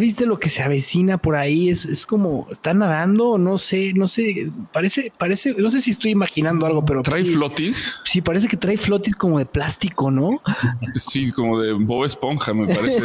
¿Ya 0.00 0.06
viste 0.06 0.26
lo 0.26 0.38
que 0.38 0.48
se 0.48 0.62
avecina 0.62 1.18
por 1.18 1.36
ahí? 1.36 1.68
Es, 1.68 1.84
es 1.84 2.06
como, 2.06 2.46
¿está 2.50 2.72
nadando? 2.72 3.36
No 3.38 3.58
sé, 3.58 3.92
no 3.94 4.06
sé, 4.06 4.50
parece, 4.72 5.12
parece, 5.18 5.54
no 5.58 5.70
sé 5.70 5.80
si 5.80 5.90
estoy 5.90 6.12
imaginando 6.12 6.64
algo, 6.66 6.84
pero 6.84 7.02
¿Trae 7.02 7.24
sí, 7.24 7.32
flotis? 7.32 7.92
sí, 8.04 8.20
parece 8.20 8.48
que 8.48 8.56
trae 8.56 8.76
flotis 8.76 9.14
como 9.14 9.38
de 9.38 9.46
plástico, 9.46 10.10
¿no? 10.10 10.40
Sí, 10.94 11.30
como 11.32 11.60
de 11.60 11.72
Bob 11.72 12.04
Esponja, 12.04 12.54
me 12.54 12.72
parece. 12.74 13.02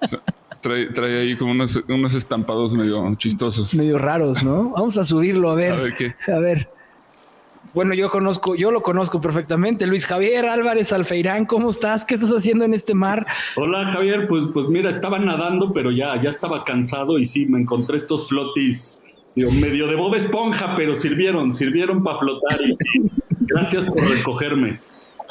O 0.00 0.06
sea, 0.06 0.22
trae, 0.60 0.86
trae 0.86 1.20
ahí 1.20 1.36
como 1.36 1.52
unos, 1.52 1.82
unos 1.88 2.14
estampados 2.14 2.74
medio 2.74 3.14
chistosos. 3.16 3.74
Medio 3.74 3.98
raros, 3.98 4.42
¿no? 4.42 4.70
Vamos 4.70 4.96
a 4.96 5.04
subirlo, 5.04 5.50
a 5.50 5.54
ver. 5.54 5.72
A 5.72 5.76
ver 5.76 5.94
qué. 5.94 6.14
A 6.32 6.38
ver. 6.38 6.77
Bueno, 7.74 7.94
yo 7.94 8.10
conozco, 8.10 8.54
yo 8.54 8.70
lo 8.70 8.82
conozco 8.82 9.20
perfectamente. 9.20 9.86
Luis 9.86 10.06
Javier 10.06 10.46
Álvarez 10.46 10.92
Alfeirán, 10.92 11.44
¿cómo 11.44 11.70
estás? 11.70 12.04
¿Qué 12.04 12.14
estás 12.14 12.30
haciendo 12.30 12.64
en 12.64 12.74
este 12.74 12.94
mar? 12.94 13.26
Hola 13.56 13.92
Javier, 13.92 14.26
pues, 14.26 14.44
pues 14.52 14.68
mira, 14.68 14.90
estaba 14.90 15.18
nadando, 15.18 15.72
pero 15.72 15.90
ya, 15.90 16.20
ya 16.20 16.30
estaba 16.30 16.64
cansado 16.64 17.18
y 17.18 17.24
sí, 17.24 17.46
me 17.46 17.60
encontré 17.60 17.96
estos 17.96 18.28
flotis, 18.28 19.02
digo, 19.34 19.50
medio 19.50 19.86
de 19.86 19.96
Bob 19.96 20.14
Esponja, 20.14 20.74
pero 20.76 20.94
sirvieron, 20.94 21.52
sirvieron 21.52 22.02
para 22.02 22.18
flotar. 22.18 22.58
Y, 22.62 22.76
gracias 23.40 23.84
por 23.84 24.00
recogerme. 24.02 24.80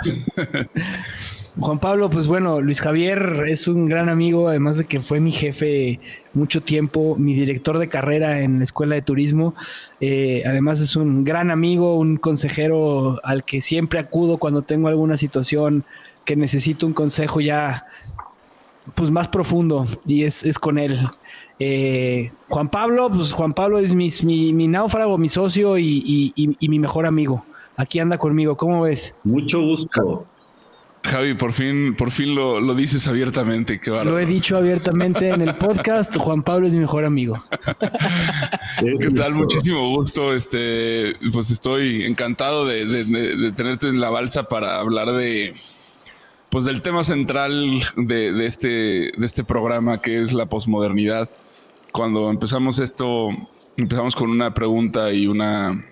Juan 1.60 1.80
Pablo, 1.80 2.10
pues 2.10 2.28
bueno, 2.28 2.62
Luis 2.62 2.80
Javier 2.82 3.46
es 3.48 3.68
un 3.68 3.88
gran 3.88 4.10
amigo, 4.10 4.48
además 4.50 4.78
de 4.78 4.86
que 4.86 5.00
fue 5.00 5.20
mi 5.20 5.32
jefe 5.32 6.00
mucho 6.34 6.62
tiempo, 6.62 7.16
mi 7.18 7.34
director 7.34 7.80
de 7.80 7.90
carrera 7.90 8.42
en 8.42 8.60
la 8.60 8.64
escuela 8.64 8.96
de 8.96 9.02
turismo. 9.02 9.56
Eh, 10.00 10.44
además 10.46 10.80
es 10.82 10.96
un 10.96 11.24
gran 11.24 11.50
amigo, 11.50 11.96
un 11.96 12.18
consejero 12.18 13.20
al 13.24 13.44
que 13.44 13.62
siempre 13.62 14.00
acudo 14.00 14.38
cuando 14.38 14.62
tengo 14.62 14.88
alguna 14.88 15.18
situación 15.18 15.84
que 16.26 16.36
necesito 16.36 16.86
un 16.86 16.94
consejo 16.94 17.42
ya 17.42 17.86
pues 18.94 19.10
más 19.12 19.28
profundo 19.28 19.86
y 20.06 20.24
es, 20.24 20.44
es 20.44 20.60
con 20.60 20.78
él. 20.78 21.00
Eh, 21.60 22.32
Juan 22.50 22.68
Pablo, 22.70 23.10
pues 23.10 23.32
Juan 23.34 23.52
Pablo 23.52 23.80
es 23.80 23.94
mi, 23.96 24.68
náufrago, 24.68 25.18
mi 25.18 25.28
socio 25.30 25.78
y- 25.78 26.34
y 26.36 26.70
mi 26.70 26.78
mejor 26.80 27.06
amigo. 27.06 27.44
Aquí 27.76 28.00
anda 28.00 28.18
conmigo, 28.18 28.56
¿cómo 28.58 28.82
ves? 28.84 29.14
Mucho 29.24 29.62
gusto. 29.62 30.26
Javi, 31.08 31.34
por 31.36 31.54
fin, 31.54 31.96
por 31.96 32.12
fin 32.12 32.36
lo, 32.36 32.60
lo 32.60 32.76
dices 32.76 33.08
abiertamente. 33.08 33.80
Qué 33.80 33.90
bárbaro. 33.90 34.12
Lo 34.12 34.20
he 34.20 34.26
dicho 34.26 34.58
abiertamente 34.58 35.30
en 35.30 35.42
el 35.42 35.56
podcast. 35.56 36.16
Juan 36.18 36.44
Pablo 36.44 36.68
es 36.68 36.74
mi 36.74 36.80
mejor 36.82 37.06
amigo. 37.06 37.42
¿Qué 39.00 39.10
tal? 39.16 39.34
Muchísimo 39.34 39.90
gusto. 39.96 40.34
Este, 40.34 41.16
pues 41.32 41.50
estoy 41.52 42.04
encantado 42.04 42.66
de, 42.66 42.86
de- 42.86 43.06
de- 43.06 43.36
de 43.38 43.52
tenerte 43.54 43.88
en 43.88 44.00
la 44.02 44.10
balsa 44.10 44.44
para 44.50 44.80
hablar 44.80 45.12
de, 45.14 45.54
pues 46.50 46.66
del 46.66 46.82
tema 46.82 47.04
central 47.04 47.82
de, 47.96 48.34
de 48.34 48.46
este, 48.46 48.68
de 48.68 49.26
este 49.26 49.44
programa 49.44 50.02
que 50.02 50.22
es 50.22 50.34
la 50.34 50.46
posmodernidad. 50.48 51.30
Cuando 51.92 52.30
empezamos 52.30 52.80
esto, 52.80 53.30
empezamos 53.78 54.16
con 54.16 54.30
una 54.30 54.54
pregunta 54.54 55.12
y 55.14 55.26
una, 55.28 55.86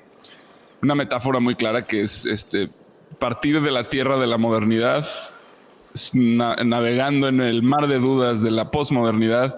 una 0.82 0.96
metáfora 0.96 1.40
muy 1.40 1.56
clara 1.56 1.86
que 1.88 2.02
es 2.02 2.26
este 2.26 2.70
partir 3.18 3.62
de 3.62 3.72
la 3.72 3.90
tierra 3.90 4.18
de 4.18 4.28
la 4.28 4.38
modernidad, 4.38 5.08
na- 6.14 6.56
navegando 6.64 7.28
en 7.28 7.42
el 7.42 7.64
mar 7.64 7.88
de 7.88 8.00
dudas 8.00 8.42
de 8.42 8.52
la 8.52 8.72
posmodernidad, 8.72 9.58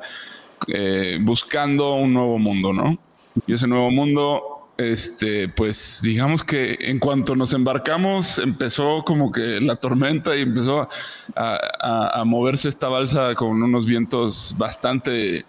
eh, 0.67 1.17
buscando 1.21 1.95
un 1.95 2.13
nuevo 2.13 2.37
mundo, 2.37 2.73
¿no? 2.73 2.97
Y 3.45 3.53
ese 3.53 3.67
nuevo 3.67 3.91
mundo, 3.91 4.71
este, 4.77 5.47
pues 5.49 5.99
digamos 6.01 6.43
que 6.43 6.77
en 6.81 6.99
cuanto 6.99 7.35
nos 7.35 7.53
embarcamos, 7.53 8.39
empezó 8.39 9.03
como 9.03 9.31
que 9.31 9.59
la 9.61 9.75
tormenta 9.75 10.35
y 10.35 10.41
empezó 10.41 10.89
a, 11.35 12.23
moverse 12.25 12.69
esta 12.69 12.87
balsa 12.87 13.35
con 13.35 13.61
unos 13.61 13.85
vientos 13.85 14.55
bastante 14.57 15.45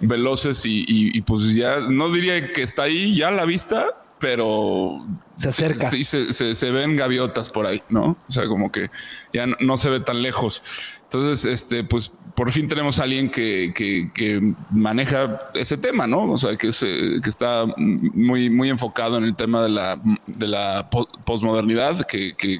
veloces 0.00 0.62
y, 0.64 1.20
pues 1.22 1.54
ya 1.54 1.78
no 1.80 2.10
diría 2.10 2.52
que 2.52 2.62
está 2.62 2.84
ahí 2.84 3.14
ya 3.16 3.28
a 3.28 3.32
la 3.32 3.44
vista, 3.44 4.01
pero 4.22 5.04
Se 5.34 5.48
acerca. 5.48 5.90
Sí, 5.90 6.04
se, 6.04 6.32
se- 6.32 6.54
se 6.54 6.70
ven 6.70 6.96
gaviotas 6.96 7.48
por 7.50 7.66
ahí, 7.66 7.82
¿no? 7.90 8.16
O 8.28 8.32
sea, 8.32 8.46
como 8.46 8.70
que 8.70 8.88
ya 9.32 9.46
no, 9.48 9.56
no 9.60 9.76
se 9.76 9.90
ve 9.90 9.98
tan 10.00 10.22
lejos. 10.22 10.62
Entonces, 11.02 11.44
este, 11.44 11.82
pues 11.84 12.10
por 12.36 12.50
fin 12.52 12.68
tenemos 12.68 12.98
a 13.00 13.02
alguien 13.02 13.30
que, 13.30 13.72
que- 13.74 14.10
que 14.14 14.54
maneja 14.70 15.40
ese 15.54 15.76
tema, 15.76 16.06
¿no? 16.06 16.30
O 16.32 16.38
sea, 16.38 16.56
que, 16.56 16.72
se- 16.72 17.20
que 17.20 17.28
está 17.28 17.66
muy, 17.76 18.48
muy 18.48 18.70
enfocado 18.70 19.18
en 19.18 19.24
el 19.24 19.34
tema 19.34 19.60
de 19.62 19.68
la, 19.68 20.00
de 20.26 20.46
la 20.48 20.88
po- 20.88 21.08
posmodernidad, 21.26 22.06
que, 22.06 22.34
que 22.34 22.58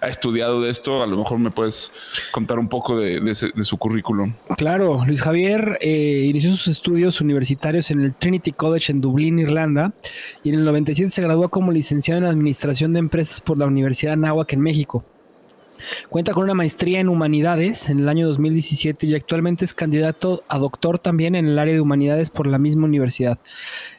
ha 0.00 0.08
estudiado 0.08 0.60
de 0.60 0.70
esto. 0.70 1.02
A 1.02 1.06
lo 1.06 1.16
mejor 1.16 1.38
me 1.38 1.50
puedes 1.50 1.92
contar 2.32 2.58
un 2.58 2.68
poco 2.68 2.98
de, 2.98 3.34
su 3.34 3.76
currículum. 3.76 4.34
Claro, 4.56 5.02
Luis 5.06 5.22
Javier 5.22 5.78
eh, 5.80 6.26
inició 6.28 6.50
sus 6.50 6.68
estudios 6.68 7.20
universitarios 7.20 7.90
en 7.90 8.02
el 8.02 8.14
Trinity 8.14 8.52
College 8.52 8.92
en 8.92 9.00
Dublín, 9.00 9.38
Irlanda, 9.38 9.92
y 10.42 10.50
en 10.50 10.56
el 10.56 10.64
97 10.64 11.10
se 11.10 11.22
graduó 11.22 11.48
como 11.48 11.72
licenciado 11.72 12.20
en 12.20 12.26
Administración 12.26 12.92
de 12.92 13.00
Empresas 13.00 13.40
por 13.40 13.58
la 13.58 13.66
Universidad 13.66 14.16
de 14.16 14.26
en 14.48 14.60
México. 14.60 15.04
Cuenta 16.08 16.32
con 16.32 16.44
una 16.44 16.54
maestría 16.54 17.00
en 17.00 17.08
Humanidades 17.08 17.88
en 17.88 18.00
el 18.00 18.08
año 18.08 18.26
2017 18.28 19.06
y 19.06 19.14
actualmente 19.14 19.64
es 19.64 19.74
candidato 19.74 20.42
a 20.48 20.58
doctor 20.58 20.98
también 20.98 21.34
en 21.34 21.46
el 21.46 21.58
área 21.58 21.74
de 21.74 21.80
Humanidades 21.80 22.30
por 22.30 22.46
la 22.46 22.58
misma 22.58 22.86
universidad. 22.86 23.38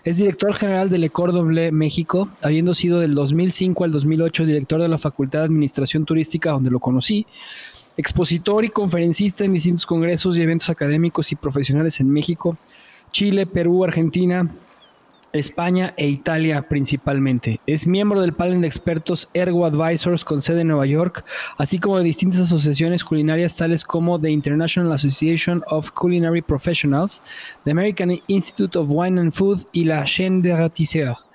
Es 0.04 0.18
director 0.18 0.54
general 0.54 0.90
del 0.90 1.10
Doble 1.16 1.72
México, 1.72 2.30
habiendo 2.42 2.74
sido 2.74 3.00
del 3.00 3.16
2005 3.16 3.84
al 3.84 3.92
2008 3.92 4.46
director 4.46 4.82
de 4.82 4.88
la 4.88 4.98
Facultad 4.98 5.40
de 5.40 5.46
Administración 5.46 6.06
Turística, 6.06 6.52
donde 6.52 6.72
lo 6.72 6.80
conocí, 6.80 7.26
expositor 7.98 8.64
y 8.64 8.70
conferencista 8.70 9.44
en 9.44 9.54
distintos 9.54 9.86
congresos 9.86 10.38
y 10.38 10.42
eventos 10.42 10.70
académicos 10.70 11.32
y 11.32 11.36
profesionales 11.36 12.00
en 12.00 12.10
México, 12.10 12.58
Chile, 13.12 13.46
Perú, 13.46 13.84
Argentina, 13.84 14.50
España 15.34 15.94
e 15.98 16.08
Italia 16.08 16.62
principalmente. 16.62 17.60
Es 17.68 17.88
miembro 17.88 18.22
del 18.22 18.34
panel 18.34 18.62
de 18.62 18.68
expertos 18.68 19.30
Ergo 19.34 19.66
Advisors 19.66 20.24
con 20.24 20.42
sede 20.42 20.62
en 20.62 20.70
Nueva 20.70 20.86
York, 20.86 21.26
así 21.58 21.80
como 21.80 21.98
de 21.98 22.04
distintas 22.04 22.42
asociaciones 22.42 23.04
culinarias 23.04 23.56
tales 23.56 23.84
como 23.84 24.20
the 24.20 24.30
International 24.30 24.92
Association 24.92 25.64
of 25.68 25.92
Culinary 25.92 26.42
Professionals, 26.42 27.22
the 27.66 27.72
American 27.72 28.20
Institute 28.28 28.78
of 28.78 28.88
Wine 28.90 29.20
and 29.20 29.32
Food 29.32 29.66
y 29.72 29.84
la 29.84 30.04
Chaîne 30.06 30.42
des 30.42 30.58
Ratisseurs. 30.58 31.26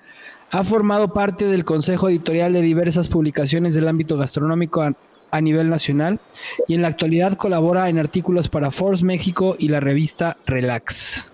Ha 0.51 0.63
formado 0.63 1.13
parte 1.13 1.45
del 1.45 1.65
consejo 1.65 2.09
editorial 2.09 2.53
de 2.53 2.61
diversas 2.61 3.07
publicaciones 3.07 3.73
del 3.73 3.87
ámbito 3.87 4.17
gastronómico 4.17 4.83
a, 4.83 5.41
nivel 5.41 5.67
nacional 5.67 6.19
y 6.67 6.75
en 6.75 6.83
la 6.83 6.89
actualidad 6.89 7.37
colabora 7.37 7.89
en 7.89 7.97
artículos 7.97 8.49
para 8.49 8.69
Force 8.69 9.03
México 9.03 9.55
y 9.57 9.69
la 9.69 9.79
revista 9.79 10.37
Relax. 10.45 11.31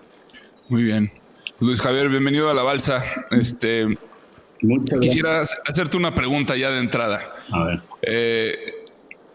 Muy 0.70 0.84
bien. 0.84 1.19
Luis 1.60 1.80
Javier, 1.80 2.08
bienvenido 2.08 2.48
a 2.50 2.54
la 2.54 2.62
balsa. 2.62 3.04
Este, 3.30 3.98
quisiera 5.00 5.42
hacerte 5.66 5.96
una 5.96 6.14
pregunta 6.14 6.56
ya 6.56 6.70
de 6.70 6.78
entrada. 6.78 7.34
A 7.52 7.64
ver. 7.64 7.82
Eh, 8.02 8.56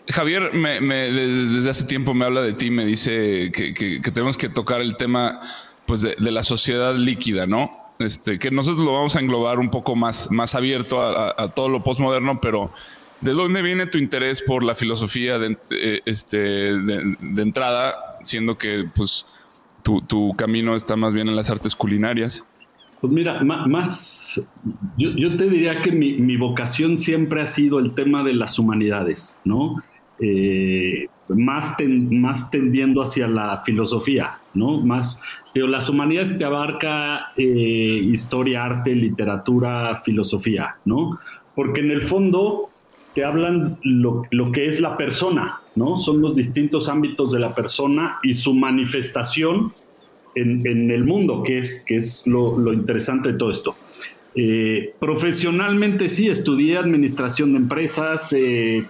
Javier 0.09 0.51
me, 0.53 0.81
me- 0.81 1.11
de- 1.11 1.45
desde 1.47 1.69
hace 1.69 1.83
tiempo 1.85 2.13
me 2.13 2.25
habla 2.25 2.41
de 2.41 2.53
ti, 2.53 2.69
me 2.71 2.85
dice 2.85 3.51
que, 3.53 3.73
que- 3.73 4.01
que 4.01 4.11
tenemos 4.11 4.37
que 4.37 4.49
tocar 4.49 4.81
el 4.81 4.97
tema 4.97 5.41
pues, 5.85 6.01
de, 6.01 6.15
de 6.17 6.31
la 6.31 6.43
sociedad 6.43 6.95
líquida, 6.95 7.45
¿no? 7.47 7.71
Este, 7.99 8.39
que 8.39 8.51
nosotros 8.51 8.85
lo 8.85 8.93
vamos 8.93 9.15
a 9.15 9.19
englobar 9.19 9.59
un 9.59 9.69
poco 9.69 9.95
más, 9.95 10.29
más 10.31 10.53
abierto 10.55 11.01
a, 11.01 11.29
a- 11.29 11.43
a 11.43 11.47
todo 11.49 11.69
lo 11.69 11.83
postmoderno, 11.83 12.41
pero 12.41 12.71
¿de 13.21 13.31
dónde 13.31 13.61
viene 13.61 13.85
tu 13.87 13.97
interés 13.99 14.41
por 14.41 14.63
la 14.63 14.75
filosofía 14.75 15.37
de, 15.39 15.57
eh, 15.71 16.01
este, 16.05 16.37
de, 16.37 17.15
de 17.19 17.41
entrada, 17.41 18.17
siendo 18.23 18.57
que 18.57 18.85
pues, 18.95 19.25
tu, 19.85 20.01
tu 20.01 20.33
camino 20.35 20.75
está 20.75 20.95
más 20.95 21.13
bien 21.13 21.29
en 21.29 21.35
las 21.35 21.51
artes 21.51 21.75
culinarias? 21.75 22.43
Pues 22.99 23.13
mira, 23.13 23.43
más, 23.43 24.41
yo, 24.97 25.37
te 25.37 25.47
diría 25.47 25.81
que 25.83 25.91
mi, 25.91 26.13
mi 26.13 26.37
vocación 26.37 26.97
siempre 26.97 27.43
ha 27.43 27.47
sido 27.47 27.77
el 27.77 27.93
tema 27.93 28.23
de 28.23 28.33
las 28.33 28.57
humanidades, 28.57 29.39
¿no? 29.45 29.83
Eh, 30.19 31.05
más, 31.27 31.75
más 32.09 32.49
tendiendo 32.49 33.03
hacia 33.03 33.27
la 33.27 33.61
filosofía, 33.63 34.39
¿no? 34.55 34.79
Más, 34.79 35.21
pero 35.53 35.67
las 35.67 35.87
humanidades 35.87 36.35
te 36.35 36.45
abarca 36.45 37.31
eh, 37.37 37.43
historia, 37.43 38.63
arte, 38.63 38.95
literatura, 38.95 40.01
filosofía, 40.03 40.77
¿no? 40.85 41.19
Porque 41.53 41.81
en 41.81 41.91
el 41.91 42.01
fondo 42.01 42.71
te 43.15 43.23
hablan 43.23 43.79
lo, 43.81 44.23
lo 44.29 44.51
que 44.51 44.67
es 44.67 44.81
la 44.81 44.97
persona, 44.97 45.61
¿no? 45.75 45.95
Son 45.95 46.21
los 46.21 46.35
distintos 46.35 46.89
ámbitos 46.89 47.31
de 47.31 47.39
la 47.39 47.55
persona 47.55 48.19
y 48.21 48.33
su 48.33 48.53
manifestación 48.53 49.73
en, 50.35 50.67
en 50.67 50.91
el 50.91 51.05
mundo, 51.05 51.41
que 51.41 51.59
es, 51.59 51.83
que 51.87 51.95
es 51.95 52.27
lo, 52.27 52.59
lo 52.59 52.73
interesante 52.73 53.31
de 53.31 53.37
todo 53.37 53.49
esto. 53.49 53.75
Eh, 54.35 54.93
profesionalmente 54.99 56.09
sí, 56.09 56.27
estudié 56.27 56.77
administración 56.77 57.53
de 57.53 57.59
empresas, 57.59 58.33
eh, 58.33 58.85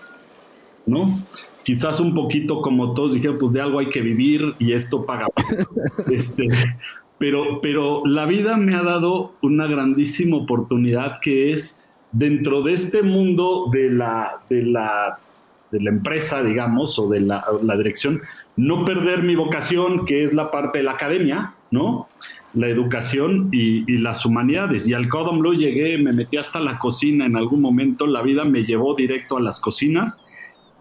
¿no? 0.88 1.24
Quizás 1.64 2.00
un 2.00 2.16
poquito 2.16 2.62
como 2.64 2.96
todos 2.96 3.14
dijeron, 3.14 3.38
pues 3.40 3.54
de 3.54 3.62
algo 3.62 3.78
hay 3.78 3.90
que 3.90 4.02
vivir 4.02 4.56
y 4.58 4.74
esto 4.74 5.06
paga. 5.06 5.28
este, 6.12 6.48
pero, 7.20 7.62
pero 7.62 8.04
la 8.08 8.26
vida 8.26 8.58
me 8.58 8.76
ha 8.76 8.82
dado 8.82 9.36
una 9.44 9.68
grandísima 9.68 10.38
oportunidad 10.38 11.20
que 11.22 11.54
es 11.54 11.85
dentro 12.18 12.62
de 12.64 12.74
este 12.74 13.04
mundo 13.04 13.70
de 13.72 13.90
la, 13.90 14.40
de 14.50 14.64
la, 14.64 15.20
de 15.72 15.82
la 15.82 15.90
empresa, 15.90 16.42
digamos, 16.44 16.98
o 16.98 17.10
de 17.10 17.20
la, 17.20 17.44
la 17.62 17.76
dirección, 17.76 18.22
no 18.56 18.86
perder 18.86 19.24
mi 19.24 19.36
vocación, 19.36 20.06
que 20.06 20.24
es 20.24 20.34
la 20.34 20.50
parte 20.50 20.78
de 20.78 20.86
la 20.86 20.92
academia, 20.94 21.54
¿no? 21.72 22.08
La 22.54 22.70
educación 22.70 23.50
y, 23.52 23.84
y 23.92 23.98
las 23.98 24.26
humanidades. 24.26 24.88
Y 24.88 24.94
al 24.94 25.10
Cordon 25.10 25.40
Bleu 25.40 25.54
llegué, 25.56 25.98
me 25.98 26.14
metí 26.14 26.38
hasta 26.38 26.62
la 26.62 26.80
cocina 26.80 27.26
en 27.26 27.36
algún 27.36 27.60
momento, 27.60 28.08
la 28.08 28.22
vida 28.22 28.46
me 28.46 28.64
llevó 28.64 28.96
directo 28.96 29.36
a 29.38 29.42
las 29.42 29.60
cocinas, 29.60 30.26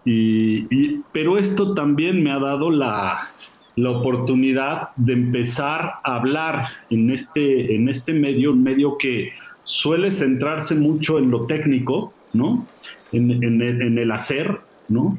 y, 0.05 0.67
y- 0.73 1.01
pero 1.11 1.37
esto 1.37 1.73
también 1.73 2.23
me 2.23 2.31
ha 2.31 2.39
dado 2.39 2.71
la, 2.71 3.29
la 3.75 3.89
oportunidad 3.89 4.89
de 4.95 5.13
empezar 5.13 5.95
a 6.05 6.15
hablar 6.15 6.69
en 6.89 7.09
este, 7.09 7.75
en 7.75 7.89
este 7.89 8.13
medio, 8.13 8.53
un 8.53 8.63
medio 8.63 8.97
que 8.97 9.33
suele 9.65 10.11
centrarse 10.11 10.75
mucho 10.75 11.17
en 11.17 11.31
lo 11.31 11.45
técnico, 11.47 12.13
¿no? 12.33 12.65
En, 13.11 13.31
en 13.43 13.61
el, 13.61 13.81
en 13.81 13.97
el 13.97 14.11
hacer, 14.11 14.59
¿no? 14.87 15.17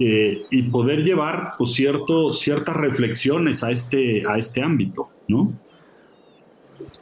Eh, 0.00 0.42
y 0.50 0.62
poder 0.62 1.04
llevar 1.04 1.52
pues, 1.56 1.72
cierto, 1.72 2.32
ciertas 2.32 2.76
reflexiones 2.76 3.62
a 3.62 3.70
este, 3.70 4.24
a 4.28 4.36
este 4.36 4.60
ámbito, 4.60 5.08
¿no? 5.28 5.52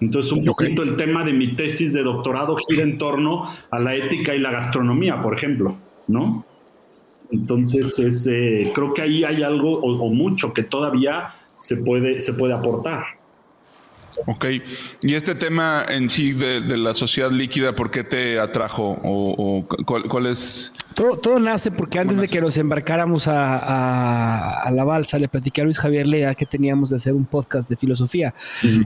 Entonces, 0.00 0.32
un 0.32 0.44
poquito 0.44 0.82
el 0.82 0.96
tema 0.96 1.24
de 1.24 1.32
mi 1.32 1.56
tesis 1.56 1.94
de 1.94 2.02
doctorado 2.02 2.56
gira 2.56 2.82
en 2.82 2.98
torno 2.98 3.48
a 3.70 3.78
la 3.78 3.94
ética 3.94 4.34
y 4.34 4.40
la 4.40 4.50
gastronomía, 4.50 5.22
por 5.22 5.34
ejemplo, 5.34 5.76
¿no? 6.06 6.44
Entonces, 7.30 7.98
es, 7.98 8.26
eh, 8.30 8.70
creo 8.74 8.92
que 8.92 9.00
ahí 9.00 9.24
hay 9.24 9.42
algo 9.42 9.78
o, 9.78 10.02
o 10.02 10.10
mucho 10.10 10.52
que 10.52 10.64
todavía 10.64 11.34
se 11.56 11.78
puede, 11.78 12.20
se 12.20 12.34
puede 12.34 12.52
aportar. 12.52 13.21
Ok. 14.26 14.46
Y 15.02 15.14
este 15.14 15.34
tema 15.34 15.84
en 15.88 16.08
sí 16.10 16.32
de, 16.32 16.60
de 16.60 16.76
la 16.76 16.94
sociedad 16.94 17.30
líquida, 17.30 17.74
¿por 17.74 17.90
qué 17.90 18.04
te 18.04 18.38
atrajo? 18.38 18.98
¿O, 19.02 19.34
o 19.36 19.84
cuál, 19.84 20.04
cuál 20.04 20.26
es? 20.26 20.72
Todo, 20.94 21.16
todo 21.16 21.38
nace 21.38 21.70
porque 21.70 21.98
antes 21.98 22.20
de 22.20 22.28
que 22.28 22.40
nos 22.40 22.56
embarcáramos 22.56 23.26
a, 23.28 23.56
a- 23.56 24.60
a 24.62 24.70
la 24.70 24.84
balsa, 24.84 25.18
le 25.18 25.28
platiqué 25.28 25.62
a 25.62 25.64
Luis 25.64 25.78
Javier 25.78 26.06
Lea 26.06 26.34
que 26.34 26.44
teníamos 26.46 26.90
de 26.90 26.96
hacer 26.96 27.14
un 27.14 27.24
podcast 27.24 27.68
de 27.68 27.76
filosofía. 27.76 28.34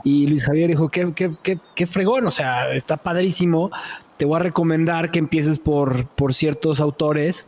Y 0.04 0.26
Luis 0.26 0.44
Javier 0.44 0.68
dijo, 0.68 0.88
qué, 0.88 1.12
qué, 1.14 1.30
qué, 1.42 1.58
qué 1.74 1.86
fregón, 1.86 2.26
o 2.26 2.30
sea, 2.30 2.72
está 2.72 2.96
padrísimo. 2.96 3.70
Te 4.16 4.24
voy 4.24 4.36
a 4.36 4.38
recomendar 4.44 5.10
que 5.10 5.18
empieces 5.18 5.58
por, 5.58 6.06
por 6.06 6.32
ciertos 6.34 6.80
autores. 6.80 7.44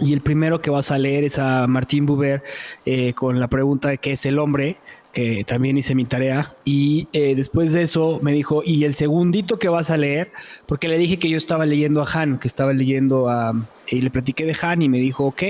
Y 0.00 0.14
el 0.14 0.22
primero 0.22 0.62
que 0.62 0.70
vas 0.70 0.90
a 0.90 0.96
leer 0.96 1.24
es 1.24 1.38
a 1.38 1.66
Martín 1.66 2.06
Buber 2.06 2.42
eh, 2.86 3.12
con 3.12 3.38
la 3.40 3.48
pregunta 3.48 3.90
de 3.90 3.98
qué 3.98 4.12
es 4.12 4.24
el 4.24 4.38
hombre, 4.38 4.78
que 5.12 5.44
también 5.44 5.76
hice 5.76 5.94
mi 5.94 6.04
tarea. 6.04 6.54
Y 6.64 7.08
eh, 7.12 7.34
después 7.34 7.72
de 7.72 7.82
eso 7.82 8.18
me 8.22 8.32
dijo, 8.32 8.62
y 8.64 8.84
el 8.84 8.94
segundito 8.94 9.58
que 9.58 9.68
vas 9.68 9.90
a 9.90 9.96
leer, 9.96 10.32
porque 10.66 10.88
le 10.88 10.96
dije 10.98 11.18
que 11.18 11.28
yo 11.28 11.36
estaba 11.36 11.66
leyendo 11.66 12.02
a 12.02 12.08
Han, 12.12 12.38
que 12.38 12.48
estaba 12.48 12.72
leyendo 12.72 13.28
a... 13.28 13.52
Y 13.86 14.00
le 14.00 14.10
platiqué 14.10 14.46
de 14.46 14.56
Han 14.62 14.82
y 14.82 14.88
me 14.88 14.98
dijo, 14.98 15.24
ok, 15.26 15.42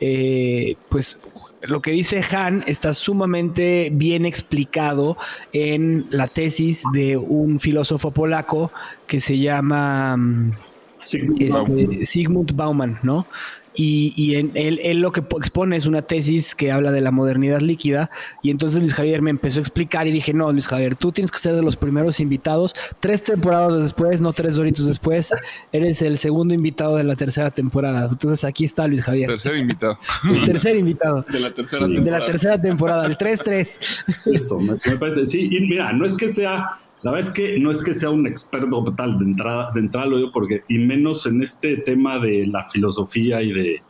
eh, 0.00 0.76
pues 0.88 1.18
lo 1.62 1.82
que 1.82 1.90
dice 1.90 2.22
Han 2.32 2.64
está 2.66 2.92
sumamente 2.92 3.90
bien 3.92 4.24
explicado 4.24 5.18
en 5.52 6.06
la 6.10 6.28
tesis 6.28 6.84
de 6.92 7.16
un 7.16 7.60
filósofo 7.60 8.10
polaco 8.10 8.72
que 9.06 9.20
se 9.20 9.38
llama... 9.38 10.16
mm, 10.16 10.52
Sí, 10.96 11.20
este, 11.38 12.04
Sigmund 12.04 12.54
Bauman, 12.54 12.98
¿no? 13.02 13.26
Y, 13.76 14.12
y 14.16 14.36
en- 14.36 14.52
él, 14.54 14.80
él 14.84 15.00
lo 15.00 15.10
que 15.12 15.20
po- 15.22 15.38
expone 15.38 15.76
es 15.76 15.86
una 15.86 16.02
tesis 16.02 16.54
que 16.54 16.70
habla 16.70 16.92
de 16.92 17.00
la 17.00 17.10
modernidad 17.10 17.60
líquida. 17.60 18.10
Y 18.42 18.50
entonces 18.50 18.80
Luis 18.80 18.94
Javier 18.94 19.20
me 19.22 19.30
empezó 19.30 19.58
a 19.58 19.62
explicar 19.62 20.06
y 20.06 20.12
dije, 20.12 20.32
no, 20.32 20.52
Luis 20.52 20.66
Javier, 20.68 20.94
tú 20.96 21.10
tienes 21.12 21.30
que 21.32 21.38
ser 21.38 21.54
de 21.56 21.62
los 21.62 21.74
primeros 21.76 22.20
invitados. 22.20 22.74
Tres 23.00 23.22
temporadas 23.24 23.82
después, 23.82 24.20
no 24.20 24.32
tres 24.32 24.54
doritos 24.56 24.86
después, 24.86 25.30
eres 25.72 26.02
el 26.02 26.18
segundo 26.18 26.54
invitado 26.54 26.96
de 26.96 27.04
la 27.04 27.16
tercera 27.16 27.50
temporada. 27.50 28.08
Entonces 28.10 28.44
aquí 28.44 28.64
está 28.64 28.86
Luis 28.86 29.02
Javier, 29.02 29.28
Tercer 29.30 29.56
invitado. 29.56 29.98
el 30.30 30.44
tercer 30.44 30.76
invitado 30.76 31.24
De 31.28 31.40
la 31.40 31.50
tercera 31.50 31.86
de 31.88 31.94
temporada. 31.94 32.20
la 32.20 32.26
tercera 32.26 32.60
temporada, 32.62 33.06
el 33.06 33.16
3-3. 33.18 33.78
Eso, 34.26 34.60
me, 34.60 34.74
me 34.84 34.96
parece. 34.96 35.26
Sí, 35.26 35.48
y 35.50 35.60
mira, 35.62 35.92
no 35.92 36.06
es 36.06 36.16
que 36.16 36.28
sea, 36.28 36.66
la 37.04 37.10
verdad 37.12 37.28
es 37.28 37.34
que 37.34 37.58
no 37.60 37.70
es 37.70 37.84
que 37.84 37.92
sea 37.92 38.08
un 38.10 38.26
experto 38.26 38.82
tal 38.96 39.18
de 39.18 39.26
entrada, 39.26 39.70
de 39.72 39.80
entrada 39.80 40.06
lo 40.06 40.16
digo 40.16 40.32
porque, 40.32 40.64
y 40.68 40.78
menos 40.78 41.26
en 41.26 41.42
este 41.42 41.76
tema 41.76 42.18
de 42.18 42.46
la 42.46 42.64
filosofía 42.64 43.42
y, 43.42 43.52
de, 43.52 43.82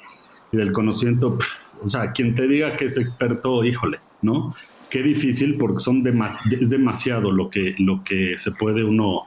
y 0.53 0.57
del 0.57 0.73
conocimiento, 0.73 1.39
o 1.83 1.89
sea, 1.89 2.11
quien 2.11 2.35
te 2.35 2.49
diga 2.49 2.77
que 2.77 2.87
es 2.87 2.99
experto, 2.99 3.65
híjole, 3.65 4.01
¿no? 4.21 4.47
Qué 4.91 5.03
difícil 5.03 5.57
porque 5.57 5.79
son 5.79 6.03
demas- 6.03 6.39
es 6.61 6.71
demasiado 6.71 7.31
lo 7.31 7.49
que, 7.51 7.77
lo 7.79 8.03
que 8.05 8.35
se 8.37 8.51
puede 8.53 8.83
uno 8.83 9.23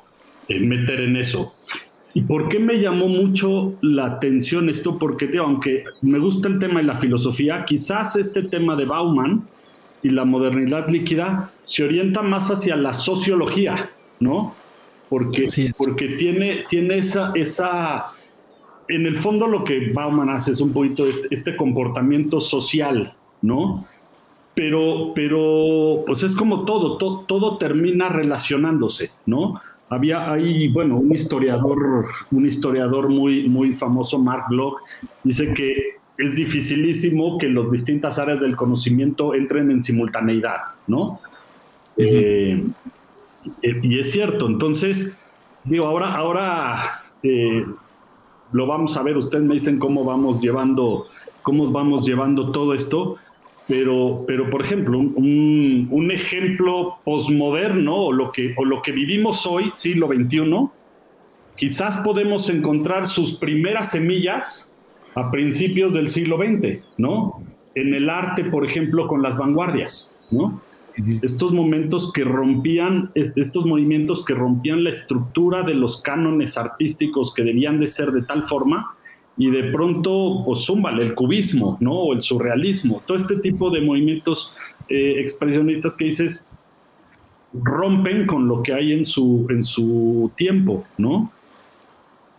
eh, 0.50 0.60
meter 0.60 1.00
en 1.02 1.16
eso. 1.16 1.56
¿Y 2.14 2.22
por 2.22 2.50
qué 2.50 2.60
me 2.60 2.80
llamó 2.80 3.08
mucho 3.08 3.76
la 3.82 4.06
atención 4.06 4.70
esto? 4.70 4.98
Porque, 4.98 5.28
digo, 5.28 5.46
aunque 5.46 5.84
me 6.02 6.20
gusta 6.20 6.50
el 6.50 6.60
tema 6.60 6.80
de 6.82 6.88
la 6.88 6.96
filosofía, 6.96 7.64
quizás 7.64 8.16
este 8.18 8.44
tema 8.44 8.76
de 8.76 8.86
Bauman, 8.86 9.48
y 10.04 10.10
la 10.10 10.26
modernidad 10.26 10.88
líquida 10.90 11.52
se 11.64 11.84
orienta 11.84 12.22
más 12.22 12.50
hacia 12.52 12.76
la 12.76 12.94
sociología, 12.94 13.90
¿no? 14.20 14.56
Porque, 15.10 15.48
porque 15.78 16.08
tiene, 16.10 16.66
tiene 16.70 16.98
esa, 16.98 17.32
esa, 17.36 18.08
en 18.88 19.06
el 19.06 19.16
fondo 19.16 19.48
lo 19.48 19.64
que 19.64 19.92
Bauman 19.94 20.30
hace 20.30 20.52
es 20.52 20.62
un 20.62 20.74
poquito 20.74 21.06
es- 21.08 21.28
este 21.32 21.56
comportamiento 21.56 22.40
social, 22.40 23.14
¿no? 23.42 23.86
Pero, 24.54 25.12
pero, 25.14 26.04
pues 26.06 26.24
es 26.24 26.36
como 26.36 26.66
todo, 26.66 26.98
to- 26.98 27.26
todo 27.28 27.58
termina 27.58 28.10
relacionándose, 28.10 29.12
¿no? 29.26 29.62
Había 29.90 30.32
ahí, 30.32 30.68
bueno, 30.68 30.98
un 30.98 31.14
historiador, 31.14 32.08
un 32.32 32.46
historiador 32.48 33.08
muy, 33.08 33.48
muy 33.48 33.72
famoso, 33.72 34.18
Mark 34.20 34.46
Bloch, 34.50 34.80
dice 35.24 35.54
que 35.54 35.98
es 36.18 36.36
dificilísimo 36.36 37.38
que 37.38 37.50
las 37.50 37.70
distintas 37.70 38.20
áreas 38.20 38.40
del 38.40 38.56
conocimiento 38.56 39.34
entren 39.34 39.70
en 39.72 39.82
simultaneidad, 39.82 40.62
¿no? 40.88 41.20
Eh, 41.98 42.64
Eh, 43.62 43.80
y 43.82 44.00
es 44.00 44.12
cierto, 44.12 44.48
entonces, 44.48 45.18
digo, 45.64 45.86
ahora, 45.86 46.14
ahora 46.14 47.02
eh, 47.24 47.66
lo 48.52 48.68
vamos 48.68 48.98
a 48.98 49.04
ver, 49.04 49.18
ustedes 49.18 49.44
me 49.44 49.54
dicen 49.54 49.80
cómo 49.80 50.04
vamos 50.04 50.42
llevando, 50.42 51.08
cómo 51.42 51.70
vamos 51.72 52.06
llevando 52.06 52.52
todo 52.52 52.74
esto, 52.74 53.18
pero, 53.68 54.24
pero 54.28 54.50
por 54.50 54.62
ejemplo, 54.62 54.98
un, 55.00 55.88
un 55.92 56.12
ejemplo 56.12 57.00
posmoderno 57.04 57.96
o 57.96 58.12
lo, 58.14 58.32
que, 58.32 58.54
o 58.58 58.66
lo 58.66 58.82
que 58.82 58.92
vivimos 58.92 59.46
hoy, 59.46 59.70
siglo 59.72 60.08
XXI, 60.08 60.70
quizás 61.56 61.98
podemos 61.98 62.50
encontrar 62.50 63.06
sus 63.06 63.34
primeras 63.34 63.92
semillas 63.92 64.76
a 65.18 65.32
principios 65.32 65.94
del 65.94 66.10
siglo 66.10 66.38
XX, 66.38 66.80
¿no? 67.00 67.42
En 67.74 67.96
el 67.96 68.08
arte, 68.08 68.44
por 68.44 68.64
ejemplo, 68.64 69.08
con 69.08 69.24
las 69.24 69.36
vanguardias, 69.36 70.16
¿no? 70.30 70.62
Estos 71.24 71.54
momentos 71.54 72.12
que 72.14 72.24
rompían, 72.24 73.12
estos 73.16 73.66
movimientos 73.66 74.24
que 74.24 74.36
rompían 74.36 74.84
la 74.84 74.92
estructura 74.92 75.64
de 75.64 75.74
los 75.74 76.04
cánones 76.04 76.58
artísticos 76.58 77.34
que 77.34 77.44
debían 77.44 77.80
de 77.80 77.88
ser 77.88 78.12
de 78.12 78.22
tal 78.22 78.44
forma, 78.44 78.96
y 79.38 79.50
de 79.50 79.72
pronto, 79.72 80.44
pues 80.46 80.66
zúmbale, 80.66 81.04
el 81.04 81.16
cubismo, 81.16 81.78
¿no? 81.80 81.94
O 81.94 82.14
el 82.14 82.22
surrealismo, 82.22 83.02
todo 83.08 83.18
este 83.18 83.38
tipo 83.38 83.72
de 83.72 83.82
movimientos 83.82 84.54
eh, 84.88 85.16
expresionistas 85.18 85.98
que 85.98 86.06
dices 86.06 86.48
rompen 87.54 88.28
con 88.28 88.48
lo 88.48 88.62
que 88.62 88.74
hay 88.74 88.94
en 88.94 89.04
su, 89.04 89.48
en 89.50 89.64
su 89.64 90.32
tiempo, 90.36 90.86
¿no? 91.00 91.32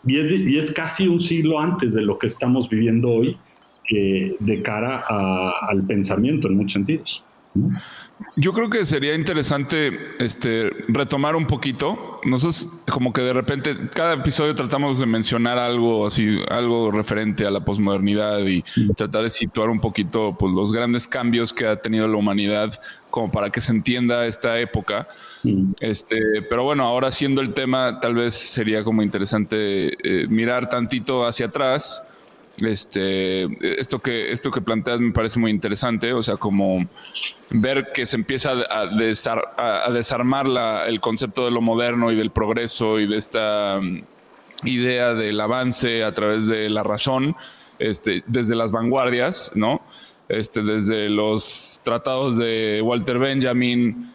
Y 0.07 0.19
es, 0.19 0.33
y 0.33 0.59
es 0.59 0.73
casi 0.73 1.09
un 1.09 1.21
siglo 1.21 1.59
antes 1.59 1.95
de 1.95 2.02
lo 2.02 2.19
que 2.19 2.26
estamos 2.26 2.69
viviendo 2.69 3.11
hoy 3.11 3.37
eh, 3.90 4.37
de 4.38 4.62
cara 4.62 5.05
al 5.61 5.83
pensamiento 5.85 6.49
en 6.49 6.57
muchos 6.57 6.75
sentidos. 6.75 7.25
Yo 8.37 8.52
creo 8.52 8.68
que 8.68 8.84
sería 8.84 9.14
interesante 9.14 9.90
este, 10.18 10.70
retomar 10.88 11.37
un 11.37 11.46
poquito. 11.46 12.20
Nosotros 12.25 12.68
como 12.90 13.12
que 13.12 13.20
de 13.20 13.32
repente 13.32 13.75
cada 13.94 14.14
episodio 14.14 14.54
tratamos 14.54 14.98
de 14.98 15.06
mencionar 15.06 15.58
algo 15.58 16.06
así, 16.06 16.38
algo 16.48 16.90
referente 16.90 17.46
a 17.46 17.50
la 17.50 17.60
posmodernidad 17.60 18.40
y 18.40 18.64
tratar 18.96 19.25
de 19.25 19.30
situar 19.30 19.70
un 19.70 19.80
poquito 19.80 20.37
pues, 20.38 20.52
los 20.52 20.72
grandes 20.72 21.06
cambios 21.06 21.52
que 21.52 21.66
ha 21.66 21.76
tenido 21.76 22.08
la 22.08 22.16
humanidad 22.16 22.80
como 23.10 23.30
para 23.30 23.50
que 23.50 23.60
se 23.60 23.72
entienda 23.72 24.26
esta 24.26 24.58
época. 24.58 25.08
Este, 25.80 26.42
pero 26.48 26.64
bueno, 26.64 26.84
ahora 26.84 27.12
siendo 27.12 27.40
el 27.40 27.54
tema, 27.54 28.00
tal 28.00 28.14
vez 28.14 28.34
sería 28.34 28.82
como 28.82 29.02
interesante 29.02 29.96
eh, 30.02 30.26
mirar 30.28 30.68
tantito 30.68 31.25
hacia 31.25 31.46
atrás 31.46 32.02
este, 32.61 33.45
esto 33.81 34.00
que, 34.00 34.33
esto 34.33 34.50
que 34.50 34.61
planteas 34.61 35.00
me 35.00 35.12
parece 35.12 35.38
muy 35.38 35.50
interesante, 35.50 36.12
o 36.12 36.23
sea, 36.23 36.37
como 36.37 36.87
ver 37.50 37.93
que 37.93 38.07
se 38.07 38.17
empieza 38.17 38.53
a, 38.69 38.87
desarmar 39.91 40.47
el 40.87 41.00
concepto 41.00 41.45
de 41.45 41.50
lo 41.50 41.61
moderno 41.61 42.11
y 42.11 42.17
del 42.17 42.31
progreso 42.31 42.99
y 42.99 43.07
de 43.07 43.17
esta 43.17 43.81
mm, 43.81 44.03
idea 44.65 45.15
del 45.15 45.41
avance 45.41 46.05
a 46.05 46.12
través 46.12 46.47
de 46.47 46.69
la 46.69 46.83
razón, 46.83 47.37
este, 47.79 48.25
desde 48.27 48.57
las 48.57 48.73
vanguardias, 48.73 49.53
¿no? 49.55 49.83
Este, 50.29 50.62
desde 50.62 51.09
los 51.09 51.81
tratados 51.85 52.37
de 52.37 52.83
Walter 52.83 53.19
Benjamin, 53.19 54.15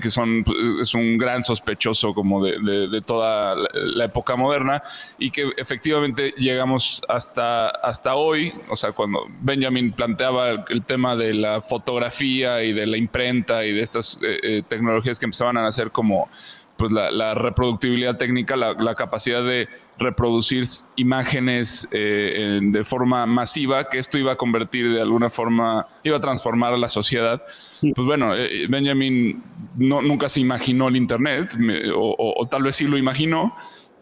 que, 0.00 0.10
son, 0.10 0.44
es 0.80 0.94
un 0.94 1.18
gran 1.18 1.42
sospechoso 1.42 2.14
como 2.14 2.44
de, 2.44 3.02
toda 3.02 3.56
la, 3.72 4.04
época 4.04 4.36
moderna 4.36 4.82
y 5.18 5.30
que 5.30 5.50
efectivamente 5.56 6.32
llegamos 6.36 7.02
hasta, 7.08 7.68
hasta 7.68 8.14
hoy, 8.14 8.52
o 8.68 8.76
sea, 8.76 8.92
cuando 8.92 9.26
Benjamin 9.40 9.92
planteaba 9.92 10.64
el, 10.68 10.82
tema 10.82 11.16
de 11.16 11.34
la 11.34 11.60
fotografía 11.60 12.62
y 12.62 12.72
de 12.72 12.86
la 12.86 12.96
imprenta 12.96 13.64
y 13.64 13.72
de 13.72 13.82
estas 13.82 14.18
eh, 14.22 14.38
eh, 14.42 14.62
tecnologías 14.66 15.18
que 15.18 15.26
empezaban 15.26 15.56
a 15.56 15.62
nacer 15.62 15.90
como 15.90 16.28
pues 16.76 16.92
la, 16.92 17.34
reproductibilidad 17.34 18.16
técnica, 18.16 18.56
la, 18.56 18.94
capacidad 18.94 19.42
de 19.42 19.68
reproducir 19.98 20.64
imágenes 20.94 21.88
eh, 21.90 22.60
de 22.62 22.84
forma 22.84 23.26
masiva, 23.26 23.88
que 23.88 23.98
esto 23.98 24.16
iba 24.16 24.32
a 24.32 24.36
convertir 24.36 24.92
de 24.92 25.02
alguna 25.02 25.28
forma, 25.28 25.86
iba 26.04 26.16
a 26.16 26.20
transformar 26.20 26.72
a 26.72 26.78
la 26.78 26.88
sociedad. 26.88 27.42
Pues 27.80 28.06
bueno, 28.06 28.34
eh, 28.34 28.66
Benjamin 28.68 29.42
no, 29.76 30.02
nunca 30.02 30.28
se 30.28 30.40
imaginó 30.40 30.88
el 30.88 30.96
Internet, 30.96 31.50
o, 31.94 32.46
tal 32.50 32.62
vez 32.64 32.76
sí 32.76 32.86
lo 32.86 32.98
imaginó, 32.98 33.54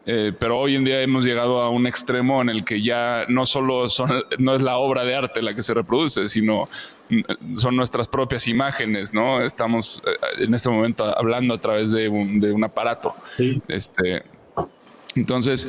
eh, 0.06 0.32
pero 0.38 0.58
hoy 0.60 0.76
en 0.76 0.84
día 0.84 1.02
hemos 1.02 1.24
llegado 1.24 1.60
a 1.60 1.68
un 1.68 1.86
extremo 1.86 2.40
en 2.40 2.48
el 2.48 2.64
que 2.64 2.80
ya 2.80 3.24
no 3.28 3.44
solo 3.44 3.90
son, 3.90 4.22
no 4.38 4.54
es 4.54 4.62
la 4.62 4.78
obra 4.78 5.04
de 5.04 5.14
arte 5.14 5.42
la 5.42 5.54
que 5.54 5.62
se 5.62 5.74
reproduce, 5.74 6.28
sino 6.28 6.68
mm, 7.10 7.54
son 7.54 7.76
nuestras 7.76 8.08
propias 8.08 8.46
imágenes, 8.46 9.12
¿no? 9.12 9.42
Estamos 9.42 10.02
eh, 10.06 10.44
en 10.44 10.54
este 10.54 10.68
momento 10.68 11.04
hablando 11.18 11.54
a 11.54 11.60
través 11.60 11.90
de 11.90 12.08
un, 12.08 12.40
de 12.40 12.52
un 12.52 12.64
aparato. 12.64 13.14
Este, 13.68 14.22
entonces, 15.16 15.66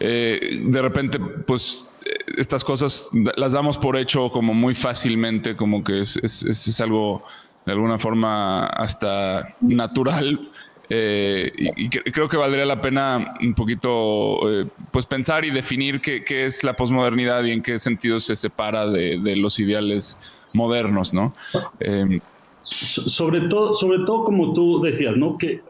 de 0.00 0.82
repente, 0.82 1.20
pues 1.20 1.88
estas 2.36 2.64
cosas 2.64 3.10
las 3.36 3.52
damos 3.52 3.78
por 3.78 3.96
hecho 3.96 4.28
como 4.28 4.54
muy 4.54 4.74
fácilmente, 4.74 5.54
como 5.54 5.84
que 5.84 6.00
es, 6.00 6.16
es, 6.16 6.42
es 6.42 6.80
algo 6.80 7.22
de 7.68 7.72
alguna 7.72 7.98
forma 7.98 8.64
hasta 8.64 9.54
natural. 9.60 10.50
Eh, 10.88 11.52
y, 11.76 11.90
creo 11.90 12.26
que 12.26 12.38
valdría 12.38 12.64
la 12.64 12.80
pena 12.80 13.34
un 13.42 13.52
poquito 13.52 14.40
eh, 14.50 14.66
pues 14.90 15.04
pensar 15.04 15.44
y 15.44 15.50
definir 15.50 16.00
qué, 16.00 16.24
es 16.46 16.64
la 16.64 16.72
posmodernidad 16.72 17.44
y 17.44 17.50
en 17.50 17.60
qué 17.60 17.78
sentido 17.78 18.20
se 18.20 18.36
separa 18.36 18.90
de, 18.90 19.36
los 19.36 19.58
ideales 19.58 20.18
modernos, 20.54 21.12
¿no? 21.12 21.34
Em, 21.80 22.20
sobre 22.62 23.42
todo, 23.42 23.74
sobre 23.74 23.98
todo 24.06 24.24
como 24.24 24.54
tú 24.54 24.80
decías, 24.80 25.14
¿no? 25.14 25.36
Que 25.36 25.60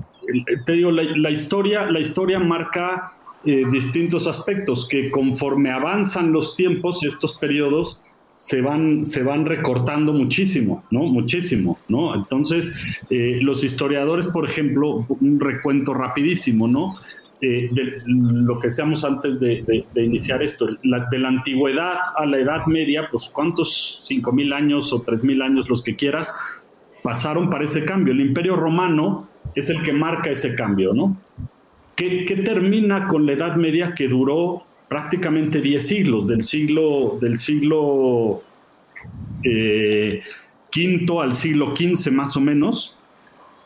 te 0.66 0.74
digo, 0.74 0.92
la, 0.92 1.30
historia, 1.30 1.90
la 1.90 1.98
historia 1.98 2.38
marca 2.38 3.12
eh, 3.44 3.64
distintos 3.72 4.28
aspectos 4.28 4.86
que 4.86 5.10
conforme 5.10 5.72
avanzan 5.72 6.30
los 6.30 6.54
tiempos, 6.54 7.02
estos 7.02 7.36
periodos, 7.38 8.02
se 8.38 8.62
van, 8.62 9.04
se 9.04 9.24
van 9.24 9.44
recortando 9.46 10.12
muchísimo, 10.12 10.84
¿no? 10.92 11.00
Muchísimo, 11.00 11.76
¿no? 11.88 12.14
Entonces, 12.14 12.72
eh, 13.10 13.40
los 13.42 13.64
historiadores, 13.64 14.28
por 14.28 14.48
ejemplo, 14.48 15.04
un 15.08 15.40
recuento 15.40 15.92
rapidísimo, 15.92 16.68
¿no? 16.68 16.94
Eh, 17.40 17.68
de 17.72 18.00
lo 18.06 18.60
que 18.60 18.68
decíamos 18.68 19.04
antes 19.04 19.40
de, 19.40 19.84
iniciar 19.96 20.40
esto, 20.44 20.66
de 20.66 21.18
la 21.18 21.28
antigüedad 21.28 21.96
a 22.16 22.26
la 22.26 22.38
Edad 22.38 22.66
Media, 22.66 23.08
pues 23.10 23.28
cuántos, 23.28 24.02
cinco 24.06 24.30
mil 24.30 24.52
años 24.52 24.92
o 24.92 25.02
tres 25.02 25.24
mil 25.24 25.42
años, 25.42 25.68
los 25.68 25.82
que 25.82 25.96
quieras, 25.96 26.32
pasaron 27.02 27.50
para 27.50 27.64
ese 27.64 27.84
cambio. 27.84 28.14
El 28.14 28.20
Imperio 28.20 28.54
Romano 28.54 29.28
es 29.56 29.68
el 29.68 29.82
que 29.82 29.92
marca 29.92 30.30
ese 30.30 30.54
cambio, 30.54 30.94
¿no? 30.94 31.16
¿Qué, 31.96 32.24
qué 32.24 32.36
termina 32.36 33.08
con 33.08 33.26
la 33.26 33.32
Edad 33.32 33.56
Media 33.56 33.94
que 33.96 34.06
duró 34.06 34.62
prácticamente 34.88 35.60
10 35.60 35.86
siglos, 35.86 36.26
del 36.26 36.42
siglo, 36.42 37.18
del 37.20 37.38
siglo 37.38 38.42
eh, 39.44 40.22
quinto 40.70 41.20
al 41.20 41.34
siglo 41.34 41.74
XV 41.76 42.12
más 42.12 42.36
o 42.36 42.40
menos. 42.40 42.96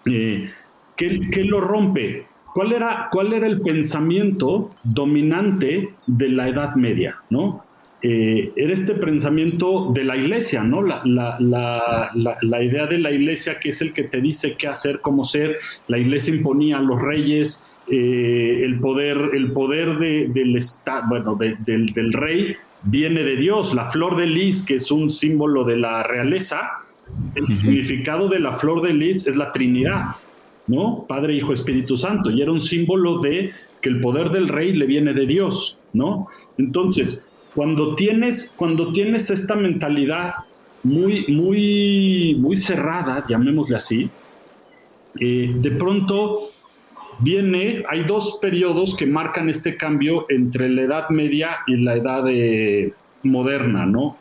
Eh, 0.05 0.51
¿qué, 0.97 1.45
lo 1.45 1.61
rompe? 1.61 2.27
¿Cuál 2.53 2.73
era, 2.73 3.09
¿Cuál 3.11 3.33
era 3.33 3.47
el 3.47 3.61
pensamiento 3.61 4.75
dominante 4.83 5.91
de 6.07 6.29
la 6.29 6.49
Edad 6.49 6.75
Media? 6.75 7.23
¿no? 7.31 7.65
Eh, 8.03 8.53
era 8.57 8.73
este 8.73 8.95
pensamiento 8.95 9.93
de 9.93 10.03
la 10.03 10.17
iglesia, 10.17 10.65
¿no? 10.65 10.83
La, 10.83 11.03
la, 11.05 12.63
idea 12.65 12.87
de 12.87 12.99
la 12.99 13.13
iglesia 13.13 13.61
que 13.61 13.69
es 13.69 13.81
el 13.81 13.93
que 13.93 14.03
te 14.03 14.21
dice 14.21 14.57
qué 14.59 14.67
hacer, 14.67 15.01
cómo 15.01 15.25
ser. 15.25 15.59
La 15.87 15.99
iglesia 15.99 16.35
imponía 16.35 16.79
a 16.79 16.83
los 16.83 17.01
reyes, 17.01 17.72
eh, 17.89 18.61
el 18.65 18.79
poder, 18.79 19.31
el 19.35 19.53
poder 19.53 19.99
del, 19.99 20.57
estado, 20.57 21.09
bueno, 21.09 21.37
del, 21.37 22.13
rey 22.13 22.55
viene 22.83 23.23
de 23.25 23.37
Dios. 23.37 23.75
La 23.75 23.91
flor 23.91 24.17
de 24.17 24.27
lis, 24.27 24.65
que 24.65 24.77
es 24.77 24.91
un 24.91 25.11
símbolo 25.11 25.65
de 25.65 25.77
la 25.77 26.03
realeza, 26.03 26.79
el 27.35 27.49
significado 27.51 28.29
de 28.29 28.41
la 28.41 28.53
flor 28.53 28.83
de 28.83 28.95
lis 28.95 29.27
es 29.27 29.37
la 29.37 29.53
Trinidad, 29.53 30.07
¿no? 30.67 31.05
Padre, 31.09 31.35
Hijo, 31.35 31.53
Espíritu 31.53 31.97
Santo. 31.97 32.31
Y 32.31 32.41
era 32.41 32.53
un 32.53 32.61
símbolo 32.61 33.19
de 33.19 33.53
que 33.81 33.89
el 33.89 34.01
poder 34.01 34.31
del 34.31 34.49
rey 34.49 34.73
le 34.73 34.87
viene 34.87 35.13
de 35.13 35.27
Dios, 35.27 35.81
¿no? 35.93 36.29
Entonces, 36.57 37.27
cuando 37.55 37.97
tienes, 37.97 38.55
cuando 38.57 38.93
tienes 38.93 39.31
esta 39.31 39.57
mentalidad 39.57 40.35
muy, 40.85 41.27
muy, 41.27 42.37
muy 42.39 42.57
cerrada, 42.57 43.25
llamémosle 43.29 43.77
así, 43.77 44.11
eh, 45.19 45.53
de 45.55 45.71
pronto 45.73 46.52
viene, 47.23 47.85
hay 47.89 48.05
dos 48.05 48.39
periodos 48.41 48.97
que 48.97 49.07
marcan 49.07 49.49
este 49.49 49.77
cambio 49.77 50.27
entre 50.29 50.69
la 50.69 50.83
Edad 50.83 51.09
Media 51.11 51.59
y 51.67 51.77
la 51.77 51.95
Edad 51.95 52.25
eh, 52.29 52.93
moderna, 53.23 53.87
¿no? 53.87 54.17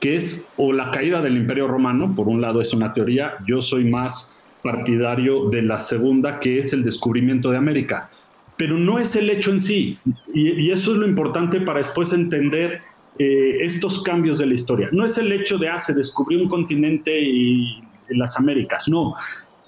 Que 0.00 0.16
es 0.16 0.50
o 0.56 0.72
la 0.72 0.90
caída 0.90 1.20
del 1.20 1.36
Imperio 1.36 1.66
Romano, 1.66 2.14
por 2.14 2.28
un 2.28 2.40
lado 2.40 2.60
es 2.60 2.72
una 2.72 2.92
teoría, 2.92 3.34
yo 3.46 3.60
soy 3.62 3.84
más 3.84 4.38
partidario 4.62 5.48
de 5.50 5.62
la 5.62 5.78
segunda, 5.80 6.40
que 6.40 6.58
es 6.58 6.72
el 6.72 6.84
descubrimiento 6.84 7.50
de 7.50 7.58
América. 7.58 8.10
Pero 8.56 8.76
no 8.76 8.98
es 8.98 9.14
el 9.14 9.30
hecho 9.30 9.52
en 9.52 9.60
sí, 9.60 9.98
y, 10.34 10.70
eso 10.70 10.92
es 10.92 10.98
lo 10.98 11.06
importante 11.06 11.60
para 11.60 11.78
después 11.78 12.12
entender 12.12 12.80
eh, 13.18 13.58
estos 13.60 14.02
cambios 14.02 14.38
de 14.38 14.46
la 14.46 14.54
historia. 14.54 14.88
No 14.90 15.04
es 15.04 15.18
el 15.18 15.30
hecho 15.30 15.58
de, 15.58 15.68
ah, 15.68 15.78
se 15.78 15.94
descubrió 15.94 16.40
un 16.42 16.48
continente 16.48 17.20
y 17.20 17.82
las 18.08 18.38
Américas, 18.38 18.88
no 18.88 19.14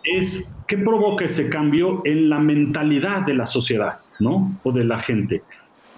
es 0.05 0.55
qué 0.67 0.79
provoca 0.79 1.25
ese 1.25 1.49
cambio 1.49 2.03
en 2.05 2.29
la 2.29 2.39
mentalidad 2.39 3.23
de 3.23 3.35
la 3.35 3.47
sociedad, 3.47 3.99
¿no? 4.19 4.59
O 4.63 4.73
de 4.73 4.85
la 4.85 4.99
gente. 4.99 5.43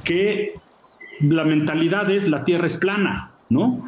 Que 0.05 0.55
la 1.21 1.45
mentalidad 1.45 2.11
es 2.11 2.29
la 2.29 2.45
Tierra 2.45 2.67
es 2.67 2.77
plana, 2.77 3.33
¿no? 3.49 3.85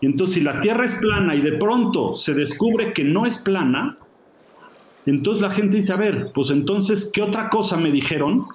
Y 0.00 0.06
entonces 0.06 0.34
si 0.34 0.40
la 0.42 0.60
Tierra 0.60 0.84
es 0.84 0.94
plana 0.94 1.34
y 1.34 1.40
de 1.40 1.52
pronto 1.52 2.14
se 2.14 2.34
descubre 2.34 2.92
que 2.92 3.04
no 3.04 3.26
es 3.26 3.38
plana, 3.38 3.98
entonces 5.06 5.40
la 5.40 5.50
gente 5.50 5.76
dice, 5.76 5.92
a 5.92 5.96
ver, 5.96 6.30
pues 6.34 6.50
entonces, 6.50 7.10
¿qué 7.14 7.22
otra 7.22 7.48
cosa 7.48 7.76
me 7.76 7.92
dijeron 7.92 8.46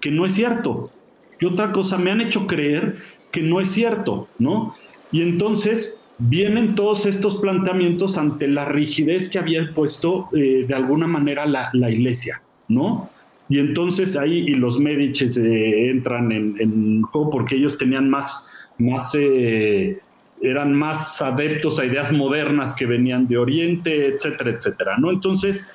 que 0.00 0.12
no 0.12 0.24
es 0.24 0.34
cierto? 0.34 0.90
¿Qué 1.38 1.46
otra 1.46 1.72
cosa 1.72 1.98
me 1.98 2.12
han 2.12 2.20
hecho 2.20 2.46
creer 2.46 2.98
que 3.32 3.42
no 3.42 3.60
es 3.60 3.70
cierto, 3.70 4.28
¿no? 4.38 4.74
Y 5.10 5.22
entonces 5.22 6.04
vienen 6.18 6.74
todos 6.74 7.06
estos 7.06 7.38
planteamientos 7.38 8.16
ante 8.18 8.48
la 8.48 8.64
rigidez 8.64 9.28
que 9.28 9.38
había 9.38 9.70
puesto 9.74 10.28
eh, 10.34 10.64
de 10.66 10.74
alguna 10.74 11.06
manera 11.06 11.46
la, 11.46 11.90
iglesia, 11.90 12.42
¿no? 12.68 13.10
Y 13.48 13.58
entonces 13.58 14.16
ahí 14.16 14.38
y 14.38 14.54
los 14.54 14.80
médices 14.80 15.36
eh, 15.36 15.90
entran 15.90 16.32
en, 16.32 17.02
juego 17.02 17.30
porque 17.30 17.56
ellos 17.56 17.78
tenían 17.78 18.10
más, 18.10 18.48
más 18.78 19.14
eh, 19.14 20.00
eran 20.40 20.72
más 20.72 21.22
adeptos 21.22 21.78
a 21.78 21.84
ideas 21.84 22.12
modernas 22.12 22.74
que 22.74 22.86
venían 22.86 23.28
de 23.28 23.38
Oriente, 23.38 24.08
etcétera, 24.08 24.50
etcétera, 24.50 24.96
¿no? 24.98 25.12
Entonces 25.12 25.70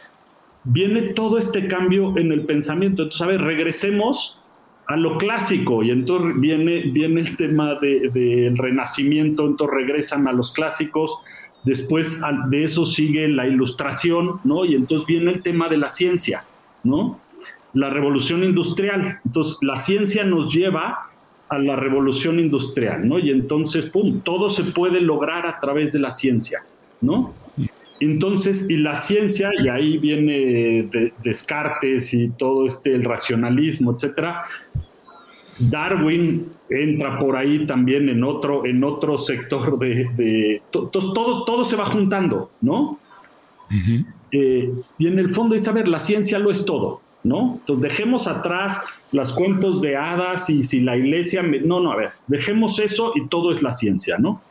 viene 0.64 1.14
todo 1.14 1.38
este 1.38 1.68
cambio 1.68 2.18
en 2.18 2.32
el 2.32 2.46
pensamiento. 2.46 3.04
Entonces, 3.04 3.22
a 3.22 3.28
ver, 3.28 3.42
regresemos 3.42 4.41
a 4.88 4.98
lo 4.98 5.18
clásico 5.18 5.84
y 5.84 5.92
entonces 5.92 6.40
viene, 6.40 6.82
viene 6.92 7.22
el 7.22 7.36
tema 7.38 7.76
del 7.76 8.58
renacimiento, 8.58 9.46
entonces 9.46 9.78
regresan 9.78 10.28
a 10.28 10.34
los 10.34 10.52
clásicos, 10.52 11.18
después 11.64 12.22
de 12.50 12.64
eso 12.64 12.86
sigue 12.86 13.28
la 13.30 13.48
ilustración, 13.48 14.40
¿no? 14.44 14.66
Y 14.66 14.76
entonces 14.76 15.08
viene 15.08 15.32
el 15.32 15.42
tema 15.42 15.70
de 15.70 15.78
la 15.78 15.90
ciencia, 15.90 16.46
¿no? 16.84 17.20
La 17.74 17.90
revolución 17.90 18.44
industrial. 18.44 19.20
Entonces 19.26 19.58
la 19.62 19.78
ciencia 19.78 20.26
nos 20.26 20.54
lleva 20.54 21.10
a 21.48 21.58
la 21.58 21.76
revolución 21.76 22.40
industrial, 22.40 23.08
¿no? 23.08 23.20
Y 23.20 23.30
entonces, 23.30 23.90
¡pum!, 23.90 24.22
todo 24.22 24.50
se 24.50 24.64
puede 24.64 25.02
lograr 25.02 25.46
a 25.46 25.60
través 25.60 25.94
de 25.94 26.00
la 26.00 26.12
ciencia, 26.12 26.64
¿no? 27.02 27.34
Entonces, 28.02 28.68
y 28.68 28.78
la 28.78 28.96
ciencia, 28.96 29.52
y 29.64 29.70
ahí 29.70 30.00
viene 30.00 30.90
Descartes 31.24 32.16
y 32.16 32.30
todo 32.30 32.66
este, 32.66 32.96
el 32.96 33.04
racionalismo, 33.04 33.94
etcétera. 33.94 34.44
Darwin 35.60 36.48
entra 36.68 37.20
por 37.20 37.38
ahí 37.38 37.68
también 37.68 38.10
en 38.10 38.24
otro, 38.24 38.66
en 38.66 38.84
otro 38.84 39.20
sector 39.20 39.78
de, 39.78 40.62
todo, 40.72 41.44
todo 41.44 41.64
se 41.64 41.76
va 41.76 41.86
juntando, 41.86 42.50
¿no? 42.60 42.98
Eh, 44.32 44.74
y 44.98 45.08
en 45.08 45.20
el 45.20 45.30
fondo 45.30 45.54
es, 45.54 45.68
a 45.68 45.72
ver, 45.72 45.88
la 45.88 46.00
ciencia 46.00 46.40
lo 46.40 46.50
es 46.50 46.66
todo, 46.66 47.02
¿no? 47.24 47.60
Entonces 47.60 47.84
dejemos 47.84 48.28
atrás 48.28 48.84
los 49.12 49.32
cuentos 49.32 49.80
de 49.80 49.96
hadas 49.96 50.50
y 50.50 50.64
si 50.64 50.82
la 50.82 50.98
iglesia, 50.98 51.44
no, 51.44 51.80
no, 51.80 51.92
a 51.92 51.98
ver, 51.98 52.10
dejemos 52.26 52.80
eso 52.80 53.12
y 53.14 53.28
todo 53.28 53.52
es 53.52 53.62
la 53.62 53.74
ciencia, 53.74 54.18
¿no? 54.18 54.42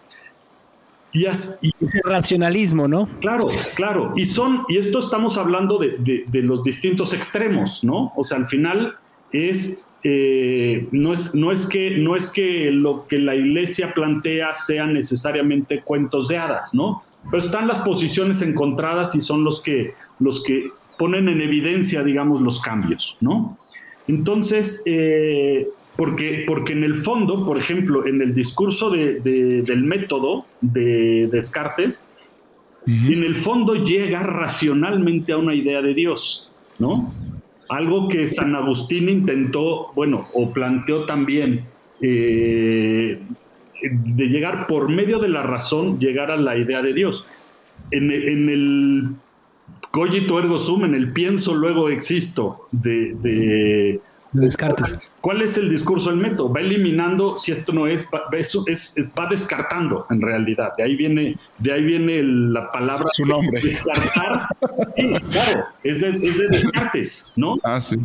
Y, 1.13 1.27
ese 1.27 2.01
racionalismo, 2.05 2.87
¿no? 2.87 3.09
Claro, 3.21 3.49
claro. 3.75 4.13
Y 4.17 4.27
son, 4.27 4.65
y 4.69 4.77
esto 4.77 5.01
estamos 5.01 5.39
hablando 5.39 5.79
de, 5.79 6.25
los 6.33 6.63
distintos 6.63 7.13
extremos, 7.13 7.83
¿no? 7.83 8.13
O 8.17 8.25
sea, 8.25 8.39
al 8.39 8.47
final 8.47 8.97
es, 9.33 9.85
eh, 10.05 10.87
no 10.93 11.13
es, 11.13 11.35
no 11.35 11.53
es 11.53 11.67
que, 11.67 11.99
no 11.99 12.17
es 12.17 12.31
que 12.31 12.71
lo 12.71 13.07
que 13.09 13.19
la 13.19 13.35
iglesia 13.35 13.93
plantea 13.93 14.55
sean 14.55 14.95
necesariamente 14.95 15.83
cuentos 15.83 16.29
de 16.29 16.39
hadas, 16.39 16.75
¿no? 16.75 17.03
Pero 17.31 17.43
están 17.43 17.67
las 17.67 17.81
posiciones 17.81 18.41
encontradas 18.41 19.15
y 19.15 19.21
son 19.21 19.45
los 19.45 19.61
que, 19.61 19.95
los 20.21 20.43
que 20.43 20.71
ponen 20.97 21.29
en 21.29 21.41
evidencia, 21.41 22.03
digamos, 22.03 22.41
los 22.41 22.61
cambios, 22.61 23.17
¿no? 23.21 23.59
Entonces, 24.07 24.83
eh, 24.87 25.69
porque, 26.01 26.45
porque 26.47 26.73
en 26.73 26.83
el 26.83 26.95
fondo, 26.95 27.45
por 27.45 27.59
ejemplo, 27.59 28.07
en 28.07 28.23
el 28.23 28.35
discurso 28.35 28.89
del 28.89 29.83
método 29.85 30.47
de 30.63 31.29
Descartes, 31.31 32.07
en 32.87 33.23
el 33.23 33.35
fondo 33.35 33.75
llega 33.75 34.23
racionalmente 34.23 35.33
a 35.33 35.37
una 35.37 35.55
idea 35.55 35.83
de 35.83 35.93
Dios, 35.93 36.51
¿no? 36.79 37.13
Algo 37.69 38.09
que 38.09 38.27
San 38.27 38.57
Agustín 38.57 39.11
intentó, 39.11 39.93
bueno, 39.95 40.27
o 40.33 40.55
planteó 40.55 41.05
también, 41.05 41.67
eh, 42.01 43.21
de 43.83 44.25
llegar 44.27 44.69
por 44.69 44.89
medio 44.89 45.19
de 45.19 45.29
la 45.29 45.43
razón, 45.43 45.99
llegar 45.99 46.31
a 46.31 46.39
la 46.39 46.57
idea 46.57 46.81
de 46.81 46.95
Dios. 46.95 47.27
En, 47.91 48.11
en 48.11 48.49
el 48.49 49.09
cogito 49.91 50.39
ergo 50.39 50.59
sum, 50.59 50.87
en 50.87 50.95
el 50.95 51.13
pienso 51.13 51.55
luego 51.55 51.91
existo 51.91 52.69
de 52.73 54.01
Descartes. 54.33 54.97
¿Cuál 55.21 55.43
es 55.43 55.59
el 55.59 55.69
discurso 55.69 56.11
del 56.11 56.19
método? 56.19 56.53
Va 56.53 56.61
eliminando 56.61 57.37
si 57.37 57.53
esto 57.53 57.73
no 57.73 57.87
es, 57.87 58.09
va, 58.15 58.23
eso 58.37 58.65
es, 58.67 58.95
va 59.19 59.27
descartando 59.27 60.07
en 60.09 60.23
realidad. 60.23 60.73
De 60.77 60.85
ahí 60.85 60.97
viene, 60.97 61.37
de 61.59 61.73
ahí 61.73 61.85
viene 61.85 62.23
la 62.23 62.71
palabra 62.71 63.05
su 63.13 63.27
nombre. 63.27 63.61
Descartar. 63.61 64.49
claro, 65.31 65.65
es 65.83 66.01
de, 66.01 66.09
es 66.23 66.39
de, 66.39 66.49
Descartes, 66.49 67.33
¿no? 67.37 67.59
Ah, 67.65 67.81
sí. 67.81 67.97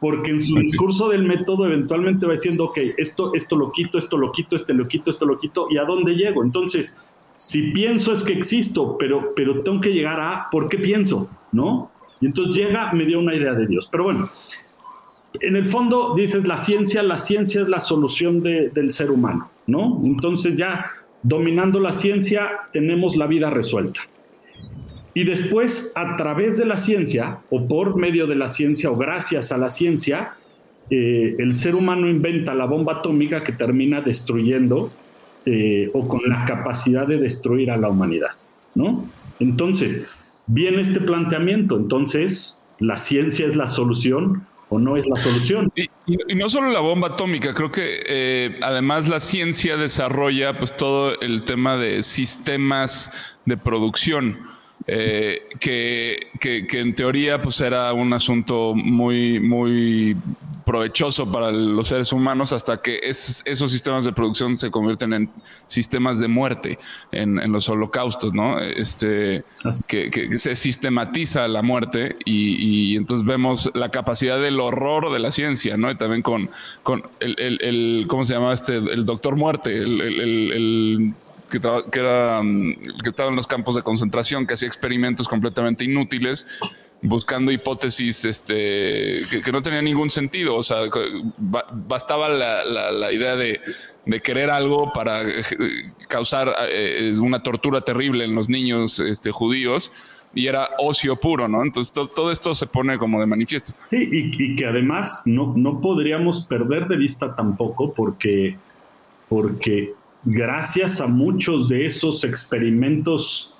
Porque 0.00 0.30
en 0.30 0.44
su 0.44 0.56
discurso 0.56 1.08
del 1.08 1.24
método 1.24 1.66
eventualmente 1.66 2.26
va 2.26 2.32
diciendo, 2.32 2.66
ok, 2.66 2.78
esto, 2.98 3.34
esto 3.34 3.56
lo 3.56 3.72
quito, 3.72 3.98
esto 3.98 4.16
lo 4.16 4.30
quito, 4.30 4.56
este 4.56 4.74
lo 4.74 4.86
quito, 4.86 5.10
esto 5.10 5.26
lo 5.26 5.38
quito, 5.38 5.66
¿y 5.70 5.78
a 5.78 5.84
dónde 5.84 6.14
llego? 6.14 6.44
Entonces, 6.44 7.02
si 7.34 7.70
pienso 7.72 8.12
es 8.12 8.24
que 8.24 8.32
existo, 8.32 8.96
pero, 8.98 9.32
pero 9.34 9.62
tengo 9.62 9.80
que 9.80 9.90
llegar 9.90 10.20
a 10.20 10.48
por 10.50 10.68
qué 10.68 10.78
pienso, 10.78 11.28
¿no? 11.50 11.90
Y 12.20 12.26
entonces 12.26 12.56
llega, 12.56 12.92
me 12.92 13.06
dio 13.06 13.18
una 13.18 13.34
idea 13.34 13.54
de 13.54 13.66
Dios. 13.66 13.88
Pero 13.90 14.04
bueno, 14.04 14.30
en 15.40 15.56
el 15.56 15.66
fondo 15.66 16.14
dices 16.16 16.46
la 16.46 16.56
ciencia, 16.56 17.02
la 17.02 17.18
ciencia 17.18 17.62
es 17.62 17.68
la 17.68 17.80
solución 17.80 18.42
del 18.42 18.92
ser 18.92 19.10
humano, 19.10 19.50
¿no? 19.66 20.00
Entonces 20.04 20.56
ya 20.56 20.92
dominando 21.22 21.80
la 21.80 21.92
ciencia 21.92 22.50
tenemos 22.72 23.16
la 23.16 23.26
vida 23.26 23.50
resuelta. 23.50 24.00
Y 25.14 25.24
después, 25.24 25.92
a 25.96 26.16
través 26.16 26.58
de 26.58 26.64
la 26.64 26.78
ciencia, 26.78 27.38
o 27.50 27.66
por 27.66 27.96
medio 27.96 28.26
de 28.26 28.36
la 28.36 28.48
ciencia, 28.48 28.90
o 28.90 28.96
gracias 28.96 29.50
a 29.50 29.58
la 29.58 29.68
ciencia, 29.68 30.34
eh, 30.90 31.34
el 31.38 31.54
ser 31.54 31.74
humano 31.74 32.08
inventa 32.08 32.54
la 32.54 32.66
bomba 32.66 32.94
atómica 32.94 33.42
que 33.42 33.52
termina 33.52 34.00
destruyendo 34.00 34.90
eh, 35.44 35.90
o 35.92 36.06
con 36.06 36.20
la 36.28 36.44
capacidad 36.44 37.06
de 37.06 37.18
destruir 37.18 37.70
a 37.70 37.76
la 37.76 37.88
humanidad, 37.88 38.32
¿no? 38.74 39.06
Entonces, 39.40 40.06
viene 40.46 40.82
este 40.82 41.00
planteamiento, 41.00 41.76
entonces, 41.76 42.64
la 42.78 42.96
ciencia 42.96 43.46
es 43.46 43.56
la 43.56 43.66
solución, 43.66 44.46
o 44.70 44.78
no 44.78 44.96
es 44.96 45.06
la 45.08 45.16
solución. 45.16 45.72
Y, 45.76 45.88
no 46.34 46.48
solo 46.48 46.70
la 46.70 46.80
bomba 46.80 47.08
atómica, 47.08 47.54
creo 47.54 47.72
que 47.72 48.02
eh, 48.06 48.58
además 48.62 49.08
la 49.08 49.20
ciencia 49.20 49.76
desarrolla 49.76 50.58
pues 50.58 50.76
todo 50.76 51.18
el 51.20 51.44
tema 51.44 51.76
de 51.76 52.02
sistemas 52.02 53.10
de 53.44 53.56
producción. 53.56 54.48
Eh, 54.90 55.46
que, 55.60 56.16
que, 56.40 56.66
que, 56.66 56.80
en 56.80 56.94
teoría 56.94 57.42
pues 57.42 57.60
era 57.60 57.92
un 57.92 58.10
asunto 58.14 58.74
muy, 58.74 59.38
muy 59.38 60.16
provechoso 60.68 61.32
para 61.32 61.50
los 61.50 61.88
seres 61.88 62.12
humanos 62.12 62.52
hasta 62.52 62.82
que 62.82 63.00
esos 63.02 63.72
sistemas 63.72 64.04
de 64.04 64.12
producción 64.12 64.54
se 64.54 64.70
convierten 64.70 65.14
en 65.14 65.30
sistemas 65.64 66.18
de 66.18 66.28
muerte 66.28 66.78
en, 67.10 67.50
los 67.50 67.70
holocaustos, 67.70 68.34
¿no? 68.34 68.60
Este, 68.60 69.44
que, 69.86 70.38
se 70.38 70.56
sistematiza 70.56 71.48
la 71.48 71.62
muerte 71.62 72.16
y, 72.26 72.98
entonces 72.98 73.26
vemos 73.26 73.70
la 73.72 73.90
capacidad 73.90 74.38
del 74.38 74.60
horror 74.60 75.10
de 75.10 75.18
la 75.20 75.30
ciencia, 75.30 75.78
¿no? 75.78 75.90
Y 75.90 75.96
también 75.96 76.20
con, 76.20 76.50
con 76.82 77.02
el, 77.20 78.04
¿cómo 78.06 78.26
se 78.26 78.34
llama 78.34 78.52
este? 78.52 78.76
El 78.76 79.06
doctor 79.06 79.36
muerte, 79.36 79.74
el, 79.74 81.14
que, 81.48 81.60
que, 81.90 81.98
era, 81.98 82.42
que 83.02 83.08
estaba 83.08 83.30
en 83.30 83.36
los 83.36 83.46
campos 83.46 83.74
de 83.74 83.82
concentración, 83.82 84.46
que 84.46 84.52
hacía 84.52 84.68
experimentos 84.68 85.28
completamente 85.28 85.86
inútiles 85.86 86.46
buscando 87.02 87.52
hipótesis 87.52 88.24
este, 88.24 89.20
que, 89.30 89.52
no 89.52 89.62
tenía 89.62 89.82
ningún 89.82 90.10
sentido. 90.10 90.56
O 90.56 90.62
sea, 90.62 90.78
bastaba 91.38 92.28
la, 92.28 93.12
idea 93.12 93.36
de, 93.36 93.60
querer 94.22 94.50
algo 94.50 94.92
para 94.92 95.22
eh, 95.22 95.42
causar 96.08 96.54
eh, 96.70 97.14
una 97.20 97.42
tortura 97.42 97.82
terrible 97.82 98.24
en 98.24 98.34
los 98.34 98.48
niños 98.48 98.98
este, 99.00 99.30
judíos 99.30 99.92
y 100.34 100.46
era 100.46 100.70
ocio 100.78 101.16
puro, 101.16 101.48
¿no? 101.48 101.62
Entonces 101.62 101.92
todo 101.92 102.30
esto 102.30 102.54
se 102.54 102.66
pone 102.66 102.98
como 102.98 103.20
de 103.20 103.26
manifiesto. 103.26 103.72
Sí, 103.88 104.08
y, 104.10 104.54
que 104.54 104.66
además 104.66 105.22
no, 105.26 105.54
no 105.56 105.80
podríamos 105.80 106.44
perder 106.46 106.86
de 106.86 106.96
vista 106.96 107.34
tampoco 107.34 107.92
porque, 107.92 108.56
porque 109.28 109.94
gracias 110.24 111.00
a 111.00 111.06
muchos 111.06 111.68
de 111.68 111.86
esos 111.86 112.24
experimentos 112.24 113.54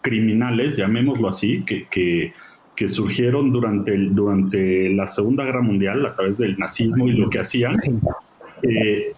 criminales, 0.00 0.76
llamémoslo 0.76 1.28
así, 1.28 1.62
que, 1.64 1.86
que 1.88 2.32
que 2.74 2.88
surgieron 2.88 3.52
durante, 3.52 3.94
el, 3.94 4.14
durante 4.14 4.92
la 4.94 5.06
Segunda 5.06 5.44
Guerra 5.44 5.62
Mundial 5.62 6.04
a 6.06 6.14
través 6.14 6.38
del 6.38 6.58
nazismo 6.58 7.06
y 7.06 7.12
lo 7.12 7.28
que 7.28 7.40
hacían. 7.40 7.76
Eh, 8.62 9.12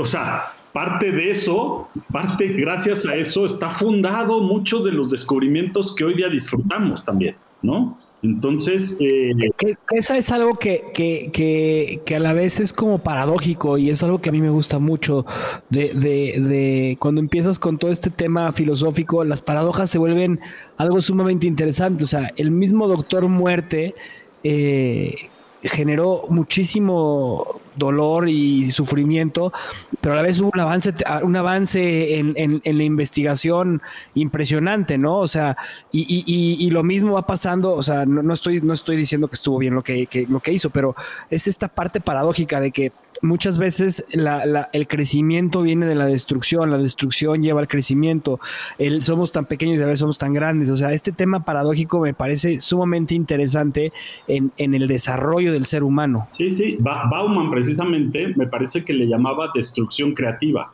o, 0.00 0.04
sea, 0.04 0.52
parte 0.72 1.10
de 1.10 1.30
eso, 1.30 1.88
parte 2.12 2.48
gracias 2.48 3.06
a 3.06 3.16
eso 3.16 3.46
está 3.46 3.70
fundado 3.70 4.40
muchos 4.40 4.84
de 4.84 4.92
los 4.92 5.10
descubrimientos 5.10 5.94
que 5.94 6.04
hoy 6.04 6.14
día 6.14 6.28
disfrutamos 6.28 7.04
también, 7.04 7.36
¿no? 7.62 7.98
Entonces... 8.26 8.98
Eh, 9.00 9.32
esa 9.90 10.16
es 10.18 10.30
algo 10.30 10.54
que, 10.54 10.86
que, 10.92 12.00
que, 12.04 12.16
a 12.16 12.20
la 12.20 12.32
vez 12.32 12.60
es 12.60 12.72
como 12.72 12.98
paradójico 12.98 13.78
y 13.78 13.90
es 13.90 14.02
algo 14.02 14.20
que 14.20 14.30
a 14.30 14.32
mí 14.32 14.40
me 14.40 14.50
gusta 14.50 14.78
mucho 14.78 15.24
de, 15.70 15.94
de, 15.94 16.96
cuando 16.98 17.20
empiezas 17.20 17.58
con 17.58 17.78
todo 17.78 17.90
este 17.90 18.10
tema 18.10 18.52
filosófico, 18.52 19.24
las 19.24 19.40
paradojas 19.40 19.90
se 19.90 19.98
vuelven 19.98 20.40
algo 20.76 21.00
sumamente 21.00 21.46
interesante. 21.46 22.04
O 22.04 22.08
sea, 22.08 22.32
el 22.36 22.50
mismo 22.50 22.88
doctor 22.88 23.28
muerte... 23.28 23.94
Eh, 24.44 25.30
generó 25.62 26.24
muchísimo 26.28 27.60
dolor 27.76 28.28
y 28.28 28.70
sufrimiento, 28.70 29.52
pero 30.00 30.14
a 30.14 30.16
la 30.16 30.22
vez 30.22 30.40
hubo 30.40 30.50
un 30.52 30.60
avance, 30.60 30.94
un 31.22 31.36
avance 31.36 32.18
en, 32.18 32.62
la 32.64 32.84
investigación 32.84 33.82
impresionante, 34.14 34.98
¿no? 34.98 35.18
O 35.18 35.28
sea, 35.28 35.56
y, 35.92 36.70
lo 36.70 36.82
mismo 36.82 37.12
va 37.12 37.26
pasando, 37.26 37.72
o 37.72 37.82
sea, 37.82 38.04
no, 38.04 38.34
estoy, 38.34 38.60
no 38.60 38.74
estoy 38.74 38.96
diciendo 38.96 39.28
que 39.28 39.34
estuvo 39.34 39.58
bien 39.58 39.74
lo 39.74 39.82
que, 39.82 40.26
lo 40.28 40.40
que 40.40 40.52
hizo, 40.52 40.70
pero 40.70 40.94
es 41.30 41.46
esta 41.46 41.68
parte 41.68 42.00
paradójica 42.00 42.60
de 42.60 42.70
que 42.70 42.92
muchas 43.22 43.58
veces 43.58 44.04
el 44.72 44.88
crecimiento 44.88 45.62
viene 45.62 45.86
de 45.86 45.94
la 45.94 46.06
destrucción, 46.06 46.70
la 46.70 46.78
destrucción 46.78 47.42
lleva 47.42 47.60
al 47.60 47.68
crecimiento, 47.68 48.40
somos 49.00 49.32
tan 49.32 49.46
pequeños 49.46 49.78
y 49.78 49.82
a 49.82 49.86
veces 49.86 50.00
somos 50.00 50.18
tan 50.18 50.32
grandes, 50.32 50.70
o 50.70 50.76
sea, 50.76 50.92
este 50.92 51.12
tema 51.12 51.44
paradójico 51.44 52.00
me 52.00 52.14
parece 52.14 52.60
sumamente 52.60 53.14
interesante 53.14 53.92
en, 54.28 54.52
el 54.56 54.86
desarrollo 54.86 55.52
del 55.52 55.64
ser 55.64 55.82
humano. 55.82 56.26
Sí, 56.30 56.50
sí, 56.50 56.76
Bauman 56.80 57.50
precisamente 57.66 58.32
me 58.36 58.46
parece 58.46 58.84
que 58.84 58.92
le 58.92 59.06
llamaba 59.06 59.50
destrucción 59.54 60.14
creativa. 60.14 60.72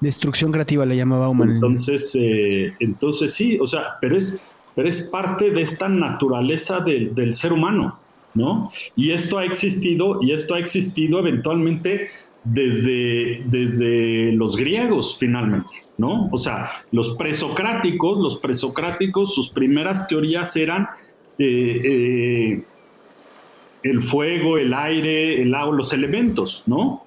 Destrucción 0.00 0.52
creativa 0.52 0.84
le 0.84 0.96
llamaba 0.96 1.26
Bauman. 1.26 1.52
Entonces, 1.52 2.14
eh, 2.20 2.74
entonces 2.80 3.32
sí, 3.32 3.58
o 3.58 3.66
sea, 3.66 3.96
pero 4.00 4.16
es, 4.16 4.44
pero 4.74 4.88
es 4.88 5.08
parte 5.08 5.50
de 5.50 5.62
esta 5.62 5.88
naturaleza 5.88 6.80
del 6.80 7.34
ser 7.34 7.52
humano. 7.52 7.98
¿no? 8.34 8.72
Y 8.96 9.12
esto 9.12 9.38
ha 9.38 9.44
existido, 9.44 10.20
y 10.20 10.32
esto 10.32 10.54
ha 10.54 10.58
existido 10.58 11.20
eventualmente 11.20 12.08
desde, 12.42 13.42
desde 13.46 14.32
los 14.32 14.56
griegos 14.56 15.16
finalmente, 15.18 15.70
¿no? 15.96 16.28
O 16.32 16.36
sea, 16.36 16.84
los 16.90 17.14
presocráticos, 17.14 18.18
los 18.18 18.38
presocráticos, 18.38 19.34
sus 19.34 19.50
primeras 19.50 20.08
teorías 20.08 20.56
eran 20.56 20.88
eh, 21.38 21.80
eh, 21.84 22.62
el 23.84 24.02
fuego, 24.02 24.58
el 24.58 24.74
aire, 24.74 25.42
el 25.42 25.54
agua, 25.54 25.76
los 25.76 25.92
elementos, 25.92 26.64
¿no? 26.66 27.04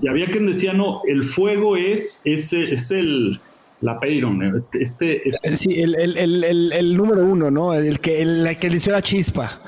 Y 0.00 0.08
había 0.08 0.26
quien 0.26 0.50
decía, 0.50 0.72
no, 0.72 1.02
el 1.06 1.24
fuego 1.24 1.76
es, 1.76 2.22
es, 2.24 2.52
es 2.52 2.90
el, 2.90 3.40
la 3.80 4.00
Peyron, 4.00 4.42
este, 4.56 4.82
este, 4.82 5.28
este 5.28 5.56
Sí, 5.56 5.80
el, 5.80 5.94
el, 5.94 6.72
el, 6.72 6.96
número 6.96 7.24
uno, 7.24 7.50
¿no? 7.50 7.74
El 7.74 8.00
que, 8.00 8.22
el, 8.22 8.56
que 8.58 8.70
le 8.70 8.76
hizo 8.76 8.90
la 8.90 9.02
chispa. 9.02 9.60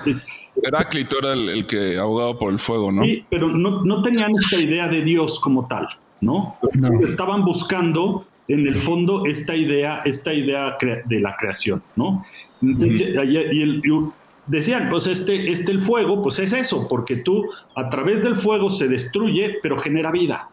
Heráclito 0.63 1.19
era 1.19 1.33
el, 1.35 1.67
que 1.67 1.99
abogaba 1.99 2.39
por 2.39 2.53
el 2.53 2.59
fuego, 2.59 2.91
¿no? 2.91 3.05
Sí, 3.05 3.25
pero 3.29 3.49
no, 3.49 3.85
no, 3.85 4.03
tenían 4.03 4.33
esta 4.33 4.59
idea 4.59 4.89
de 4.89 5.03
Dios 5.03 5.41
como 5.41 5.67
tal, 5.69 5.89
¿no? 6.21 6.57
Estaban 7.03 7.45
buscando, 7.45 8.27
en 8.49 8.67
el 8.67 8.77
fondo, 8.77 9.27
esta 9.27 9.55
idea, 9.55 10.03
esta 10.05 10.33
idea 10.33 10.77
de 11.05 11.21
la 11.21 11.37
creación, 11.37 11.83
¿no? 11.97 12.25
Entonces, 12.63 13.15
y, 13.27 13.83
decían, 14.51 14.89
pues 14.91 15.07
este, 15.07 15.51
este 15.51 15.71
el 15.71 15.81
fuego, 15.81 16.23
pues 16.23 16.39
es 16.41 16.53
eso, 16.53 16.89
porque 16.89 17.17
tú 17.17 17.49
a 17.77 17.89
través 17.89 18.25
del 18.25 18.37
fuego 18.37 18.69
se 18.69 18.89
destruye, 18.89 19.59
pero 19.63 19.79
genera 19.79 20.11
vida, 20.11 20.49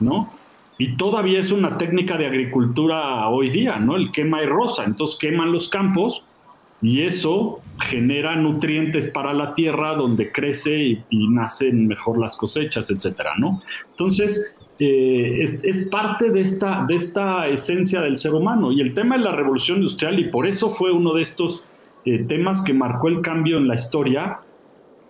¿no? 0.00 0.32
Y 0.78 0.96
todavía 0.96 1.38
es 1.38 1.52
una 1.52 1.78
técnica 1.78 2.16
de 2.16 2.26
agricultura 2.26 3.28
hoy 3.28 3.50
día, 3.50 3.76
¿no? 3.76 3.96
El 3.96 4.10
quema 4.10 4.42
y 4.42 4.46
rosa. 4.46 4.84
Entonces 4.84 5.18
queman 5.18 5.52
los 5.52 5.68
campos 5.68 6.24
y 6.82 7.02
eso 7.02 7.60
genera 7.78 8.34
nutrientes 8.34 9.10
para 9.10 9.34
la 9.34 9.54
tierra 9.54 9.94
donde 9.94 10.32
crece 10.32 11.04
y, 11.10 11.28
nacen 11.28 11.86
mejor 11.86 12.18
las 12.18 12.36
cosechas, 12.36 12.90
etcétera, 12.90 13.32
¿no? 13.38 13.60
Entonces, 13.90 14.56
eh, 14.78 15.40
es, 15.42 15.88
parte 15.90 16.30
de 16.30 16.40
esta, 16.40 16.86
de 16.88 16.94
esta 16.94 17.46
esencia 17.48 18.00
del 18.00 18.16
ser 18.16 18.32
humano. 18.32 18.72
Y 18.72 18.80
el 18.80 18.94
tema 18.94 19.18
de 19.18 19.24
la 19.24 19.32
revolución 19.32 19.78
industrial, 19.78 20.18
y 20.18 20.24
por 20.24 20.46
eso 20.46 20.70
fue 20.70 20.90
uno 20.90 21.12
de 21.12 21.20
estos 21.20 21.64
eh, 22.04 22.24
temas 22.24 22.62
que 22.62 22.74
marcó 22.74 23.08
el 23.08 23.20
cambio 23.20 23.58
en 23.58 23.68
la 23.68 23.74
historia, 23.74 24.40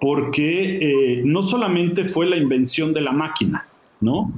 porque 0.00 0.79
eh, 1.18 1.22
no 1.24 1.42
solamente 1.42 2.05
fue 2.05 2.26
la 2.26 2.37
invención 2.37 2.92
de 2.92 3.00
la 3.03 3.12
máquina, 3.12 3.66
¿no? 4.00 4.33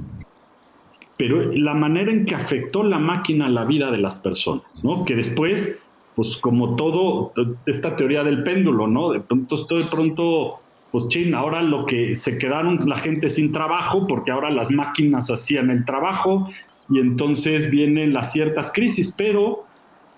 Pero 1.17 1.53
la 1.53 1.73
manera 1.73 2.11
en 2.11 2.25
que 2.25 2.35
afectó 2.35 2.83
la 2.83 2.99
máquina 2.99 3.47
la 3.47 3.63
vida 3.63 3.91
de 3.91 3.97
las 3.97 4.17
personas, 4.17 4.65
¿no? 4.83 5.05
Que 5.05 5.15
después 5.15 5.79
pues 6.15 6.37
como 6.37 6.75
todo, 6.75 7.33
esta 7.65 7.95
teoría 7.95 8.23
del 8.23 8.43
péndulo, 8.43 8.87
¿no? 8.87 9.11
De 9.11 9.19
pronto, 9.19 9.55
de 9.55 9.85
pronto, 9.85 10.59
pues 10.91 11.07
chin, 11.07 11.33
ahora 11.33 11.61
lo 11.63 11.85
que 11.85 12.15
se 12.15 12.37
quedaron 12.37 12.79
la 12.87 12.97
gente 12.97 13.29
sin 13.29 13.51
trabajo, 13.51 14.05
porque 14.07 14.31
ahora 14.31 14.51
las 14.51 14.71
máquinas 14.71 15.31
hacían 15.31 15.69
el 15.71 15.85
trabajo 15.85 16.49
y 16.89 16.99
entonces 16.99 17.71
vienen 17.71 18.13
las 18.13 18.31
ciertas 18.31 18.71
crisis, 18.71 19.13
pero, 19.17 19.65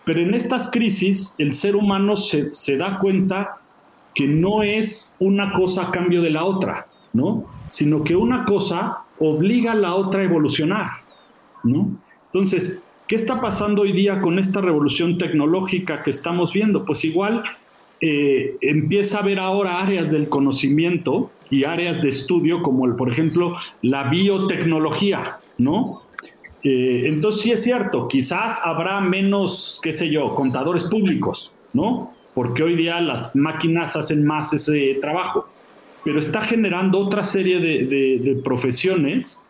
pero 0.05 0.21
en 0.21 0.33
estas 0.33 0.71
crisis 0.71 1.35
el 1.39 1.53
ser 1.53 1.75
humano 1.75 2.15
se, 2.15 2.53
se 2.53 2.77
da 2.77 2.99
cuenta 2.99 3.57
que 4.13 4.27
no 4.27 4.63
es 4.63 5.17
una 5.19 5.53
cosa 5.53 5.83
a 5.87 5.91
cambio 5.91 6.21
de 6.21 6.29
la 6.29 6.45
otra, 6.45 6.87
¿no? 7.11 7.45
Sino 7.67 8.03
que 8.03 8.15
una 8.15 8.45
cosa 8.45 8.99
obliga 9.19 9.73
a 9.73 9.75
la 9.75 9.95
otra 9.95 10.21
a 10.21 10.23
evolucionar, 10.23 10.87
¿no? 11.63 11.91
Entonces, 12.27 12.85
¿Qué 13.07 13.13
está 13.13 13.39
pasando 13.39 13.83
hoy 13.83 13.91
día 13.91 14.19
con 14.19 14.39
esta 14.39 14.61
revolución 14.61 15.19
tecnológica 15.19 16.01
que 16.01 16.09
estamos 16.09 16.53
viendo? 16.53 16.85
Pues 16.85 17.05
igual 17.05 17.43
eh, 18.01 18.57
empieza 18.61 19.19
a 19.19 19.21
haber 19.21 19.37
ahora 19.37 19.79
áreas 19.79 20.11
del 20.11 20.27
conocimiento 20.27 21.29
y 21.51 21.65
áreas 21.65 22.01
de 22.01 22.09
estudio 22.09 22.63
como 22.63 22.87
el, 22.87 22.95
por 22.95 23.11
ejemplo, 23.11 23.57
la 23.83 24.09
biotecnología, 24.09 25.37
¿no? 25.59 26.01
Eh, 26.65 27.03
entonces 27.05 27.43
sí 27.43 27.51
es 27.51 27.63
cierto, 27.63 28.07
quizás 28.07 28.59
habrá 28.65 28.99
menos, 28.99 29.79
qué 29.81 29.93
sé 29.93 30.09
yo, 30.09 30.35
contadores 30.35 30.85
públicos, 30.85 31.53
¿no? 31.71 32.11
Porque 32.33 32.63
hoy 32.63 32.75
día 32.75 32.99
las 32.99 33.35
máquinas 33.35 33.95
hacen 33.95 34.25
más 34.25 34.51
ese 34.51 34.97
trabajo, 34.99 35.47
pero 36.03 36.19
está 36.19 36.41
generando 36.41 36.99
otra 36.99 37.23
serie 37.23 37.59
de 37.59 38.41
profesiones 38.43 39.45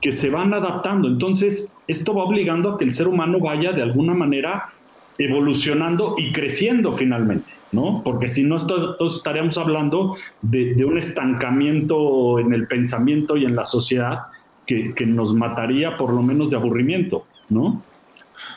que 0.00 0.12
se 0.12 0.30
van 0.30 0.52
adaptando. 0.52 1.08
Entonces, 1.08 1.76
esto 1.86 2.14
va 2.14 2.24
obligando 2.24 2.72
a 2.72 2.78
que 2.78 2.84
el 2.84 2.92
ser 2.92 3.08
humano 3.08 3.38
vaya 3.38 3.72
de 3.72 3.82
alguna 3.82 4.14
manera 4.14 4.70
evolucionando 5.18 6.14
y 6.18 6.32
creciendo 6.32 6.92
finalmente, 6.92 7.50
¿no? 7.72 8.02
Porque 8.04 8.28
si 8.28 8.44
no, 8.44 8.56
todos 8.66 9.16
estaríamos 9.16 9.56
hablando 9.56 10.16
de, 10.42 10.84
un 10.84 10.98
estancamiento 10.98 12.38
en 12.38 12.52
el 12.52 12.66
pensamiento 12.66 13.36
y 13.36 13.44
en 13.44 13.56
la 13.56 13.64
sociedad 13.64 14.18
que, 14.66 15.06
nos 15.06 15.34
mataría 15.34 15.96
por 15.96 16.12
lo 16.12 16.22
menos 16.22 16.50
de 16.50 16.56
aburrimiento, 16.56 17.26
¿no? 17.48 17.82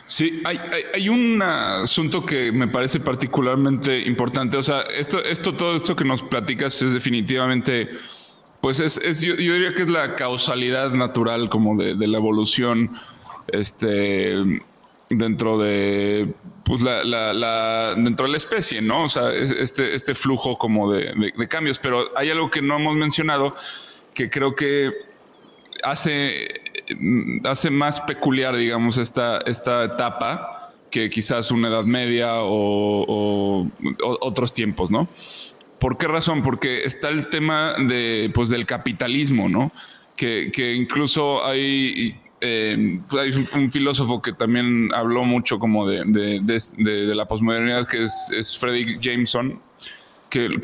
Sí, 0.06 0.41
hay, 0.43 0.60
hay, 0.93 1.08
un 1.08 1.41
asunto 1.41 2.26
que 2.26 2.52
me 2.52 2.67
parece 2.67 3.00
particularmente 3.00 4.02
importante. 4.02 4.58
O 4.58 4.63
sea, 4.63 4.82
esto, 4.98 5.24
esto, 5.24 5.54
todo 5.54 5.78
esto 5.78 5.95
que 5.95 6.04
nos 6.04 6.22
platicas 6.22 6.82
es 6.82 6.93
definitivamente 6.93 7.88
pues 8.62 8.80
es, 8.80 9.22
yo, 9.22 9.36
diría 9.36 9.74
que 9.74 9.84
es 9.84 9.89
la 9.89 10.15
causalidad 10.15 10.91
natural 10.91 11.50
como 11.50 11.82
de, 11.82 11.95
la 11.95 12.17
evolución 12.17 12.91
este, 13.48 14.36
dentro 15.10 15.58
de 15.58 16.34
pues 16.65 16.82
la, 16.82 17.95
dentro 17.95 18.26
de 18.26 18.32
la 18.32 18.38
especie, 18.38 18.82
¿no? 18.82 19.06
O 19.06 19.10
sea, 19.10 19.34
este, 19.34 19.95
este 19.95 20.13
flujo 20.13 20.58
como 20.58 20.91
de, 20.91 21.34
cambios. 21.48 21.80
Pero 21.80 22.12
hay 22.15 22.30
algo 22.30 22.52
que 22.52 22.62
no 22.62 22.76
hemos 22.76 22.95
mencionado 22.95 23.56
que 24.13 24.30
creo 24.30 24.54
que 24.56 24.91
hace, 25.84 26.48
hace 27.44 27.70
más 27.70 28.02
peculiar, 28.02 28.56
digamos, 28.56 28.98
esta, 28.98 29.39
esta 29.39 29.84
etapa 29.84 30.74
que 30.92 31.10
quizás 31.10 31.52
una 31.52 31.68
edad 31.68 31.84
media 31.84 32.36
o 32.38 33.68
otros 34.22 34.54
tiempos, 34.54 34.89
¿no? 34.89 35.08
¿Por 35.80 35.98
qué 35.98 36.08
razón? 36.08 36.44
Porque 36.44 36.84
está 36.84 37.10
el 37.10 37.30
tema 37.30 37.74
de, 37.78 38.32
pues, 38.34 38.50
del 38.50 38.65
capitalismo, 38.65 39.48
¿no? 39.48 39.72
Que, 40.15 40.76
incluso 40.76 41.46
hay, 41.46 42.20
eh, 42.42 43.00
hay 43.12 43.48
un 43.54 43.72
filósofo 43.72 44.22
que 44.22 44.34
también 44.34 44.89
habló 44.94 45.24
mucho 45.24 45.58
como 45.60 45.88
de, 45.88 46.04
de, 46.06 47.15
la 47.15 47.26
posmodernidad, 47.26 47.88
que 47.88 48.04
es, 48.04 48.30
es 48.38 48.60
Jameson, 49.00 49.62
que, 50.30 50.60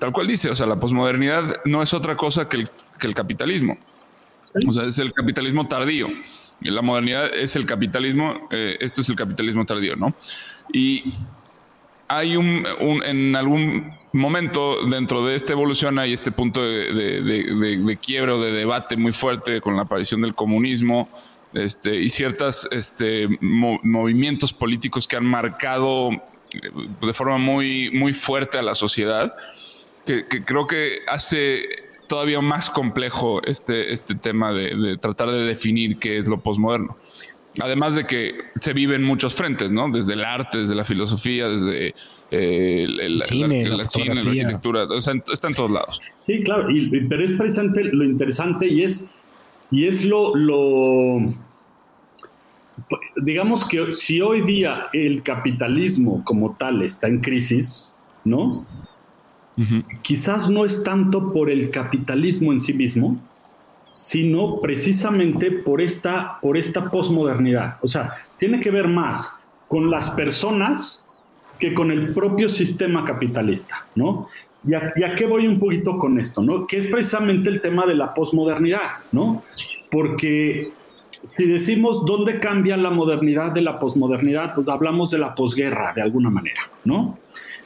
tal 0.00 0.12
cual 0.12 0.26
dice, 0.26 0.48
o 0.48 0.56
sea, 0.56 0.66
la 0.66 0.80
posmodernidad 0.80 1.60
no 1.66 1.82
es 1.82 1.92
otra 1.92 2.16
cosa 2.16 2.48
que 2.48 2.56
el, 2.56 2.70
que 2.98 3.06
el 3.06 3.14
capitalismo. 3.14 3.76
O 4.66 4.72
sea, 4.72 4.84
es 4.84 4.98
el 4.98 5.12
capitalismo 5.12 5.66
tardío. 5.66 6.08
La 6.60 6.82
modernidad 6.82 7.34
es 7.34 7.56
el 7.56 7.66
capitalismo, 7.66 8.48
eh, 8.50 8.76
esto 8.80 9.00
es 9.00 9.08
el 9.08 9.16
capitalismo 9.16 9.66
tardío, 9.66 9.96
¿no? 9.96 10.14
Y 10.72 11.12
hay 12.08 12.36
un, 12.36 12.64
en 13.04 13.34
algún 13.36 13.90
momento 14.12 14.86
dentro 14.86 15.26
de 15.26 15.34
esta 15.34 15.52
evolución 15.52 15.98
hay 15.98 16.12
este 16.12 16.30
punto 16.30 16.62
de, 16.62 16.92
de, 16.92 17.22
de, 17.22 17.96
quiebre 17.96 18.32
o 18.32 18.40
de 18.40 18.52
debate 18.52 18.96
muy 18.96 19.12
fuerte 19.12 19.60
con 19.60 19.76
la 19.76 19.82
aparición 19.82 20.20
del 20.22 20.34
comunismo, 20.34 21.08
este, 21.54 21.96
y 21.96 22.10
ciertos 22.10 22.68
este, 22.72 23.28
movimientos 23.40 24.52
políticos 24.52 25.06
que 25.06 25.16
han 25.16 25.24
marcado 25.24 26.10
eh, 26.10 26.70
de 27.00 27.14
forma 27.14 27.38
muy, 27.38 27.90
muy 27.92 28.12
fuerte 28.12 28.58
a 28.58 28.62
la 28.62 28.74
sociedad, 28.74 29.34
que, 30.04 30.26
creo 30.26 30.66
que 30.66 30.98
hace 31.06 31.62
todavía 32.14 32.40
más 32.40 32.70
complejo 32.70 33.42
este, 33.42 33.92
este 33.92 34.14
tema 34.14 34.52
de, 34.52 34.96
tratar 34.98 35.32
de 35.32 35.40
definir 35.40 35.98
qué 35.98 36.16
es 36.16 36.28
lo 36.28 36.38
posmoderno. 36.40 36.96
Además 37.60 37.96
de 37.96 38.06
que 38.06 38.38
se 38.60 38.72
vive 38.72 38.94
en 38.94 39.02
muchos 39.02 39.34
frentes, 39.34 39.72
¿no? 39.72 39.90
Desde 39.90 40.12
el 40.12 40.24
arte, 40.24 40.58
desde 40.58 40.76
la 40.76 40.84
filosofía, 40.84 41.48
desde 41.48 41.92
eh, 42.30 42.84
el, 42.84 43.20
cine, 43.24 43.66
la, 43.68 43.82
arquitectura, 43.82 44.84
o 44.84 45.00
sea, 45.00 45.14
está 45.32 45.48
en 45.48 45.54
todos 45.54 45.72
lados. 45.72 46.00
Sí, 46.20 46.40
claro, 46.44 46.68
pero 47.08 47.24
es 47.24 47.32
precisamente 47.32 47.82
lo 47.82 48.04
interesante 48.04 48.68
y 48.68 48.84
es, 48.84 49.12
y 49.72 49.88
es 49.88 50.04
lo, 50.04 50.36
lo, 50.36 51.34
digamos 53.16 53.64
que 53.64 53.90
si 53.90 54.20
hoy 54.20 54.42
día 54.42 54.86
el 54.92 55.24
capitalismo 55.24 56.22
como 56.22 56.54
tal 56.54 56.80
está 56.82 57.08
en 57.08 57.20
crisis, 57.20 57.96
¿no? 58.24 58.64
Quizás 60.02 60.50
no 60.50 60.64
es 60.64 60.82
tanto 60.82 61.32
por 61.32 61.48
el 61.48 61.70
capitalismo 61.70 62.52
en 62.52 62.58
sí 62.58 62.74
mismo, 62.74 63.20
sino 63.94 64.60
precisamente 64.60 65.50
por 65.50 65.80
esta, 65.80 66.38
por 66.40 66.58
esta 66.58 66.90
posmodernidad. 66.90 67.78
O 67.82 67.86
sea, 67.86 68.12
tiene 68.38 68.58
que 68.60 68.70
ver 68.70 68.88
más 68.88 69.40
con 69.68 69.90
las 69.90 70.10
personas 70.10 71.08
que 71.58 71.72
con 71.72 71.90
el 71.90 72.12
propio 72.12 72.48
sistema 72.48 73.04
capitalista, 73.04 73.86
¿no? 73.94 74.28
¿Y 74.66 74.74
a, 74.74 75.14
qué 75.14 75.26
voy 75.26 75.46
un 75.46 75.58
poquito 75.58 75.98
con 75.98 76.18
esto, 76.18 76.42
no? 76.42 76.66
Que 76.66 76.78
es 76.78 76.86
precisamente 76.86 77.50
el 77.50 77.60
tema 77.60 77.86
de 77.86 77.94
la 77.94 78.14
posmodernidad, 78.14 79.02
¿no? 79.12 79.44
Porque 79.90 80.72
si 81.36 81.46
decimos 81.46 82.04
dónde 82.04 82.40
cambia 82.40 82.76
la 82.76 82.90
modernidad 82.90 83.52
de 83.52 83.60
la 83.60 83.78
posmodernidad, 83.78 84.54
pues 84.54 84.66
hablamos 84.68 85.10
de 85.10 85.18
la 85.18 85.34
posguerra 85.34 85.92
de 85.94 86.02
alguna 86.02 86.30
manera, 86.30 86.70
¿no? 86.84 87.18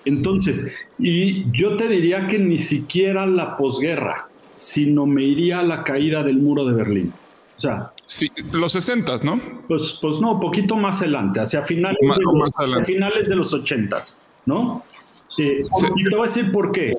Entonces, 0.09 0.73
y 0.99 1.45
yo 1.53 1.77
te 1.77 1.87
diría 1.87 2.27
que 2.27 2.39
ni 2.39 2.59
siquiera 2.59 3.27
la 3.27 3.59
posguerra, 3.59 4.29
sino 4.57 5.05
me 5.05 5.23
iría 5.23 5.61
a 5.61 5.63
la 5.63 5.85
caída 5.85 6.23
del 6.23 6.39
muro 6.39 6.65
de 6.65 6.73
Berlín. 6.73 7.13
O 7.59 7.61
sea, 7.61 7.93
sí, 8.07 8.31
los 8.53 8.73
60, 8.73 9.19
¿no? 9.23 9.39
Pues, 9.69 9.99
pues 10.01 10.19
no, 10.19 10.41
poquito 10.41 10.77
más 10.77 11.03
adelante, 11.03 11.41
hacia 11.41 11.61
finales, 11.61 11.99
de, 12.01 12.23
los, 12.23 12.87
finales 12.87 13.29
de 13.29 13.37
los 13.37 13.53
80, 13.53 13.99
¿no? 14.47 14.83
Eh, 15.37 15.59
y 15.97 16.05
te 16.05 16.17
voy 16.17 16.21
a 16.21 16.33
decir 16.33 16.51
por 16.53 16.73
qué. 16.73 16.95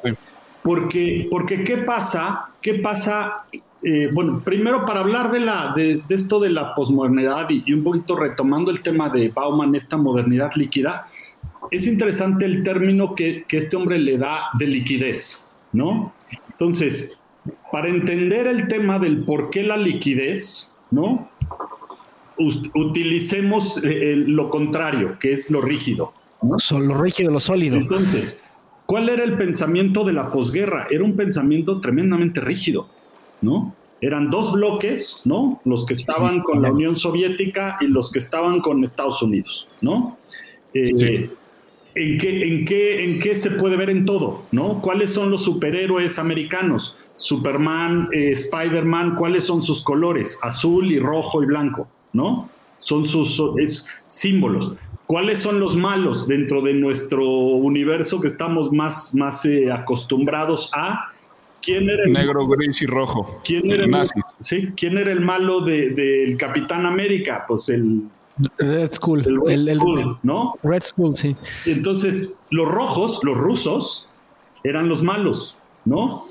Porque, 0.61 1.27
porque 1.31 1.63
¿qué 1.63 1.77
pasa? 1.77 2.49
¿Qué 2.61 2.75
pasa? 2.75 3.45
Eh, 3.81 4.11
bueno, 4.13 4.39
primero 4.45 4.85
para 4.85 4.99
hablar 4.99 5.31
de, 5.31 5.39
la, 5.39 5.73
de, 5.75 6.03
esto 6.09 6.39
de 6.39 6.51
la 6.51 6.75
posmodernidad 6.75 7.49
y, 7.49 7.63
y, 7.65 7.73
un 7.73 7.83
poquito 7.83 8.15
retomando 8.15 8.69
el 8.69 8.81
tema 8.81 9.09
de 9.09 9.29
Bauman, 9.29 9.73
esta 9.73 9.97
modernidad 9.97 10.51
líquida, 10.55 11.07
es 11.71 11.87
interesante 11.87 12.45
el 12.45 12.63
término 12.63 13.15
que, 13.15 13.43
que 13.47 13.57
este 13.57 13.75
hombre 13.75 13.97
le 13.97 14.17
da 14.17 14.49
de 14.57 14.67
liquidez, 14.67 15.49
¿no? 15.71 16.13
Entonces, 16.51 17.19
para 17.71 17.89
entender 17.89 18.47
el 18.47 18.67
tema 18.67 18.99
del 18.99 19.19
por 19.19 19.49
qué 19.49 19.63
la 19.63 19.77
liquidez, 19.77 20.75
¿no? 20.91 21.29
utilicemos 22.75 23.81
eh, 23.83 24.15
lo 24.15 24.49
contrario, 24.49 25.17
que 25.19 25.33
es 25.33 25.51
lo 25.51 25.61
rígido. 25.61 26.13
¿no? 26.41 26.55
Lo 26.79 27.01
rígido, 27.01 27.31
lo 27.31 27.39
sólido. 27.39 27.75
Entonces, 27.77 28.41
¿cuál 28.85 29.09
era 29.09 29.23
el 29.23 29.37
pensamiento 29.37 30.05
de 30.05 30.13
la 30.13 30.31
posguerra? 30.31 30.87
Era 30.89 31.03
un 31.03 31.15
pensamiento 31.15 31.81
tremendamente 31.81 32.39
rígido, 32.39 32.87
¿no? 33.41 33.75
Eran 34.01 34.29
dos 34.29 34.53
bloques, 34.53 35.23
¿no? 35.25 35.59
Los 35.65 35.85
que 35.85 35.93
estaban 35.93 36.39
con 36.41 36.61
la 36.61 36.71
Unión 36.71 36.95
Soviética 36.95 37.77
y 37.81 37.87
los 37.87 38.09
que 38.09 38.19
estaban 38.19 38.61
con 38.61 38.81
Estados 38.85 39.21
Unidos, 39.21 39.67
¿no? 39.81 40.17
Eh, 40.73 41.29
¿en, 41.99 42.17
qué, 42.17 42.43
en, 42.43 42.65
qué, 42.65 43.03
¿En 43.03 43.19
qué 43.19 43.35
se 43.35 43.51
puede 43.51 43.75
ver 43.75 43.89
en 43.89 44.05
todo, 44.05 44.43
¿no? 44.51 44.81
¿Cuáles 44.81 45.13
son 45.13 45.29
los 45.29 45.43
superhéroes 45.43 46.17
americanos? 46.19 46.97
Superman, 47.15 48.07
eh, 48.13 48.31
Spider-Man, 48.31 49.15
¿cuáles 49.15 49.43
son 49.43 49.61
sus 49.61 49.83
colores? 49.83 50.39
Azul 50.41 50.91
y 50.91 50.99
rojo 50.99 51.43
y 51.43 51.45
blanco, 51.45 51.87
¿no? 52.13 52.49
Son 52.79 53.05
sus 53.05 53.41
símbolos. 54.07 54.73
¿Cuáles 55.05 55.39
son 55.39 55.59
los 55.59 55.75
malos 55.75 56.27
dentro 56.27 56.61
de 56.61 56.73
nuestro 56.73 57.27
universo 57.27 58.21
que 58.21 58.27
estamos 58.27 58.71
más, 58.71 59.13
más 59.15 59.43
eh, 59.45 59.71
acostumbrados 59.71 60.71
a? 60.73 61.11
¿Quién 61.61 61.89
era 61.89 62.03
el, 62.03 62.13
Negro, 62.13 62.47
gris 62.47 62.81
y 62.81 62.85
rojo. 62.85 63.41
¿Quién 63.43 63.69
era 63.69 63.83
el, 63.83 63.93
¿sí? 64.39 64.69
¿Quién 64.77 64.97
era 64.97 65.11
el 65.11 65.19
malo 65.19 65.61
del 65.61 66.37
Capitán 66.37 66.85
América? 66.85 67.43
Pues 67.47 67.67
el 67.69 68.03
Red 68.57 68.91
Skull. 68.93 69.25
El 69.49 69.65
Red 69.65 69.75
Skull, 69.77 70.17
¿no? 70.23 70.55
Red 70.63 70.83
Skull, 70.83 71.15
sí. 71.15 71.35
Entonces, 71.65 72.33
los 72.49 72.67
rojos, 72.67 73.19
los 73.23 73.37
rusos, 73.37 74.07
eran 74.63 74.89
los 74.89 75.03
malos, 75.03 75.57
¿no? 75.85 76.27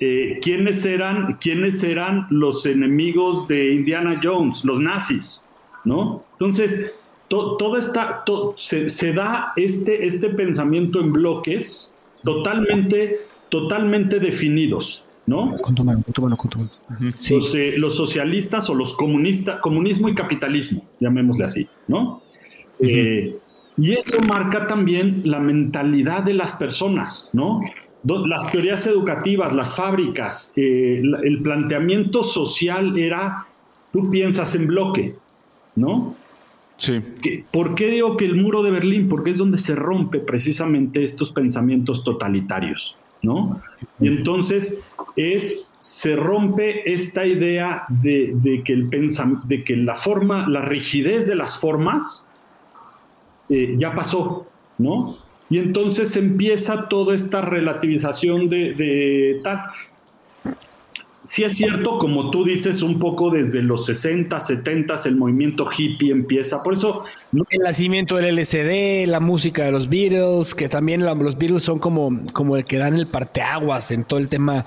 Eh, 0.00 0.40
¿quiénes, 0.42 0.84
eran, 0.84 1.38
¿quiénes 1.40 1.82
eran 1.84 2.26
los 2.30 2.66
enemigos 2.66 3.46
de 3.46 3.72
Indiana 3.72 4.20
Jones? 4.22 4.64
Los 4.64 4.80
nazis, 4.80 5.48
¿no? 5.84 6.24
Entonces, 6.32 6.92
todo 7.28 7.76
está, 7.78 8.24
se, 8.56 9.12
da 9.12 9.52
este, 9.56 10.06
este 10.06 10.28
pensamiento 10.28 11.00
en 11.00 11.12
bloques 11.12 11.92
totalmente, 12.24 13.20
totalmente 13.48 14.20
definidos, 14.20 15.04
¿no? 15.26 15.56
Eh, 17.54 17.74
los, 17.78 17.96
socialistas 17.96 18.68
o 18.70 18.74
los 18.74 18.96
comunistas, 18.96 19.60
comunismo 19.60 20.08
y 20.08 20.14
capitalismo, 20.14 20.84
llamémosle 21.00 21.44
así, 21.44 21.68
¿no? 21.88 22.22
Eh, 22.80 23.36
y 23.78 23.92
eso 23.92 24.20
marca 24.22 24.66
también 24.66 25.22
la 25.24 25.38
mentalidad 25.38 26.22
de 26.24 26.34
las 26.34 26.56
personas, 26.56 27.30
¿no? 27.32 27.60
las 28.04 28.50
teorías 28.50 28.86
educativas, 28.86 29.52
las 29.52 29.76
fábricas, 29.76 30.52
eh, 30.56 31.00
el 31.22 31.40
planteamiento 31.40 32.24
social 32.24 32.98
era, 32.98 33.46
tú 33.92 34.10
piensas 34.10 34.54
en 34.56 34.66
bloque, 34.66 35.14
¿no? 35.76 36.16
Sí. 36.76 37.00
¿Por 37.52 37.76
qué 37.76 37.88
digo 37.88 38.16
que 38.16 38.24
el 38.24 38.34
muro 38.34 38.62
de 38.62 38.72
Berlín? 38.72 39.08
Porque 39.08 39.30
es 39.30 39.38
donde 39.38 39.58
se 39.58 39.76
rompe 39.76 40.18
precisamente 40.18 41.04
estos 41.04 41.30
pensamientos 41.30 42.02
totalitarios, 42.02 42.96
¿no? 43.22 43.60
Y 44.00 44.08
entonces 44.08 44.82
es, 45.16 45.68
se 45.78 46.16
rompe 46.16 46.92
esta 46.92 47.26
idea 47.26 47.84
de, 47.88 48.62
que, 48.64 48.72
el 48.72 48.90
de 49.44 49.64
que 49.64 49.76
la 49.76 49.96
forma, 49.96 50.48
la 50.48 50.62
rigidez 50.62 51.26
de 51.26 51.34
las 51.34 51.58
formas 51.58 52.30
eh, 53.48 53.74
ya 53.78 53.92
pasó, 53.92 54.46
¿no? 54.78 55.18
Y 55.50 55.58
entonces 55.58 56.16
empieza 56.16 56.88
toda 56.88 57.14
esta 57.14 57.42
relativización 57.42 58.48
de, 58.48 59.38
tal. 59.42 59.60
Sí 61.24 61.44
es 61.44 61.56
cierto, 61.56 61.98
como 61.98 62.30
tú 62.30 62.44
dices, 62.44 62.82
un 62.82 62.98
poco 62.98 63.30
desde 63.30 63.62
los 63.62 63.86
60, 63.86 64.40
70 64.40 64.96
el 65.04 65.16
movimiento 65.16 65.66
hippie 65.76 66.10
empieza. 66.10 66.62
Por 66.62 66.72
eso... 66.72 67.04
El 67.50 67.60
nacimiento 67.60 68.16
del 68.16 68.38
LCD, 68.38 69.06
la 69.06 69.20
música 69.20 69.64
de 69.64 69.72
los 69.72 69.88
Beatles, 69.88 70.54
que 70.54 70.68
también 70.68 71.04
los 71.04 71.38
Beatles 71.38 71.62
son 71.62 71.78
como, 71.78 72.10
como 72.32 72.56
el 72.56 72.64
que 72.64 72.78
dan 72.78 72.96
el 72.96 73.06
parteaguas 73.06 73.90
en 73.92 74.04
todo 74.04 74.18
el 74.18 74.28
tema 74.28 74.66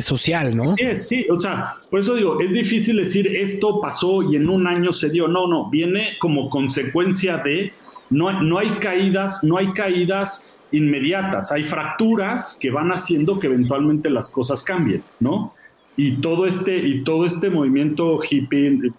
social, 0.00 0.56
¿no? 0.56 0.76
Sí, 0.76 0.96
sí, 0.96 1.26
o 1.30 1.38
sea, 1.38 1.76
por 1.90 2.00
eso 2.00 2.14
digo, 2.14 2.40
es 2.40 2.52
difícil 2.52 2.96
decir 2.96 3.34
esto 3.36 3.80
pasó 3.80 4.22
y 4.22 4.36
en 4.36 4.48
un 4.48 4.66
año 4.66 4.92
se 4.92 5.10
dio. 5.10 5.28
No, 5.28 5.46
no, 5.46 5.70
viene 5.70 6.16
como 6.18 6.50
consecuencia 6.50 7.38
de 7.38 7.72
no, 8.10 8.58
hay 8.58 8.70
caídas, 8.80 9.42
no 9.42 9.56
hay 9.56 9.72
caídas 9.72 10.52
inmediatas, 10.72 11.52
hay 11.52 11.62
fracturas 11.62 12.58
que 12.60 12.70
van 12.70 12.90
haciendo 12.90 13.38
que 13.38 13.46
eventualmente 13.46 14.10
las 14.10 14.30
cosas 14.30 14.62
cambien, 14.62 15.02
¿no? 15.20 15.54
Y 15.96 16.12
todo 16.16 16.46
este, 16.46 16.76
y 16.76 17.04
todo 17.04 17.24
este 17.24 17.48
movimiento 17.50 18.18
hippie, 18.22 18.92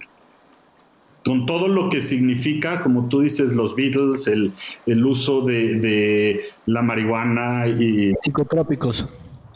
con 1.28 1.46
todo 1.46 1.68
lo 1.68 1.90
que 1.90 2.00
significa, 2.00 2.82
como 2.82 3.10
tú 3.10 3.20
dices, 3.20 3.52
los 3.54 3.76
Beatles, 3.76 4.28
el, 4.28 5.06
uso 5.06 5.42
de, 5.42 6.46
la 6.66 6.82
marihuana 6.82 7.68
y... 7.68 8.14
Psicotrópicos. 8.22 9.06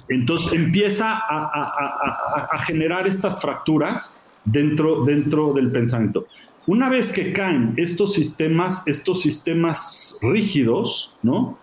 Entonces 0.10 0.52
empieza 0.52 1.18
a, 1.18 2.60
generar 2.66 3.08
estas 3.08 3.42
fracturas 3.42 4.18
dentro, 4.44 5.06
dentro 5.06 5.54
del 5.54 5.72
pensamiento. 5.72 6.28
Una 6.68 6.90
vez 6.90 7.14
que 7.14 7.32
caen 7.32 7.74
estos 7.78 8.14
sistemas, 8.14 8.86
estos 8.86 9.22
sistemas 9.22 10.20
rígidos, 10.22 11.16
¿no? 11.24 11.58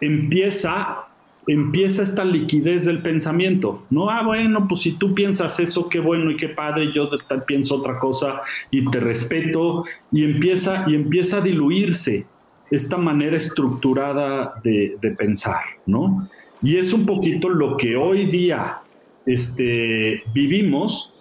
Empieza, 0.00 1.06
empieza 1.46 2.02
esta 2.02 2.24
liquidez 2.24 2.84
del 2.84 3.02
pensamiento. 3.02 3.84
No, 3.90 4.10
ah, 4.10 4.22
bueno, 4.22 4.66
pues 4.68 4.82
si 4.82 4.92
tú 4.92 5.14
piensas 5.14 5.58
eso, 5.60 5.88
qué 5.88 5.98
bueno 5.98 6.30
y 6.30 6.36
qué 6.36 6.48
padre, 6.48 6.92
yo 6.92 7.10
pienso 7.46 7.76
otra 7.76 7.98
cosa 7.98 8.40
y 8.70 8.88
te 8.90 9.00
respeto. 9.00 9.84
Y 10.10 10.24
empieza, 10.24 10.84
y 10.86 10.94
empieza 10.94 11.38
a 11.38 11.40
diluirse 11.40 12.26
esta 12.70 12.96
manera 12.96 13.36
estructurada 13.36 14.54
de, 14.62 14.96
pensar, 15.18 15.62
¿no? 15.86 16.28
Y 16.62 16.76
es 16.76 16.92
un 16.92 17.04
poquito 17.04 17.48
lo 17.48 17.76
que 17.76 17.96
hoy 17.96 18.26
día 18.26 18.78
este, 19.26 20.22
vivimos 20.32 21.12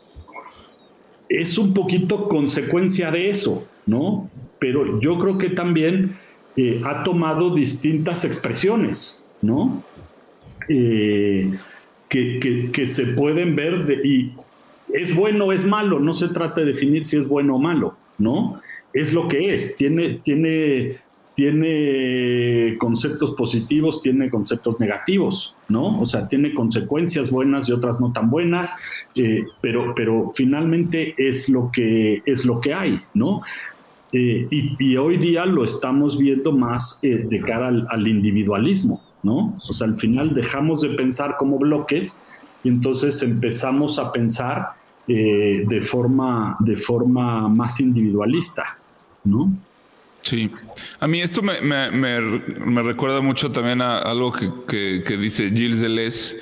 es 1.27 1.57
un 1.57 1.73
poquito 1.73 2.27
consecuencia 2.27 3.11
de 3.11 3.29
eso, 3.29 3.67
¿no? 3.85 4.29
Pero 4.59 5.01
yo 5.01 5.17
creo 5.17 5.37
que 5.37 5.49
también 5.49 6.17
eh, 6.55 6.81
ha 6.85 7.03
tomado 7.03 7.53
distintas 7.55 8.23
expresiones, 8.23 9.25
¿no? 9.41 9.83
Eh, 10.67 11.51
que, 12.11 12.87
se 12.87 13.05
pueden 13.13 13.55
ver 13.55 14.01
y 14.03 14.31
es 14.93 15.15
bueno 15.15 15.45
o 15.45 15.51
es 15.53 15.65
malo, 15.65 15.99
no 15.99 16.11
se 16.11 16.27
trata 16.27 16.61
de 16.61 16.67
definir 16.67 17.05
si 17.05 17.17
es 17.17 17.27
bueno 17.27 17.55
o 17.55 17.59
malo, 17.59 17.95
¿no? 18.17 18.61
Es 18.93 19.13
lo 19.13 19.29
que 19.29 19.53
es, 19.53 19.75
tiene, 19.77 20.15
tiene, 20.15 20.97
tiene 21.35 22.75
conceptos 22.77 23.31
positivos, 23.31 24.01
tiene 24.01 24.29
conceptos 24.29 24.79
negativos, 24.81 25.55
¿no? 25.69 26.01
O 26.01 26.05
sea, 26.05 26.27
tiene 26.27 26.53
consecuencias 26.53 27.31
buenas 27.31 27.69
y 27.69 27.71
otras 27.71 28.01
no 28.01 28.11
tan 28.11 28.29
buenas, 28.29 28.75
eh, 29.15 29.45
pero, 29.61 29.93
pero 29.95 30.27
finalmente 30.27 31.15
es 31.17 31.47
lo 31.47 31.71
que, 31.71 32.21
es 32.25 32.45
lo 32.45 32.59
que 32.59 32.73
hay, 32.73 32.99
¿no? 33.13 33.41
Eh, 34.11 34.45
y, 34.51 34.97
hoy 34.97 35.15
día 35.15 35.45
lo 35.45 35.63
estamos 35.63 36.17
viendo 36.17 36.51
más 36.51 36.99
de 37.01 37.39
cara 37.39 37.69
al, 37.69 38.07
individualismo, 38.09 39.01
¿no? 39.23 39.57
O 39.69 39.73
sea, 39.73 39.87
al 39.87 39.95
final 39.95 40.33
dejamos 40.33 40.81
de 40.81 40.89
pensar 40.89 41.37
como 41.37 41.57
bloques 41.59 42.21
y 42.63 42.69
entonces 42.69 43.21
empezamos 43.23 43.99
a 43.99 44.11
pensar 44.11 44.73
eh, 45.07 45.65
de, 45.67 45.81
forma, 45.81 46.57
de 46.59 46.77
forma 46.77 47.47
más 47.49 47.79
individualista, 47.79 48.77
¿no? 49.23 49.53
Sí, 50.21 50.51
a 50.99 51.07
mí 51.07 51.19
esto 51.19 51.41
me, 51.41 51.59
me, 51.61 52.83
recuerda 52.83 53.21
mucho 53.21 53.51
también 53.51 53.81
a 53.81 53.97
algo 53.97 54.31
que, 54.31 55.03
que 55.03 55.17
dice 55.17 55.49
Gilles 55.49 55.81
Deleuze, 55.81 56.37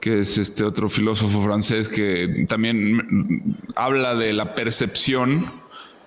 que 0.00 0.20
es 0.20 0.38
este 0.38 0.62
otro 0.62 0.88
filósofo 0.88 1.42
francés 1.42 1.88
que 1.88 2.46
también 2.48 3.56
habla 3.74 4.14
de 4.14 4.32
la 4.32 4.54
percepción 4.54 5.59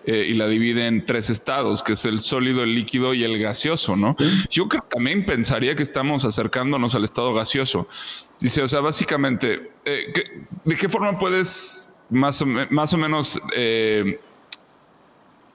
eh, 0.05 0.27
y 0.29 0.33
la 0.33 0.47
divide 0.47 0.87
en 0.87 1.05
tres 1.05 1.29
estados, 1.29 1.81
que 1.81 1.93
es 1.93 2.03
el 2.05 2.19
sólido, 2.19 2.63
el 2.63 2.75
líquido 2.75 3.13
y 3.13 3.23
el 3.23 3.39
gaseoso, 3.39 3.95
¿no? 3.95 4.17
Yo 4.49 4.67
creo, 4.67 4.83
también 4.89 5.25
pensaría 5.25 5.75
que 5.75 5.83
estamos 5.83 6.25
acercándonos 6.25 6.93
al 6.95 7.05
estado 7.05 7.33
gaseoso. 7.33 7.87
Dice, 8.39 8.61
o 8.61 8.67
sea, 8.67 8.81
básicamente, 8.81 9.71
eh, 9.85 10.13
¿de 10.65 10.75
qué 10.75 10.89
forma 10.89 11.17
puedes 11.17 11.89
más 12.09 12.41
o, 12.41 12.45
más 12.45 12.93
o 12.93 12.97
menos 12.97 13.41
eh, 13.55 14.19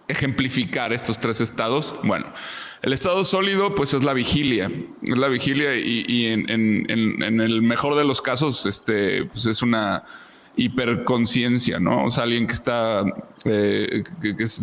ejemplificar 0.08 0.94
estos 0.94 1.18
tres 1.18 1.42
estados? 1.42 1.94
Bueno, 2.02 2.32
el 2.80 2.94
estado 2.94 3.26
sólido, 3.26 3.74
pues 3.74 3.92
es 3.92 4.02
la 4.02 4.14
vigilia, 4.14 4.70
es 5.02 5.18
la 5.18 5.28
vigilia 5.28 5.76
y, 5.76 6.26
en, 6.26 6.48
en, 6.48 7.40
el 7.40 7.60
mejor 7.60 7.96
de 7.96 8.04
los 8.04 8.22
casos, 8.22 8.64
este, 8.64 9.26
pues 9.26 9.44
es 9.44 9.60
una 9.60 10.04
hiperconciencia, 10.58 11.78
¿no? 11.78 12.04
O 12.04 12.10
sea, 12.10 12.24
alguien 12.24 12.46
que 12.46 12.52
está, 12.52 13.04
eh, 13.44 14.02
que, 14.20 14.42
es 14.42 14.60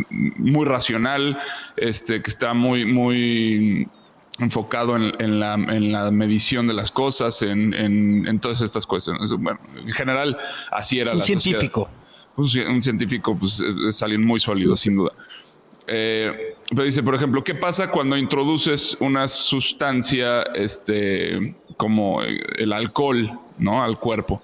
muy 0.00 0.64
racional, 0.64 1.38
este, 1.76 2.22
que 2.22 2.30
está 2.30 2.54
muy, 2.54 2.86
muy 2.86 3.88
enfocado 4.38 4.96
en, 4.96 5.40
la, 5.40 5.56
medición 6.10 6.68
de 6.68 6.74
las 6.74 6.90
cosas, 6.92 7.42
en, 7.42 8.38
todas 8.40 8.62
estas 8.62 8.86
cuestiones. 8.86 9.32
Bueno, 9.32 9.58
en 9.76 9.92
general, 9.92 10.38
así 10.70 11.00
era 11.00 11.12
un 11.12 11.18
la 11.18 11.24
científico. 11.24 11.88
Un, 12.36 12.80
científico, 12.80 13.36
pues, 13.36 13.60
es 13.60 14.02
alguien 14.02 14.24
muy 14.24 14.38
sólido, 14.38 14.76
sin 14.76 14.96
duda. 14.96 15.12
Eh, 15.88 16.54
pero 16.70 16.84
dice, 16.84 17.02
por 17.02 17.16
ejemplo, 17.16 17.42
¿qué 17.42 17.56
pasa 17.56 17.90
cuando 17.90 18.16
introduces 18.16 18.96
una 19.00 19.26
sustancia 19.26 20.42
este, 20.54 21.56
como 21.76 22.22
el 22.22 22.72
alcohol 22.72 23.40
¿no? 23.58 23.82
al 23.82 23.98
cuerpo? 23.98 24.40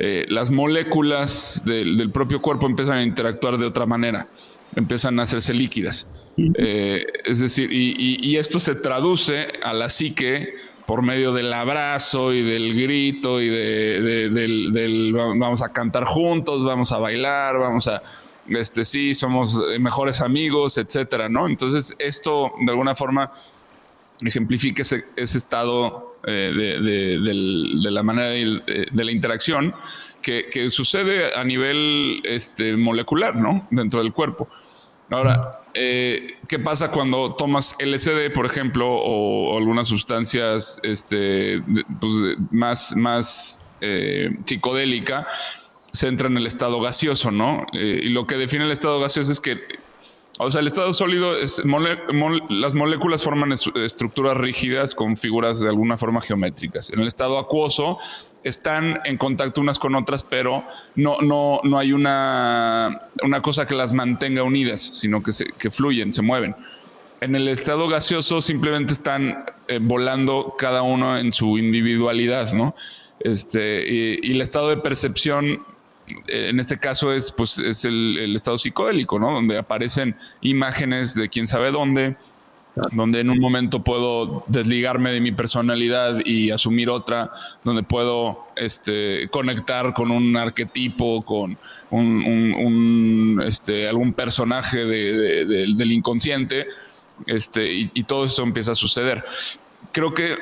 Eh, 0.00 0.26
las 0.28 0.50
moléculas 0.50 1.62
del, 1.64 2.10
propio 2.12 2.40
cuerpo 2.40 2.66
empiezan 2.66 2.98
a 2.98 3.02
interactuar 3.02 3.58
de 3.58 3.66
otra 3.66 3.84
manera, 3.84 4.28
empiezan 4.76 5.18
a 5.18 5.24
hacerse 5.24 5.52
líquidas. 5.52 6.06
Eh, 6.36 7.04
es 7.24 7.40
decir, 7.40 7.68
y, 7.72 8.36
esto 8.36 8.60
se 8.60 8.76
traduce 8.76 9.48
a 9.60 9.72
la 9.72 9.90
psique 9.90 10.54
por 10.86 11.02
medio 11.02 11.32
del 11.32 11.52
abrazo 11.52 12.32
y 12.32 12.42
del 12.42 12.80
grito 12.80 13.40
y 13.40 13.48
de, 13.48 14.30
del, 14.30 15.12
vamos 15.12 15.62
a 15.62 15.72
cantar 15.72 16.04
juntos, 16.04 16.64
vamos 16.64 16.92
a 16.92 16.98
bailar, 16.98 17.58
vamos 17.58 17.88
a, 17.88 18.00
este 18.48 18.84
sí, 18.84 19.16
somos 19.16 19.60
mejores 19.80 20.20
amigos, 20.20 20.78
etcétera, 20.78 21.28
¿no? 21.28 21.48
Entonces, 21.48 21.96
esto 21.98 22.52
de 22.60 22.70
alguna 22.70 22.94
forma 22.94 23.32
ejemplifica 24.20 24.82
ese, 24.82 25.06
ese 25.16 25.38
estado 25.38 26.07
eh, 26.26 26.52
de, 27.22 27.90
la 27.90 28.02
manera 28.02 28.30
de, 28.30 29.04
la 29.04 29.12
interacción 29.12 29.74
que, 30.20 30.68
sucede 30.70 31.34
a 31.34 31.44
nivel 31.44 32.20
este, 32.24 32.76
molecular, 32.76 33.36
¿no? 33.36 33.66
Dentro 33.70 34.02
del 34.02 34.12
cuerpo. 34.12 34.48
Ahora, 35.10 35.60
eh, 35.72 36.36
¿qué 36.48 36.58
pasa 36.58 36.90
cuando 36.90 37.34
tomas 37.34 37.76
LSD, 37.78 38.30
por 38.34 38.44
ejemplo, 38.44 38.86
o, 38.90 39.56
algunas 39.56 39.88
sustancias 39.88 40.80
este, 40.82 41.62
pues, 42.00 42.12
más, 42.50 42.94
más 42.94 43.62
eh, 43.80 44.36
psicodélica? 44.44 45.26
Se 45.92 46.08
entra 46.08 46.28
en 46.28 46.36
el 46.36 46.46
estado 46.46 46.80
gaseoso, 46.80 47.30
¿no? 47.30 47.64
y 47.72 48.10
lo 48.10 48.26
que 48.26 48.36
define 48.36 48.64
el 48.64 48.70
estado 48.70 49.00
gaseoso 49.00 49.32
es 49.32 49.40
que 49.40 49.58
o 50.38 50.50
sea, 50.50 50.60
el 50.60 50.68
estado 50.68 50.92
sólido 50.92 51.36
es 51.36 51.62
las 52.48 52.74
moléculas 52.74 53.22
forman 53.24 53.52
estructuras 53.52 54.36
rígidas 54.36 54.94
con 54.94 55.16
figuras 55.16 55.60
de 55.60 55.68
alguna 55.68 55.98
forma 55.98 56.20
geométricas. 56.20 56.92
En 56.92 57.00
el 57.00 57.08
estado 57.08 57.38
acuoso 57.38 57.98
están 58.44 59.00
en 59.04 59.16
contacto 59.18 59.60
unas 59.60 59.80
con 59.80 59.96
otras, 59.96 60.22
pero 60.22 60.62
no, 60.94 61.20
no, 61.20 61.60
no 61.64 61.78
hay 61.78 61.92
una, 61.92 63.08
una 63.22 63.42
cosa 63.42 63.66
que 63.66 63.74
las 63.74 63.92
mantenga 63.92 64.44
unidas, 64.44 64.80
sino 64.80 65.24
que, 65.24 65.32
se, 65.32 65.46
que 65.46 65.72
fluyen, 65.72 66.12
se 66.12 66.22
mueven. 66.22 66.54
En 67.20 67.34
el 67.34 67.48
estado 67.48 67.88
gaseoso 67.88 68.40
simplemente 68.40 68.92
están 68.92 69.44
eh, 69.66 69.80
volando 69.82 70.54
cada 70.56 70.82
uno 70.82 71.18
en 71.18 71.32
su 71.32 71.58
individualidad, 71.58 72.52
¿no? 72.52 72.76
Este, 73.18 73.84
y 74.22 74.30
el 74.30 74.40
estado 74.40 74.68
de 74.68 74.76
percepción 74.76 75.60
en 76.28 76.60
este 76.60 76.78
caso 76.78 77.12
es, 77.12 77.32
pues, 77.32 77.58
es 77.58 77.84
el, 77.84 78.34
estado 78.34 78.58
psicodélico, 78.58 79.18
¿no? 79.18 79.32
Donde 79.32 79.58
aparecen 79.58 80.16
imágenes 80.40 81.14
de 81.14 81.28
quién 81.28 81.46
sabe 81.46 81.70
dónde, 81.70 82.16
donde 82.92 83.20
en 83.20 83.30
un 83.30 83.40
momento 83.40 83.82
puedo 83.82 84.44
desligarme 84.46 85.12
de 85.12 85.20
mi 85.20 85.32
personalidad 85.32 86.18
y 86.24 86.50
asumir 86.50 86.90
otra, 86.90 87.32
donde 87.64 87.82
puedo 87.82 88.46
este, 88.56 89.28
conectar 89.30 89.94
con 89.94 90.10
un 90.10 90.36
arquetipo, 90.36 91.22
con 91.22 91.58
un, 91.90 93.42
este, 93.44 93.88
algún 93.88 94.12
personaje 94.12 94.84
del 94.84 95.92
inconsciente, 95.92 96.68
este, 97.26 97.72
y, 97.72 97.90
y, 97.94 98.04
todo 98.04 98.26
eso 98.26 98.44
empieza 98.44 98.72
a 98.72 98.76
suceder. 98.76 99.24
Creo 99.90 100.14
que 100.14 100.36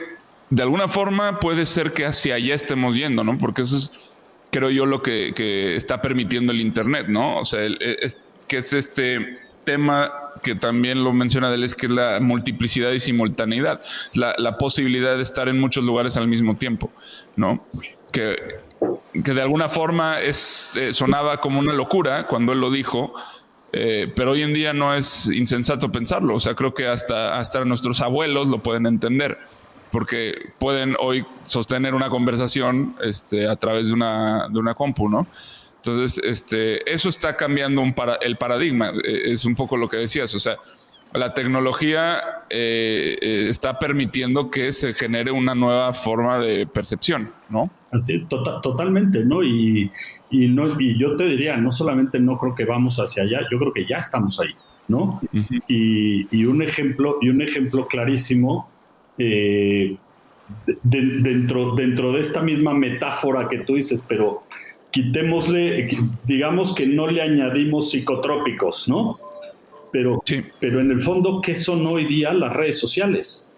de 0.50 0.62
alguna 0.62 0.88
forma 0.88 1.40
puede 1.40 1.64
ser 1.64 1.92
que 1.92 2.04
hacia 2.04 2.34
allá 2.34 2.54
estemos 2.54 2.94
yendo, 2.94 3.24
¿no? 3.24 3.38
Porque 3.38 3.62
eso 3.62 3.78
es 3.78 3.90
creo 4.56 4.70
yo, 4.70 4.86
lo 4.86 5.02
que, 5.02 5.76
está 5.76 6.00
permitiendo 6.00 6.50
el 6.50 6.62
Internet, 6.62 7.08
¿no? 7.08 7.36
O 7.36 7.44
sea, 7.44 7.60
que 8.48 8.56
es 8.56 8.72
este 8.72 9.38
tema 9.64 10.10
que 10.42 10.54
también 10.54 11.04
lo 11.04 11.12
menciona 11.12 11.52
él, 11.52 11.62
es 11.62 11.74
que 11.74 11.86
es 11.86 11.92
la 11.92 12.20
multiplicidad 12.20 12.92
y 12.92 13.00
simultaneidad, 13.00 13.82
la, 14.14 14.56
posibilidad 14.56 15.14
de 15.14 15.22
estar 15.22 15.48
en 15.48 15.60
muchos 15.60 15.84
lugares 15.84 16.16
al 16.16 16.26
mismo 16.26 16.56
tiempo, 16.56 16.90
¿no? 17.36 17.66
Que, 18.10 18.36
que 19.22 19.34
de 19.34 19.42
alguna 19.42 19.68
forma 19.68 20.20
es, 20.20 20.78
eh, 20.78 20.94
sonaba 20.94 21.38
como 21.38 21.60
una 21.60 21.74
locura 21.74 22.26
cuando 22.26 22.54
él 22.54 22.60
lo 22.60 22.70
dijo, 22.70 23.12
eh, 23.74 24.10
pero 24.16 24.30
hoy 24.30 24.42
en 24.42 24.54
día 24.54 24.72
no 24.72 24.94
es 24.94 25.26
insensato 25.26 25.92
pensarlo, 25.92 26.34
o 26.34 26.40
sea, 26.40 26.54
creo 26.54 26.72
que 26.72 26.86
hasta, 26.86 27.38
hasta 27.38 27.62
nuestros 27.66 28.00
abuelos 28.00 28.46
lo 28.46 28.60
pueden 28.60 28.86
entender 28.86 29.38
porque 29.90 30.52
pueden 30.58 30.96
hoy 31.00 31.24
sostener 31.42 31.94
una 31.94 32.08
conversación 32.10 32.96
este, 33.02 33.48
a 33.48 33.56
través 33.56 33.88
de 33.88 33.92
una, 33.92 34.48
de 34.48 34.58
una 34.58 34.74
compu, 34.74 35.08
¿no? 35.08 35.26
Entonces, 35.76 36.22
este, 36.24 36.92
eso 36.92 37.08
está 37.08 37.36
cambiando 37.36 37.80
un 37.80 37.92
para, 37.92 38.16
el 38.16 38.36
paradigma, 38.36 38.90
e, 39.04 39.32
es 39.32 39.44
un 39.44 39.54
poco 39.54 39.76
lo 39.76 39.88
que 39.88 39.98
decías, 39.98 40.34
o 40.34 40.38
sea, 40.38 40.56
la 41.14 41.32
tecnología 41.32 42.20
eh, 42.50 43.16
eh, 43.20 43.46
está 43.48 43.78
permitiendo 43.78 44.50
que 44.50 44.72
se 44.72 44.92
genere 44.94 45.30
una 45.30 45.54
nueva 45.54 45.92
forma 45.92 46.38
de 46.38 46.66
percepción, 46.66 47.30
¿no? 47.48 47.70
Así, 47.92 48.24
tota-, 48.28 48.60
totalmente, 48.60 49.24
¿no? 49.24 49.42
Y, 49.42 49.90
y, 50.30 50.48
no, 50.48 50.78
y 50.80 50.98
yo 50.98 51.16
te 51.16 51.24
diría, 51.24 51.56
no 51.56 51.70
solamente 51.70 52.18
no 52.18 52.36
creo 52.36 52.54
que 52.54 52.64
vamos 52.64 52.98
hacia 52.98 53.22
allá, 53.22 53.40
yo 53.50 53.58
creo 53.58 53.72
que 53.72 53.86
ya 53.86 53.98
estamos 53.98 54.40
ahí, 54.40 54.50
¿no? 54.88 55.20
y, 55.68 56.26
y, 56.36 56.44
un 56.44 56.62
ejemplo, 56.62 57.18
y 57.20 57.28
un 57.28 57.40
ejemplo 57.42 57.86
clarísimo 57.86 58.68
eh, 59.18 59.96
dentro, 60.82 61.74
dentro 61.74 62.12
de 62.12 62.20
esta 62.20 62.42
misma 62.42 62.74
metáfora 62.74 63.48
que 63.48 63.58
tú 63.58 63.74
dices, 63.74 64.04
pero 64.06 64.44
quitémosle, 64.90 65.88
digamos 66.24 66.74
que 66.74 66.86
no 66.86 67.06
le 67.06 67.22
añadimos 67.22 67.90
psicotrópicos, 67.90 68.88
¿no? 68.88 69.18
Pero, 69.92 70.22
pero 70.60 70.80
en 70.80 70.90
el 70.90 71.00
fondo, 71.00 71.40
¿qué 71.40 71.56
son 71.56 71.86
hoy 71.86 72.04
día 72.04 72.32
las 72.32 72.52
redes 72.52 72.78
sociales? 72.78 73.50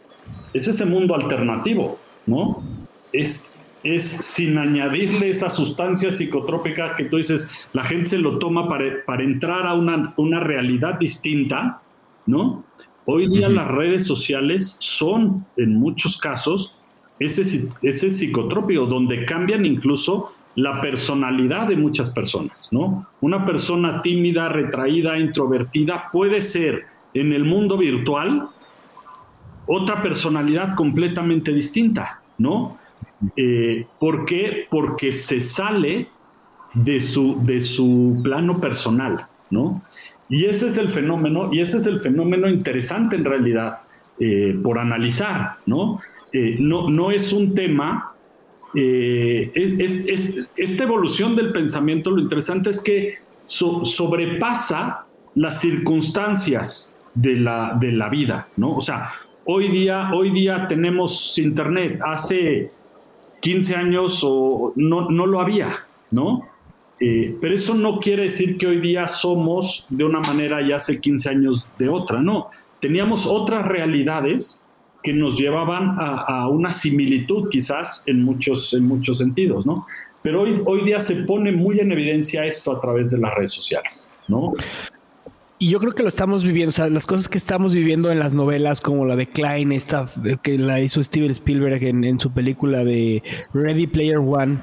Es 0.53 0.69
ese 0.69 0.85
mundo 0.85 1.15
alternativo, 1.15 1.99
¿no? 2.27 2.63
Es, 3.13 3.55
es 3.83 4.05
sin 4.05 4.59
añadirle 4.59 5.31
esa 5.31 5.51
sustancia 5.51 6.11
psicotrópica 6.11 6.97
que 6.97 7.05
tú 7.05 7.17
dices, 7.17 7.51
la 7.73 7.85
gente 7.85 8.11
se 8.11 8.19
lo 8.19 8.39
toma 8.39 8.69
para, 8.69 9.05
para 9.05 9.23
entrar 9.23 9.67
a 9.67 9.75
una, 9.75 10.15
una 10.17 10.41
realidad 10.41 10.99
distinta, 10.99 11.83
¿no? 12.27 12.65
Hoy 13.11 13.27
día 13.27 13.49
las 13.49 13.67
redes 13.69 14.07
sociales 14.07 14.77
son, 14.81 15.47
en 15.57 15.77
muchos 15.77 16.19
casos, 16.19 16.75
ese, 17.19 17.71
ese 17.81 18.11
psicotrópico, 18.11 18.85
donde 18.85 19.25
cambian 19.25 19.65
incluso 19.65 20.35
la 20.57 20.83
personalidad 20.83 21.69
de 21.69 21.77
muchas 21.77 22.11
personas, 22.11 22.71
¿no? 22.71 23.07
Una 23.23 23.47
persona 23.47 24.03
tímida, 24.03 24.51
retraída, 24.51 25.19
introvertida 25.19 26.11
puede 26.13 26.43
ser 26.43 26.85
en 27.15 27.33
el 27.33 27.47
mundo 27.47 27.79
virtual 27.79 28.49
otra 29.67 30.03
personalidad 30.03 30.75
completamente 30.75 31.55
distinta, 31.55 32.21
¿no? 32.37 32.77
Eh, 33.37 33.87
¿Por 33.99 34.27
qué? 34.27 34.67
Porque 34.69 35.13
se 35.13 35.41
sale 35.41 36.11
de 36.75 37.01
su, 37.01 37.41
de 37.43 37.59
su 37.61 38.21
plano 38.23 38.61
personal, 38.61 39.27
¿no? 39.49 39.81
Y 40.29 40.45
ese 40.45 40.69
es 40.69 40.79
el 40.79 40.91
fenómeno, 40.91 41.53
y 41.53 41.61
ese 41.61 41.79
es 41.79 41.87
el 41.87 41.99
fenómeno 41.99 42.49
interesante 42.49 43.17
en 43.17 43.25
realidad 43.25 43.81
eh, 44.21 44.59
por 44.63 44.79
analizar, 44.79 45.57
¿no? 45.67 46.01
Eh, 46.33 46.57
no, 46.59 46.91
no 46.91 47.11
es 47.11 47.33
un 47.33 47.55
tema, 47.55 48.13
esta 48.75 50.85
evolución 50.85 51.35
del 51.35 51.53
pensamiento, 51.53 52.11
lo 52.11 52.21
interesante 52.21 52.69
es 52.69 52.83
que 52.83 53.15
sobrepasa 53.45 55.07
las 55.35 55.61
circunstancias 55.61 56.99
de 57.15 57.37
la, 57.37 57.77
de 57.81 57.93
la 57.93 58.09
vida, 58.09 58.49
¿no? 58.57 58.77
O 58.77 58.81
sea, 58.81 59.13
hoy 59.45 59.69
día, 59.69 60.11
hoy 60.13 60.31
día 60.31 60.67
tenemos 60.69 61.39
internet, 61.39 62.01
hace 62.05 62.71
15 63.41 63.77
años 63.77 64.23
o 64.25 64.73
no, 64.77 65.11
no 65.11 65.27
lo 65.27 65.41
había, 65.41 65.87
¿no? 66.11 66.49
Eh, 67.01 67.37
pero 67.41 67.55
eso 67.55 67.75
no 67.75 68.01
quiere 68.01 68.25
decir 68.25 68.57
que 68.57 68.67
hoy 68.67 68.81
día 68.81 69.07
somos 69.07 69.87
de 69.89 70.05
una 70.05 70.21
manera 70.21 70.61
y 70.63 70.73
hace 70.73 71.01
15 71.01 71.31
años 71.31 71.69
de 71.79 71.89
otra, 71.89 72.21
no. 72.21 72.49
Teníamos 72.81 73.27
otras 73.27 73.67
realidades 73.67 74.63
que 75.03 75.13
nos 75.13 75.39
llevaban 75.39 75.97
a, 75.99 76.49
una 76.49 76.73
similitud 76.73 77.49
quizás 77.49 78.03
en 78.07 78.23
muchos, 78.23 78.75
en 78.75 78.87
muchos 78.87 79.19
sentidos, 79.19 79.65
¿no? 79.65 79.87
Pero 80.23 80.43
hoy, 80.43 80.61
hoy 80.67 80.85
día 80.85 81.01
se 81.01 81.25
pone 81.25 81.53
muy 81.53 81.79
en 81.79 81.93
evidencia 81.93 82.45
esto 82.45 82.73
a 82.73 82.81
través 82.81 83.11
de 83.11 83.19
las 83.19 83.35
redes 83.35 83.53
sociales, 83.53 84.09
¿no? 84.27 84.53
Y 85.61 85.71
yo 85.71 85.81
creo 85.81 85.93
que 85.93 86.03
lo 86.03 86.09
estamos 86.09 86.45
viviendo, 86.45 86.71
o 86.71 86.73
sea, 86.73 86.89
las 86.89 87.07
cosas 87.07 87.29
que 87.29 87.39
estamos 87.39 87.75
viviendo 87.75 88.13
en 88.13 88.19
las 88.19 88.35
novelas 88.35 88.81
como 88.81 89.05
la 89.07 89.17
de 89.17 89.27
Klein, 89.27 89.73
esta 89.73 90.09
que 90.43 90.57
la 90.57 90.81
hizo 90.81 91.03
Steven 91.03 91.31
Spielberg 91.31 91.83
en, 91.83 92.05
en 92.05 92.19
su 92.19 92.33
película 92.33 92.85
de 92.85 93.23
Ready 93.55 93.89
Player 93.89 94.19
One, 94.19 94.59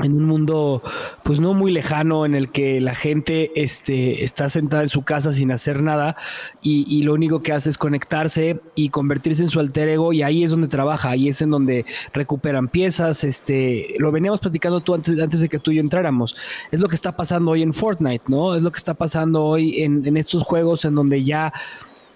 en 0.00 0.14
un 0.14 0.24
mundo 0.24 0.82
pues 1.22 1.40
no 1.40 1.54
muy 1.54 1.70
lejano 1.70 2.26
en 2.26 2.34
el 2.34 2.50
que 2.50 2.80
la 2.80 2.94
gente 2.94 3.52
este, 3.54 4.24
está 4.24 4.48
sentada 4.48 4.82
en 4.82 4.88
su 4.88 5.02
casa 5.02 5.32
sin 5.32 5.52
hacer 5.52 5.82
nada 5.82 6.16
y, 6.60 7.02
lo 7.04 7.12
único 7.12 7.42
que 7.42 7.52
hace 7.52 7.68
es 7.68 7.76
conectarse 7.76 8.60
y 8.74 8.88
convertirse 8.88 9.42
en 9.42 9.50
su 9.50 9.60
alter 9.60 9.88
ego 9.88 10.12
y 10.12 10.22
ahí 10.22 10.42
es 10.42 10.50
donde 10.50 10.68
trabaja, 10.68 11.10
ahí 11.10 11.28
es 11.28 11.42
en 11.42 11.50
donde 11.50 11.84
recuperan 12.14 12.68
piezas, 12.68 13.24
este, 13.24 13.94
lo 13.98 14.10
veníamos 14.10 14.40
platicando 14.40 14.80
tú 14.80 14.94
antes, 14.94 15.20
antes 15.20 15.40
de 15.40 15.48
que 15.48 15.58
tú 15.58 15.70
y 15.70 15.76
yo 15.76 15.80
entráramos, 15.80 16.34
es 16.70 16.80
lo 16.80 16.88
que 16.88 16.94
está 16.94 17.12
pasando 17.12 17.50
hoy 17.50 17.62
en 17.62 17.74
Fortnite, 17.74 18.24
¿no? 18.28 18.54
Es 18.54 18.62
lo 18.62 18.72
que 18.72 18.78
está 18.78 18.94
pasando 18.94 19.44
hoy 19.44 19.82
en, 19.82 20.06
en 20.06 20.16
estos 20.16 20.42
juegos 20.42 20.84
en 20.86 20.94
donde 20.94 21.24
ya 21.24 21.52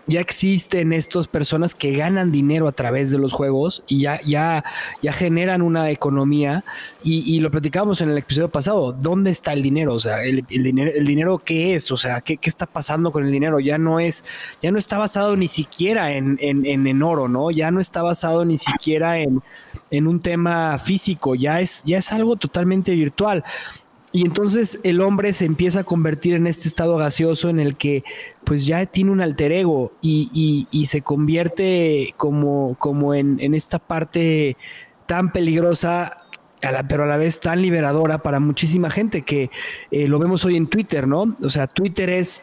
ya 0.08 0.20
existen 0.20 0.92
estas 0.92 1.28
personas 1.28 1.74
que 1.74 1.92
ganan 1.96 2.32
dinero 2.32 2.66
a 2.66 2.72
través 2.72 3.10
de 3.10 3.18
los 3.18 3.32
juegos 3.32 3.84
y 3.86 4.00
ya, 4.00 4.20
ya, 4.22 4.64
ya 5.02 5.12
generan 5.12 5.60
una 5.62 5.90
economía 5.90 6.64
y, 7.04 7.38
lo 7.38 7.50
platicábamos 7.50 8.00
en 8.00 8.10
el 8.10 8.18
episodio 8.18 8.48
pasado, 8.48 8.92
¿dónde 8.92 9.30
está 9.30 9.52
el 9.52 9.62
dinero? 9.62 9.94
O 9.94 9.98
sea, 9.98 10.24
el, 10.24 10.44
dinero, 10.48 10.90
el 10.92 11.06
dinero 11.06 11.38
qué 11.38 11.74
es? 11.74 11.92
O 11.92 11.96
sea, 11.96 12.20
¿qué, 12.20 12.36
¿qué, 12.36 12.48
está 12.48 12.66
pasando 12.66 13.12
con 13.12 13.24
el 13.24 13.30
dinero? 13.30 13.60
Ya 13.60 13.78
no 13.78 14.00
es, 14.00 14.24
ya 14.62 14.72
no 14.72 14.78
está 14.78 14.98
basado 14.98 15.36
ni 15.36 15.46
siquiera 15.46 16.12
en, 16.12 16.38
en, 16.40 16.64
en, 16.64 17.02
oro, 17.02 17.28
¿no? 17.28 17.50
Ya 17.50 17.70
no 17.70 17.80
está 17.80 18.02
basado 18.02 18.44
ni 18.44 18.58
siquiera 18.58 19.20
en, 19.20 19.42
en 19.90 20.06
un 20.06 20.20
tema 20.20 20.78
físico, 20.78 21.34
ya 21.34 21.60
es, 21.60 21.82
ya 21.84 21.98
es 21.98 22.10
algo 22.12 22.36
totalmente 22.36 22.92
virtual. 22.92 23.44
Y 24.12 24.24
entonces 24.24 24.80
el 24.84 25.00
hombre 25.02 25.32
se 25.34 25.44
empieza 25.44 25.80
a 25.80 25.84
convertir 25.84 26.34
en 26.34 26.46
este 26.46 26.68
estado 26.68 26.96
gaseoso 26.96 27.50
en 27.50 27.60
el 27.60 27.76
que 27.76 28.04
pues 28.44 28.64
ya 28.64 28.86
tiene 28.86 29.10
un 29.10 29.20
alter 29.20 29.52
ego 29.52 29.92
y, 30.00 30.66
y, 30.70 30.86
se 30.86 31.02
convierte 31.02 32.14
como, 32.16 32.76
como 32.78 33.12
en, 33.14 33.38
en, 33.40 33.54
esta 33.54 33.78
parte 33.78 34.56
tan 35.04 35.28
peligrosa, 35.28 36.22
pero 36.88 37.04
a 37.04 37.06
la 37.06 37.18
vez 37.18 37.40
tan 37.40 37.60
liberadora 37.60 38.22
para 38.22 38.40
muchísima 38.40 38.88
gente 38.88 39.22
que 39.22 39.50
eh, 39.90 40.08
lo 40.08 40.18
vemos 40.18 40.44
hoy 40.46 40.56
en 40.56 40.68
Twitter, 40.68 41.06
¿no? 41.06 41.36
O 41.42 41.50
sea, 41.50 41.66
Twitter 41.66 42.08
es 42.08 42.42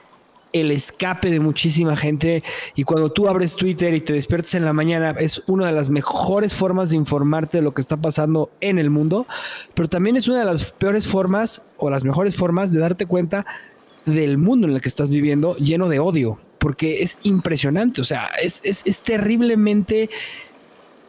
el 0.55 0.71
escape 0.71 1.29
de 1.29 1.41
muchísima 1.41 1.97
gente. 1.97 2.41
Y 2.75 2.83
cuando 2.83 3.11
tú 3.11 3.27
abres 3.27 3.55
Twitter 3.55 3.93
y 3.93 3.99
te 3.99 4.13
despiertas 4.13 4.55
en 4.55 4.63
la 4.63 4.71
mañana 4.71 5.13
es 5.19 5.43
una 5.47 5.67
de 5.67 5.73
las 5.73 5.89
mejores 5.89 6.53
formas 6.53 6.91
de 6.91 6.95
informarte 6.95 7.57
de 7.57 7.63
lo 7.63 7.73
que 7.73 7.81
está 7.81 7.97
pasando 7.97 8.49
en 8.61 8.79
el 8.79 8.89
mundo, 8.89 9.27
pero 9.73 9.89
también 9.89 10.15
es 10.15 10.29
una 10.29 10.39
de 10.39 10.45
las 10.45 10.71
peores 10.71 11.05
formas 11.07 11.61
o 11.77 11.89
las 11.89 12.05
mejores 12.05 12.37
formas 12.37 12.71
de 12.71 12.79
darte 12.79 13.05
cuenta 13.05 13.45
del 14.05 14.37
mundo 14.37 14.65
en 14.67 14.75
el 14.75 14.81
que 14.81 14.87
estás 14.87 15.09
viviendo 15.09 15.55
lleno 15.57 15.89
de 15.89 15.99
odio, 15.99 16.39
porque 16.57 17.03
es 17.03 17.17
impresionante, 17.23 17.99
o 17.99 18.05
sea, 18.05 18.27
es, 18.41 18.61
es, 18.63 18.99
terriblemente 18.99 20.09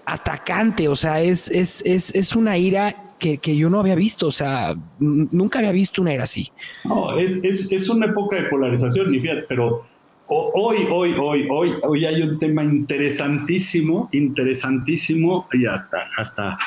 atacante, 0.06 0.88
o 0.88 0.96
sea, 0.96 1.20
es, 1.20 1.48
es, 1.50 1.82
es, 1.84 2.12
es 2.14 2.34
una 2.34 2.58
ira 2.58 3.05
que, 3.18 3.56
yo 3.56 3.70
no 3.70 3.80
había 3.80 3.94
visto, 3.94 4.26
o 4.26 4.30
sea, 4.30 4.74
nunca 4.98 5.58
había 5.58 5.72
visto 5.72 6.02
una 6.02 6.12
era 6.12 6.24
así. 6.24 6.50
No, 6.84 7.16
es, 7.16 7.42
es, 7.42 7.72
es 7.72 7.88
una 7.88 8.06
época 8.06 8.36
de 8.36 8.48
polarización, 8.48 9.14
y 9.14 9.20
fíjate, 9.20 9.44
pero 9.48 9.84
hoy, 10.28 10.86
hoy, 10.90 11.14
hoy, 11.18 11.46
hoy, 11.50 11.74
hoy 11.82 12.04
hay 12.04 12.22
un 12.22 12.38
tema 12.38 12.64
interesantísimo, 12.64 14.08
interesantísimo 14.12 15.48
y 15.52 15.66
hasta, 15.66 16.08
hasta, 16.16 16.58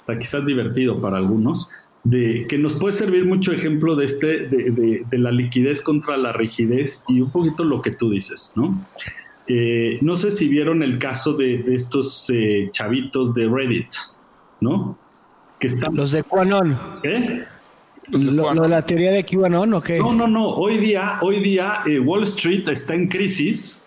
hasta 0.00 0.18
quizás 0.18 0.46
divertido 0.46 1.00
para 1.00 1.18
algunos, 1.18 1.68
de, 2.04 2.46
que 2.48 2.58
nos 2.58 2.74
puede 2.74 2.92
servir 2.92 3.24
mucho 3.26 3.52
ejemplo 3.52 3.96
de, 3.96 4.04
este, 4.04 4.46
de, 4.48 5.04
de, 5.08 5.18
la 5.18 5.30
liquidez 5.30 5.82
contra 5.82 6.16
la 6.16 6.32
rigidez 6.32 7.04
y 7.08 7.20
un 7.20 7.30
poquito 7.30 7.64
lo 7.64 7.82
que 7.82 7.90
tú 7.90 8.10
dices, 8.10 8.52
¿no? 8.56 8.86
Eh, 9.48 9.98
no 10.02 10.14
sé 10.14 10.30
si 10.30 10.46
vieron 10.46 10.82
el 10.82 10.98
caso 10.98 11.32
de, 11.32 11.64
estos 11.74 12.28
eh, 12.30 12.68
chavitos 12.70 13.34
de 13.34 13.48
Reddit, 13.48 13.88
¿no? 14.60 14.98
Los 15.92 16.12
de 16.12 16.22
QAnon. 16.22 16.78
¿Qué? 17.02 17.44
Lo, 18.10 18.54
de 18.54 18.68
la 18.68 18.82
teoría 18.82 19.12
de 19.12 19.24
QAnon 19.24 19.74
o 19.74 19.82
qué? 19.82 19.98
No, 19.98 20.12
no, 20.12 20.26
no. 20.26 20.48
Hoy 20.48 20.78
día, 20.78 21.18
hoy 21.20 21.40
día 21.40 21.82
eh, 21.86 21.98
Wall 21.98 22.24
Street 22.24 22.68
está 22.68 22.94
en 22.94 23.08
crisis 23.08 23.82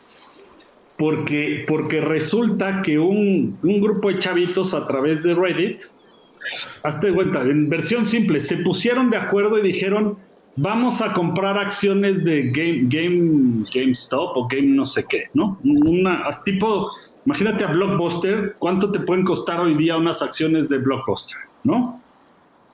porque, 1.02 1.66
porque 1.68 2.00
resulta 2.00 2.84
que 2.84 3.00
un, 3.00 3.58
grupo 3.64 4.10
de 4.10 4.20
chavitos 4.20 4.76
a 4.76 4.86
través 4.86 5.24
de 5.24 5.34
Reddit, 5.34 5.82
hazte 6.84 7.12
cuenta, 7.12 7.42
en 7.42 7.70
versión 7.70 8.06
simple, 8.06 8.40
se 8.40 8.58
pusieron 8.58 9.10
de 9.10 9.18
acuerdo 9.18 9.58
y 9.58 9.64
dijeron, 9.64 10.18
vamos 10.56 11.02
a 11.02 11.14
comprar 11.14 11.58
acciones 11.58 12.24
de 12.24 12.52
Game, 12.52 12.84
Game, 12.84 13.66
GameStop 13.74 14.38
o 14.38 14.48
Game 14.48 14.68
no 14.68 14.86
sé 14.86 15.06
qué, 15.10 15.30
¿no? 15.34 15.58
Una, 15.64 16.30
tipo, 16.46 16.92
imagínate 17.26 17.64
a 17.64 17.72
Blockbuster, 17.72 18.56
¿cuánto 18.60 18.92
te 18.92 19.00
pueden 19.00 19.24
costar 19.26 19.60
hoy 19.60 19.74
día 19.74 19.98
unas 19.98 20.22
acciones 20.22 20.70
de 20.70 20.78
Blockbuster? 20.78 21.38
¿No? 21.64 22.02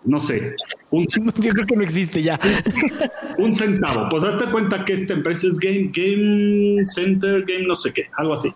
No 0.03 0.19
sé. 0.19 0.55
Un, 0.89 1.05
Yo 1.41 1.51
creo 1.51 1.65
que 1.67 1.75
no 1.75 1.83
existe 1.83 2.23
ya. 2.23 2.39
Un 3.37 3.53
centavo. 3.53 4.07
Pues 4.09 4.23
hazte 4.23 4.45
cuenta 4.51 4.85
que 4.85 4.93
esta 4.93 5.13
empresa 5.13 5.47
es 5.47 5.59
Game, 5.59 5.91
Game 5.93 6.85
Center, 6.87 7.43
Game 7.45 7.67
no 7.67 7.75
sé 7.75 7.93
qué, 7.93 8.07
algo 8.17 8.33
así. 8.33 8.49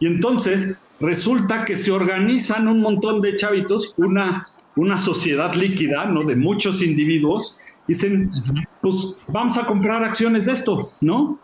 Y 0.00 0.06
entonces 0.06 0.76
resulta 1.00 1.64
que 1.64 1.76
se 1.76 1.90
organizan 1.90 2.68
un 2.68 2.80
montón 2.80 3.20
de 3.20 3.36
chavitos, 3.36 3.94
una, 3.96 4.48
una 4.76 4.98
sociedad 4.98 5.54
líquida, 5.54 6.04
¿no? 6.04 6.24
De 6.24 6.36
muchos 6.36 6.82
individuos. 6.82 7.58
Dicen, 7.88 8.30
pues 8.80 9.16
vamos 9.28 9.58
a 9.58 9.66
comprar 9.66 10.04
acciones 10.04 10.46
de 10.46 10.52
esto, 10.52 10.92
¿no? 11.00 11.38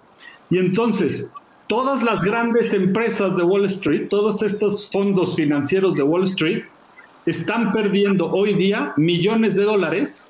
Y 0.50 0.58
entonces, 0.58 1.32
todas 1.68 2.02
las 2.02 2.24
grandes 2.24 2.72
empresas 2.74 3.36
de 3.36 3.42
Wall 3.42 3.64
Street, 3.66 4.08
todos 4.08 4.42
estos 4.42 4.88
fondos 4.90 5.36
financieros 5.36 5.94
de 5.94 6.02
Wall 6.02 6.24
Street, 6.24 6.64
están 7.30 7.72
perdiendo 7.72 8.30
hoy 8.30 8.54
día 8.54 8.92
millones 8.96 9.54
de 9.56 9.64
dólares 9.64 10.28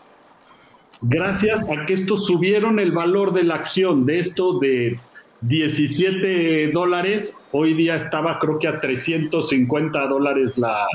gracias 1.01 1.70
a 1.70 1.86
que 1.86 1.94
estos 1.94 2.26
subieron 2.26 2.78
el 2.78 2.92
valor 2.92 3.32
de 3.32 3.44
la 3.44 3.55
acción 3.55 4.05
de 4.05 4.18
esto 4.18 4.59
de 4.59 4.99
17 5.40 6.72
dólares, 6.72 7.44
hoy 7.53 7.74
día 7.74 7.94
estaba 7.94 8.38
creo 8.40 8.59
que 8.59 8.66
a 8.66 8.80
350 8.80 10.09
dólares 10.09 10.59
la, 10.59 10.86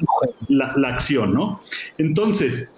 la, 0.49 0.89
acción, 0.89 1.33
¿no? 1.33 1.61
Entonces, 1.97 2.73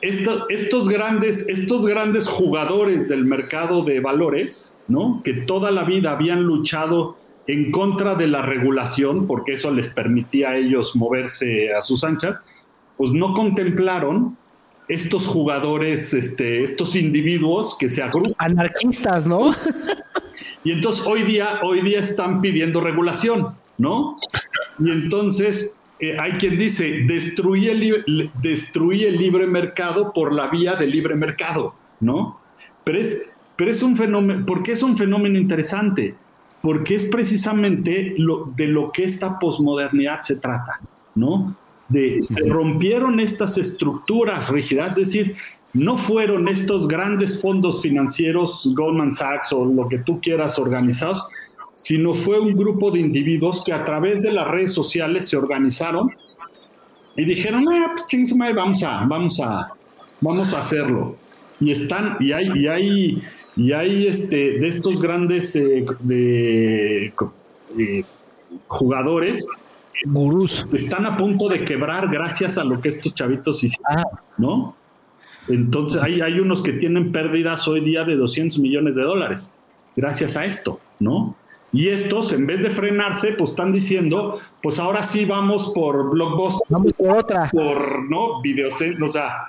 estos, 0.00 0.88
grandes, 0.88 1.48
estos 1.48 1.84
grandes 1.84 2.28
jugadores 2.28 3.08
del 3.08 3.24
mercado 3.24 3.82
de 3.82 3.98
valores, 3.98 4.72
¿no? 4.86 5.20
Que 5.24 5.32
toda 5.32 5.72
la 5.72 5.82
vida 5.82 6.12
habían 6.12 6.44
luchado 6.44 7.16
en 7.48 7.72
contra 7.72 8.14
de 8.14 8.28
la 8.28 8.42
regulación, 8.42 9.26
porque 9.26 9.54
eso 9.54 9.72
les 9.72 9.88
permitía 9.88 10.50
a 10.50 10.56
ellos 10.56 10.94
moverse 10.94 11.74
a 11.74 11.82
sus 11.82 12.04
anchas, 12.04 12.44
pues 13.00 13.12
no 13.12 13.32
contemplaron 13.32 14.36
estos 14.86 15.26
jugadores, 15.26 16.12
este, 16.12 16.62
estos 16.62 16.94
individuos 16.96 17.74
que 17.80 17.88
se 17.88 18.02
agrupan. 18.02 18.34
Anarquistas, 18.36 19.26
¿no? 19.26 19.52
Y 20.64 20.72
entonces 20.72 21.06
hoy 21.06 21.22
día, 21.22 21.60
hoy 21.62 21.80
día 21.80 21.98
están 21.98 22.42
pidiendo 22.42 22.82
regulación, 22.82 23.54
¿no? 23.78 24.18
Y 24.78 24.90
entonces 24.90 25.78
eh, 25.98 26.18
hay 26.20 26.32
quien 26.32 26.58
dice, 26.58 27.04
destruye 27.06 27.70
el, 27.70 28.30
destruye 28.42 29.08
el 29.08 29.16
libre 29.16 29.46
mercado 29.46 30.12
por 30.12 30.34
la 30.34 30.48
vía 30.48 30.76
del 30.76 30.90
libre 30.90 31.14
mercado, 31.14 31.74
¿no? 32.00 32.38
Pero 32.84 33.00
es, 33.00 33.30
pero 33.56 33.70
es 33.70 33.82
un 33.82 33.96
fenómeno, 33.96 34.44
¿por 34.44 34.62
qué 34.62 34.72
es 34.72 34.82
un 34.82 34.98
fenómeno 34.98 35.38
interesante? 35.38 36.16
Porque 36.60 36.96
es 36.96 37.06
precisamente 37.06 38.14
lo, 38.18 38.52
de 38.54 38.66
lo 38.66 38.92
que 38.92 39.04
esta 39.04 39.38
posmodernidad 39.38 40.20
se 40.20 40.36
trata, 40.36 40.80
¿no? 41.14 41.56
De, 41.90 42.22
se 42.22 42.48
rompieron 42.48 43.20
estas 43.20 43.58
estructuras 43.58 44.48
rígidas, 44.48 44.96
es 44.96 45.08
decir, 45.12 45.36
no 45.72 45.96
fueron 45.96 46.48
estos 46.48 46.88
grandes 46.88 47.40
fondos 47.40 47.82
financieros, 47.82 48.68
Goldman 48.74 49.12
Sachs 49.12 49.52
o 49.52 49.64
lo 49.64 49.88
que 49.88 49.98
tú 49.98 50.20
quieras 50.20 50.58
organizados, 50.58 51.22
sino 51.74 52.14
fue 52.14 52.40
un 52.40 52.56
grupo 52.56 52.90
de 52.90 53.00
individuos 53.00 53.62
que 53.64 53.72
a 53.72 53.84
través 53.84 54.22
de 54.22 54.32
las 54.32 54.48
redes 54.48 54.72
sociales 54.72 55.28
se 55.28 55.36
organizaron 55.36 56.10
y 57.16 57.24
dijeron, 57.24 57.66
ah, 57.68 57.94
pues 58.08 58.34
vamos 58.54 58.82
a, 58.82 59.04
vamos 59.06 59.40
a, 59.40 59.72
vamos 60.20 60.54
a 60.54 60.58
hacerlo. 60.58 61.16
Y 61.60 61.70
están, 61.70 62.16
y 62.20 62.32
hay, 62.32 62.48
y 62.54 62.66
hay, 62.66 63.22
y 63.56 63.72
hay 63.72 64.06
este, 64.06 64.58
de 64.58 64.68
estos 64.68 65.00
grandes 65.00 65.54
eh, 65.56 65.84
de, 66.00 67.12
eh, 67.78 68.04
jugadores 68.66 69.46
gurús 70.04 70.66
están 70.72 71.06
a 71.06 71.16
punto 71.16 71.48
de 71.48 71.64
quebrar 71.64 72.08
gracias 72.08 72.58
a 72.58 72.64
lo 72.64 72.80
que 72.80 72.88
estos 72.88 73.14
chavitos 73.14 73.62
hicieron, 73.62 74.04
ah. 74.04 74.20
¿no? 74.38 74.76
Entonces 75.48 76.02
hay, 76.02 76.20
hay 76.20 76.38
unos 76.38 76.62
que 76.62 76.72
tienen 76.74 77.12
pérdidas 77.12 77.66
hoy 77.66 77.80
día 77.80 78.04
de 78.04 78.16
200 78.16 78.58
millones 78.60 78.96
de 78.96 79.02
dólares 79.02 79.52
gracias 79.96 80.36
a 80.36 80.44
esto, 80.44 80.80
¿no? 80.98 81.34
Y 81.72 81.88
estos, 81.88 82.32
en 82.32 82.46
vez 82.46 82.64
de 82.64 82.70
frenarse, 82.70 83.34
pues 83.38 83.50
están 83.50 83.72
diciendo, 83.72 84.40
pues 84.60 84.80
ahora 84.80 85.04
sí 85.04 85.24
vamos 85.24 85.70
por 85.72 86.10
Blockbuster. 86.10 86.66
Vamos 86.68 86.92
por 86.94 87.16
otra. 87.16 87.48
Por, 87.50 88.10
¿no? 88.10 88.40
Videos, 88.40 88.74
o 89.00 89.08
sea, 89.08 89.46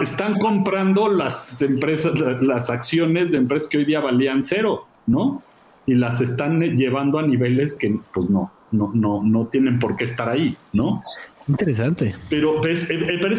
están 0.00 0.38
comprando 0.38 1.08
las 1.08 1.60
empresas, 1.60 2.14
las 2.40 2.70
acciones 2.70 3.32
de 3.32 3.38
empresas 3.38 3.68
que 3.68 3.78
hoy 3.78 3.84
día 3.84 4.00
valían 4.00 4.44
cero, 4.44 4.86
¿no? 5.06 5.42
Y 5.86 5.94
las 5.94 6.22
están 6.22 6.60
llevando 6.60 7.18
a 7.18 7.22
niveles 7.22 7.76
que, 7.76 7.98
pues 8.14 8.30
no, 8.30 8.50
no, 8.72 8.90
no, 8.94 9.22
no 9.22 9.46
tienen 9.46 9.78
por 9.78 9.96
qué 9.96 10.04
estar 10.04 10.28
ahí, 10.28 10.56
¿no? 10.72 11.02
Interesante. 11.48 12.14
Pero 12.28 12.64
es, 12.66 12.90
eh, 12.90 12.96
eh, 12.96 13.18
pero, 13.20 13.34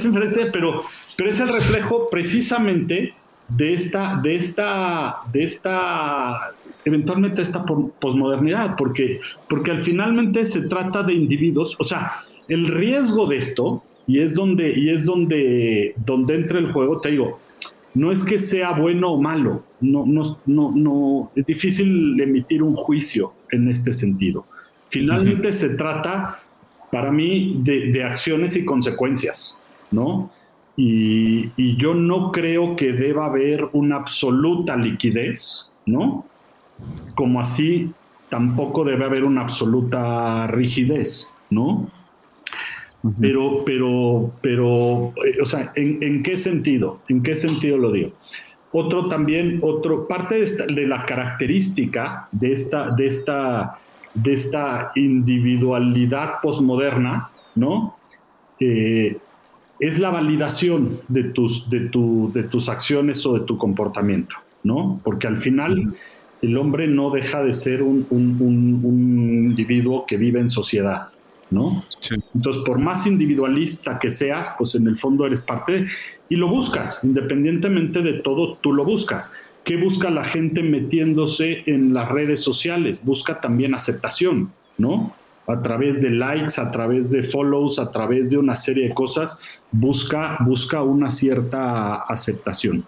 pero, 0.52 0.84
pero 1.18 1.30
es 1.30 1.40
el 1.40 1.50
reflejo 1.50 2.10
precisamente 2.10 3.14
de 3.50 3.74
esta, 3.74 4.20
de 4.22 4.36
esta, 4.36 5.18
de 5.32 5.44
esta 5.44 6.54
eventualmente 6.86 7.42
esta 7.42 7.64
posmodernidad, 7.66 8.76
porque, 8.76 9.20
porque 9.48 9.72
al 9.72 9.80
finalmente 9.80 10.46
se 10.46 10.68
trata 10.68 11.04
de 11.04 11.14
individuos, 11.14 11.78
o 11.80 11.84
sea, 11.84 12.24
el 12.48 12.68
riesgo 12.68 13.28
de 13.28 13.38
esto, 13.38 13.84
y 14.06 14.20
es 14.20 14.36
donde, 14.36 14.78
y 14.78 14.90
es 14.90 15.06
donde, 15.06 15.96
donde 16.06 16.36
entra 16.36 16.60
el 16.60 16.72
juego, 16.72 17.00
te 17.00 17.12
digo, 17.12 17.40
no 17.94 18.12
es 18.12 18.26
que 18.26 18.38
sea 18.38 18.74
bueno 18.74 19.12
o 19.12 19.22
malo, 19.22 19.64
no, 19.80 20.06
no, 20.06 20.24
no, 20.46 20.72
no, 20.76 21.32
es 21.36 21.46
difícil 21.46 22.20
emitir 22.20 22.62
un 22.64 22.76
juicio 22.76 23.34
en 23.52 23.70
este 23.70 23.94
sentido. 23.94 24.46
Finalmente 24.94 25.52
se 25.52 25.76
trata, 25.76 26.40
para 26.92 27.12
mí, 27.12 27.58
de, 27.64 27.92
de, 27.92 28.04
acciones 28.04 28.56
y 28.56 28.64
consecuencias, 28.64 29.58
¿no? 29.92 30.32
Y, 30.76 31.52
y 31.58 31.78
yo 31.78 31.94
no 31.94 32.32
creo 32.32 32.76
que 32.76 32.94
deba 32.94 33.26
haber 33.26 33.70
una 33.74 33.98
absoluta 33.98 34.76
liquidez, 34.76 35.72
¿no? 35.86 36.26
como 37.16 37.40
así 37.40 37.92
tampoco 38.30 38.84
debe 38.84 39.06
haber 39.06 39.24
una 39.24 39.42
absoluta 39.42 40.48
rigidez, 40.48 41.32
¿no? 41.50 41.90
Pero, 43.20 43.66
pero, 43.66 44.32
pero, 44.42 45.14
eh, 45.26 45.42
o 45.42 45.46
sea, 45.46 45.74
¿en, 45.76 46.24
qué 46.24 46.38
sentido? 46.38 47.02
¿En 47.10 47.22
qué 47.22 47.36
sentido 47.36 47.78
lo 47.78 47.92
digo? 47.92 48.14
Otro 48.72 49.10
también, 49.10 49.60
otro, 49.62 50.08
parte 50.08 50.40
de, 50.40 50.88
la 50.88 51.06
característica 51.06 52.30
de 52.32 52.54
esta, 52.54 52.90
de 52.96 53.08
esta, 53.08 53.78
de 54.14 54.34
esta 54.34 54.92
individualidad 54.96 56.42
posmoderna, 56.42 57.30
¿no? 57.56 57.98
Eh, 58.60 59.18
es 59.80 60.00
la 60.00 60.12
validación 60.12 61.00
de 61.08 61.24
tus, 61.26 61.70
de, 61.70 61.90
de 61.90 62.44
tus 62.44 62.70
acciones 62.70 63.26
o 63.26 63.34
de 63.34 63.42
tu 63.42 63.58
comportamiento, 63.58 64.36
¿no? 64.64 65.00
Porque 65.04 65.28
al 65.28 65.38
final 65.38 65.96
el 66.44 66.58
hombre 66.58 66.88
no 66.88 67.10
deja 67.10 67.42
de 67.42 67.54
ser 67.54 67.82
un, 67.82 68.06
individuo 68.12 70.06
que 70.06 70.18
vive 70.18 70.42
en 70.42 70.50
sociedad, 70.50 71.08
¿no? 71.50 71.86
Entonces, 72.36 72.62
por 72.66 72.80
más 72.80 73.08
individualista 73.08 73.98
que 73.98 74.10
seas, 74.10 74.54
pues 74.58 74.76
en 74.76 74.88
el 74.88 74.96
fondo 74.98 75.26
eres 75.26 75.42
parte 75.42 75.88
y 76.28 76.36
lo 76.36 76.50
buscas, 76.50 77.02
independientemente 77.04 78.02
de 78.02 78.14
todo, 78.14 78.58
tú 78.62 78.74
lo 78.74 78.84
buscas. 78.84 79.34
¿Qué 79.64 79.78
busca 79.78 80.10
la 80.10 80.26
gente 80.26 80.62
metiéndose 80.62 81.64
en 81.66 81.94
las 81.94 82.10
redes 82.10 82.44
sociales? 82.44 83.04
Busca 83.06 83.40
también 83.40 83.74
aceptación, 83.74 84.52
¿no? 84.78 85.14
A 85.48 85.62
través 85.62 86.02
de 86.02 86.10
likes, 86.10 86.60
a 86.60 86.72
través 86.72 87.12
de 87.12 87.24
follows, 87.24 87.80
a 87.80 87.92
través 87.92 88.30
de 88.30 88.38
una 88.38 88.58
serie 88.58 88.90
de 88.90 88.94
cosas, 88.94 89.40
busca, 89.72 90.38
busca 90.42 90.82
una 90.84 91.10
cierta 91.10 91.96
aceptación. 91.96 92.86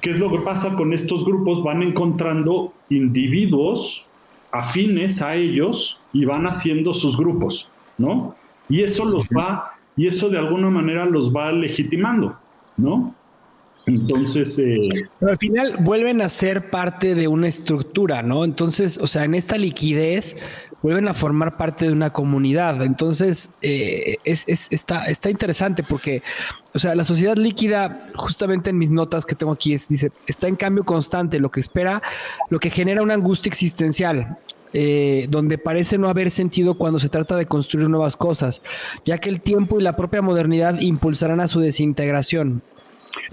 ¿Qué 0.00 0.10
es 0.10 0.18
lo 0.18 0.30
que 0.30 0.38
pasa 0.38 0.74
con 0.76 0.92
estos 0.92 1.24
grupos? 1.24 1.62
Van 1.62 1.82
encontrando 1.82 2.72
individuos 2.90 4.06
afines 4.50 5.22
a 5.22 5.34
ellos 5.34 6.00
y 6.12 6.24
van 6.24 6.46
haciendo 6.46 6.94
sus 6.94 7.16
grupos, 7.16 7.70
¿no? 7.98 8.36
Y 8.68 8.82
eso 8.82 9.04
los 9.04 9.24
va, 9.26 9.74
y 9.96 10.06
eso 10.06 10.28
de 10.28 10.38
alguna 10.38 10.70
manera 10.70 11.06
los 11.06 11.34
va 11.34 11.50
legitimando, 11.52 12.36
¿no? 12.76 13.14
Entonces. 13.86 14.58
Eh, 14.58 14.88
Pero 15.18 15.32
al 15.32 15.38
final 15.38 15.76
vuelven 15.80 16.22
a 16.22 16.28
ser 16.28 16.70
parte 16.70 17.14
de 17.14 17.28
una 17.28 17.48
estructura, 17.48 18.22
¿no? 18.22 18.44
Entonces, 18.44 18.98
o 18.98 19.06
sea, 19.06 19.24
en 19.24 19.34
esta 19.34 19.58
liquidez 19.58 20.36
vuelven 20.82 21.08
a 21.08 21.14
formar 21.14 21.56
parte 21.56 21.86
de 21.86 21.92
una 21.92 22.12
comunidad. 22.12 22.82
Entonces, 22.82 23.50
eh, 23.62 24.16
es, 24.24 24.46
está, 24.48 25.06
está 25.06 25.30
interesante 25.30 25.82
porque, 25.82 26.22
o 26.74 26.78
sea, 26.78 26.94
la 26.94 27.04
sociedad 27.04 27.36
líquida, 27.36 28.10
justamente 28.14 28.70
en 28.70 28.76
mis 28.76 28.90
notas 28.90 29.24
que 29.24 29.34
tengo 29.34 29.52
aquí, 29.52 29.72
es, 29.72 29.88
dice, 29.88 30.12
está 30.26 30.46
en 30.46 30.56
cambio 30.56 30.84
constante, 30.84 31.38
lo 31.38 31.50
que 31.50 31.60
espera, 31.60 32.02
lo 32.50 32.58
que 32.58 32.68
genera 32.68 33.02
una 33.02 33.14
angustia 33.14 33.48
existencial. 33.48 34.38
Eh, 34.76 35.28
donde 35.30 35.56
parece 35.56 35.98
no 35.98 36.08
haber 36.08 36.32
sentido 36.32 36.74
cuando 36.74 36.98
se 36.98 37.08
trata 37.08 37.36
de 37.36 37.46
construir 37.46 37.88
nuevas 37.88 38.16
cosas, 38.16 38.60
ya 39.04 39.18
que 39.18 39.30
el 39.30 39.40
tiempo 39.40 39.78
y 39.78 39.84
la 39.84 39.94
propia 39.94 40.20
modernidad 40.20 40.80
impulsarán 40.80 41.38
a 41.38 41.46
su 41.46 41.60
desintegración. 41.60 42.60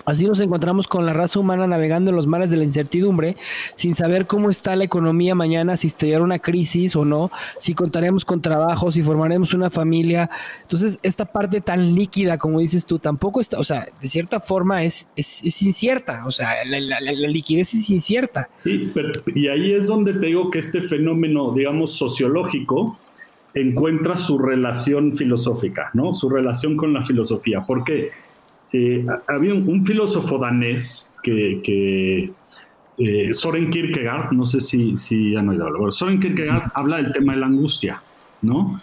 Así 0.05 0.25
nos 0.25 0.39
encontramos 0.39 0.87
con 0.87 1.05
la 1.05 1.13
raza 1.13 1.39
humana 1.39 1.67
navegando 1.67 2.09
en 2.09 2.15
los 2.15 2.27
mares 2.27 2.49
de 2.49 2.57
la 2.57 2.63
incertidumbre, 2.63 3.35
sin 3.75 3.93
saber 3.93 4.25
cómo 4.25 4.49
está 4.49 4.75
la 4.75 4.83
economía 4.83 5.35
mañana, 5.35 5.77
si 5.77 5.87
estallará 5.87 6.23
una 6.23 6.39
crisis 6.39 6.95
o 6.95 7.05
no, 7.05 7.31
si 7.59 7.73
contaremos 7.73 8.25
con 8.25 8.41
trabajo, 8.41 8.91
si 8.91 9.03
formaremos 9.03 9.53
una 9.53 9.69
familia. 9.69 10.29
Entonces, 10.63 10.99
esta 11.03 11.25
parte 11.25 11.61
tan 11.61 11.95
líquida, 11.95 12.37
como 12.37 12.59
dices 12.59 12.85
tú, 12.85 12.99
tampoco 12.99 13.39
está, 13.39 13.59
o 13.59 13.63
sea, 13.63 13.87
de 14.01 14.07
cierta 14.07 14.39
forma 14.39 14.83
es, 14.83 15.09
es, 15.15 15.61
incierta, 15.61 16.25
o 16.25 16.31
sea, 16.31 16.65
la, 16.65 16.99
liquidez 17.11 17.73
es 17.73 17.89
incierta. 17.89 18.49
Sí, 18.55 18.91
y 19.35 19.47
ahí 19.47 19.73
es 19.73 19.87
donde 19.87 20.13
te 20.13 20.27
digo 20.27 20.49
que 20.49 20.59
este 20.59 20.81
fenómeno, 20.81 21.53
digamos, 21.53 21.93
sociológico, 21.93 22.97
encuentra 23.53 24.15
su 24.15 24.39
relación 24.39 25.13
filosófica, 25.13 25.91
¿no? 25.93 26.13
Su 26.13 26.29
relación 26.29 26.77
con 26.77 26.93
la 26.93 27.03
filosofía. 27.03 27.59
¿Por 27.59 27.83
qué? 27.83 28.11
Eh, 28.73 29.05
había 29.27 29.53
un, 29.53 29.83
filósofo 29.83 30.37
danés 30.37 31.13
que, 31.23 32.31
eh, 32.97 33.33
Soren 33.33 33.69
Kierkegaard, 33.69 34.31
no 34.31 34.45
sé 34.45 34.61
si, 34.61 34.95
si 34.95 35.35
han 35.35 35.49
oído 35.49 35.67
hablar, 35.67 35.91
Soren 35.91 36.19
Kierkegaard 36.19 36.71
habla 36.73 36.97
del 36.97 37.11
tema 37.11 37.33
de 37.33 37.39
la 37.39 37.47
angustia, 37.47 38.01
¿no? 38.41 38.81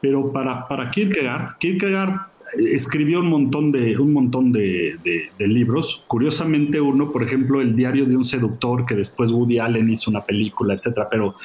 Pero 0.00 0.32
para, 0.32 0.66
para 0.66 0.90
Kierkegaard, 0.90 1.56
Kierkegaard 1.58 2.30
escribió 2.56 3.20
un 3.20 3.28
montón, 3.28 3.72
de, 3.72 3.96
un 3.98 4.12
montón 4.12 4.52
de, 4.52 4.98
libros. 5.38 6.04
Curiosamente, 6.06 6.80
uno, 6.80 7.12
por 7.12 7.22
ejemplo, 7.22 7.60
El 7.60 7.76
diario 7.76 8.06
de 8.06 8.16
un 8.16 8.24
seductor, 8.24 8.84
que 8.86 8.94
después 8.94 9.30
Woody 9.30 9.58
Allen 9.58 9.90
hizo 9.90 10.10
una 10.10 10.22
película, 10.22 10.74
etcétera. 10.74 11.08
Pero, 11.10 11.36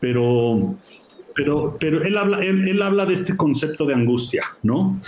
pero, 0.00 0.76
pero, 1.34 1.76
pero 1.78 2.02
él, 2.02 2.16
habla, 2.16 2.44
él 2.44 2.80
habla 2.82 3.06
de 3.06 3.14
este 3.14 3.36
concepto 3.36 3.84
de 3.84 3.94
angustia, 3.94 4.44
¿no? 4.62 4.98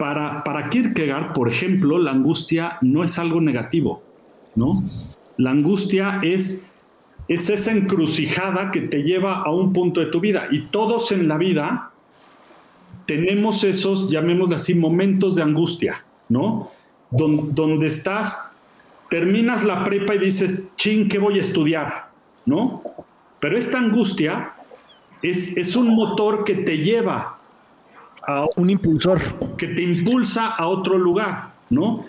Para, 0.00 0.42
para 0.44 0.70
Kierkegaard, 0.70 1.34
por 1.34 1.46
ejemplo, 1.46 1.98
la 1.98 2.12
angustia 2.12 2.78
no 2.80 3.04
es 3.04 3.18
algo 3.18 3.38
negativo, 3.42 4.02
¿no? 4.54 4.82
La 5.36 5.50
angustia 5.50 6.20
es, 6.22 6.72
es 7.28 7.50
esa 7.50 7.72
encrucijada 7.72 8.70
que 8.70 8.80
te 8.80 9.02
lleva 9.02 9.42
a 9.42 9.50
un 9.50 9.74
punto 9.74 10.00
de 10.00 10.06
tu 10.06 10.18
vida 10.18 10.48
y 10.50 10.68
todos 10.68 11.12
en 11.12 11.28
la 11.28 11.36
vida 11.36 11.90
tenemos 13.04 13.62
esos, 13.62 14.08
llamémosle 14.08 14.56
así, 14.56 14.74
momentos 14.74 15.34
de 15.34 15.42
angustia, 15.42 16.02
¿no? 16.30 16.70
donde 17.10 17.86
estás, 17.86 18.52
terminas 19.10 19.64
la 19.64 19.84
prepa 19.84 20.14
y 20.14 20.18
dices, 20.18 20.62
ching, 20.76 21.08
¿qué 21.08 21.18
voy 21.18 21.38
a 21.38 21.42
estudiar? 21.42 22.08
¿No? 22.46 22.82
Pero 23.38 23.58
esta 23.58 23.76
angustia 23.76 24.54
es, 25.20 25.58
es 25.58 25.76
un 25.76 25.94
motor 25.94 26.44
que 26.44 26.54
te 26.54 26.78
lleva 26.78 27.39
a 28.26 28.44
un 28.56 28.70
impulsor. 28.70 29.20
Que 29.56 29.68
te 29.68 29.82
impulsa 29.82 30.48
a 30.48 30.66
otro 30.66 30.98
lugar, 30.98 31.52
¿no? 31.70 32.04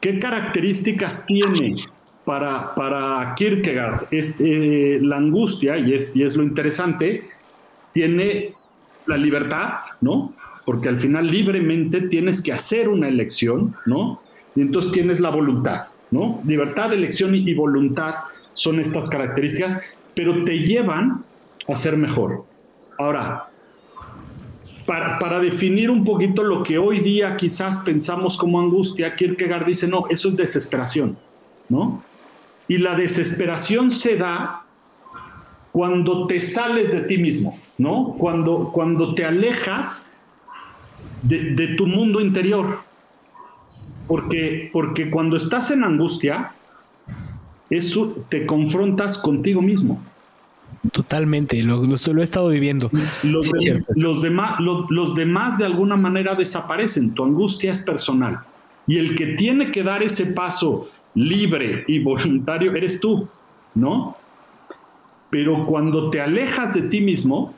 ¿Qué 0.00 0.18
características 0.18 1.26
tiene 1.26 1.76
para, 2.24 2.74
para 2.74 3.34
Kierkegaard 3.36 4.08
este, 4.10 4.98
la 5.00 5.16
angustia, 5.16 5.78
y 5.78 5.94
es, 5.94 6.16
y 6.16 6.22
es 6.22 6.36
lo 6.36 6.42
interesante, 6.42 7.28
tiene 7.92 8.54
la 9.06 9.16
libertad, 9.16 9.74
¿no? 10.00 10.34
Porque 10.64 10.88
al 10.88 10.96
final 10.96 11.30
libremente 11.30 12.02
tienes 12.02 12.42
que 12.42 12.52
hacer 12.52 12.88
una 12.88 13.08
elección, 13.08 13.74
¿no? 13.86 14.20
Y 14.54 14.60
entonces 14.60 14.92
tienes 14.92 15.20
la 15.20 15.30
voluntad, 15.30 15.88
¿no? 16.10 16.40
Libertad, 16.46 16.92
elección 16.92 17.34
y 17.34 17.54
voluntad 17.54 18.14
son 18.52 18.78
estas 18.80 19.08
características, 19.08 19.80
pero 20.14 20.44
te 20.44 20.58
llevan 20.58 21.24
a 21.68 21.74
ser 21.74 21.96
mejor. 21.96 22.44
Ahora, 22.98 23.46
para, 24.92 25.18
para, 25.18 25.40
definir 25.40 25.90
un 25.90 26.04
poquito 26.04 26.42
lo 26.42 26.62
que 26.62 26.76
hoy 26.76 27.00
día 27.00 27.34
quizás 27.38 27.78
pensamos 27.78 28.36
como 28.36 28.60
angustia, 28.60 29.16
Kierkegaard 29.16 29.64
dice, 29.64 29.88
no, 29.88 30.04
eso 30.10 30.28
es 30.28 30.36
desesperación, 30.36 31.16
¿no? 31.70 32.02
Y 32.68 32.76
la 32.76 32.94
desesperación 32.94 33.90
se 33.90 34.18
da 34.18 34.66
cuando 35.72 36.26
te 36.26 36.42
sales 36.42 36.92
de 36.92 37.04
ti 37.04 37.16
mismo, 37.16 37.58
¿no? 37.78 38.14
Cuando, 38.18 38.70
cuando 38.70 39.14
te 39.14 39.24
alejas 39.24 40.10
de, 41.22 41.54
de 41.54 41.68
tu 41.68 41.86
mundo 41.86 42.20
interior, 42.20 42.80
porque, 44.06 44.68
porque 44.74 45.08
cuando 45.08 45.36
estás 45.36 45.70
en 45.70 45.84
angustia, 45.84 46.52
eso 47.70 48.14
te 48.28 48.44
confrontas 48.44 49.16
contigo 49.16 49.62
mismo. 49.62 50.02
Totalmente, 50.90 51.62
lo, 51.62 51.84
lo, 51.84 52.20
he 52.20 52.24
estado 52.24 52.48
viviendo. 52.48 52.90
Los, 53.22 53.50
los, 53.94 54.20
demás, 54.20 54.58
los 54.58 55.14
demás 55.14 55.58
de 55.58 55.64
alguna 55.64 55.94
manera 55.94 56.34
desaparecen, 56.34 57.14
tu 57.14 57.22
angustia 57.22 57.70
es 57.70 57.82
personal. 57.82 58.40
Y 58.86 58.98
el 58.98 59.14
que 59.14 59.26
tiene 59.34 59.70
que 59.70 59.84
dar 59.84 60.02
ese 60.02 60.26
paso 60.26 60.88
libre 61.14 61.84
y 61.86 62.00
voluntario 62.00 62.74
eres 62.74 62.98
tú, 62.98 63.28
¿no? 63.74 64.16
Pero 65.30 65.64
cuando 65.64 66.10
te 66.10 66.20
alejas 66.20 66.74
de 66.74 66.82
ti 66.82 67.00
mismo, 67.00 67.54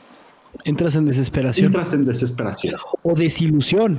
entras 0.65 0.95
en 0.97 1.07
desesperación. 1.07 1.67
Entras 1.67 1.95
en 1.95 2.05
desesperación. 2.05 2.77
O 3.03 3.15
desilusión. 3.15 3.99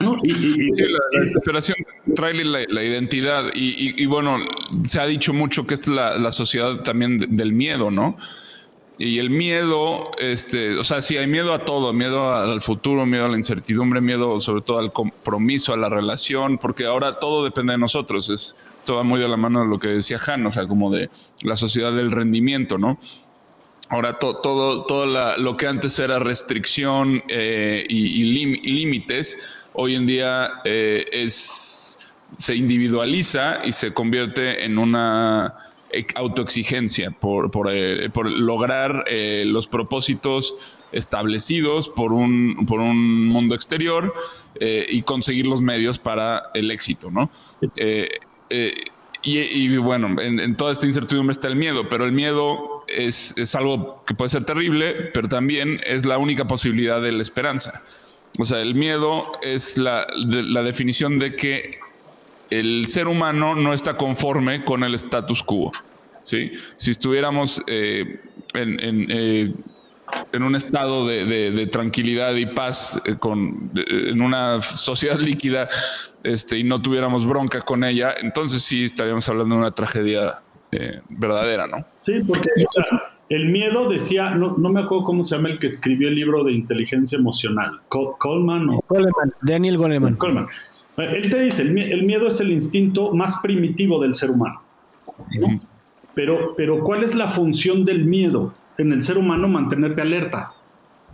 Y, 0.00 0.70
la, 0.90 0.98
desesperación 1.12 1.76
trae 2.14 2.34
la, 2.44 2.82
identidad 2.82 3.50
y, 3.54 4.04
bueno, 4.06 4.38
se 4.84 5.00
ha 5.00 5.06
dicho 5.06 5.32
mucho 5.32 5.66
que 5.66 5.74
es 5.74 5.86
la, 5.86 6.32
sociedad 6.32 6.82
también 6.82 7.36
del 7.36 7.52
miedo, 7.52 7.90
¿no? 7.90 8.16
Y 8.96 9.18
el 9.18 9.28
miedo, 9.28 10.12
este, 10.18 10.78
o 10.78 10.84
sea, 10.84 11.02
sí 11.02 11.16
hay 11.16 11.26
miedo 11.26 11.52
a 11.52 11.58
todo, 11.58 11.92
miedo 11.92 12.32
al 12.32 12.62
futuro, 12.62 13.04
miedo 13.06 13.24
a 13.24 13.28
la 13.28 13.36
incertidumbre, 13.36 14.00
miedo 14.00 14.38
sobre 14.38 14.62
todo 14.62 14.78
al 14.78 14.92
compromiso, 14.92 15.72
a 15.72 15.76
la 15.76 15.88
relación, 15.88 16.58
porque 16.58 16.86
ahora 16.86 17.14
todo 17.18 17.44
depende 17.44 17.72
de 17.72 17.78
nosotros. 17.78 18.28
Es, 18.30 18.56
esto 18.78 18.94
va 18.94 19.02
muy 19.02 19.18
de 19.18 19.26
la 19.28 19.36
mano 19.36 19.62
de 19.62 19.66
lo 19.66 19.80
que 19.80 19.88
decía 19.88 20.20
Han, 20.24 20.46
o 20.46 20.52
sea, 20.52 20.68
como 20.68 20.92
de 20.92 21.10
la 21.42 21.56
sociedad 21.56 21.92
del 21.92 22.12
rendimiento, 22.12 22.78
¿no? 22.78 23.00
Ahora 23.88 24.18
todo, 24.18 24.84
todo 24.84 25.06
lo 25.38 25.56
que 25.56 25.66
antes 25.66 25.98
era 25.98 26.18
restricción 26.18 27.22
eh, 27.28 27.84
y, 27.88 28.22
y 28.22 28.24
límites, 28.74 29.38
hoy 29.74 29.94
en 29.96 30.06
día 30.06 30.50
eh, 30.64 31.04
es, 31.12 31.98
se 32.36 32.56
individualiza 32.56 33.64
y 33.64 33.72
se 33.72 33.92
convierte 33.92 34.64
en 34.64 34.78
una 34.78 35.54
autoexigencia 36.16 37.12
por, 37.12 37.50
por, 37.50 37.68
eh, 37.70 38.10
lograr 38.24 39.04
eh, 39.06 39.44
los 39.46 39.68
propósitos 39.68 40.56
establecidos 40.90 41.88
por 41.88 42.12
un, 42.12 42.66
por 42.66 42.80
un 42.80 43.28
mundo 43.28 43.54
exterior 43.54 44.14
y 44.60 45.02
conseguir 45.02 45.46
los 45.46 45.60
medios 45.60 45.98
para 45.98 46.44
el 46.54 46.70
éxito, 46.70 47.10
¿no? 47.10 47.28
Y, 49.22 49.76
bueno, 49.78 50.20
en, 50.20 50.56
toda 50.56 50.70
esta 50.70 50.86
incertidumbre 50.86 51.32
está 51.32 51.48
el 51.48 51.56
miedo, 51.56 51.88
pero 51.88 52.04
el 52.04 52.12
miedo 52.12 52.84
es 52.86 53.54
algo 53.56 54.04
que 54.06 54.14
puede 54.14 54.28
ser 54.28 54.44
terrible, 54.44 55.10
pero 55.12 55.28
también 55.28 55.80
es 55.84 56.04
la 56.04 56.18
única 56.18 56.46
posibilidad 56.46 57.02
de 57.02 57.10
la 57.10 57.22
esperanza. 57.22 57.82
O 58.38 58.44
sea, 58.44 58.60
el 58.60 58.74
miedo 58.74 59.32
es 59.42 59.78
la, 59.78 60.06
definición 60.64 61.18
de 61.18 61.36
que 61.36 61.78
el 62.50 62.88
ser 62.88 63.06
humano 63.06 63.54
no 63.54 63.72
está 63.72 63.96
conforme 63.96 64.64
con 64.64 64.82
el 64.82 64.94
status 64.96 65.42
quo. 65.42 65.70
¿sí? 66.24 66.52
Si 66.76 66.90
estuviéramos 66.90 67.62
eh, 67.68 68.20
eh, 68.54 69.52
en, 70.32 70.42
un 70.42 70.56
estado 70.56 71.06
de, 71.06 71.68
tranquilidad 71.70 72.34
y 72.34 72.46
paz 72.46 73.00
eh, 73.04 73.16
con, 73.18 73.70
en 73.76 74.20
una 74.20 74.60
sociedad 74.60 75.18
líquida 75.20 75.68
este, 76.24 76.58
y 76.58 76.64
no 76.64 76.82
tuviéramos 76.82 77.26
bronca 77.26 77.60
con 77.60 77.84
ella, 77.84 78.14
entonces 78.20 78.62
sí 78.62 78.84
estaríamos 78.84 79.28
hablando 79.28 79.54
de 79.54 79.60
una 79.60 79.70
tragedia 79.70 80.40
verdadera, 81.08 81.68
¿no? 81.68 81.86
Sí, 82.04 82.14
porque 82.26 82.48
el 83.28 83.48
miedo 83.48 83.88
decía, 83.88 84.30
no, 84.34 84.56
no, 84.58 84.68
me 84.70 84.80
acuerdo 84.80 85.04
cómo 85.04 85.24
se 85.24 85.36
llama 85.36 85.48
el 85.50 85.58
que 85.58 85.66
escribió 85.66 86.08
el 86.08 86.14
libro 86.14 86.44
de 86.44 86.52
inteligencia 86.52 87.18
emocional, 87.18 87.80
Coleman 87.88 88.68
o... 88.70 88.74
Coleman, 88.86 89.32
Daniel 89.40 89.78
Goleman. 89.78 90.16
Coleman. 90.16 90.48
Él 90.96 91.30
te 91.30 91.40
dice, 91.40 91.62
el, 91.62 92.04
miedo 92.04 92.26
es 92.28 92.40
el 92.40 92.52
instinto 92.52 93.12
más 93.12 93.40
primitivo 93.42 94.00
del 94.00 94.14
ser 94.14 94.30
humano. 94.30 94.62
Pero, 96.14 96.54
pero 96.56 96.80
¿cuál 96.80 97.02
es 97.02 97.16
la 97.16 97.26
función 97.26 97.84
del 97.84 98.04
miedo 98.04 98.54
en 98.78 98.92
el 98.92 99.02
ser 99.02 99.18
humano? 99.18 99.48
Mantenerte 99.48 100.00
alerta. 100.00 100.52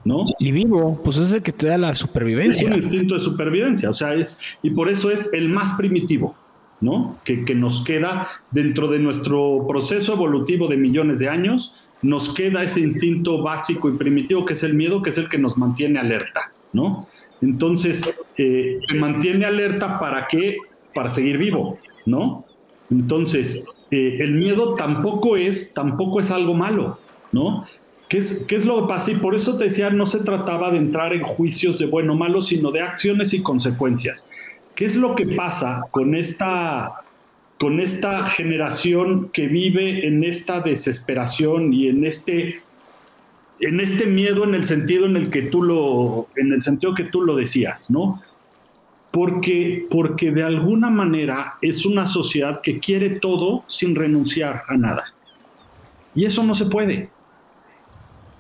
¿No? 0.03 0.25
Y 0.39 0.51
vivo, 0.51 1.01
pues 1.05 1.19
es 1.19 1.33
el 1.35 1.43
que 1.43 1.53
te 1.53 1.67
da 1.67 1.77
la 1.77 1.95
supervivencia. 1.95 2.63
Es 2.63 2.69
un 2.69 2.75
instinto 2.75 3.15
de 3.15 3.21
supervivencia, 3.21 3.91
o 3.91 3.95
sea, 3.95 4.15
es, 4.15 4.43
y 4.63 4.71
por 4.71 4.89
eso 4.89 5.11
es 5.11 5.35
el 5.35 5.51
más 5.51 5.73
primitivo, 5.73 6.35
¿no? 6.81 7.19
Que, 7.23 7.45
que 7.45 7.55
nos 7.55 7.85
queda 7.85 8.27
dentro 8.51 8.89
de 8.89 8.99
nuestro 8.99 9.67
proceso 9.69 10.15
evolutivo 10.15 10.69
de 10.69 10.79
millones 10.79 11.19
de 11.19 11.29
años, 11.29 11.75
nos 12.03 12.35
queda 12.35 12.63
ese 12.63 12.81
instinto 12.81 13.43
básico 13.43 13.89
y 13.89 13.97
primitivo 13.97 14.45
que 14.45 14.55
es 14.55 14.63
el 14.63 14.75
miedo, 14.75 15.03
que 15.03 15.11
es 15.11 15.19
el 15.19 15.29
que 15.29 15.39
nos 15.39 15.59
mantiene 15.59 15.99
alerta, 15.99 16.53
¿no? 16.73 17.09
Entonces, 17.43 18.15
eh, 18.37 18.79
mantiene 18.97 19.47
alerta 19.47 19.99
para 19.99 20.27
qué? 20.29 20.59
Para 20.95 21.11
seguir 21.11 21.39
vivo, 21.39 21.79
¿no? 22.07 22.45
Entonces, 22.91 23.65
eh, 23.91 24.19
el 24.21 24.33
miedo 24.33 24.75
tampoco 24.75 25.37
es, 25.37 25.75
tampoco 25.75 26.21
es 26.21 26.31
algo 26.31 26.55
malo, 26.55 26.99
¿no? 27.33 27.67
¿Qué 28.09 28.19
es, 28.19 28.45
¿Qué 28.47 28.57
es 28.57 28.67
lo 28.67 28.83
que 28.83 28.89
pasa? 28.89 29.13
Y 29.13 29.17
por 29.17 29.35
eso 29.35 29.57
te 29.57 29.65
decía, 29.65 29.91
no 29.91 30.05
se 30.05 30.21
trataba 30.21 30.71
de 30.71 30.79
entrar 30.79 31.13
en 31.13 31.23
juicios 31.23 31.79
de 31.79 31.87
bueno 31.87 32.15
o 32.15 32.17
malo, 32.17 32.41
sino 32.41 32.73
de 32.73 32.83
acciones 32.83 33.33
y 33.35 33.43
consecuencias. 33.43 34.29
¿Qué 34.75 34.87
es 34.87 34.97
lo 34.97 35.15
que 35.15 35.27
pasa 35.27 35.83
con 35.91 36.15
esta 36.15 36.93
con 37.61 37.79
esta 37.79 38.27
generación 38.31 39.29
que 39.35 39.47
vive 39.47 40.07
en 40.07 40.25
esta 40.25 40.61
desesperación 40.61 41.75
y 41.75 41.89
en 41.89 42.07
este, 42.07 42.63
en 43.61 43.81
este 43.81 44.07
miedo 44.07 44.45
en 44.45 44.55
el 44.55 44.65
sentido 44.65 45.05
en 45.05 45.17
el 45.17 45.31
que 45.31 45.43
tú 45.43 45.63
lo, 45.63 46.29
en 46.37 46.55
el 46.55 46.63
sentido 46.63 46.95
que 46.95 47.05
tú 47.05 47.21
lo 47.21 47.37
decías, 47.37 47.91
¿no? 47.91 48.23
Porque, 49.11 49.87
porque 49.91 50.31
de 50.31 50.43
alguna 50.43 50.89
manera 50.89 51.59
es 51.61 51.85
una 51.85 52.07
sociedad 52.07 52.63
que 52.63 52.81
quiere 52.81 53.21
todo 53.21 53.65
sin 53.67 53.95
renunciar 53.95 54.63
a 54.67 54.79
nada. 54.79 55.13
Y 56.15 56.25
eso 56.25 56.43
no 56.43 56.55
se 56.55 56.65
puede. 56.65 57.11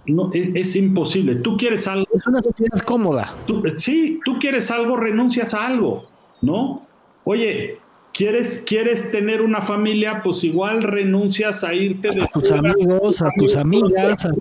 No, 0.06 0.30
es, 0.32 0.76
imposible. 0.76 1.34
Tú 1.34 1.58
quieres 1.58 1.86
algo. 1.86 2.06
Es 2.14 2.26
una 2.26 2.40
sociedad 2.42 2.80
cómoda. 2.86 3.34
sí, 3.76 4.18
tú 4.24 4.38
quieres 4.38 4.70
algo, 4.70 4.96
renuncias 4.96 5.52
a 5.52 5.66
algo, 5.66 6.06
¿no? 6.40 6.86
Oye, 7.24 7.78
¿Quieres, 8.12 8.64
¿Quieres 8.66 9.10
tener 9.10 9.40
una 9.40 9.60
familia? 9.60 10.20
Pues 10.22 10.42
igual 10.44 10.82
renuncias 10.82 11.62
a 11.64 11.74
irte 11.74 12.10
de 12.10 12.22
a 12.22 12.26
tus 12.26 12.50
amigos, 12.50 13.22
a 13.22 13.30
tus 13.36 13.56
amigas, 13.56 14.26
a 14.26 14.32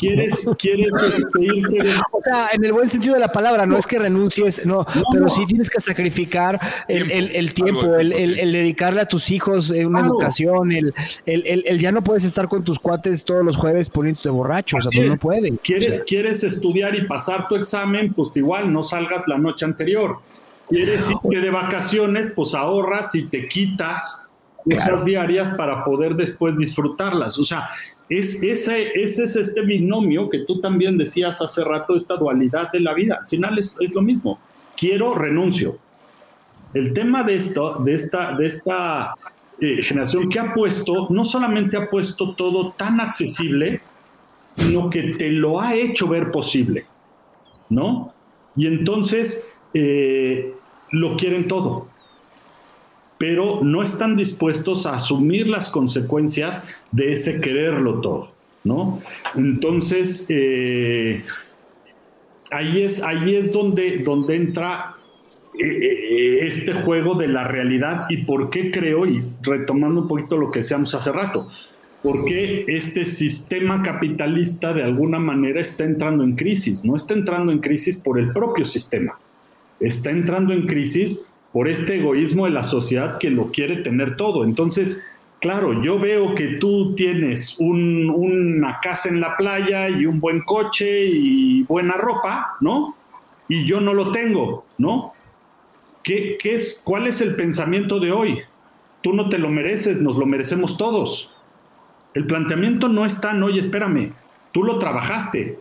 ¿Quieres, 0.00 0.56
quieres 0.58 0.94
este, 0.94 1.44
irte 1.44 1.82
de... 1.82 1.94
O 2.12 2.22
sea, 2.22 2.48
en 2.54 2.64
el 2.64 2.72
buen 2.72 2.88
sentido 2.88 3.14
de 3.14 3.20
la 3.20 3.30
palabra, 3.30 3.66
no, 3.66 3.76
es 3.76 3.86
que 3.86 3.98
renuncies, 3.98 4.64
no, 4.64 4.86
pero 5.12 5.28
sí 5.28 5.44
tienes 5.44 5.68
que 5.68 5.78
sacrificar 5.78 6.58
el, 6.88 7.10
el, 7.10 7.30
el 7.36 7.52
tiempo, 7.52 7.96
el, 7.96 8.12
el, 8.14 8.52
dedicarle 8.52 9.02
a 9.02 9.06
tus 9.06 9.30
hijos 9.30 9.70
eh, 9.70 9.84
una 9.84 10.00
educación, 10.00 10.72
el, 10.72 10.94
el, 11.26 11.78
ya 11.78 11.92
no 11.92 12.02
puedes 12.02 12.24
estar 12.24 12.48
con 12.48 12.64
tus 12.64 12.78
cuates 12.78 13.26
todos 13.26 13.44
los 13.44 13.56
jueves 13.56 13.90
poniéndote 13.90 14.30
borracho, 14.30 14.78
o 14.78 14.80
sea, 14.80 14.90
pues 14.94 15.08
no 15.10 15.16
pueden. 15.16 15.58
¿Quieres, 15.58 16.02
¿Quieres 16.04 16.44
estudiar 16.44 16.94
y 16.94 17.06
pasar 17.06 17.46
tu 17.46 17.56
examen? 17.56 18.14
Pues 18.14 18.34
igual 18.38 18.72
no 18.72 18.82
salgas 18.82 19.28
la 19.28 19.36
noche 19.36 19.66
anterior. 19.66 20.20
Quieres 20.70 21.10
irte 21.10 21.40
de 21.40 21.50
vacaciones, 21.50 22.32
pues 22.34 22.54
ahorras 22.54 23.14
y 23.16 23.26
te 23.26 23.48
quitas 23.48 24.28
cosas 24.64 25.04
diarias 25.04 25.50
para 25.56 25.84
poder 25.84 26.14
después 26.14 26.56
disfrutarlas. 26.56 27.38
O 27.38 27.44
sea, 27.44 27.68
es, 28.08 28.42
ese, 28.42 28.92
ese 28.94 29.24
es 29.24 29.36
este 29.36 29.62
binomio 29.62 30.30
que 30.30 30.40
tú 30.40 30.60
también 30.60 30.96
decías 30.96 31.42
hace 31.42 31.64
rato, 31.64 31.96
esta 31.96 32.16
dualidad 32.16 32.70
de 32.70 32.80
la 32.80 32.94
vida. 32.94 33.18
Al 33.20 33.26
final 33.26 33.58
es, 33.58 33.76
es 33.80 33.94
lo 33.94 34.00
mismo. 34.00 34.38
Quiero, 34.76 35.14
renuncio. 35.14 35.78
El 36.72 36.92
tema 36.92 37.24
de 37.24 37.34
esto, 37.34 37.76
de 37.84 37.94
esta, 37.94 38.32
de 38.36 38.46
esta 38.46 39.14
eh, 39.60 39.82
generación 39.82 40.28
que 40.28 40.38
ha 40.38 40.54
puesto, 40.54 41.08
no 41.10 41.24
solamente 41.24 41.76
ha 41.76 41.90
puesto 41.90 42.34
todo 42.34 42.72
tan 42.72 43.00
accesible, 43.00 43.80
sino 44.56 44.88
que 44.88 45.14
te 45.14 45.30
lo 45.30 45.60
ha 45.60 45.74
hecho 45.74 46.06
ver 46.06 46.30
posible, 46.30 46.86
¿no? 47.70 48.14
Y 48.56 48.66
entonces 48.66 49.50
eh, 49.74 50.54
lo 50.92 51.16
quieren 51.16 51.48
todo 51.48 51.88
pero 53.20 53.62
no 53.62 53.82
están 53.82 54.16
dispuestos 54.16 54.86
a 54.86 54.94
asumir 54.94 55.46
las 55.46 55.68
consecuencias 55.68 56.66
de 56.90 57.12
ese 57.12 57.42
quererlo 57.42 58.00
todo, 58.00 58.32
¿no? 58.64 59.02
Entonces, 59.34 60.26
eh, 60.30 61.22
ahí, 62.50 62.80
es, 62.80 63.02
ahí 63.02 63.36
es 63.36 63.52
donde, 63.52 63.98
donde 63.98 64.36
entra 64.36 64.92
eh, 65.58 65.66
eh, 65.66 66.46
este 66.46 66.72
juego 66.72 67.14
de 67.14 67.28
la 67.28 67.44
realidad 67.44 68.06
y 68.08 68.24
por 68.24 68.48
qué 68.48 68.70
creo, 68.70 69.04
y 69.04 69.22
retomando 69.42 70.00
un 70.00 70.08
poquito 70.08 70.38
lo 70.38 70.50
que 70.50 70.60
decíamos 70.60 70.94
hace 70.94 71.12
rato, 71.12 71.46
por 72.02 72.24
qué 72.24 72.64
este 72.68 73.04
sistema 73.04 73.82
capitalista 73.82 74.72
de 74.72 74.82
alguna 74.82 75.18
manera 75.18 75.60
está 75.60 75.84
entrando 75.84 76.24
en 76.24 76.36
crisis. 76.36 76.86
No 76.86 76.96
está 76.96 77.12
entrando 77.12 77.52
en 77.52 77.58
crisis 77.58 77.98
por 77.98 78.18
el 78.18 78.32
propio 78.32 78.64
sistema, 78.64 79.18
está 79.80 80.10
entrando 80.10 80.52
en 80.52 80.66
crisis 80.66 81.24
por 81.52 81.68
este 81.68 81.96
egoísmo 81.96 82.44
de 82.44 82.52
la 82.52 82.62
sociedad 82.62 83.18
que 83.18 83.30
lo 83.30 83.50
quiere 83.50 83.76
tener 83.76 84.16
todo. 84.16 84.44
Entonces, 84.44 85.04
claro, 85.40 85.82
yo 85.82 85.98
veo 85.98 86.34
que 86.34 86.58
tú 86.58 86.94
tienes 86.94 87.56
una 87.58 88.78
casa 88.80 89.08
en 89.08 89.20
la 89.20 89.36
playa 89.36 89.88
y 89.88 90.06
un 90.06 90.20
buen 90.20 90.42
coche 90.42 91.06
y 91.06 91.64
buena 91.64 91.94
ropa, 91.94 92.56
¿no? 92.60 92.94
Y 93.48 93.66
yo 93.66 93.80
no 93.80 93.94
lo 93.94 94.12
tengo, 94.12 94.64
¿no? 94.78 95.12
¿Qué, 96.04 96.38
qué 96.40 96.54
es, 96.54 96.82
¿Cuál 96.84 97.08
es 97.08 97.20
el 97.20 97.34
pensamiento 97.34 97.98
de 97.98 98.12
hoy? 98.12 98.38
Tú 99.02 99.12
no 99.12 99.28
te 99.28 99.38
lo 99.38 99.48
mereces, 99.48 100.00
nos 100.00 100.16
lo 100.16 100.26
merecemos 100.26 100.76
todos. 100.76 101.34
El 102.14 102.26
planteamiento 102.26 102.88
no 102.88 103.04
está 103.04 103.32
en, 103.32 103.42
oye, 103.42 103.60
espérame, 103.60 104.12
tú 104.52 104.62
lo 104.62 104.78
trabajaste. 104.78 105.58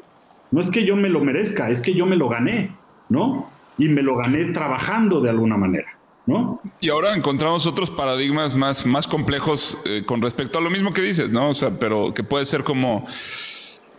No 0.52 0.62
es 0.62 0.72
que 0.72 0.86
yo 0.86 0.96
me 0.96 1.10
lo 1.10 1.20
merezca, 1.20 1.70
es 1.70 1.82
que 1.82 1.94
yo 1.94 2.06
me 2.06 2.16
lo 2.16 2.30
gané, 2.30 2.72
¿no? 3.08 3.50
Y 3.80 3.88
me 3.88 4.04
lo 4.04 4.18
gané 4.18 4.52
trabajando 4.52 5.22
de 5.22 5.30
alguna 5.30 5.58
manera. 5.58 5.96
¿No? 6.26 6.62
Y 6.80 6.90
ahora 6.90 7.16
encontramos 7.16 7.66
otros 7.66 7.90
paradigmas 7.90 8.54
más, 8.54 8.86
más 8.86 9.08
complejos 9.08 9.80
eh, 9.86 10.04
con 10.06 10.22
respecto 10.22 10.60
a 10.60 10.62
lo 10.62 10.70
mismo 10.70 10.94
que 10.94 11.02
dices, 11.02 11.32
¿no? 11.32 11.50
O 11.50 11.54
sea, 11.56 11.72
pero 11.80 12.14
que 12.14 12.24
puede 12.24 12.46
ser 12.46 12.64
como 12.64 13.08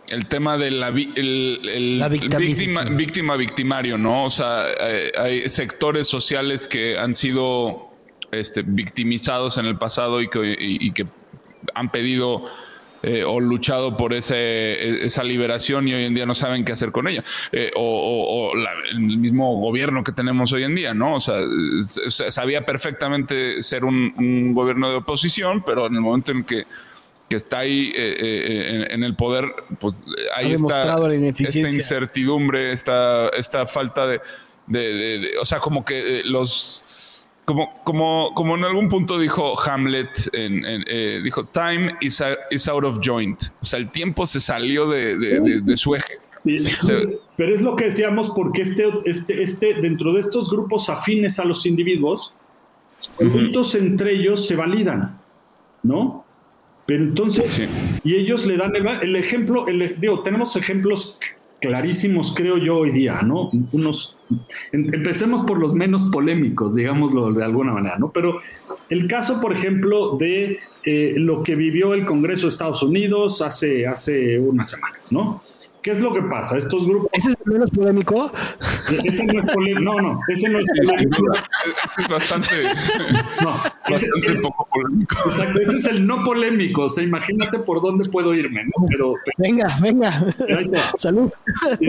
el 0.09 0.27
tema 0.27 0.57
de 0.57 0.71
la, 0.71 0.89
el, 0.89 2.01
víctima, 2.39 2.83
víctima, 2.83 3.35
victimario, 3.35 3.97
¿no? 3.97 4.23
O 4.23 4.29
sea, 4.29 4.63
hay, 5.17 5.41
sectores 5.49 6.07
sociales 6.07 6.67
que 6.67 6.97
han 6.97 7.15
sido 7.15 7.91
este, 8.31 8.61
victimizados 8.65 9.57
en 9.57 9.65
el 9.65 9.77
pasado 9.77 10.21
y 10.21 10.29
que, 10.29 10.55
y 10.57 10.91
que 10.91 11.05
han 11.73 11.91
pedido 11.91 12.45
eh, 13.03 13.23
o 13.23 13.39
luchado 13.39 13.97
por 13.97 14.13
ese, 14.13 15.03
esa 15.05 15.23
liberación 15.23 15.87
y 15.87 15.93
hoy 15.93 16.05
en 16.05 16.13
día 16.13 16.25
no 16.25 16.35
saben 16.35 16.63
qué 16.63 16.71
hacer 16.71 16.91
con 16.91 17.07
ella. 17.07 17.23
Eh, 17.51 17.71
o, 17.75 18.53
el 18.91 18.99
mismo 18.99 19.59
gobierno 19.59 20.03
que 20.03 20.11
tenemos 20.11 20.51
hoy 20.51 20.63
en 20.63 20.75
día, 20.75 20.93
¿no? 20.93 21.15
O 21.15 21.19
sea, 21.19 21.37
sabía 22.29 22.65
perfectamente 22.65 23.63
ser 23.63 23.85
un, 23.85 24.53
gobierno 24.53 24.89
de 24.89 24.97
oposición, 24.97 25.63
pero 25.65 25.87
en 25.87 25.95
el 25.95 26.01
momento 26.01 26.31
en 26.31 26.43
que, 26.43 26.65
que 27.29 27.35
está 27.35 27.59
ahí 27.59 27.91
eh, 27.95 28.87
en, 28.89 29.03
el 29.03 29.15
poder, 29.15 29.45
pues 29.79 30.03
ahí 30.35 30.53
está 30.53 30.95
esta 31.39 31.69
incertidumbre, 31.69 32.71
esta, 32.71 33.29
esta 33.29 33.65
falta 33.65 34.07
de, 34.07 34.21
de, 34.67 35.31
o 35.41 35.45
sea, 35.45 35.59
como 35.59 35.83
que 35.83 36.21
los 36.25 36.83
como, 37.51 37.73
como, 37.83 38.31
como 38.33 38.57
en 38.57 38.63
algún 38.63 38.87
punto 38.87 39.19
dijo 39.19 39.59
Hamlet, 39.59 40.29
en, 40.31 40.63
eh, 40.87 41.19
dijo, 41.21 41.43
time 41.45 41.91
is, 41.99 42.23
is, 42.49 42.67
out 42.69 42.85
of 42.85 42.99
joint. 43.03 43.43
O 43.61 43.65
sea, 43.65 43.79
el 43.79 43.91
tiempo 43.91 44.25
se 44.25 44.39
salió 44.39 44.87
de, 44.87 45.17
de, 45.17 45.77
su 45.77 45.95
eje. 45.95 46.13
pero 47.35 47.53
es 47.53 47.61
lo 47.61 47.75
que 47.75 47.85
decíamos 47.85 48.31
porque 48.31 48.61
este, 48.61 48.89
este, 49.05 49.43
este, 49.43 49.73
dentro 49.81 50.13
de 50.13 50.21
estos 50.21 50.49
grupos 50.49 50.89
afines 50.89 51.39
a 51.39 51.45
los 51.45 51.65
individuos, 51.65 52.33
los 53.19 53.75
entre 53.75 54.13
ellos 54.13 54.47
se 54.47 54.55
validan, 54.55 55.19
¿no? 55.83 56.23
Pero 56.85 57.03
entonces, 57.03 57.67
y 58.03 58.15
ellos 58.15 58.45
le 58.45 58.55
dan 58.55 58.73
el, 58.75 59.15
ejemplo, 59.17 59.67
el, 59.67 59.99
digo, 59.99 60.21
tenemos 60.21 60.55
ejemplos 60.55 61.17
clarísimos, 61.61 62.33
creo 62.35 62.57
yo, 62.57 62.79
hoy 62.79 62.91
día, 62.91 63.21
¿no? 63.21 63.51
Unos, 63.71 64.17
empecemos 64.71 65.43
por 65.43 65.59
los 65.59 65.73
menos 65.73 66.03
polémicos, 66.11 66.75
digámoslo 66.75 67.31
de 67.31 67.45
alguna 67.45 67.71
manera, 67.71 67.97
¿no? 67.97 68.11
Pero 68.11 68.41
el 68.89 69.07
caso, 69.07 69.39
por 69.39 69.53
ejemplo, 69.53 70.17
de 70.17 70.59
eh, 70.83 71.13
lo 71.17 71.43
que 71.43 71.55
vivió 71.55 71.93
el 71.93 72.05
Congreso 72.05 72.47
de 72.47 72.49
Estados 72.49 72.81
Unidos 72.81 73.41
hace, 73.41 73.87
hace 73.87 74.39
unas 74.39 74.69
semanas, 74.71 75.11
¿no? 75.11 75.43
¿Qué 75.81 75.89
es 75.91 75.99
lo 75.99 76.13
que 76.13 76.21
pasa? 76.21 76.59
Estos 76.59 76.85
grupos. 76.85 77.09
¿Ese 77.11 77.31
es 77.31 77.37
el 77.43 77.53
menos 77.53 77.71
polémico? 77.71 78.31
Ese 79.03 79.25
no 79.25 79.39
es 79.39 79.47
polémico. 79.47 79.81
No, 79.81 79.99
no, 79.99 80.19
ese 80.27 80.49
no 80.49 80.59
es 80.59 80.67
polémico. 80.67 81.23
Ese 81.85 82.01
es 82.01 82.07
bastante. 82.07 82.47
No, 83.41 83.49
bastante 83.89 84.27
es, 84.27 84.41
poco 84.41 84.67
polémico. 84.71 85.15
Exacto, 85.29 85.59
ese 85.59 85.77
es 85.77 85.85
el 85.85 86.05
no 86.05 86.23
polémico. 86.23 86.83
O 86.83 86.89
sea, 86.89 87.03
imagínate 87.03 87.59
por 87.59 87.81
dónde 87.81 88.07
puedo 88.09 88.35
irme, 88.35 88.65
¿no? 88.65 88.85
Pero. 88.87 89.15
Venga, 89.37 89.75
venga. 89.81 90.11
Salud. 90.97 91.31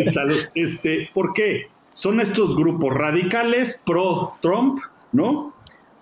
Salud. 0.07 0.39
Este, 0.55 1.11
¿Por 1.13 1.35
qué? 1.35 1.67
Son 1.93 2.21
estos 2.21 2.57
grupos 2.57 2.95
radicales 2.95 3.83
pro-Trump, 3.85 4.81
¿no? 5.13 5.53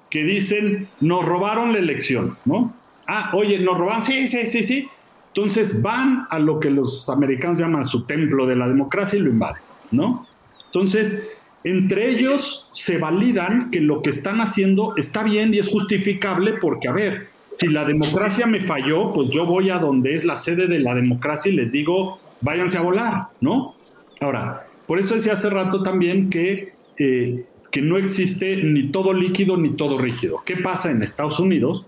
Que 0.09 0.22
dicen, 0.22 0.88
nos 1.01 1.24
robaron 1.24 1.72
la 1.72 1.80
elección, 1.80 2.38
¿no? 2.45 2.72
Ah, 3.09 3.32
oye, 3.34 3.59
nos 3.59 3.76
robaron. 3.76 4.03
Sí, 4.05 4.28
sí, 4.28 4.47
sí, 4.47 4.62
sí 4.62 4.88
entonces 5.35 5.81
van 5.81 6.26
a 6.28 6.39
lo 6.39 6.59
que 6.59 6.70
los 6.70 7.09
americanos 7.09 7.59
llaman 7.59 7.85
su 7.85 8.05
templo 8.05 8.47
de 8.47 8.57
la 8.57 8.66
democracia 8.66 9.18
y 9.18 9.22
lo 9.22 9.31
invaden, 9.31 9.62
¿no? 9.93 10.26
Entonces, 10.66 11.28
entre 11.62 12.11
ellos 12.11 12.68
se 12.72 12.99
validan 12.99 13.70
que 13.70 13.81
lo 13.81 14.03
que 14.03 14.11
están 14.11 14.41
haciendo 14.41 14.95
está 14.97 15.22
bien 15.22 15.55
y 15.55 15.59
es 15.59 15.68
justificable 15.68 16.55
porque, 16.61 16.89
a 16.89 16.93
ver, 16.93 17.28
si 17.49 17.68
la 17.68 17.85
democracia 17.85 18.47
me 18.47 18.61
falló, 18.61 19.12
pues 19.12 19.28
yo 19.28 19.47
voy 19.47 19.70
a 19.70 19.78
donde 19.78 20.14
es 20.14 20.24
la 20.24 20.37
sede 20.37 20.66
de 20.66 20.81
la 20.81 20.95
democracia 20.95 21.53
y 21.53 21.57
les 21.57 21.72
digo, 21.72 22.18
váyanse 22.41 22.78
a 22.78 22.83
volar, 22.83 23.26
¿no? 23.41 23.74
Ahora, 24.20 24.66
por 24.87 24.99
eso 24.99 25.14
decía 25.14 25.35
hace 25.35 25.51
rato 25.51 25.83
también 25.83 26.31
que, 26.31 26.72
eh, 26.99 27.45
que 27.70 27.83
no 27.83 27.99
existe 27.99 28.57
ni 28.57 28.91
todo 28.91 29.12
líquido 29.12 29.57
ni 29.57 29.70
todo 29.70 29.99
rígido. 29.99 30.43
¿Qué 30.45 30.57
pasa 30.57 30.91
en 30.91 31.03
Estados 31.03 31.39
Unidos? 31.39 31.87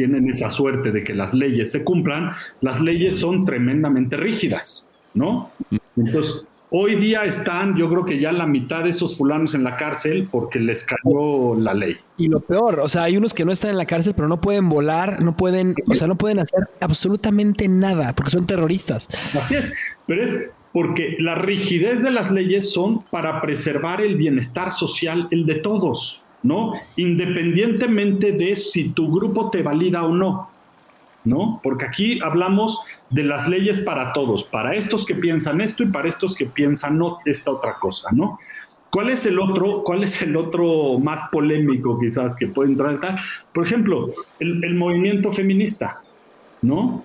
Tienen 0.00 0.30
esa 0.30 0.48
suerte 0.48 0.92
de 0.92 1.04
que 1.04 1.12
las 1.12 1.34
leyes 1.34 1.72
se 1.72 1.84
cumplan, 1.84 2.32
las 2.62 2.80
leyes 2.80 3.20
son 3.20 3.44
tremendamente 3.44 4.16
rígidas, 4.16 4.88
¿no? 5.12 5.50
Entonces, 5.94 6.46
hoy 6.70 6.94
día 6.94 7.24
están, 7.24 7.76
yo 7.76 7.90
creo 7.90 8.06
que 8.06 8.18
ya 8.18 8.32
la 8.32 8.46
mitad 8.46 8.84
de 8.84 8.90
esos 8.90 9.18
fulanos 9.18 9.54
en 9.54 9.62
la 9.62 9.76
cárcel 9.76 10.26
porque 10.30 10.58
les 10.58 10.86
cayó 10.86 11.54
la 11.54 11.74
ley. 11.74 11.96
Y 12.16 12.28
lo 12.28 12.40
peor, 12.40 12.80
o 12.80 12.88
sea, 12.88 13.02
hay 13.02 13.18
unos 13.18 13.34
que 13.34 13.44
no 13.44 13.52
están 13.52 13.72
en 13.72 13.76
la 13.76 13.84
cárcel, 13.84 14.14
pero 14.16 14.26
no 14.26 14.40
pueden 14.40 14.70
volar, 14.70 15.22
no 15.22 15.36
pueden, 15.36 15.74
o 15.86 15.94
sea, 15.94 16.08
no 16.08 16.16
pueden 16.16 16.38
hacer 16.38 16.60
absolutamente 16.80 17.68
nada 17.68 18.14
porque 18.14 18.30
son 18.30 18.46
terroristas. 18.46 19.06
Así 19.38 19.56
es, 19.56 19.70
pero 20.06 20.24
es 20.24 20.48
porque 20.72 21.16
la 21.18 21.34
rigidez 21.34 22.02
de 22.02 22.10
las 22.10 22.30
leyes 22.30 22.72
son 22.72 23.02
para 23.10 23.42
preservar 23.42 24.00
el 24.00 24.16
bienestar 24.16 24.72
social, 24.72 25.28
el 25.30 25.44
de 25.44 25.56
todos. 25.56 26.24
¿No? 26.42 26.72
Independientemente 26.96 28.32
de 28.32 28.56
si 28.56 28.90
tu 28.90 29.12
grupo 29.12 29.50
te 29.50 29.62
valida 29.62 30.04
o 30.04 30.14
no, 30.14 30.50
¿no? 31.24 31.60
Porque 31.62 31.84
aquí 31.84 32.20
hablamos 32.22 32.80
de 33.10 33.24
las 33.24 33.48
leyes 33.48 33.80
para 33.80 34.12
todos, 34.12 34.44
para 34.44 34.74
estos 34.74 35.04
que 35.04 35.14
piensan 35.14 35.60
esto 35.60 35.82
y 35.82 35.86
para 35.86 36.08
estos 36.08 36.34
que 36.34 36.46
piensan 36.46 36.98
no, 36.98 37.18
esta 37.26 37.50
otra 37.50 37.76
cosa, 37.78 38.10
¿no? 38.12 38.38
¿Cuál 38.90 39.10
es 39.10 39.24
el 39.26 39.38
otro, 39.38 39.82
cuál 39.84 40.02
es 40.02 40.20
el 40.22 40.36
otro 40.36 40.98
más 40.98 41.28
polémico 41.30 41.98
quizás 42.00 42.34
que 42.36 42.48
puede 42.48 42.70
entrar? 42.70 42.98
Por 43.52 43.64
ejemplo, 43.64 44.12
el, 44.40 44.74
movimiento 44.74 45.30
feminista, 45.30 46.00
¿no? 46.62 47.04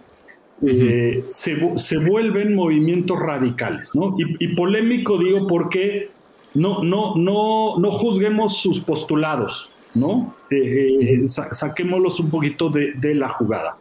Eh, 0.65 1.23
se, 1.27 1.97
vuelven 1.99 2.55
movimientos 2.55 3.19
radicales, 3.19 3.93
¿no? 3.93 4.15
Y, 4.17 4.45
y 4.45 4.55
polémico 4.55 5.19
digo 5.19 5.45
porque 5.45 6.09
no, 6.55 6.83
no, 6.83 7.15
no, 7.15 7.77
no 7.77 7.91
juzguemos 7.91 8.57
sus 8.57 8.79
postulados, 8.79 9.69
¿no? 9.93 10.33
Eh, 10.49 11.21
eh, 11.23 11.27
saquémoslos 11.27 12.19
un 12.19 12.29
poquito 12.29 12.69
de, 12.69 13.15
la 13.15 13.29
jugada. 13.29 13.77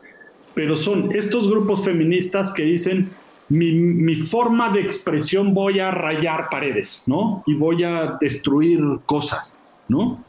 Pero 0.54 0.76
son 0.76 1.10
estos 1.14 1.48
grupos 1.48 1.84
feministas 1.84 2.52
que 2.52 2.64
dicen, 2.64 3.10
mi, 3.48 4.14
forma 4.16 4.72
de 4.72 4.80
expresión 4.80 5.54
voy 5.54 5.80
a 5.80 5.90
rayar 5.90 6.48
paredes, 6.50 7.04
¿no? 7.06 7.42
Y 7.46 7.54
voy 7.54 7.84
a 7.84 8.18
destruir 8.20 8.80
cosas, 9.06 9.58
¿no? 9.88 10.22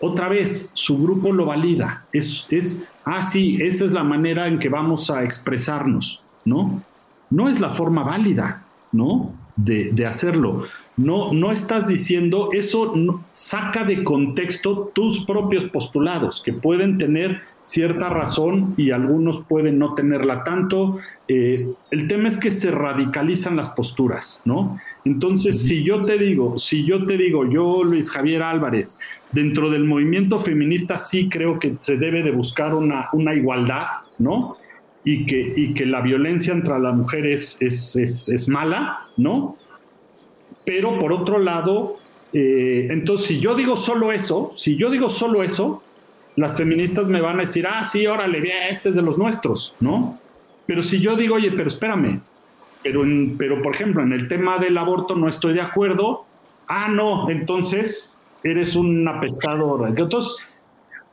otra 0.00 0.28
vez, 0.28 0.70
su 0.74 1.02
grupo 1.02 1.32
lo 1.32 1.46
valida. 1.46 2.04
Es, 2.12 2.46
es, 2.50 2.86
ah, 3.04 3.22
sí, 3.22 3.58
esa 3.60 3.84
es 3.84 3.92
la 3.92 4.04
manera 4.04 4.46
en 4.46 4.58
que 4.58 4.68
vamos 4.68 5.10
a 5.10 5.24
expresarnos, 5.24 6.22
¿no? 6.44 6.82
No 7.30 7.48
es 7.48 7.60
la 7.60 7.70
forma 7.70 8.04
válida, 8.04 8.64
¿no? 8.92 9.32
De, 9.56 9.90
de 9.92 10.06
hacerlo. 10.06 10.64
No, 10.98 11.32
no 11.32 11.52
estás 11.52 11.88
diciendo, 11.88 12.50
eso 12.52 12.92
saca 13.32 13.84
de 13.84 14.04
contexto 14.04 14.90
tus 14.94 15.24
propios 15.24 15.66
postulados, 15.66 16.42
que 16.42 16.52
pueden 16.52 16.98
tener 16.98 17.40
cierta 17.68 18.08
razón 18.08 18.74
y 18.78 18.92
algunos 18.92 19.44
pueden 19.46 19.78
no 19.78 19.94
tenerla 19.94 20.42
tanto. 20.42 20.98
Eh, 21.28 21.68
el 21.90 22.08
tema 22.08 22.28
es 22.28 22.40
que 22.40 22.50
se 22.50 22.70
radicalizan 22.70 23.56
las 23.56 23.70
posturas, 23.72 24.40
¿no? 24.46 24.80
Entonces, 25.04 25.66
si 25.66 25.84
yo 25.84 26.06
te 26.06 26.18
digo, 26.18 26.56
si 26.56 26.86
yo 26.86 27.04
te 27.04 27.18
digo, 27.18 27.48
yo, 27.48 27.84
Luis 27.84 28.10
Javier 28.10 28.42
Álvarez, 28.42 28.98
dentro 29.32 29.68
del 29.68 29.84
movimiento 29.84 30.38
feminista 30.38 30.96
sí 30.96 31.28
creo 31.28 31.58
que 31.58 31.74
se 31.78 31.98
debe 31.98 32.22
de 32.22 32.30
buscar 32.30 32.74
una, 32.74 33.10
una 33.12 33.34
igualdad, 33.34 33.86
¿no? 34.18 34.56
Y 35.04 35.26
que, 35.26 35.52
y 35.54 35.74
que 35.74 35.84
la 35.84 36.00
violencia 36.00 36.54
entre 36.54 36.78
las 36.78 36.94
mujeres 36.94 37.60
es, 37.60 37.96
es, 37.96 38.48
mala, 38.48 38.98
¿no? 39.18 39.57
Pero 40.68 40.98
por 40.98 41.14
otro 41.14 41.38
lado, 41.38 41.96
eh, 42.30 42.88
entonces 42.90 43.26
si 43.26 43.40
yo 43.40 43.54
digo 43.54 43.78
solo 43.78 44.12
eso, 44.12 44.52
si 44.54 44.76
yo 44.76 44.90
digo 44.90 45.08
solo 45.08 45.42
eso, 45.42 45.82
las 46.36 46.58
feministas 46.58 47.06
me 47.06 47.22
van 47.22 47.36
a 47.36 47.40
decir, 47.40 47.66
ah, 47.66 47.86
sí, 47.86 48.06
órale, 48.06 48.38
este 48.68 48.90
es 48.90 48.94
de 48.94 49.00
los 49.00 49.16
nuestros, 49.16 49.74
¿no? 49.80 50.18
Pero 50.66 50.82
si 50.82 51.00
yo 51.00 51.16
digo, 51.16 51.36
oye, 51.36 51.52
pero 51.52 51.68
espérame, 51.68 52.20
pero, 52.82 53.02
pero 53.38 53.62
por 53.62 53.74
ejemplo, 53.74 54.02
en 54.02 54.12
el 54.12 54.28
tema 54.28 54.58
del 54.58 54.76
aborto 54.76 55.16
no 55.16 55.26
estoy 55.26 55.54
de 55.54 55.62
acuerdo, 55.62 56.26
ah, 56.66 56.88
no, 56.88 57.30
entonces 57.30 58.14
eres 58.44 58.76
un 58.76 59.08
apestador. 59.08 59.88
Entonces, 59.88 60.36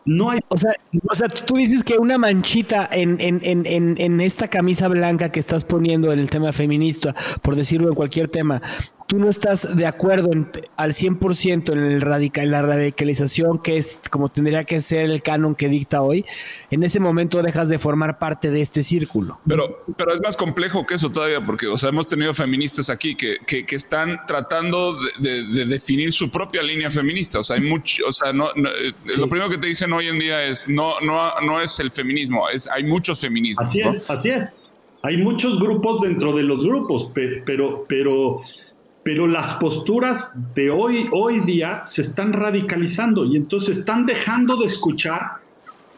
no 0.03 0.32
hay... 0.32 0.41
O 0.49 0.58
sea, 0.58 0.74
o 1.10 1.16
sea, 1.16 1.30
tú 1.30 1.56
dices 1.56 1.82
que 1.86 1.97
una 1.97 2.18
manchita 2.18 2.89
en, 2.91 3.22
en, 3.22 3.39
en, 3.41 3.95
en, 3.97 4.20
esta 4.20 4.49
camisa 4.49 4.89
blanca 4.89 5.32
que 5.32 5.39
estás 5.39 5.64
poniendo 5.64 6.12
en 6.12 6.20
el 6.20 6.30
tema 6.30 6.51
feminista, 6.51 7.16
por 7.41 7.56
decirlo 7.56 7.88
en 7.88 7.95
cualquier 7.95 8.28
tema, 8.28 8.62
tú 9.08 9.20
no 9.20 9.30
estás 9.30 9.76
de 9.76 9.86
acuerdo 9.86 10.32
al 10.78 10.93
100% 10.93 11.72
en, 11.72 11.80
el 11.80 12.01
radical, 12.01 12.49
la 12.49 12.62
radicalización 12.64 13.60
que 13.60 13.78
es 13.78 13.99
como 14.10 14.30
tendría 14.30 14.64
que 14.64 14.82
ser 14.82 15.10
el 15.12 15.22
canon 15.22 15.53
que 15.56 15.70
dicta 15.70 16.01
hoy, 16.01 16.26
en 16.72 16.84
ese 16.84 16.99
momento 16.99 17.41
dejas 17.41 17.70
de 17.70 17.78
formar 17.78 18.18
parte 18.18 18.49
de 18.49 18.62
este 18.62 18.82
círculo. 18.82 19.39
Pero, 19.47 19.84
pero 19.95 20.14
es 20.14 20.22
más 20.22 20.36
complejo 20.36 20.86
que 20.86 20.95
eso 20.95 21.12
todavía, 21.12 21.45
porque 21.45 21.68
o 21.68 21.78
sea, 21.78 21.89
hemos 21.89 22.08
tenido 22.08 22.34
feministas 22.34 22.89
aquí 22.89 23.16
que, 23.16 23.38
que, 23.45 23.76
están 23.76 24.26
tratando 24.26 24.97
de, 25.20 25.66
definir 25.66 26.12
su 26.12 26.32
propia 26.32 26.64
línea 26.64 26.89
feminista. 26.89 27.39
O 27.39 27.43
sea, 27.43 27.58
hay 27.58 27.62
mucho, 27.62 28.03
o 28.08 28.12
sea, 28.12 28.32
no, 28.32 28.47
eh, 28.49 28.93
lo 29.18 29.28
primero 29.28 29.49
que 29.49 29.58
te 29.58 29.68
dicen 29.68 29.91
hoy 29.91 30.08
en 30.08 30.18
día 30.18 30.45
es 30.45 30.70
no, 30.70 30.93
no, 31.01 31.32
no 31.45 31.62
es 31.62 31.80
el 31.80 31.91
feminismo, 31.91 32.47
es 32.49 32.70
hay 32.72 32.84
muchos 32.84 33.20
feminismos. 33.20 33.68
Así 33.68 33.82
es, 33.82 34.10
así 34.10 34.30
es. 34.30 34.56
Hay 35.03 35.18
muchos 35.18 35.60
grupos 35.60 36.01
dentro 36.01 36.34
de 36.34 36.41
los 36.41 36.64
grupos, 36.64 37.12
pero, 37.14 37.86
pero 37.88 38.41
pero 39.06 39.28
las 39.28 39.53
posturas 39.58 40.36
de 40.56 40.72
hoy, 40.72 41.08
hoy 41.12 41.41
día 41.41 41.86
se 41.86 42.01
están 42.01 42.34
radicalizando 42.34 43.24
y 43.24 43.36
entonces 43.36 43.78
están 43.78 44.08
dejando 44.08 44.58
de 44.58 44.66
escuchar 44.66 45.34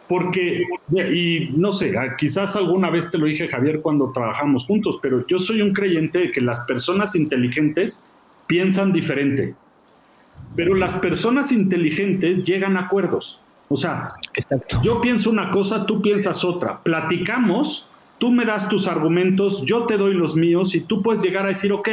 porque, 0.10 0.64
y 0.94 1.52
no 1.56 1.72
sé, 1.72 1.96
quizás 2.18 2.58
alguna 2.58 2.90
vez 2.90 3.10
te 3.10 3.18
lo 3.18 3.28
dije 3.28 3.48
Javier 3.48 3.80
cuando 3.80 4.12
trabajamos 4.12 4.66
juntos, 4.66 5.00
pero 5.02 5.26
yo 5.26 5.40
soy 5.40 5.62
un 5.62 5.72
creyente 5.72 6.20
de 6.20 6.32
que 6.32 6.42
las 6.42 6.66
personas 6.66 7.16
inteligentes 7.16 8.04
piensan 8.46 8.92
diferente, 8.92 9.56
pero 10.58 10.76
las 10.76 10.96
personas 10.96 11.54
inteligentes 11.54 12.44
llegan 12.44 12.76
a 12.76 12.82
acuerdos. 12.82 13.40
O 13.70 13.78
sea, 13.78 14.10
yo 14.84 15.00
pienso 15.00 15.30
una 15.30 15.50
cosa, 15.50 15.86
tú 15.86 16.02
piensas 16.02 16.44
otra, 16.44 16.84
platicamos, 16.84 17.90
tú 18.18 18.32
me 18.32 18.44
das 18.44 18.68
tus 18.68 18.86
argumentos, 18.86 19.64
yo 19.66 19.86
te 19.86 19.96
doy 19.96 20.14
los 20.14 20.36
míos 20.36 20.76
y 20.76 20.82
tú 20.82 21.02
puedes 21.02 21.24
llegar 21.24 21.46
a 21.46 21.50
decir, 21.50 21.72
ok, 21.72 21.88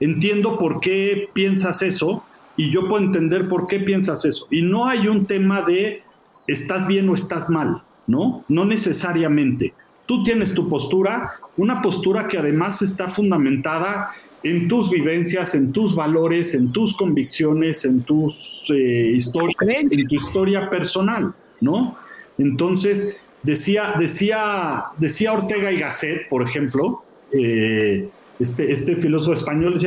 entiendo 0.00 0.58
por 0.58 0.80
qué 0.80 1.28
piensas 1.32 1.82
eso 1.82 2.24
y 2.56 2.70
yo 2.70 2.88
puedo 2.88 3.04
entender 3.04 3.48
por 3.48 3.68
qué 3.68 3.80
piensas 3.80 4.24
eso. 4.24 4.46
Y 4.50 4.62
no 4.62 4.86
hay 4.86 5.06
un 5.08 5.26
tema 5.26 5.62
de 5.62 6.02
estás 6.46 6.86
bien 6.86 7.08
o 7.08 7.14
estás 7.14 7.48
mal, 7.48 7.82
¿no? 8.06 8.44
No 8.48 8.64
necesariamente. 8.64 9.72
Tú 10.06 10.24
tienes 10.24 10.52
tu 10.54 10.68
postura, 10.68 11.34
una 11.56 11.80
postura 11.80 12.26
que 12.26 12.38
además 12.38 12.82
está 12.82 13.08
fundamentada 13.08 14.10
en 14.42 14.68
tus 14.68 14.90
vivencias, 14.90 15.54
en 15.54 15.72
tus 15.72 15.94
valores, 15.94 16.54
en 16.54 16.72
tus 16.72 16.96
convicciones, 16.96 17.84
en 17.84 18.02
tus 18.02 18.66
eh, 18.70 19.12
historias, 19.14 19.56
en 19.90 20.08
tu 20.08 20.14
historia 20.14 20.68
personal, 20.70 21.32
¿no? 21.60 21.96
Entonces, 22.38 23.16
decía, 23.42 23.94
decía, 23.98 24.84
decía 24.98 25.32
Ortega 25.32 25.70
y 25.70 25.78
Gasset, 25.78 26.28
por 26.28 26.42
ejemplo, 26.42 27.04
eh, 27.32 28.08
este, 28.40 28.72
este 28.72 28.96
filósofo 28.96 29.34
español, 29.34 29.78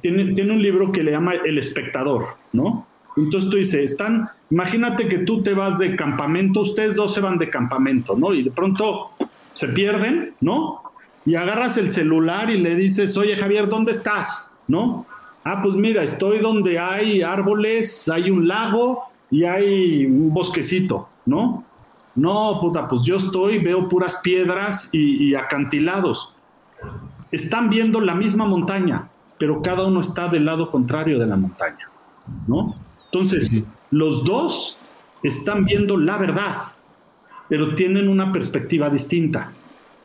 tiene, 0.00 0.32
tiene 0.34 0.52
un 0.52 0.62
libro 0.62 0.92
que 0.92 1.02
le 1.02 1.10
llama 1.10 1.34
El 1.34 1.58
espectador, 1.58 2.36
¿no? 2.52 2.86
Entonces 3.16 3.50
tú 3.50 3.56
dices, 3.56 3.90
están, 3.90 4.28
imagínate 4.50 5.08
que 5.08 5.18
tú 5.18 5.42
te 5.42 5.54
vas 5.54 5.78
de 5.78 5.96
campamento, 5.96 6.60
ustedes 6.60 6.94
dos 6.96 7.12
se 7.12 7.20
van 7.20 7.38
de 7.38 7.50
campamento, 7.50 8.16
¿no? 8.16 8.32
Y 8.32 8.42
de 8.42 8.50
pronto 8.50 9.10
se 9.52 9.68
pierden, 9.68 10.34
¿no? 10.40 10.82
Y 11.26 11.34
agarras 11.34 11.76
el 11.76 11.90
celular 11.90 12.50
y 12.50 12.58
le 12.58 12.74
dices, 12.74 13.16
oye 13.16 13.36
Javier, 13.36 13.68
¿dónde 13.68 13.92
estás? 13.92 14.54
¿No? 14.66 15.06
Ah, 15.44 15.60
pues 15.62 15.74
mira, 15.74 16.02
estoy 16.02 16.38
donde 16.38 16.78
hay 16.78 17.22
árboles, 17.22 18.08
hay 18.08 18.30
un 18.30 18.48
lago 18.48 19.02
y 19.30 19.44
hay 19.44 20.06
un 20.06 20.32
bosquecito, 20.32 21.08
¿no? 21.26 21.64
No, 22.14 22.58
puta, 22.60 22.86
pues 22.88 23.02
yo 23.02 23.16
estoy, 23.16 23.58
veo 23.58 23.88
puras 23.88 24.20
piedras 24.22 24.90
y 24.92 25.34
acantilados 25.34 26.34
están 27.32 27.70
viendo 27.70 28.00
la 28.00 28.14
misma 28.14 28.44
montaña, 28.44 29.08
pero 29.38 29.60
cada 29.62 29.84
uno 29.84 30.00
está 30.00 30.28
del 30.28 30.44
lado 30.44 30.70
contrario 30.70 31.18
de 31.18 31.26
la 31.26 31.36
montaña, 31.36 31.88
¿no? 32.46 32.76
Entonces, 33.06 33.50
los 33.90 34.22
dos 34.24 34.76
están 35.22 35.64
viendo 35.64 35.96
la 35.96 36.18
verdad, 36.18 36.56
pero 37.48 37.74
tienen 37.74 38.08
una 38.08 38.30
perspectiva 38.30 38.88
distinta. 38.88 39.50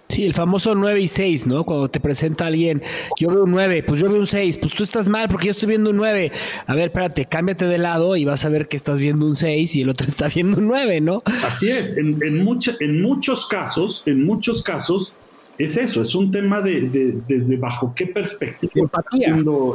Sí, 0.09 0.25
el 0.25 0.33
famoso 0.33 0.73
9 0.73 1.01
y 1.01 1.07
6, 1.09 1.47
¿no? 1.47 1.65
Cuando 1.65 1.89
te 1.89 1.99
presenta 1.99 2.45
alguien, 2.45 2.81
yo 3.19 3.27
veo 3.27 3.43
un 3.43 3.51
9, 3.51 3.83
pues 3.83 3.99
yo 3.99 4.09
veo 4.09 4.19
un 4.19 4.27
6, 4.27 4.57
pues 4.57 4.73
tú 4.73 4.83
estás 4.83 5.07
mal 5.09 5.27
porque 5.27 5.47
yo 5.47 5.51
estoy 5.51 5.67
viendo 5.67 5.89
un 5.89 5.97
9. 5.97 6.31
A 6.65 6.75
ver, 6.75 6.85
espérate, 6.85 7.25
cámbiate 7.25 7.65
de 7.65 7.77
lado 7.77 8.15
y 8.15 8.23
vas 8.23 8.45
a 8.45 8.49
ver 8.49 8.69
que 8.69 8.77
estás 8.77 8.99
viendo 8.99 9.25
un 9.25 9.35
6 9.35 9.75
y 9.75 9.81
el 9.81 9.89
otro 9.89 10.07
está 10.07 10.29
viendo 10.29 10.57
un 10.57 10.67
9, 10.67 11.01
¿no? 11.01 11.23
Así 11.43 11.69
es, 11.69 11.97
en, 11.97 12.19
en 12.23 13.01
muchos 13.01 13.47
casos, 13.47 14.03
en 14.05 14.25
muchos 14.25 14.63
casos, 14.63 15.11
es 15.57 15.77
eso, 15.77 16.01
es 16.01 16.13
un 16.15 16.31
tema 16.31 16.61
de, 16.61 17.21
desde 17.27 17.57
bajo 17.57 17.93
qué 17.95 18.07
perspectiva 18.07 18.85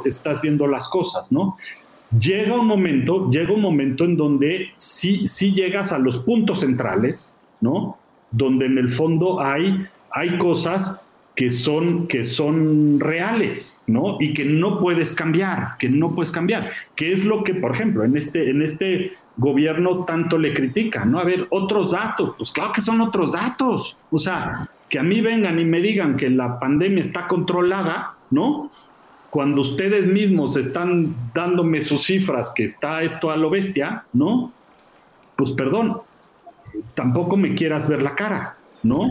estás 0.04 0.42
viendo, 0.42 0.66
las 0.66 0.88
cosas, 0.88 1.32
¿no? 1.32 1.56
Llega 2.18 2.58
un 2.58 2.66
momento, 2.66 3.30
llega 3.30 3.52
un 3.52 3.62
momento 3.62 4.04
en 4.04 4.16
donde 4.16 4.68
sí, 4.76 5.26
sí 5.26 5.52
llegas 5.52 5.92
a 5.92 5.98
los 5.98 6.20
puntos 6.20 6.60
centrales, 6.60 7.38
¿no? 7.60 7.98
Donde 8.30 8.66
en 8.66 8.78
el 8.78 8.88
fondo 8.88 9.40
hay, 9.40 9.86
hay 10.10 10.38
cosas 10.38 11.02
que 11.34 11.50
son, 11.50 12.06
que 12.06 12.22
son 12.22 13.00
reales, 13.00 13.80
¿no? 13.86 14.18
Y 14.20 14.34
que 14.34 14.44
no 14.44 14.78
puedes 14.78 15.14
cambiar, 15.14 15.78
que 15.78 15.88
no 15.88 16.14
puedes 16.14 16.30
cambiar. 16.30 16.70
Que 16.94 17.12
es 17.12 17.24
lo 17.24 17.42
que, 17.42 17.54
por 17.54 17.72
ejemplo, 17.72 18.04
en 18.04 18.16
este, 18.16 18.50
en 18.50 18.62
este 18.62 19.12
gobierno 19.36 20.04
tanto 20.04 20.38
le 20.38 20.52
critica, 20.52 21.04
¿no? 21.04 21.18
A 21.18 21.24
ver, 21.24 21.46
otros 21.50 21.92
datos, 21.92 22.34
pues 22.36 22.50
claro 22.50 22.72
que 22.72 22.80
son 22.80 23.00
otros 23.00 23.32
datos. 23.32 23.96
O 24.10 24.18
sea, 24.18 24.68
que 24.88 24.98
a 24.98 25.02
mí 25.02 25.20
vengan 25.20 25.58
y 25.58 25.64
me 25.64 25.80
digan 25.80 26.16
que 26.16 26.28
la 26.28 26.60
pandemia 26.60 27.00
está 27.00 27.26
controlada, 27.26 28.16
¿no? 28.30 28.70
Cuando 29.30 29.62
ustedes 29.62 30.06
mismos 30.06 30.56
están 30.56 31.14
dándome 31.34 31.80
sus 31.80 32.02
cifras 32.02 32.52
que 32.54 32.64
está 32.64 33.02
esto 33.02 33.30
a 33.30 33.36
lo 33.36 33.48
bestia, 33.48 34.04
¿no? 34.12 34.52
Pues 35.36 35.52
perdón, 35.52 36.02
tampoco 36.94 37.38
me 37.38 37.54
quieras 37.54 37.88
ver 37.88 38.02
la 38.02 38.14
cara, 38.14 38.56
¿no? 38.82 39.10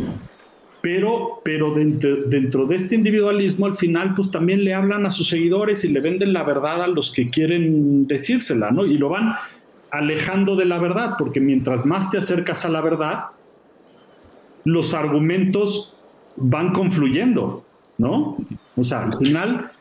Pero, 0.81 1.41
pero 1.43 1.73
dentro, 1.73 2.15
dentro 2.27 2.65
de 2.65 2.75
este 2.75 2.95
individualismo, 2.95 3.65
al 3.65 3.75
final, 3.75 4.13
pues 4.15 4.31
también 4.31 4.63
le 4.63 4.73
hablan 4.73 5.05
a 5.05 5.11
sus 5.11 5.29
seguidores 5.29 5.83
y 5.85 5.89
le 5.89 5.99
venden 5.99 6.33
la 6.33 6.43
verdad 6.43 6.83
a 6.83 6.87
los 6.87 7.11
que 7.11 7.29
quieren 7.29 8.07
decírsela, 8.07 8.71
¿no? 8.71 8.85
Y 8.85 8.97
lo 8.97 9.09
van 9.09 9.35
alejando 9.91 10.55
de 10.55 10.65
la 10.65 10.79
verdad, 10.79 11.15
porque 11.17 11.39
mientras 11.39 11.85
más 11.85 12.09
te 12.09 12.17
acercas 12.17 12.65
a 12.65 12.69
la 12.69 12.81
verdad, 12.81 13.25
los 14.63 14.93
argumentos 14.93 15.95
van 16.37 16.73
confluyendo, 16.73 17.65
¿no? 17.97 18.37
O 18.75 18.83
sea, 18.83 19.03
al 19.03 19.15
final 19.15 19.71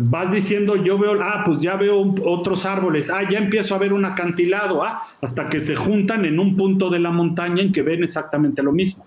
vas 0.00 0.32
diciendo, 0.32 0.76
yo 0.76 0.98
veo, 0.98 1.20
ah, 1.22 1.42
pues 1.44 1.60
ya 1.60 1.76
veo 1.76 2.14
otros 2.24 2.66
árboles, 2.66 3.10
ah, 3.10 3.28
ya 3.28 3.38
empiezo 3.38 3.74
a 3.74 3.78
ver 3.78 3.92
un 3.92 4.04
acantilado, 4.04 4.82
ah, 4.82 5.08
hasta 5.20 5.48
que 5.48 5.60
se 5.60 5.76
juntan 5.76 6.24
en 6.24 6.38
un 6.38 6.56
punto 6.56 6.90
de 6.90 6.98
la 6.98 7.10
montaña 7.10 7.62
en 7.62 7.72
que 7.72 7.82
ven 7.82 8.02
exactamente 8.04 8.62
lo 8.62 8.72
mismo, 8.72 9.04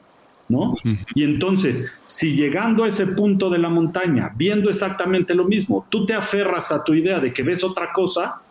¿no? 0.50 0.76
Y 1.14 1.24
entonces, 1.24 1.92
si 2.06 2.36
llegando 2.36 2.84
a 2.84 2.88
ese 2.88 3.08
punto 3.08 3.50
de 3.50 3.60
la 3.60 3.70
montaña, 3.70 4.32
viendo 4.36 4.70
exactamente 4.70 5.34
lo 5.34 5.46
mismo, 5.46 5.86
tú 5.90 6.06
te 6.06 6.14
aferras 6.14 6.72
a 6.72 6.84
tu 6.84 6.94
idea 6.94 7.20
de 7.20 7.34
que 7.34 7.44
ves 7.44 7.64
otra 7.64 7.92
cosa, 7.92 8.42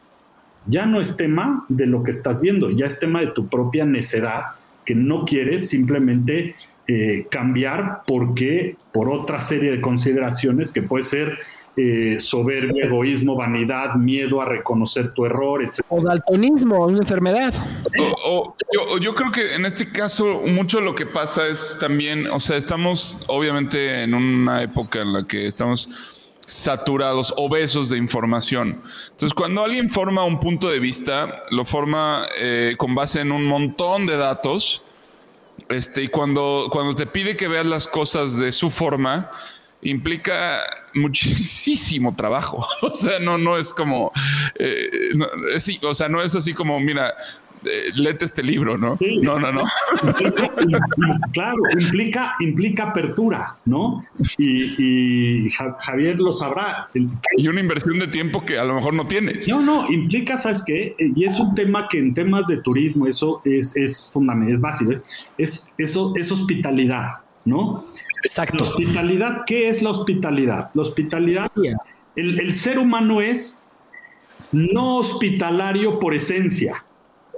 ya 0.66 0.86
no 0.86 1.00
es 1.00 1.16
tema 1.16 1.64
de 1.68 1.86
lo 1.86 2.02
que 2.02 2.10
estás 2.10 2.40
viendo, 2.40 2.70
ya 2.70 2.86
es 2.86 2.98
tema 2.98 3.20
de 3.20 3.28
tu 3.28 3.48
propia 3.48 3.84
necedad 3.84 4.42
que 4.84 4.94
no 4.94 5.24
quieres 5.24 5.68
simplemente 5.68 6.54
eh, 6.86 7.26
cambiar 7.30 8.02
porque 8.06 8.76
por 8.92 9.08
otra 9.08 9.40
serie 9.40 9.70
de 9.70 9.80
consideraciones 9.80 10.72
que 10.72 10.82
puede 10.82 11.02
ser 11.02 11.38
eh, 11.76 12.20
soberbia, 12.20 12.84
egoísmo, 12.84 13.34
vanidad, 13.34 13.94
miedo 13.96 14.40
a 14.40 14.44
reconocer 14.44 15.12
tu 15.12 15.24
error, 15.24 15.60
etc. 15.60 15.80
O 15.88 16.00
daltonismo, 16.00 16.86
una 16.86 16.98
enfermedad. 16.98 17.52
O, 18.24 18.54
yo, 18.72 18.98
yo, 18.98 19.14
creo 19.14 19.32
que 19.32 19.56
en 19.56 19.66
este 19.66 19.90
caso 19.90 20.42
mucho 20.46 20.80
lo 20.80 20.94
que 20.94 21.04
pasa 21.04 21.48
es 21.48 21.76
también, 21.80 22.28
o 22.28 22.38
sea, 22.38 22.56
estamos 22.56 23.24
obviamente 23.26 24.04
en 24.04 24.14
una 24.14 24.62
época 24.62 25.00
en 25.00 25.14
la 25.14 25.26
que 25.26 25.48
estamos 25.48 25.88
saturados, 26.46 27.32
obesos 27.36 27.88
de 27.88 27.98
información. 27.98 28.82
Entonces, 29.10 29.34
cuando 29.34 29.62
alguien 29.62 29.88
forma 29.88 30.24
un 30.24 30.40
punto 30.40 30.68
de 30.68 30.78
vista, 30.78 31.44
lo 31.50 31.64
forma 31.64 32.26
eh, 32.38 32.74
con 32.76 32.94
base 32.94 33.20
en 33.20 33.32
un 33.32 33.44
montón 33.44 34.06
de 34.06 34.16
datos. 34.16 34.82
Este, 35.68 36.02
y 36.02 36.08
cuando, 36.08 36.68
cuando 36.70 36.94
te 36.94 37.06
pide 37.06 37.36
que 37.36 37.48
veas 37.48 37.66
las 37.66 37.88
cosas 37.88 38.38
de 38.38 38.52
su 38.52 38.70
forma, 38.70 39.30
implica 39.82 40.60
muchísimo 40.94 42.14
trabajo. 42.14 42.66
O 42.82 42.94
sea, 42.94 43.18
no, 43.18 43.38
no 43.38 43.56
es 43.56 43.72
como, 43.72 44.12
eh, 44.58 45.12
o 45.82 45.94
sea, 45.94 46.08
no 46.08 46.22
es 46.22 46.34
así 46.34 46.52
como, 46.52 46.78
mira, 46.80 47.14
eh, 47.64 47.90
lete 47.94 48.24
este 48.24 48.42
libro, 48.42 48.76
¿no? 48.76 48.98
No, 49.22 49.38
no, 49.38 49.52
no. 49.52 49.64
claro, 51.32 51.56
implica, 51.78 52.34
implica 52.40 52.84
apertura, 52.84 53.56
¿no? 53.64 54.04
Y, 54.38 55.48
Javier 55.50 56.18
lo 56.18 56.32
sabrá. 56.32 56.88
Y 57.36 57.48
una 57.48 57.60
inversión 57.60 57.98
de 57.98 58.08
tiempo 58.08 58.44
que 58.44 58.58
a 58.58 58.64
lo 58.64 58.74
mejor 58.74 58.94
no 58.94 59.06
tienes. 59.06 59.48
No, 59.48 59.60
no, 59.60 59.90
implica, 59.90 60.36
¿sabes 60.36 60.62
qué? 60.66 60.94
Y 60.98 61.24
es 61.24 61.38
un 61.40 61.54
tema 61.54 61.88
que 61.88 61.98
en 61.98 62.14
temas 62.14 62.46
de 62.46 62.58
turismo, 62.58 63.06
eso 63.06 63.40
es, 63.44 63.76
es 63.76 64.10
fundamental, 64.12 64.54
es 64.54 64.60
básico, 64.60 64.92
es, 65.38 65.74
eso, 65.78 66.12
es 66.16 66.32
hospitalidad, 66.32 67.08
¿no? 67.44 67.86
Exacto. 68.24 68.64
La 68.64 68.70
hospitalidad, 68.70 69.42
¿qué 69.46 69.68
es 69.68 69.82
la 69.82 69.90
hospitalidad? 69.90 70.70
La 70.74 70.82
hospitalidad, 70.82 71.50
el, 72.16 72.40
el 72.40 72.52
ser 72.54 72.78
humano 72.78 73.20
es 73.20 73.64
no 74.52 74.98
hospitalario 74.98 75.98
por 75.98 76.14
esencia. 76.14 76.84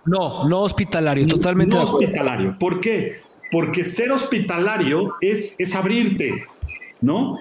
No, 0.07 0.49
no 0.49 0.61
hospitalario, 0.61 1.27
totalmente. 1.27 1.77
No 1.77 1.83
hospitalario. 1.83 2.57
¿Por 2.59 2.81
qué? 2.81 3.21
Porque 3.51 3.85
ser 3.85 4.13
hospitalario 4.13 5.15
es, 5.21 5.59
es 5.61 5.75
abrirte, 5.75 6.45
¿no? 7.01 7.37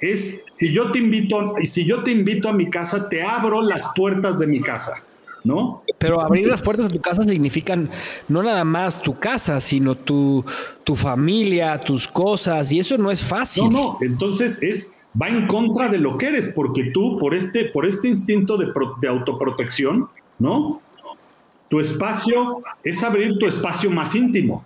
Es 0.00 0.44
si 0.58 0.72
yo 0.72 0.90
te 0.92 0.98
invito, 0.98 1.54
si 1.64 1.84
yo 1.84 2.02
te 2.02 2.10
invito 2.10 2.48
a 2.48 2.52
mi 2.52 2.70
casa, 2.70 3.08
te 3.08 3.22
abro 3.22 3.62
las 3.62 3.92
puertas 3.94 4.38
de 4.38 4.46
mi 4.46 4.60
casa, 4.60 5.02
¿no? 5.44 5.82
Pero 5.98 6.20
abrir 6.20 6.46
las 6.46 6.60
puertas 6.60 6.88
de 6.88 6.94
tu 6.94 7.00
casa 7.00 7.22
significan 7.22 7.90
no 8.28 8.42
nada 8.42 8.64
más 8.64 9.00
tu 9.00 9.18
casa, 9.18 9.60
sino 9.60 9.94
tu, 9.94 10.44
tu 10.84 10.94
familia, 10.94 11.78
tus 11.78 12.06
cosas, 12.06 12.70
y 12.72 12.80
eso 12.80 12.98
no 12.98 13.10
es 13.10 13.22
fácil. 13.22 13.64
No, 13.64 13.70
no, 13.70 13.98
entonces 14.00 14.62
es 14.62 15.00
va 15.20 15.28
en 15.28 15.46
contra 15.46 15.88
de 15.88 15.98
lo 15.98 16.18
que 16.18 16.28
eres, 16.28 16.52
porque 16.54 16.90
tú 16.92 17.18
por 17.18 17.34
este, 17.34 17.66
por 17.66 17.86
este 17.86 18.08
instinto 18.08 18.56
de, 18.56 18.72
de 19.00 19.08
autoprotección, 19.08 20.08
¿no? 20.38 20.82
Tu 21.68 21.80
espacio 21.80 22.62
es 22.84 23.02
abrir 23.02 23.38
tu 23.38 23.46
espacio 23.46 23.90
más 23.90 24.14
íntimo, 24.14 24.64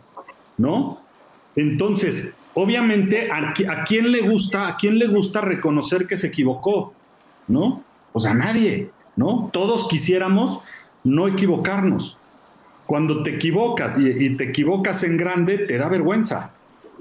¿no? 0.59 1.01
Entonces, 1.57 2.35
obviamente, 2.55 3.31
¿a, 3.31 3.85
quién 3.85 4.13
le 4.13 4.21
gusta, 4.21 4.69
a 4.69 4.77
quién 4.77 4.99
le 4.99 5.07
gusta 5.07 5.41
reconocer 5.41 6.07
que 6.07 6.17
se 6.17 6.29
equivocó? 6.29 6.93
¿No? 7.49 7.83
O 8.13 8.21
sea, 8.21 8.35
nadie, 8.35 8.91
¿no? 9.17 9.51
Todos 9.53 9.89
quisiéramos 9.89 10.61
no 11.05 11.29
equivocarnos. 11.29 12.17
Cuando 12.87 13.23
te 13.23 13.35
equivocas 13.37 13.99
y, 13.99 14.37
te 14.37 14.45
equivocas 14.45 15.05
en 15.05 15.17
grande, 15.17 15.59
te 15.59 15.79
da 15.79 15.89
vergüenza, 15.89 16.53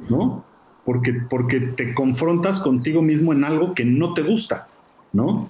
¿no? 0.09 0.43
Porque, 0.85 1.13
porque 1.13 1.59
te 1.59 1.93
confrontas 1.93 2.59
contigo 2.59 3.01
mismo 3.01 3.33
en 3.33 3.43
algo 3.43 3.73
que 3.73 3.85
no 3.85 4.13
te 4.13 4.21
gusta, 4.21 4.67
¿no? 5.13 5.49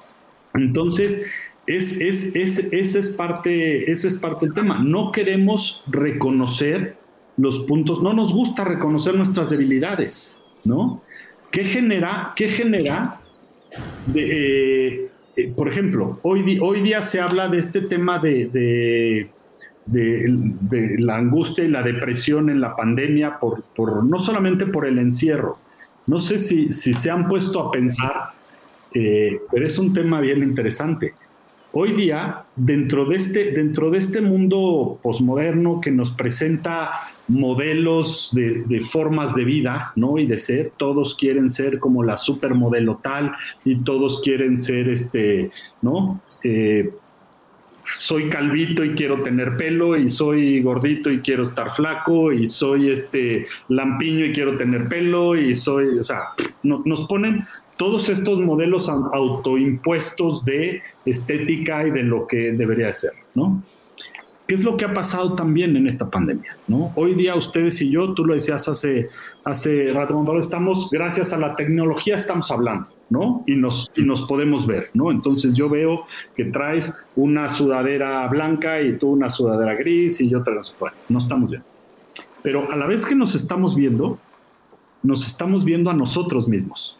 Entonces, 0.54 1.26
es, 1.70 2.02
es, 2.02 2.36
es, 2.36 2.68
ese, 2.72 3.00
es 3.00 3.10
parte, 3.10 3.92
ese 3.92 4.08
es 4.08 4.18
parte 4.18 4.46
del 4.46 4.56
tema. 4.56 4.80
No 4.80 5.12
queremos 5.12 5.84
reconocer 5.88 6.98
los 7.38 7.60
puntos, 7.60 8.02
no 8.02 8.14
nos 8.14 8.34
gusta 8.34 8.64
reconocer 8.64 9.16
nuestras 9.16 9.50
debilidades, 9.50 10.36
¿no? 10.66 11.02
¿Qué 11.52 11.64
genera, 11.64 12.34
qué 12.36 12.50
genera 12.50 13.22
eh, 14.16 15.10
eh, 15.36 15.54
por 15.56 15.68
ejemplo, 15.68 16.20
hoy, 16.24 16.60
hoy 16.60 16.82
día 16.82 17.02
se 17.02 17.22
habla 17.22 17.48
de 17.48 17.60
este 17.60 17.82
tema 17.82 18.20
de, 18.20 19.30
de, 19.86 20.96
la 21.00 21.18
angustia 21.18 21.64
y 21.64 21.68
la 21.68 21.84
depresión 21.84 22.50
en 22.50 22.62
la 22.62 22.76
pandemia, 22.76 23.40
por, 23.40 23.64
por, 23.76 24.04
no 24.04 24.20
solamente 24.20 24.66
por 24.66 24.86
el 24.86 25.00
encierro. 25.00 25.60
No 26.08 26.20
sé 26.20 26.38
si, 26.38 26.72
si 26.72 26.94
se 26.94 27.12
han 27.12 27.28
puesto 27.28 27.60
a 27.60 27.72
pensar, 27.72 28.32
eh, 28.94 29.40
pero 29.52 29.66
es 29.66 29.78
un 29.78 29.94
tema 29.94 30.20
bien 30.20 30.44
interesante. 30.44 31.14
Hoy 31.72 31.92
día, 31.92 32.46
dentro 32.56 33.06
de 33.06 33.18
este, 33.18 33.52
dentro 33.52 33.92
de 33.92 34.00
este 34.00 34.22
mundo 34.22 35.00
posmoderno 35.04 35.80
que 35.80 35.92
nos 35.92 36.10
presenta 36.10 36.90
modelos 37.28 38.32
de, 38.34 38.82
formas 38.82 39.36
de 39.36 39.46
vida, 39.46 39.94
¿no? 39.96 40.18
Y 40.18 40.26
de 40.26 40.40
ser, 40.40 40.72
todos 40.78 41.14
quieren 41.14 41.48
ser 41.48 41.78
como 41.78 42.04
la 42.04 42.18
supermodelo 42.18 43.00
tal 43.04 43.34
y 43.64 43.76
todos 43.84 44.20
quieren 44.22 44.58
ser, 44.58 44.90
este, 44.90 45.52
¿no? 45.84 46.20
Eh, 46.44 46.90
soy 47.86 48.30
calvito 48.30 48.84
y 48.84 48.96
quiero 48.96 49.22
tener 49.22 49.56
pelo 49.56 49.96
y 49.96 50.10
soy 50.10 50.64
gordito 50.64 51.12
y 51.12 51.20
quiero 51.20 51.44
estar 51.44 51.70
flaco 51.70 52.32
y 52.32 52.48
soy 52.48 52.90
este 52.90 53.46
lampiño 53.68 54.26
y 54.26 54.32
quiero 54.32 54.58
tener 54.58 54.88
pelo 54.88 55.36
y 55.36 55.54
soy, 55.54 56.00
o 56.00 56.04
sea, 56.04 56.30
nos 56.64 57.06
ponen 57.08 57.46
todos 57.80 58.10
estos 58.10 58.42
modelos 58.42 58.90
autoimpuestos 58.90 60.44
de 60.44 60.84
estética 61.06 61.88
y 61.88 61.92
de 61.92 62.04
lo 62.04 62.28
que 62.28 62.52
debería 62.52 62.92
ser, 62.92 63.12
¿no? 63.34 63.64
¿Qué 64.46 64.56
es 64.56 64.66
lo 64.66 64.76
que 64.76 64.84
ha 64.84 64.94
pasado 64.94 65.34
también 65.34 65.78
en 65.78 65.88
esta 65.88 66.10
pandemia? 66.10 66.58
¿no? 66.68 66.92
Hoy 66.96 67.14
día 67.14 67.36
ustedes 67.36 67.82
y 67.82 67.90
yo, 67.90 68.14
tú 68.14 68.26
lo 68.26 68.34
decías 68.34 68.68
hace, 68.68 69.08
hace 69.46 69.94
rato, 69.94 70.38
estamos, 70.38 70.90
gracias 70.92 71.32
a 71.32 71.38
la 71.38 71.56
tecnología 71.56 72.18
estamos 72.18 72.52
hablando, 72.52 72.90
¿no? 73.10 73.46
Y 73.48 73.56
nos, 73.56 73.90
y 73.96 74.04
nos 74.04 74.24
podemos 74.24 74.68
ver, 74.68 74.90
¿no? 74.94 75.10
Entonces 75.10 75.54
yo 75.54 75.70
veo 75.70 76.06
que 76.36 76.46
traes 76.46 76.94
una 77.16 77.48
sudadera 77.48 78.28
blanca 78.28 78.82
y 78.82 78.98
tú 78.98 79.12
una 79.12 79.30
sudadera 79.30 79.76
gris 79.76 80.20
y 80.20 80.30
yo 80.30 80.44
te 80.44 80.52
bueno, 80.52 80.98
no 81.08 81.20
estamos 81.20 81.50
bien. 81.50 81.64
Pero 82.42 82.70
a 82.70 82.76
la 82.76 82.88
vez 82.88 83.06
que 83.06 83.16
nos 83.16 83.36
estamos 83.36 83.74
viendo, 83.74 84.20
nos 85.02 85.26
estamos 85.26 85.64
viendo 85.64 85.90
a 85.90 85.94
nosotros 85.94 86.46
mismos. 86.46 87.00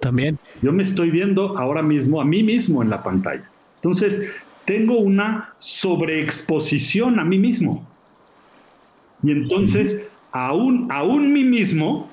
También. 0.00 0.38
Yo 0.62 0.72
me 0.72 0.82
estoy 0.82 1.10
viendo 1.10 1.58
ahora 1.58 1.82
mismo 1.82 2.20
a 2.20 2.24
mí 2.24 2.42
mismo 2.42 2.82
en 2.82 2.90
la 2.90 3.02
pantalla. 3.02 3.48
Entonces, 3.76 4.22
tengo 4.64 4.98
una 4.98 5.54
sobreexposición 5.58 7.18
a 7.18 7.24
mí 7.24 7.38
mismo. 7.38 7.86
Y 9.22 9.30
entonces, 9.32 10.06
aún, 10.32 10.88
aún 10.90 11.32
mí 11.32 11.44
mismo, 11.44 12.08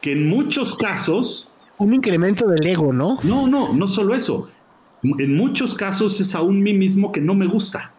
que 0.00 0.12
en 0.12 0.28
muchos 0.28 0.76
casos... 0.76 1.48
Un 1.78 1.94
incremento 1.94 2.46
del 2.46 2.66
ego, 2.66 2.92
¿no? 2.92 3.18
No, 3.24 3.46
no, 3.46 3.72
no 3.72 3.86
solo 3.86 4.14
eso. 4.14 4.50
En 5.02 5.36
muchos 5.36 5.74
casos 5.74 6.20
es 6.20 6.34
aún 6.34 6.62
mí 6.62 6.72
mismo 6.72 7.12
que 7.12 7.20
no 7.20 7.34
me 7.34 7.46
gusta. 7.46 7.90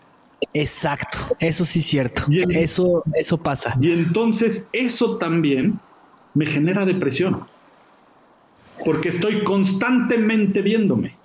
Exacto, 0.53 1.17
eso 1.39 1.65
sí 1.65 1.80
es 1.80 1.86
cierto. 1.86 2.23
eso, 2.49 3.03
eso 3.13 3.38
pasa. 3.38 3.76
Y 3.80 3.91
entonces 3.91 4.69
eso 4.73 5.17
también 5.17 5.80
me 6.34 6.45
genera 6.45 6.86
depresión 6.86 7.45
porque 8.86 9.09
estoy 9.09 9.43
constantemente 9.43 10.61
viéndome. 10.61 11.17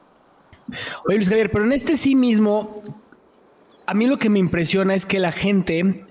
Oye, 1.05 1.17
Luis 1.17 1.29
Javier, 1.29 1.51
pero 1.51 1.65
en 1.65 1.73
este 1.73 1.97
sí 1.97 2.15
mismo, 2.15 2.75
a 3.87 3.95
mí 3.95 4.07
lo 4.07 4.19
que 4.19 4.31
me 4.31 4.39
impresiona 4.39 4.95
es 4.95 5.05
que 5.05 5.19
la 5.19 5.31
gente, 5.31 6.07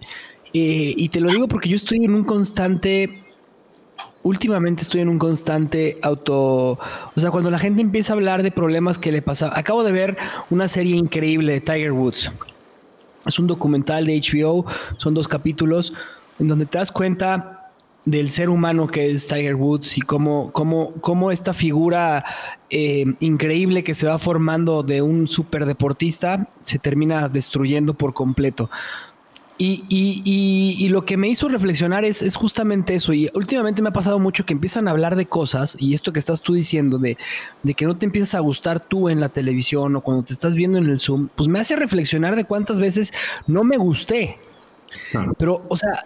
eh, 0.54 0.94
y 0.96 1.10
te 1.10 1.20
lo 1.20 1.30
digo 1.30 1.48
porque 1.48 1.68
yo 1.68 1.76
estoy 1.76 2.06
en 2.06 2.14
un 2.14 2.24
constante, 2.24 3.24
últimamente 4.22 4.84
estoy 4.84 5.02
en 5.02 5.10
un 5.10 5.18
constante 5.18 5.98
auto, 6.04 6.78
o 7.16 7.20
sea, 7.20 7.32
cuando 7.32 7.50
la 7.50 7.58
gente 7.58 7.82
empieza 7.82 8.14
a 8.14 8.16
hablar 8.16 8.44
de 8.44 8.52
problemas 8.52 9.00
que 9.00 9.12
le 9.12 9.22
pasa, 9.22 9.52
acabo 9.58 9.84
de 9.84 9.92
ver 9.92 10.18
una 10.50 10.68
serie 10.68 10.96
increíble 10.96 11.54
de 11.54 11.62
Tiger 11.62 11.92
Woods. 11.92 12.32
Es 13.26 13.40
un 13.40 13.48
documental 13.48 14.06
de 14.06 14.22
HBO, 14.22 14.66
son 14.98 15.14
dos 15.14 15.28
capítulos, 15.28 15.94
en 16.38 16.48
donde 16.48 16.66
te 16.66 16.78
das 16.78 16.92
cuenta 16.92 17.59
del 18.10 18.30
ser 18.30 18.50
humano 18.50 18.88
que 18.88 19.12
es 19.12 19.28
Tiger 19.28 19.56
Woods 19.56 19.98
y 19.98 20.02
cómo, 20.02 20.52
cómo, 20.52 20.94
cómo 21.02 21.32
esta 21.32 21.54
figura 21.54 22.26
eh, 22.70 23.06
increíble 23.20 23.84
que 23.84 23.94
se 23.94 24.08
va 24.08 24.18
formando 24.18 24.84
de 24.84 25.02
un 25.02 25.28
superdeportista 25.28 26.50
se 26.62 26.80
termina 26.80 27.30
destruyendo 27.30 27.94
por 27.94 28.14
completo. 28.14 28.70
Y, 29.62 29.84
y, 29.90 30.22
y, 30.24 30.86
y, 30.86 30.88
lo 30.88 31.04
que 31.04 31.18
me 31.18 31.28
hizo 31.28 31.50
reflexionar 31.50 32.06
es, 32.06 32.22
es, 32.22 32.38
justamente 32.38 32.96
eso. 32.96 33.12
Y 33.12 33.30
últimamente 33.34 33.82
me 33.82 33.90
ha 33.90 33.94
pasado 33.94 34.18
mucho 34.18 34.46
que 34.46 34.54
empiezan 34.54 34.88
a 34.88 34.92
hablar 34.92 35.18
de 35.18 35.26
cosas 35.26 35.76
y 35.78 35.94
esto 35.94 36.14
que 36.14 36.20
estás 36.20 36.42
tú 36.42 36.54
diciendo 36.54 36.98
de, 36.98 37.18
de, 37.64 37.74
que 37.74 37.86
no 37.86 37.98
te 37.98 38.06
empiezas 38.06 38.36
a 38.36 38.40
gustar 38.40 38.80
tú 38.80 39.10
en 39.10 39.20
la 39.20 39.28
televisión 39.28 39.98
o 39.98 40.02
cuando 40.02 40.24
te 40.24 40.32
estás 40.32 40.56
viendo 40.56 40.78
en 40.78 40.86
el 40.90 40.98
Zoom, 40.98 41.28
pues 41.36 41.50
me 41.50 41.60
hace 41.60 41.76
reflexionar 41.76 42.38
de 42.38 42.46
cuántas 42.46 42.80
veces 42.80 43.12
no 43.48 43.66
me 43.66 43.76
gusté. 43.76 44.38
Pero, 45.38 45.66
o 45.68 45.76
sea, 45.76 46.06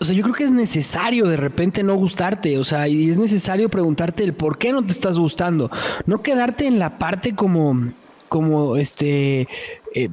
o 0.00 0.04
sea, 0.04 0.14
yo 0.14 0.22
creo 0.22 0.34
que 0.34 0.44
es 0.44 0.50
necesario 0.50 1.26
de 1.26 1.36
repente 1.36 1.82
no 1.82 1.94
gustarte, 1.94 2.56
o 2.58 2.64
sea, 2.64 2.88
y 2.88 3.10
es 3.10 3.18
necesario 3.18 3.68
preguntarte 3.68 4.24
el 4.24 4.32
por 4.32 4.56
qué 4.56 4.72
no 4.72 4.84
te 4.84 4.92
estás 4.92 5.18
gustando, 5.18 5.70
no 6.06 6.22
quedarte 6.22 6.66
en 6.66 6.78
la 6.78 6.98
parte 6.98 7.34
como, 7.34 7.92
como 8.30 8.76
este, 8.76 9.46
eh, 9.94 10.08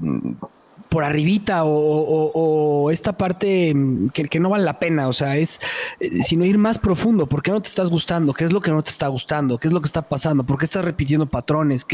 por 0.89 1.05
arribita 1.05 1.61
o, 1.63 2.91
esta 2.91 3.17
parte 3.17 3.73
que, 4.13 4.27
que, 4.27 4.39
no 4.41 4.49
vale 4.49 4.65
la 4.65 4.77
pena, 4.77 5.07
o 5.07 5.13
sea, 5.13 5.37
es 5.37 5.61
eh, 6.01 6.21
sino 6.21 6.43
ir 6.43 6.57
más 6.57 6.79
profundo, 6.79 7.27
¿por 7.27 7.41
qué 7.41 7.51
no 7.51 7.61
te 7.61 7.69
estás 7.69 7.89
gustando? 7.89 8.33
¿Qué 8.33 8.43
es 8.43 8.51
lo 8.51 8.59
que 8.59 8.71
no 8.71 8.83
te 8.83 8.91
está 8.91 9.07
gustando? 9.07 9.57
¿Qué 9.57 9.69
es 9.69 9.73
lo 9.73 9.79
que 9.79 9.87
está 9.87 10.01
pasando? 10.01 10.43
¿Por 10.43 10.57
qué 10.57 10.65
estás 10.65 10.83
repitiendo 10.83 11.27
patrones? 11.27 11.85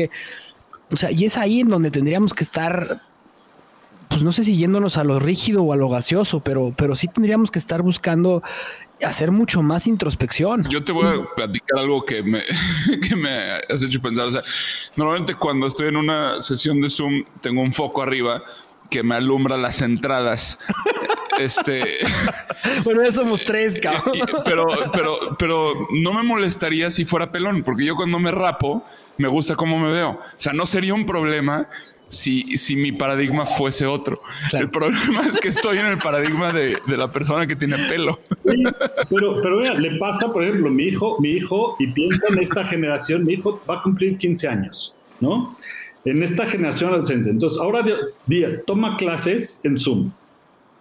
O 0.92 0.96
sea, 0.96 1.12
y 1.12 1.26
es 1.26 1.38
ahí 1.38 1.60
en 1.60 1.68
donde 1.68 1.92
tendríamos 1.92 2.34
que 2.34 2.44
estar 2.44 3.02
pues 4.14 4.24
no 4.24 4.32
sé 4.32 4.44
si 4.44 4.56
yéndonos 4.56 4.98
a 4.98 5.04
lo 5.04 5.20
rígido 5.20 5.64
o 5.64 5.74
a 5.74 5.76
lo 5.76 5.90
gaseoso, 5.90 6.40
pero, 6.42 6.72
pero 6.78 6.96
sí 6.96 7.08
tendríamos 7.08 7.50
que 7.50 7.58
estar 7.58 7.82
buscando 7.82 8.44
hacer 9.04 9.32
mucho 9.32 9.64
más 9.64 9.88
introspección. 9.88 10.70
Yo 10.70 10.84
te 10.84 10.92
voy 10.92 11.08
a 11.08 11.36
platicar 11.36 11.80
algo 11.80 12.06
que 12.06 12.22
me, 12.22 12.44
que 13.08 13.16
me 13.16 13.54
has 13.70 13.82
hecho 13.82 14.00
pensar. 14.02 14.28
O 14.28 14.32
sea, 14.32 14.44
normalmente 14.96 15.34
cuando 15.34 15.66
estoy 15.66 15.88
en 15.88 15.98
una 15.98 16.42
sesión 16.44 16.80
de 16.80 16.92
Zoom, 16.92 17.24
tengo 17.42 17.62
un 17.62 17.74
foco 17.74 18.04
arriba 18.04 18.44
que 18.92 19.02
me 19.02 19.16
alumbra 19.16 19.58
las 19.58 19.82
entradas. 19.82 20.60
este. 21.40 21.84
Bueno, 22.84 23.04
ya 23.04 23.12
somos 23.12 23.44
tres, 23.44 23.80
cabrón. 23.82 24.20
pero, 24.46 24.68
pero, 24.92 25.18
pero 25.40 25.88
no 25.92 26.14
me 26.14 26.22
molestaría 26.22 26.92
si 26.92 27.04
fuera 27.04 27.32
pelón, 27.32 27.64
porque 27.64 27.84
yo 27.84 27.96
cuando 27.96 28.20
me 28.20 28.30
rapo, 28.30 28.86
me 29.18 29.28
gusta 29.28 29.56
cómo 29.56 29.80
me 29.80 29.92
veo. 29.92 30.12
O 30.12 30.22
sea, 30.38 30.54
no 30.54 30.68
sería 30.68 30.94
un 30.94 31.08
problema 31.08 31.68
si, 32.14 32.58
si 32.58 32.76
mi 32.76 32.92
paradigma 32.92 33.46
fuese 33.46 33.86
otro. 33.86 34.22
El 34.54 34.70
problema 34.70 35.26
es 35.28 35.38
que 35.38 35.50
estoy 35.50 35.80
en 35.80 35.88
el 35.88 35.98
paradigma 35.98 36.54
de, 36.54 36.78
de 36.88 36.98
la 36.98 37.12
persona 37.12 37.48
que 37.48 37.56
tiene 37.56 37.78
pelo. 37.90 38.20
pero, 39.10 39.42
pero 39.42 39.58
mira, 39.58 39.74
le 39.74 39.98
pasa, 39.98 40.32
por 40.32 40.44
ejemplo, 40.44 40.70
mi 40.70 40.84
hijo, 40.84 41.18
mi 41.20 41.32
hijo, 41.32 41.76
y 41.80 41.88
piensa 41.88 42.28
en 42.32 42.40
esta 42.40 42.64
generación, 42.66 43.26
mi 43.26 43.34
hijo 43.34 43.62
va 43.70 43.80
a 43.80 43.84
cumplir 43.84 44.18
15 44.18 44.48
años, 44.48 44.96
¿no? 45.20 45.58
En 46.06 46.22
esta 46.22 46.46
generación 46.46 46.92
adolescente. 46.92 47.30
Entonces, 47.30 47.60
ahora 47.60 47.86
día, 48.26 48.62
toma 48.66 48.98
clases 48.98 49.62
en 49.64 49.78
Zoom. 49.78 50.12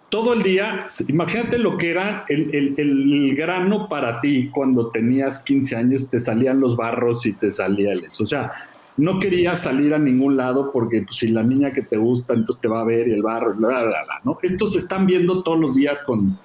Todo 0.09 0.33
el 0.33 0.43
día, 0.43 0.85
imagínate 1.07 1.57
lo 1.57 1.75
que 1.75 1.89
era 1.89 2.25
el, 2.29 2.53
el, 2.53 2.75
el, 2.77 3.35
grano 3.35 3.89
para 3.89 4.21
ti 4.21 4.49
cuando 4.49 4.89
tenías 4.91 5.43
15 5.43 5.75
años, 5.75 6.09
te 6.09 6.19
salían 6.19 6.59
los 6.59 6.75
barros 6.75 7.25
y 7.25 7.33
te 7.33 7.49
salía 7.49 7.93
el 7.93 8.05
eso. 8.05 8.21
O 8.21 8.27
sea, 8.27 8.51
no 8.97 9.19
quería 9.19 9.57
salir 9.57 9.93
a 9.93 9.99
ningún 9.99 10.37
lado 10.37 10.71
porque 10.71 11.01
pues, 11.01 11.17
si 11.17 11.27
la 11.29 11.43
niña 11.43 11.71
que 11.71 11.81
te 11.81 11.97
gusta, 11.97 12.33
entonces 12.33 12.61
te 12.61 12.67
va 12.67 12.81
a 12.81 12.85
ver 12.85 13.07
y 13.07 13.11
el 13.11 13.21
barro, 13.21 13.53
bla, 13.55 13.67
bla, 13.67 14.03
bla, 14.03 14.21
¿no? 14.23 14.37
Estos 14.41 14.73
se 14.73 14.79
están 14.79 15.05
viendo 15.05 15.41
todos 15.41 15.59
los 15.59 15.75
días 15.75 16.03
con... 16.03 16.37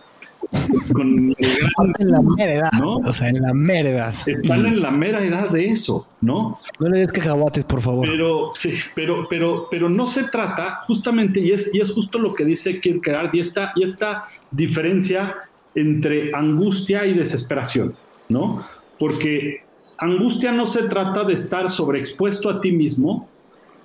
con 0.93 1.09
en 1.39 2.11
la 2.11 2.23
mera 2.37 2.53
edad, 2.55 2.71
¿no? 2.81 2.97
O 2.97 3.13
sea, 3.13 3.29
en 3.29 3.43
la 3.43 3.53
mera 3.53 3.91
edad. 3.91 4.15
Están 4.27 4.67
en 4.67 4.81
la 4.81 4.91
mera 4.91 5.23
edad 5.23 5.51
de 5.51 5.67
eso, 5.67 6.09
¿no? 6.21 6.59
No 6.79 6.89
le 6.89 7.01
des 7.01 7.13
cacahuates, 7.13 7.65
por 7.65 7.83
favor. 7.83 8.09
Pero, 8.09 8.53
sí, 8.55 8.73
pero, 8.95 9.27
pero, 9.29 9.69
pero 9.71 9.91
no 9.91 10.07
se 10.07 10.25
trata 10.25 10.81
justamente, 10.87 11.41
y 11.41 11.53
es, 11.53 11.75
y 11.75 11.81
es 11.81 11.93
justo 11.93 12.19
lo 12.19 12.35
que 12.35 12.45
dice 12.45 12.81
Kierkegaard, 12.81 13.35
y 13.35 13.41
esta, 13.41 13.73
y 13.75 13.83
esta 13.83 14.25
diferencia 14.51 15.35
entre 15.75 16.35
angustia 16.35 17.05
y 17.05 17.15
desesperación, 17.15 17.95
¿no? 18.29 18.65
Porque 18.99 19.68
angustia 19.99 20.53
no 20.53 20.67
se 20.67 20.85
trata 20.85 21.25
de 21.25 21.35
estar 21.35 21.69
sobreexpuesto 21.69 22.49
a 22.49 22.61
ti 22.61 22.73
mismo 22.73 23.29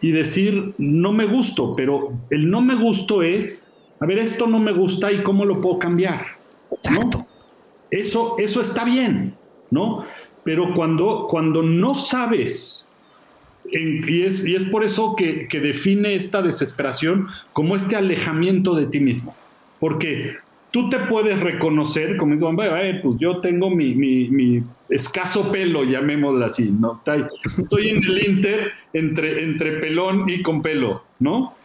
y 0.01 0.11
decir, 0.11 0.73
no 0.77 1.11
me 1.11 1.25
gusto, 1.25 1.75
pero 1.75 2.13
el 2.29 2.49
no 2.49 2.61
me 2.61 2.75
gusto 2.75 3.23
es, 3.23 3.67
a 3.99 4.05
ver, 4.05 4.19
esto 4.19 4.47
no 4.47 4.59
me 4.59 4.71
gusta 4.71 5.11
y 5.11 5.23
cómo 5.23 5.45
lo 5.45 5.61
puedo 5.61 5.79
cambiar. 5.79 6.25
Exacto. 6.71 7.25
Eso, 7.89 8.35
eso 8.37 8.61
está 8.61 8.83
bien, 8.83 9.35
¿no? 9.71 10.05
Pero 10.43 10.73
cuando, 10.73 11.27
cuando 11.29 11.63
no 11.63 11.95
sabes, 11.95 12.85
y, 13.71 14.23
es, 14.23 14.45
y, 14.45 14.55
es, 14.55 14.65
por 14.65 14.83
eso 14.83 15.15
que, 15.15 15.47
que 15.47 15.59
define 15.59 16.15
esta 16.15 16.41
desesperación 16.41 17.27
como 17.53 17.75
este 17.75 17.95
alejamiento 17.95 18.75
de 18.75 18.87
ti 18.87 18.99
mismo. 18.99 19.35
Porque 19.79 20.35
tú 20.73 20.89
te 20.89 20.97
puedes 20.99 21.39
reconocer 21.39 22.17
como 22.17 22.33
dice, 22.33 22.47
pues 23.01 23.17
yo 23.17 23.37
tengo 23.41 23.69
mi, 23.69 23.93
mi, 23.93 24.27
mi, 24.29 24.63
escaso 24.93 25.51
pelo, 25.51 25.83
llamémoslo 25.83 26.45
así, 26.45 26.71
¿no? 26.71 27.01
Estoy 27.57 27.89
en 27.89 28.03
el 28.03 28.27
Inter 28.27 28.71
entre, 28.93 29.43
entre 29.43 29.73
pelón 29.73 30.29
y 30.29 30.41
con 30.41 30.61
pelo, 30.61 31.03
¿no? 31.19 31.55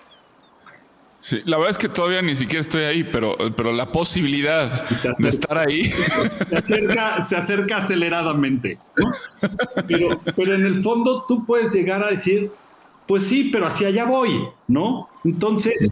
Sí, 1.21 1.41
la 1.45 1.57
verdad 1.57 1.73
es 1.73 1.79
que 1.79 1.89
todavía 1.89 2.23
ni 2.23 2.37
siquiera 2.37 2.61
estoy 2.61 2.85
ahí, 2.85 3.05
pero, 3.05 3.37
pero 3.57 3.73
la 3.73 3.87
posibilidad 3.87 4.89
de 4.89 5.29
estar 5.29 5.59
ahí. 5.59 5.93
Se 6.49 6.57
acerca, 6.57 7.21
se 7.21 7.37
acerca 7.37 7.77
aceleradamente, 7.79 8.79
¿no? 8.97 9.11
Pero, 9.87 10.21
pero 10.37 10.55
en 10.55 10.65
el 10.65 10.83
fondo 10.83 11.25
tú 11.27 11.45
puedes 11.45 11.75
llegar 11.75 12.05
a 12.05 12.11
decir, 12.11 12.51
pues 13.07 13.27
sí, 13.27 13.51
pero 13.53 13.67
hacia 13.67 13.89
allá 13.89 14.05
voy, 14.05 14.49
¿no? 14.69 15.09
Entonces, 15.25 15.91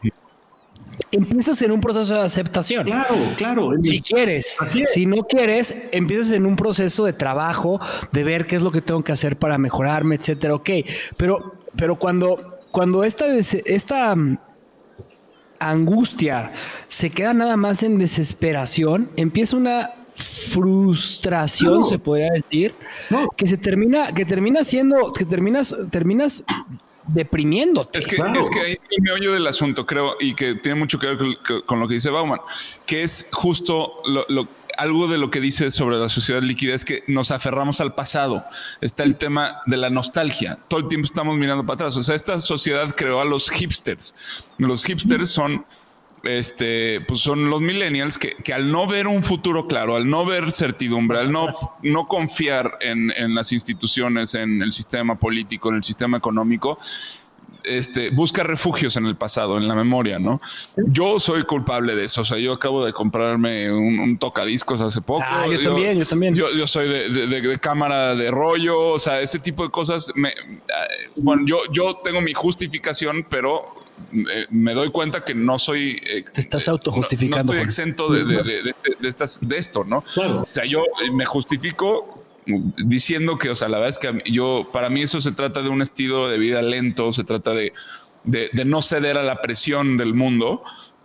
empiezas 1.11 1.61
en 1.63 1.73
un 1.73 1.81
proceso 1.81 2.15
de 2.15 2.21
aceptación. 2.21 2.85
Claro, 2.85 3.15
claro. 3.37 3.71
Si 3.81 4.01
quieres. 4.01 4.57
Si 4.87 5.07
no 5.07 5.25
quieres, 5.25 5.75
empiezas 5.93 6.33
en 6.33 6.47
un 6.47 6.57
proceso 6.57 7.05
de 7.05 7.13
trabajo, 7.13 7.81
de 8.13 8.25
ver 8.25 8.47
qué 8.47 8.57
es 8.57 8.63
lo 8.63 8.71
que 8.71 8.81
tengo 8.81 9.03
que 9.03 9.13
hacer 9.13 9.37
para 9.37 9.59
mejorarme, 9.59 10.17
etcétera. 10.17 10.55
Ok. 10.55 10.71
Pero, 11.17 11.55
pero 11.77 11.97
cuando, 11.97 12.39
cuando 12.71 13.05
esta, 13.05 13.27
esta 13.35 14.15
mm, 14.15 14.39
angustia 15.59 16.53
se 16.89 17.11
queda 17.11 17.33
nada 17.35 17.57
más 17.57 17.83
en 17.83 17.99
desesperación, 17.99 19.11
empieza 19.17 19.57
una 19.57 19.91
frustración, 20.17 21.85
se 21.85 21.99
podría 21.99 22.33
decir, 22.33 22.75
que 23.37 23.47
se 23.47 23.59
termina, 23.59 24.13
que 24.13 24.25
termina 24.25 24.65
siendo, 24.65 25.13
que 25.13 25.27
terminas, 25.27 25.75
terminas 25.91 26.43
deprimiéndote. 27.07 27.99
Es 27.99 28.07
que, 28.07 28.17
es 28.17 28.51
que 28.51 28.61
ahí 28.61 28.77
me 29.01 29.13
oyo 29.13 29.33
del 29.33 29.47
asunto, 29.47 29.87
creo, 29.87 30.17
y 30.21 30.35
que 30.35 30.55
tiene 30.55 30.79
mucho 30.79 30.99
que 30.99 31.07
ver 31.07 31.19
con, 31.67 31.81
lo 31.81 31.89
que 31.89 31.95
dice 31.95 32.11
Bauman, 32.11 32.41
que 32.85 33.03
es 33.03 33.29
justo 33.33 34.03
lo, 34.07 34.49
algo 34.77 35.09
de 35.09 35.19
lo 35.19 35.31
que 35.31 35.41
dice 35.41 35.71
sobre 35.71 35.97
la 35.97 36.09
sociedad 36.09 36.43
líquida 36.43 36.75
es 36.75 36.85
que 36.85 37.03
nos 37.07 37.31
aferramos 37.31 37.81
al 37.81 37.95
pasado. 37.95 38.45
Está 38.81 39.05
el 39.05 39.17
tema 39.17 39.61
de 39.67 39.77
la 39.77 39.91
nostalgia. 39.91 40.59
Todo 40.69 40.81
el 40.81 40.89
tiempo 40.89 41.07
estamos 41.07 41.37
mirando 41.37 41.65
para 41.65 41.75
atrás. 41.75 41.97
O 41.97 42.03
sea, 42.03 42.15
esta 42.15 42.41
sociedad 42.41 42.95
creó 42.95 43.21
a 43.21 43.25
los 43.25 43.51
hipsters. 43.51 44.15
Los 44.59 44.85
hipsters 44.85 45.31
son 45.31 45.65
este, 46.29 47.01
pues 47.03 47.21
son 47.21 47.51
los 47.51 47.61
millennials 47.61 48.19
que, 48.19 48.53
al 48.53 48.71
no 48.71 48.87
ver 48.87 49.07
un 49.07 49.23
futuro 49.23 49.67
claro, 49.67 49.97
al 49.97 50.09
no 50.09 50.25
ver 50.25 50.53
certidumbre, 50.53 51.19
al 51.19 51.33
no, 51.33 51.49
no 51.83 52.07
confiar 52.07 52.79
en, 52.81 53.35
las 53.35 53.53
instituciones, 53.53 54.35
en 54.35 54.63
el 54.63 54.73
sistema 54.73 55.19
político, 55.19 55.69
en 55.69 55.77
el 55.77 55.85
sistema 55.85 56.17
económico, 56.19 56.79
este, 57.65 58.11
busca 58.11 58.45
refugios 58.45 58.97
en 58.97 59.07
el 59.07 59.17
pasado, 59.17 59.59
en 59.59 59.67
la 59.67 59.75
memoria, 59.75 60.19
¿no? 60.19 60.41
Yo 60.77 61.19
soy 61.19 61.45
culpable 61.45 61.97
de 61.97 62.05
eso. 62.05 62.23
O 62.23 62.25
sea, 62.25 62.39
yo 62.39 62.53
acabo 62.53 62.85
de 62.85 62.93
comprarme 62.93 63.73
un, 63.73 64.17
tocadiscos 64.19 64.81
hace 64.81 65.01
poco. 65.01 65.25
Ah, 65.27 65.47
yo, 65.51 65.61
también, 65.61 65.99
yo 65.99 66.07
también. 66.07 66.35
Yo, 66.35 66.67
soy 66.67 66.89
de, 66.89 67.59
cámara 67.61 68.15
de 68.15 68.31
rollo, 68.31 68.91
o 68.91 68.99
sea, 68.99 69.21
ese 69.21 69.41
tipo 69.41 69.65
de 69.65 69.71
cosas. 69.71 70.13
Me, 70.15 70.29
eh, 70.29 70.33
bueno, 71.17 71.43
yo, 71.45 71.59
yo 71.73 71.97
tengo 72.05 72.21
mi 72.21 72.35
justificación, 72.35 73.27
pero 73.29 73.75
eh, 74.13 74.47
me 74.51 74.75
doy 74.75 74.91
cuenta 74.91 75.25
que 75.25 75.35
no 75.35 75.59
soy. 75.59 76.01
Eh, 76.05 76.25
Te 76.33 76.41
estás 76.41 76.69
autojustificando. 76.69 77.53
No, 77.53 77.59
estoy 77.59 77.67
exento 77.67 78.13
de, 78.13 78.25
de, 78.43 79.09
estas, 79.09 79.47
de 79.47 79.59
esto, 79.59 79.85
¿no? 79.85 80.05
O 80.17 80.49
sea, 80.53 80.65
yo 80.65 80.85
eh, 81.05 81.11
me 81.13 81.25
justifico 81.25 82.23
diciendo 82.47 83.39
que, 83.39 83.51
o 83.51 83.57
sea, 83.57 83.69
la 83.69 83.79
verdad 83.79 83.91
es 83.91 83.99
que 83.99 84.31
yo, 84.31 84.69
para 84.73 84.89
mí 84.89 85.03
eso 85.03 85.21
se 85.21 85.33
trata 85.33 85.63
de 85.63 85.69
un 85.69 85.83
estilo 85.83 86.29
de 86.29 86.39
vida 86.39 86.63
lento, 86.63 87.13
se 87.13 87.25
trata 87.25 87.53
de, 87.53 87.73
no 88.65 88.83
ceder 88.83 89.19
a 89.19 89.23
la 89.23 89.41
presión 89.41 89.97
del 89.97 90.15
mundo. 90.15 90.63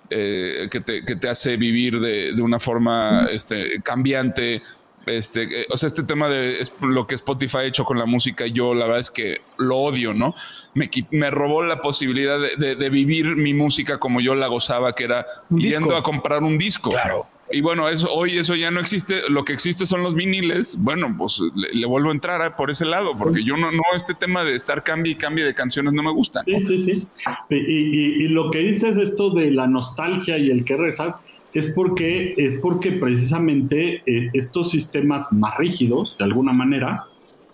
que, 0.09 0.84
te, 0.85 1.05
que, 1.05 1.15
te, 1.15 1.30
hace 1.30 1.55
vivir 1.55 1.99
de, 1.99 2.39
una 2.41 2.59
forma 2.59 3.27
este, 3.31 3.81
cambiante, 3.81 4.61
este, 5.05 5.43
eh, 5.43 5.65
o 5.69 5.77
sea, 5.77 5.87
este 5.87 6.03
tema 6.03 6.29
de 6.29 6.61
lo 6.81 7.07
que 7.07 7.15
Spotify 7.15 7.57
ha 7.57 7.63
hecho 7.65 7.85
con 7.85 7.97
la 7.97 8.05
música, 8.05 8.45
yo 8.47 8.73
la 8.73 8.85
verdad 8.85 8.99
es 8.99 9.11
que 9.11 9.41
lo 9.57 9.77
odio, 9.77 10.13
¿no? 10.13 10.33
Me, 10.73 10.89
me 11.11 11.31
robó 11.31 11.63
la 11.63 11.81
posibilidad 11.81 12.39
de, 12.39 12.89
vivir 12.89 13.35
mi 13.35 13.53
música 13.53 13.99
como 13.99 14.21
yo 14.21 14.35
la 14.35 14.47
gozaba, 14.47 14.93
que 14.93 15.05
era 15.05 15.25
yendo 15.49 15.95
a 15.95 16.03
comprar 16.03 16.43
un 16.43 16.57
disco. 16.57 16.91
Claro. 16.91 17.27
Y 17.53 17.61
bueno, 17.61 17.89
eso, 17.89 18.11
hoy 18.13 18.37
eso 18.37 18.55
ya 18.55 18.71
no 18.71 18.79
existe. 18.79 19.29
Lo 19.29 19.43
que 19.43 19.53
existe 19.53 19.85
son 19.85 20.03
los 20.03 20.15
viniles. 20.15 20.77
Bueno, 20.79 21.13
pues 21.17 21.41
le, 21.55 21.85
vuelvo 21.85 22.09
a 22.09 22.13
entrar 22.13 22.41
¿eh? 22.41 22.53
por 22.55 22.71
ese 22.71 22.85
lado, 22.85 23.17
porque 23.17 23.43
yo 23.43 23.57
no, 23.57 23.71
no, 23.71 23.81
este 23.95 24.13
tema 24.13 24.43
de 24.43 24.55
estar 24.55 24.83
cambio 24.83 25.11
y 25.11 25.15
cambio 25.15 25.45
de 25.45 25.53
canciones 25.53 25.93
no 25.93 26.03
me 26.03 26.11
gusta. 26.11 26.43
Sí, 26.45 26.61
sí, 26.61 26.79
sí. 26.79 27.07
Y, 27.49 28.27
lo 28.29 28.49
que 28.49 28.59
dices 28.59 28.97
esto 28.97 29.31
de 29.31 29.51
la 29.51 29.67
nostalgia 29.67 30.37
y 30.37 30.49
el 30.49 30.63
que 30.63 30.77
rezar 30.77 31.17
es 31.53 31.73
porque, 31.73 32.33
es 32.37 32.55
porque 32.57 32.93
precisamente 32.93 34.01
eh, 34.05 34.29
estos 34.33 34.71
sistemas 34.71 35.31
más 35.31 35.57
rígidos, 35.57 36.17
de 36.17 36.25
alguna 36.25 36.53
manera, 36.53 37.05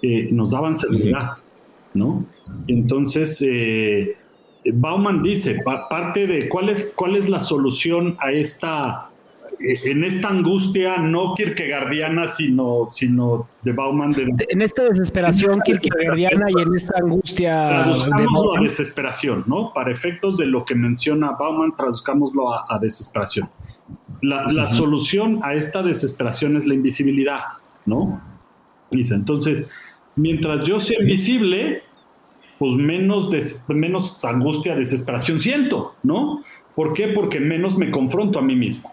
eh, 0.02 0.30
nos 0.32 0.52
daban 0.52 0.76
seguridad, 0.76 1.38
¿no? 1.94 2.26
Entonces, 2.68 3.44
Bauman 4.74 5.24
dice, 5.24 5.60
parte 5.64 6.28
de 6.28 6.50
cuál 6.50 6.70
es, 6.70 6.94
cuál 6.96 7.16
es 7.16 7.30
la 7.30 7.40
solución 7.40 8.18
a 8.20 8.32
esta, 8.32 9.10
eh, 9.60 9.80
en 9.86 10.04
esta 10.04 10.30
angustia 10.30 10.98
no 10.98 11.34
kierkegaardiana, 11.34 12.28
sino, 12.28 12.88
sino 12.92 13.48
de 13.64 13.72
Bauman. 13.72 14.16
en 14.50 14.62
esta 14.62 14.84
desesperación 14.84 15.60
kierkegaardiana 15.62 16.46
y 16.50 16.62
en 16.62 16.76
esta 16.76 16.98
angustia. 17.02 17.68
Traduzcámoslo 17.70 18.58
a 18.58 18.62
desesperación, 18.62 19.44
¿no? 19.48 19.74
Para 19.74 19.92
efectos 19.92 20.38
de 20.38 20.46
lo 20.46 20.64
que 20.66 20.76
menciona 20.76 21.32
Bauman, 21.32 21.76
traduzcámoslo 21.76 22.54
a, 22.54 22.78
desesperación. 22.80 23.50
La, 24.22 24.68
solución 24.68 25.40
a 25.44 25.54
esta 25.54 25.84
desesperación 25.84 26.58
es 26.58 26.66
la 26.66 26.74
invisibilidad, 26.74 27.42
¿no? 27.86 28.22
Dice, 28.92 29.16
entonces, 29.16 29.68
mientras 30.16 30.66
yo 30.66 30.80
sea 30.80 31.00
invisible, 31.00 31.84
pues 32.58 32.74
menos, 32.74 33.30
menos 33.70 34.24
angustia, 34.26 34.76
desesperación 34.76 35.40
siento, 35.40 35.96
¿no? 36.04 36.44
¿Por 36.76 36.94
qué? 36.94 37.10
Porque 37.10 37.40
menos 37.40 37.78
me 37.78 37.92
confronto 37.92 38.40
a 38.40 38.42
mí 38.42 38.56
mismo, 38.56 38.92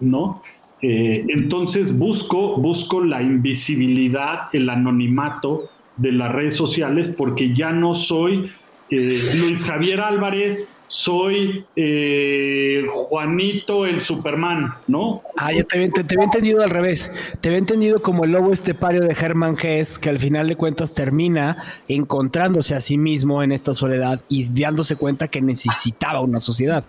¿no? 0.00 0.42
Eh, 0.82 1.24
entonces 1.28 1.98
busco, 1.98 2.56
busco 2.58 3.02
la 3.02 3.22
invisibilidad, 3.22 4.48
el 4.52 4.68
anonimato 4.68 5.70
de 5.96 6.12
las 6.12 6.30
redes 6.30 6.54
sociales 6.54 7.14
porque 7.16 7.54
ya 7.54 7.72
no 7.72 7.94
soy 7.94 8.50
eh, 8.90 9.32
Luis 9.36 9.64
Javier 9.64 10.00
Álvarez 10.00 10.75
soy 10.88 11.64
eh, 11.74 12.86
Juanito 13.08 13.86
el 13.86 14.00
Superman, 14.00 14.74
¿no? 14.86 15.22
Ah, 15.36 15.52
yo 15.52 15.66
te, 15.66 15.88
te, 15.88 16.00
había 16.14 16.24
entendido 16.24 16.62
al 16.62 16.70
revés. 16.70 17.10
Te 17.40 17.48
había 17.48 17.58
entendido 17.58 18.00
como 18.00 18.24
el 18.24 18.32
lobo 18.32 18.52
estepario 18.52 19.00
de 19.00 19.12
Hermann 19.12 19.56
Hesse, 19.60 19.98
que 19.98 20.10
al 20.10 20.18
final 20.18 20.48
de 20.48 20.56
cuentas 20.56 20.94
termina 20.94 21.62
encontrándose 21.88 22.74
a 22.74 22.80
sí 22.80 22.98
mismo 22.98 23.42
en 23.42 23.52
esta 23.52 23.74
soledad 23.74 24.20
y 24.28 24.44
dándose 24.44 24.96
cuenta 24.96 25.28
que 25.28 25.40
necesitaba 25.40 26.20
una 26.20 26.40
sociedad. 26.40 26.84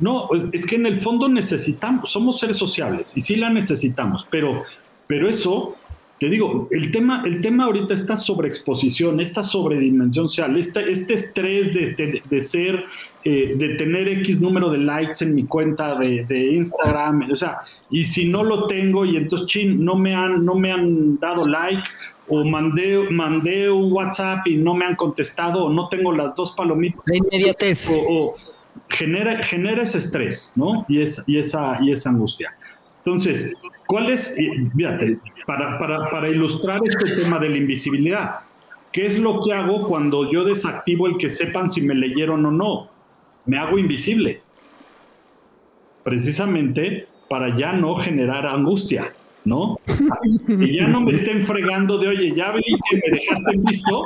No, 0.00 0.28
es 0.52 0.66
que 0.66 0.76
en 0.76 0.86
el 0.86 0.96
fondo 0.96 1.28
necesitamos, 1.28 2.10
somos 2.10 2.40
seres 2.40 2.56
sociables 2.56 3.16
y 3.16 3.20
sí 3.20 3.36
la 3.36 3.50
necesitamos, 3.50 4.26
pero, 4.30 4.64
pero 5.06 5.28
eso 5.28 5.76
te 6.18 6.30
digo, 6.30 6.68
el 6.70 6.90
tema, 6.90 7.22
el 7.26 7.42
tema 7.42 7.64
ahorita, 7.64 7.92
esta 7.92 8.16
sobreexposición, 8.16 9.20
esta 9.20 9.42
sobredimensión 9.42 10.28
social, 10.28 10.56
este, 10.56 10.90
este 10.90 11.14
estrés 11.14 11.74
de, 11.74 12.22
de, 12.28 12.40
ser, 12.40 12.84
eh, 13.28 13.56
de 13.56 13.70
tener 13.70 14.06
X 14.06 14.40
número 14.40 14.70
de 14.70 14.78
likes 14.78 15.16
en 15.22 15.34
mi 15.34 15.46
cuenta 15.46 15.98
de, 15.98 16.46
Instagram, 16.52 17.28
o 17.28 17.34
sea, 17.34 17.58
y 17.90 18.04
si 18.04 18.28
no 18.28 18.44
lo 18.44 18.68
tengo 18.68 19.04
y 19.04 19.16
entonces, 19.16 19.48
chin, 19.48 19.84
no 19.84 19.96
me 19.96 20.14
han, 20.14 20.44
no 20.44 20.54
me 20.54 20.70
han 20.70 21.18
dado 21.18 21.44
like, 21.44 21.82
o 22.28 22.44
mandé, 22.44 23.10
mandé 23.10 23.68
un 23.68 23.92
WhatsApp 23.92 24.46
y 24.46 24.54
no 24.54 24.74
me 24.74 24.84
han 24.84 24.94
contestado, 24.94 25.64
o 25.64 25.72
no 25.72 25.88
tengo 25.88 26.12
las 26.12 26.36
dos 26.36 26.54
palomitas. 26.54 27.02
La 27.04 27.16
inmediatez. 27.16 27.90
O, 27.90 28.36
genera, 28.88 29.42
genera 29.42 29.82
ese 29.82 29.98
estrés, 29.98 30.52
¿no? 30.54 30.86
Y, 30.88 31.02
es, 31.02 31.24
y, 31.26 31.36
esa, 31.36 31.80
y 31.82 31.90
esa 31.90 32.10
angustia. 32.10 32.54
Entonces, 32.98 33.54
¿cuál 33.88 34.08
es? 34.08 34.36
Fíjate, 34.76 35.18
para, 35.48 35.80
para, 35.80 36.10
para 36.10 36.28
ilustrar 36.28 36.78
este 36.84 37.16
tema 37.16 37.40
de 37.40 37.48
la 37.48 37.56
invisibilidad. 37.56 38.36
¿Qué 38.92 39.04
es 39.04 39.18
lo 39.18 39.40
que 39.40 39.52
hago 39.52 39.88
cuando 39.88 40.30
yo 40.30 40.44
desactivo 40.44 41.08
el 41.08 41.16
que 41.16 41.28
sepan 41.28 41.68
si 41.68 41.80
me 41.80 41.96
leyeron 41.96 42.46
o 42.46 42.52
no? 42.52 42.95
Me 43.46 43.58
hago 43.58 43.78
invisible. 43.78 44.40
Precisamente 46.02 47.08
para 47.28 47.56
ya 47.56 47.72
no 47.72 47.96
generar 47.96 48.46
angustia, 48.46 49.12
¿no? 49.44 49.76
Y 50.48 50.76
ya 50.76 50.86
no 50.86 51.00
me 51.00 51.12
estén 51.12 51.44
fregando 51.44 51.98
de, 51.98 52.08
oye, 52.08 52.34
ya 52.34 52.52
vi 52.52 52.62
que 52.62 52.96
me 52.96 53.18
dejaste 53.18 53.56
visto, 53.58 54.02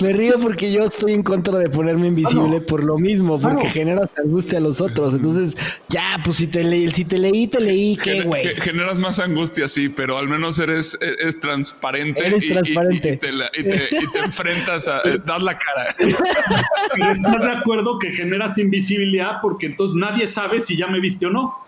me 0.00 0.12
río 0.12 0.38
porque 0.38 0.70
yo 0.70 0.84
estoy 0.84 1.12
en 1.12 1.22
contra 1.22 1.58
de 1.58 1.68
ponerme 1.68 2.08
invisible 2.08 2.60
por 2.60 2.82
lo 2.82 2.98
mismo, 2.98 3.38
porque 3.40 3.68
generas 3.68 4.10
angustia 4.22 4.58
a 4.58 4.60
los 4.60 4.80
otros. 4.80 5.14
Entonces, 5.14 5.56
ya, 5.88 6.20
pues 6.24 6.38
si 6.38 6.46
te 6.46 6.62
leí, 6.62 6.90
si 6.92 7.04
te 7.04 7.18
leí, 7.18 7.46
te 7.46 7.60
leí, 7.60 7.96
qué 7.96 8.22
güey. 8.22 8.48
Generas 8.56 8.98
más 8.98 9.18
angustia, 9.18 9.68
sí, 9.68 9.88
pero 9.88 10.18
al 10.18 10.28
menos 10.28 10.58
eres, 10.58 10.98
eres 11.00 11.38
transparente. 11.40 12.26
Eres 12.26 12.44
y, 12.44 12.48
transparente. 12.48 13.20
Y, 13.54 13.62
te, 13.62 14.18
enfrentas 14.18 14.88
a. 14.88 15.02
das 15.24 15.42
la 15.42 15.58
cara. 15.58 15.94
estás 15.98 17.42
de 17.42 17.52
acuerdo 17.52 17.98
que 17.98 18.12
generas 18.12 18.58
invisibilidad 18.58 19.38
porque 19.40 19.66
entonces 19.66 19.96
nadie 19.96 20.26
sabe 20.26 20.60
si 20.60 20.76
ya 20.76 20.86
me 20.86 21.00
viste 21.00 21.26
o 21.26 21.30
no. 21.30 21.64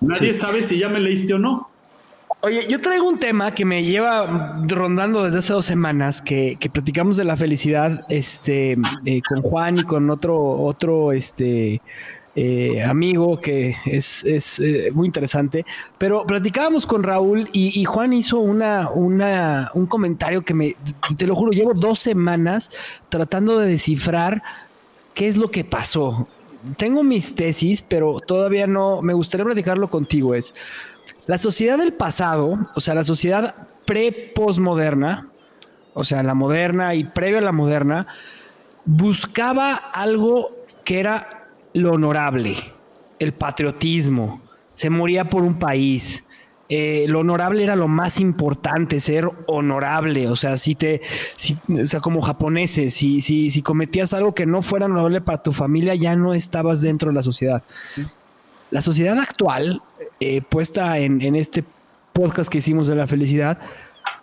Nadie 0.00 0.32
sabe 0.32 0.62
si 0.62 0.78
ya 0.78 0.88
me 0.88 0.98
leíste 0.98 1.34
o 1.34 1.38
no. 1.38 1.69
Oye, 2.42 2.66
yo 2.68 2.80
traigo 2.80 3.06
un 3.06 3.18
tema 3.18 3.54
que 3.54 3.66
me 3.66 3.84
lleva 3.84 4.56
rondando 4.66 5.24
desde 5.24 5.40
hace 5.40 5.52
dos 5.52 5.66
semanas, 5.66 6.22
que, 6.22 6.56
que 6.58 6.70
platicamos 6.70 7.18
de 7.18 7.24
la 7.24 7.36
felicidad 7.36 8.06
este, 8.08 8.78
eh, 9.04 9.20
con 9.28 9.42
Juan 9.42 9.76
y 9.76 9.82
con 9.82 10.08
otro, 10.08 10.38
otro 10.38 11.12
este, 11.12 11.82
eh, 12.34 12.82
amigo 12.82 13.38
que 13.38 13.76
es, 13.84 14.24
es 14.24 14.58
eh, 14.58 14.90
muy 14.94 15.06
interesante. 15.06 15.66
Pero 15.98 16.24
platicábamos 16.24 16.86
con 16.86 17.02
Raúl 17.02 17.46
y, 17.52 17.84
Juan 17.84 18.14
hizo 18.14 18.38
una, 18.38 18.88
una, 18.88 19.70
un 19.74 19.84
comentario 19.84 20.40
que 20.40 20.54
me, 20.54 20.76
te 21.18 21.26
lo 21.26 21.36
juro, 21.36 21.52
llevo 21.52 21.74
dos 21.74 21.98
semanas 21.98 22.70
tratando 23.10 23.58
de 23.58 23.68
descifrar 23.68 24.42
qué 25.12 25.28
es 25.28 25.36
lo 25.36 25.50
que 25.50 25.64
pasó. 25.64 26.26
Tengo 26.78 27.02
mis 27.02 27.34
tesis, 27.34 27.82
pero 27.82 28.18
todavía 28.20 28.66
no, 28.66 29.02
me 29.02 29.12
gustaría 29.12 29.44
platicarlo 29.44 29.88
contigo. 29.88 30.34
Es 30.34 30.54
la 31.30 31.38
sociedad 31.38 31.78
del 31.78 31.92
pasado, 31.92 32.58
o 32.74 32.80
sea, 32.80 32.92
la 32.96 33.04
sociedad 33.04 33.68
pre-posmoderna, 33.86 35.30
o 35.94 36.02
sea, 36.02 36.24
la 36.24 36.34
moderna 36.34 36.96
y 36.96 37.04
previa 37.04 37.38
a 37.38 37.42
la 37.42 37.52
moderna, 37.52 38.08
buscaba 38.84 39.76
algo 39.76 40.50
que 40.84 40.98
era 40.98 41.46
lo 41.72 41.92
honorable, 41.92 42.56
el 43.20 43.32
patriotismo, 43.32 44.42
se 44.74 44.90
moría 44.90 45.30
por 45.30 45.42
un 45.42 45.56
país. 45.56 46.24
Eh, 46.68 47.06
lo 47.08 47.20
honorable 47.20 47.62
era 47.62 47.76
lo 47.76 47.86
más 47.86 48.18
importante, 48.18 48.98
ser 48.98 49.30
honorable. 49.46 50.26
O 50.26 50.34
sea, 50.34 50.56
si 50.56 50.74
te, 50.74 51.00
o 51.68 51.84
sea, 51.84 52.00
como 52.00 52.22
japoneses, 52.22 52.94
si, 52.94 53.20
si, 53.20 53.50
si 53.50 53.62
cometías 53.62 54.14
algo 54.14 54.34
que 54.34 54.46
no 54.46 54.62
fuera 54.62 54.86
honorable 54.86 55.20
para 55.20 55.44
tu 55.44 55.52
familia, 55.52 55.94
ya 55.94 56.16
no 56.16 56.34
estabas 56.34 56.80
dentro 56.80 57.10
de 57.10 57.14
la 57.14 57.22
sociedad. 57.22 57.62
La 58.70 58.82
sociedad 58.82 59.18
actual 59.18 59.82
eh, 60.20 60.42
puesta 60.42 60.98
en, 60.98 61.34
este 61.34 61.64
podcast 62.12 62.50
que 62.50 62.58
hicimos 62.58 62.86
de 62.86 62.94
la 62.94 63.06
felicidad, 63.06 63.58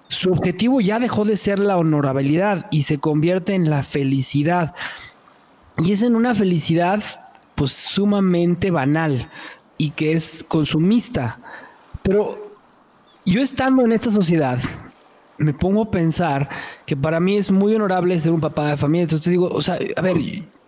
su 0.10 0.32
objetivo 0.32 0.80
ya 0.80 1.00
dejó 1.00 1.26
de 1.26 1.38
ser 1.38 1.60
la 1.60 1.78
honorabilidad 1.78 2.68
y 2.72 2.84
se 2.84 3.00
convierte 3.00 3.56
en 3.56 3.70
la 3.70 3.84
felicidad. 3.84 4.74
Y 5.80 5.92
es 5.92 6.02
en 6.02 6.16
una 6.16 6.34
felicidad 6.34 7.04
pues 7.56 7.72
sumamente 7.72 8.72
banal 8.72 9.30
y 9.78 9.90
que 9.90 10.14
es 10.14 10.46
consumista. 10.48 11.40
Pero 12.04 12.56
yo 13.26 13.42
estando 13.42 13.84
en 13.84 13.92
esta 13.92 14.12
sociedad, 14.12 14.60
me 15.38 15.54
pongo 15.54 15.84
a 15.84 15.92
pensar 15.92 16.50
que 16.86 16.96
para 16.96 17.20
mí 17.20 17.38
es 17.38 17.52
muy 17.52 17.76
honorable 17.76 18.18
ser 18.20 18.32
un 18.32 18.42
papá 18.42 18.68
de 18.68 18.78
familia. 18.78 19.04
Entonces 19.04 19.30
digo, 19.30 19.50
o 19.50 19.62
sea, 19.62 19.78
a 19.96 20.02
ver, 20.02 20.18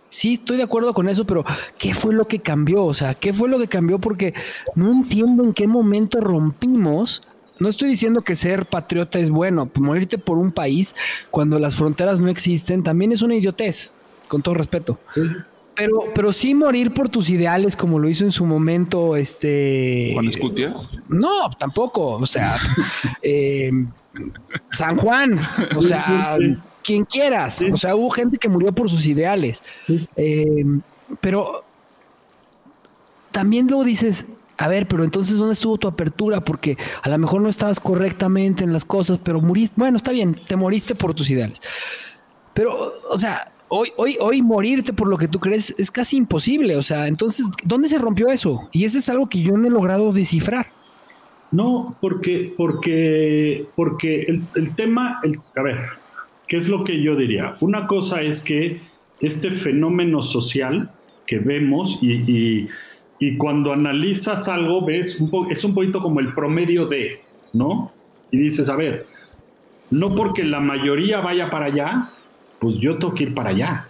sí 0.09 0.33
estoy 0.33 0.57
de 0.57 0.63
acuerdo 0.63 0.93
con 0.93 1.07
eso, 1.07 1.25
pero 1.25 1.45
¿qué 1.77 1.93
fue 1.93 2.13
lo 2.13 2.27
que 2.27 2.39
cambió? 2.39 2.83
O 2.83 2.93
sea, 2.93 3.13
¿qué 3.13 3.33
fue 3.33 3.49
lo 3.49 3.59
que 3.59 3.67
cambió? 3.67 3.99
Porque 3.99 4.33
no 4.75 4.91
entiendo 4.91 5.43
en 5.43 5.53
qué 5.53 5.67
momento 5.67 6.19
rompimos. 6.19 7.21
No 7.59 7.69
estoy 7.69 7.89
diciendo 7.89 8.21
que 8.21 8.35
ser 8.35 8.65
patriota 8.65 9.19
es 9.19 9.29
bueno, 9.29 9.69
morirte 9.75 10.17
por 10.17 10.37
un 10.37 10.51
país 10.51 10.95
cuando 11.29 11.59
las 11.59 11.75
fronteras 11.75 12.19
no 12.19 12.29
existen 12.29 12.83
también 12.83 13.11
es 13.11 13.21
una 13.21 13.35
idiotez, 13.35 13.91
con 14.27 14.41
todo 14.41 14.55
respeto. 14.55 14.97
Pero, 15.75 16.05
pero 16.13 16.33
sí 16.33 16.55
morir 16.55 16.93
por 16.93 17.09
tus 17.09 17.29
ideales, 17.29 17.75
como 17.75 17.99
lo 17.99 18.09
hizo 18.09 18.25
en 18.25 18.31
su 18.31 18.45
momento 18.45 19.15
este. 19.15 20.11
Juan 20.13 20.27
Escutia. 20.27 20.73
No, 21.07 21.49
tampoco. 21.57 22.15
O 22.15 22.25
sea, 22.25 22.57
eh, 23.21 23.71
San 24.71 24.97
Juan. 24.97 25.39
O 25.75 25.81
sea, 25.81 26.37
quien 26.83 27.05
quieras. 27.05 27.61
O 27.71 27.77
sea, 27.77 27.95
hubo 27.95 28.09
gente 28.09 28.37
que 28.37 28.49
murió 28.49 28.71
por 28.71 28.89
sus 28.89 29.05
ideales. 29.05 29.61
Eh, 30.15 30.65
pero 31.21 31.63
también 33.31 33.67
luego 33.67 33.83
dices, 33.83 34.25
a 34.57 34.67
ver, 34.67 34.87
pero 34.87 35.03
entonces 35.03 35.37
¿dónde 35.37 35.53
estuvo 35.53 35.77
tu 35.77 35.87
apertura? 35.87 36.41
Porque 36.41 36.77
a 37.01 37.09
lo 37.09 37.17
mejor 37.17 37.41
no 37.41 37.49
estabas 37.49 37.79
correctamente 37.79 38.63
en 38.63 38.73
las 38.73 38.85
cosas, 38.85 39.19
pero 39.23 39.39
muriste, 39.41 39.75
bueno, 39.77 39.97
está 39.97 40.11
bien, 40.11 40.39
te 40.47 40.55
moriste 40.55 40.95
por 40.95 41.13
tus 41.13 41.29
ideales. 41.29 41.59
Pero, 42.53 42.91
o 43.09 43.17
sea, 43.17 43.51
hoy, 43.69 43.89
hoy, 43.95 44.17
hoy 44.19 44.41
morirte 44.41 44.91
por 44.91 45.07
lo 45.07 45.17
que 45.17 45.27
tú 45.27 45.39
crees 45.39 45.73
es 45.77 45.89
casi 45.89 46.17
imposible. 46.17 46.75
O 46.75 46.83
sea, 46.83 47.07
entonces, 47.07 47.45
¿dónde 47.63 47.87
se 47.87 47.97
rompió 47.97 48.29
eso? 48.29 48.67
Y 48.71 48.83
eso 48.83 48.97
es 48.97 49.07
algo 49.09 49.29
que 49.29 49.41
yo 49.41 49.55
no 49.55 49.67
he 49.67 49.71
logrado 49.71 50.11
descifrar. 50.11 50.67
No, 51.51 51.95
porque, 51.99 52.53
porque, 52.55 53.65
porque 53.75 54.25
el, 54.55 54.75
tema, 54.75 55.19
a 55.55 55.61
ver, 55.61 55.79
¿qué 56.49 56.57
es 56.57 56.67
lo 56.67 56.83
que 56.83 57.01
yo 57.01 57.15
diría? 57.15 57.55
Una 57.61 57.87
cosa 57.87 58.21
es 58.21 58.43
que 58.43 58.81
este 59.21 59.51
fenómeno 59.51 60.21
social 60.21 60.91
que 61.25 61.37
vemos 61.39 61.99
y, 62.01 62.67
cuando 63.37 63.71
analizas 63.71 64.49
algo 64.49 64.83
ves, 64.85 65.19
un 65.19 65.51
es 65.51 65.63
un 65.63 65.73
poquito 65.73 66.01
como 66.01 66.19
el 66.19 66.33
promedio 66.33 66.87
de, 66.87 67.21
¿no? 67.53 67.91
Y 68.31 68.37
dices, 68.37 68.69
a 68.69 68.75
ver, 68.75 69.05
no 69.91 70.15
porque 70.15 70.43
la 70.43 70.59
mayoría 70.59 71.21
vaya 71.21 71.49
para 71.49 71.65
allá, 71.65 72.09
pues 72.59 72.77
yo 72.79 72.97
tengo 72.97 73.13
que 73.13 73.23
ir 73.23 73.33
para 73.33 73.49
allá, 73.49 73.87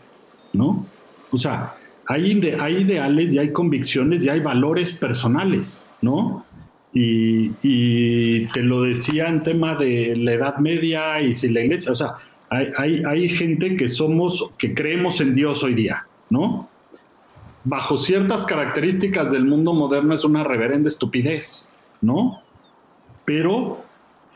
¿no? 0.51 0.85
O 1.31 1.37
sea, 1.37 1.75
hay, 2.07 2.41
hay 2.59 2.77
ideales 2.77 3.33
y 3.33 3.37
hay 3.37 3.53
convicciones 3.53 4.25
y 4.25 4.29
hay 4.29 4.39
valores 4.39 4.93
personales, 4.93 5.87
¿no? 6.01 6.45
Y, 6.91 7.49
te 8.47 8.63
lo 8.63 8.81
decía 8.81 9.27
en 9.27 9.43
tema 9.43 9.75
de 9.75 10.15
la 10.17 10.33
Edad 10.33 10.57
Media 10.57 11.21
y 11.21 11.35
si 11.35 11.49
la 11.49 11.61
iglesia, 11.61 11.91
o 11.91 11.95
sea, 11.95 12.15
hay, 12.49 13.03
hay, 13.05 13.29
gente 13.29 13.75
que 13.75 13.87
somos, 13.87 14.53
que 14.57 14.73
creemos 14.73 15.21
en 15.21 15.35
Dios 15.35 15.63
hoy 15.63 15.75
día, 15.75 16.07
¿no? 16.29 16.67
Bajo 17.63 17.97
ciertas 17.97 18.45
características 18.45 19.31
del 19.31 19.45
mundo 19.45 19.73
moderno 19.73 20.15
es 20.15 20.23
una 20.23 20.43
reverenda 20.43 20.87
estupidez, 20.87 21.67
¿no? 22.01 22.39
Pero 23.25 23.83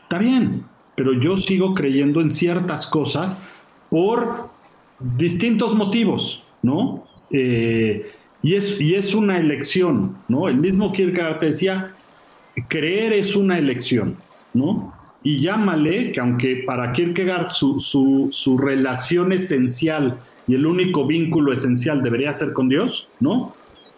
está 0.02 0.18
bien, 0.18 0.64
pero 0.94 1.12
yo 1.12 1.36
sigo 1.38 1.74
creyendo 1.74 2.20
en 2.20 2.30
ciertas 2.30 2.86
cosas 2.86 3.42
por 3.90 4.48
distintos 5.00 5.74
motivos, 5.74 6.44
¿no? 6.62 7.04
Eh, 7.30 8.12
y, 8.42 8.54
es, 8.54 8.80
y 8.80 8.94
es 8.94 9.14
una 9.14 9.38
elección, 9.38 10.18
¿no? 10.28 10.48
El 10.48 10.58
mismo 10.58 10.92
Kierkegaard 10.92 11.40
decía, 11.40 11.94
creer 12.68 13.12
es 13.12 13.34
una 13.34 13.58
elección, 13.58 14.16
¿no? 14.52 14.92
Y 15.24 15.38
llámale 15.38 16.12
que 16.12 16.20
aunque 16.20 16.62
para 16.64 16.92
Kierkegaard 16.92 17.50
su, 17.50 17.80
su, 17.80 18.28
su 18.30 18.56
relación 18.56 19.32
esencial 19.32 20.18
y 20.46 20.54
el 20.54 20.66
único 20.66 21.06
vínculo 21.06 21.52
esencial 21.52 22.02
debería 22.02 22.32
ser 22.32 22.52
con 22.52 22.68
Dios, 22.68 23.08
¿no? 23.18 23.54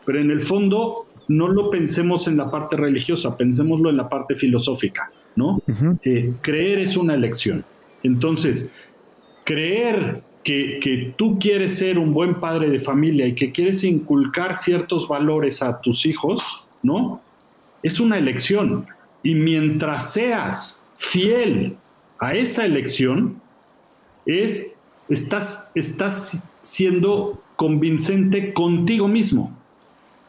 Pero 0.07 0.21
en 0.21 0.31
el 0.31 0.41
fondo 0.41 1.07
no 1.29 1.49
lo 1.49 1.69
pensemos 1.69 2.29
en 2.29 2.37
la 2.37 2.51
parte 2.51 2.77
religiosa, 2.77 3.37
pensémoslo 3.37 3.91
en 3.91 3.97
la 3.97 4.09
parte 4.09 4.37
filosófica, 4.37 5.11
¿no? 5.35 5.61
Eh, 6.03 6.33
creer 6.41 6.79
es 6.79 6.97
una 6.97 7.15
elección. 7.15 7.65
Entonces, 8.05 8.73
creer 9.45 10.23
que, 10.45 10.79
que, 10.81 11.13
tú 11.17 11.39
quieres 11.41 11.77
ser 11.77 11.99
un 11.99 12.15
buen 12.15 12.37
padre 12.37 12.71
de 12.71 12.79
familia 12.79 13.27
y 13.27 13.35
que 13.35 13.51
quieres 13.51 13.83
inculcar 13.83 14.57
ciertos 14.57 15.09
valores 15.09 15.61
a 15.61 15.81
tus 15.81 16.07
hijos, 16.07 16.71
¿no? 16.85 17.21
es 17.87 18.01
una 18.01 18.19
elección. 18.19 18.87
Y 19.23 19.35
mientras 19.35 20.13
seas 20.13 20.86
fiel 20.97 21.77
a 22.19 22.35
esa 22.35 22.65
elección, 22.65 23.41
es, 24.25 24.77
estás, 25.09 25.71
estás 25.75 26.43
siendo 26.63 27.41
convincente 27.57 28.53
contigo 28.53 29.09
mismo, 29.09 29.57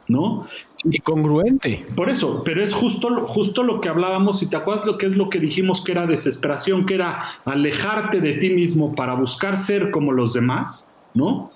¿no? 0.07 0.47
Y 0.83 0.99
congruente. 0.99 1.85
Por 1.95 2.09
eso, 2.09 2.43
pero 2.43 2.61
es 2.61 2.73
justo, 2.73 3.25
justo 3.27 3.63
lo 3.63 3.81
que 3.81 3.89
hablábamos, 3.89 4.39
si 4.39 4.49
te 4.49 4.55
acuerdas 4.55 4.85
lo 4.85 4.97
que 4.97 5.07
es 5.07 5.13
lo 5.13 5.29
que 5.29 5.39
dijimos 5.39 5.83
que 5.83 5.91
era 5.91 6.05
desesperación, 6.05 6.85
que 6.85 6.95
era 6.95 7.39
alejarte 7.45 8.21
de 8.21 8.33
ti 8.33 8.51
mismo 8.51 8.95
para 8.95 9.15
buscar 9.15 9.57
ser 9.57 9.91
como 9.91 10.11
los 10.11 10.33
demás, 10.33 10.93
¿no? 11.13 11.51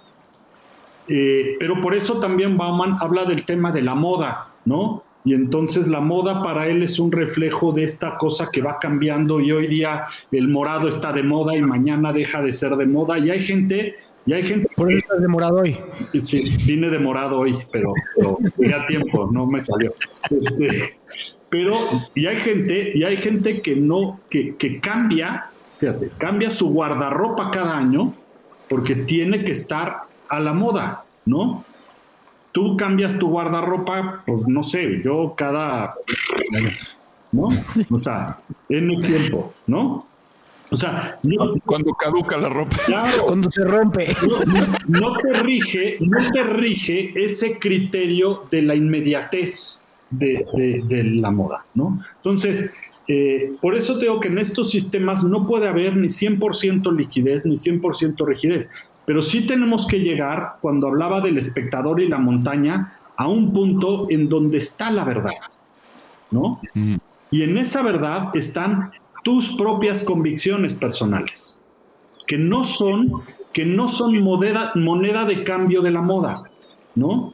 Eh, 1.07 1.55
pero 1.59 1.81
por 1.81 1.93
eso 1.93 2.19
también 2.19 2.57
Bauman 2.57 2.97
habla 2.99 3.25
del 3.25 3.45
tema 3.45 3.71
de 3.71 3.81
la 3.81 3.95
moda, 3.95 4.49
¿no? 4.65 5.03
Y 5.23 5.33
entonces 5.33 5.87
la 5.87 5.99
moda 5.99 6.41
para 6.41 6.67
él 6.67 6.81
es 6.83 6.99
un 6.99 7.11
reflejo 7.11 7.71
de 7.71 7.83
esta 7.83 8.17
cosa 8.17 8.49
que 8.51 8.61
va 8.61 8.79
cambiando 8.79 9.39
y 9.39 9.51
hoy 9.51 9.67
día 9.67 10.05
el 10.31 10.47
morado 10.47 10.87
está 10.87 11.13
de 11.13 11.23
moda 11.23 11.55
y 11.55 11.61
mañana 11.61 12.11
deja 12.11 12.41
de 12.41 12.51
ser 12.51 12.75
de 12.75 12.87
moda. 12.87 13.19
Y 13.19 13.29
hay 13.29 13.39
gente, 13.39 13.95
y 14.25 14.33
hay 14.33 14.43
gente... 14.43 14.67
Por 14.75 14.91
eso 14.91 14.99
estás 14.99 15.21
de 15.21 15.27
morado 15.27 15.57
hoy. 15.57 15.77
Sí, 16.21 16.57
vine 16.65 16.89
de 16.89 16.99
morado 16.99 17.39
hoy, 17.39 17.55
pero, 17.71 17.93
pero 18.15 18.85
tiempo, 18.87 19.29
no 19.31 19.45
me 19.45 19.63
salió. 19.63 19.93
Este, 20.29 20.95
pero, 21.49 21.77
y 22.15 22.25
hay 22.25 22.37
gente, 22.37 22.91
y 22.95 23.03
hay 23.03 23.17
gente 23.17 23.61
que 23.61 23.75
no, 23.75 24.21
que, 24.29 24.55
que 24.55 24.79
cambia, 24.79 25.47
fíjate, 25.77 26.09
cambia 26.17 26.49
su 26.49 26.69
guardarropa 26.69 27.51
cada 27.51 27.77
año 27.77 28.15
porque 28.69 28.95
tiene 28.95 29.43
que 29.43 29.51
estar 29.51 30.03
a 30.29 30.39
la 30.39 30.53
moda, 30.53 31.03
¿no? 31.25 31.65
Tú 32.51 32.77
cambias 32.77 33.17
tu 33.17 33.29
guardarropa, 33.29 34.23
pues 34.25 34.47
no 34.47 34.63
sé, 34.63 35.01
yo 35.03 35.33
cada, 35.35 35.95
¿no? 37.31 37.47
O 37.89 37.97
sea, 37.97 38.39
en 38.69 38.91
el 38.91 38.99
tiempo, 39.05 39.53
¿no? 39.67 40.05
O 40.73 40.77
sea, 40.77 41.19
cuando 41.65 41.93
caduca 41.93 42.37
la 42.37 42.47
ropa, 42.47 42.77
cuando 43.25 43.51
se 43.51 43.65
rompe. 43.65 44.15
No, 44.87 45.17
te 45.17 45.33
rige, 45.43 45.97
no 45.99 46.17
te 46.31 46.43
rige 46.43 47.11
ese 47.15 47.59
criterio 47.59 48.45
de 48.49 48.61
la 48.61 48.75
inmediatez 48.75 49.81
de, 50.09 51.03
la 51.15 51.29
moda, 51.29 51.65
¿no? 51.73 52.01
Entonces, 52.17 52.71
eh, 53.09 53.51
por 53.61 53.75
eso 53.75 53.99
digo 53.99 54.21
que 54.21 54.29
en 54.29 54.37
estos 54.37 54.71
sistemas 54.71 55.25
no 55.25 55.45
puede 55.45 55.67
haber 55.67 55.97
ni 55.97 56.07
100% 56.07 56.95
liquidez 56.95 57.45
ni 57.45 57.55
100% 57.55 58.25
rigidez. 58.25 58.71
Pero 59.05 59.21
sí 59.21 59.47
tenemos 59.47 59.87
que 59.87 59.99
llegar, 59.99 60.57
cuando 60.61 60.87
hablaba 60.87 61.21
del 61.21 61.37
espectador 61.37 62.01
y 62.01 62.07
la 62.07 62.17
montaña, 62.17 62.97
a 63.17 63.27
un 63.27 63.53
punto 63.53 64.07
en 64.09 64.29
donde 64.29 64.57
está 64.57 64.91
la 64.91 65.03
verdad, 65.03 65.31
¿no? 66.31 66.59
Y 67.29 67.43
en 67.43 67.57
esa 67.57 67.81
verdad 67.81 68.29
están 68.35 68.91
tus 69.23 69.55
propias 69.55 70.03
convicciones 70.03 70.73
personales, 70.73 71.59
que 72.25 72.37
no 72.37 72.63
son, 72.63 73.21
que 73.53 73.65
no 73.65 73.87
son 73.87 74.21
moneda, 74.21 74.71
moneda 74.75 75.25
de 75.25 75.43
cambio 75.43 75.81
de 75.81 75.91
la 75.91 76.01
moda, 76.01 76.43
¿no? 76.95 77.33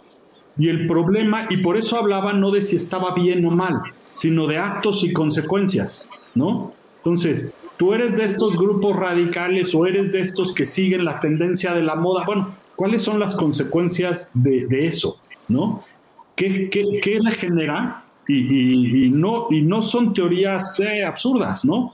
Y 0.57 0.69
el 0.69 0.88
problema, 0.88 1.45
y 1.49 1.57
por 1.57 1.77
eso 1.77 1.98
hablaba 1.98 2.34
no 2.34 2.52
de 2.52 2.61
si 2.61 2.76
estaba 2.76 3.14
bien 3.14 3.45
o 3.45 3.52
mal, 3.52 3.81
sino 4.10 4.48
de 4.48 4.57
actos 4.57 5.03
y 5.03 5.14
consecuencias, 5.14 6.10
¿no? 6.34 6.73
Entonces, 6.98 7.53
tú 7.78 7.94
eres 7.94 8.18
de 8.18 8.26
estos 8.26 8.58
grupos 8.58 8.95
radicales 8.95 9.74
o 9.74 9.86
eres 9.86 10.12
de 10.12 10.22
estos 10.22 10.54
que 10.54 10.66
siguen 10.66 11.06
la 11.06 11.20
tendencia 11.20 11.74
de 11.74 11.84
la 11.84 11.95
moda. 11.95 12.24
Bueno, 12.26 12.56
¿cuáles 12.76 13.02
son 13.02 13.20
las 13.20 13.36
consecuencias 13.36 14.32
de, 14.34 14.88
eso? 14.88 15.20
¿No? 15.48 15.84
¿Qué, 16.36 16.70
qué, 16.70 17.20
le 17.20 17.32
genera? 17.32 18.04
Y, 18.28 19.10
no, 19.12 19.48
y 19.49 19.62
no 19.62 19.82
son 19.82 20.14
teorías 20.14 20.80
eh, 20.82 21.06
absurdas, 21.06 21.64
¿no? 21.64 21.94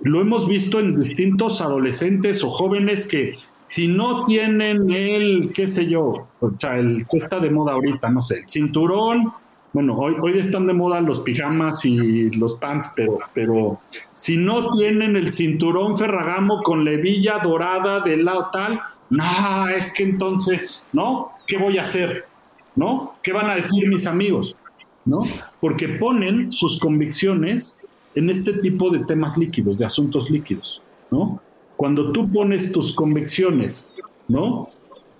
Lo 0.00 0.20
hemos 0.20 0.48
visto 0.48 0.80
en 0.80 0.98
distintos 0.98 1.60
adolescentes 1.60 2.42
o 2.42 2.50
jóvenes 2.50 3.06
que 3.06 3.34
si 3.68 3.86
no 3.86 4.24
tienen 4.24 4.90
el, 4.90 5.52
qué 5.54 5.68
sé 5.68 5.86
yo, 5.86 6.26
o 6.40 6.52
sea, 6.58 6.78
el 6.78 7.06
que 7.08 7.18
está 7.18 7.38
de 7.38 7.50
moda 7.50 7.74
ahorita, 7.74 8.10
no 8.10 8.20
sé, 8.20 8.38
el 8.38 8.48
cinturón, 8.48 9.32
bueno, 9.72 9.96
hoy, 9.96 10.16
hoy 10.20 10.38
están 10.38 10.66
de 10.66 10.72
moda 10.72 11.00
los 11.00 11.20
pijamas 11.20 11.84
y 11.84 12.30
los 12.30 12.56
pants, 12.56 12.92
pero, 12.96 13.18
pero 13.32 13.80
si 14.12 14.36
no 14.36 14.72
tienen 14.72 15.14
el 15.14 15.30
cinturón 15.30 15.96
ferragamo 15.96 16.62
con 16.62 16.84
la 16.84 16.92
hebilla 16.92 17.38
dorada 17.38 18.00
del 18.00 18.24
lado 18.24 18.48
tal, 18.52 18.80
no, 19.10 19.68
es 19.68 19.92
que 19.92 20.02
entonces, 20.02 20.90
¿no? 20.92 21.30
¿Qué 21.46 21.56
voy 21.56 21.78
a 21.78 21.82
hacer? 21.82 22.26
¿No? 22.74 23.14
¿Qué 23.22 23.32
van 23.32 23.48
a 23.50 23.54
decir 23.54 23.88
mis 23.88 24.06
amigos? 24.06 24.56
¿No? 25.04 25.22
Porque 25.60 25.88
ponen 25.88 26.50
sus 26.50 26.78
convicciones 26.78 27.80
en 28.14 28.28
este 28.28 28.54
tipo 28.54 28.90
de 28.90 29.00
temas 29.04 29.38
líquidos, 29.38 29.78
de 29.78 29.84
asuntos 29.84 30.30
líquidos, 30.30 30.82
¿no? 31.10 31.40
Cuando 31.76 32.10
tú 32.12 32.30
pones 32.30 32.72
tus 32.72 32.92
convicciones, 32.92 33.92
¿no? 34.28 34.68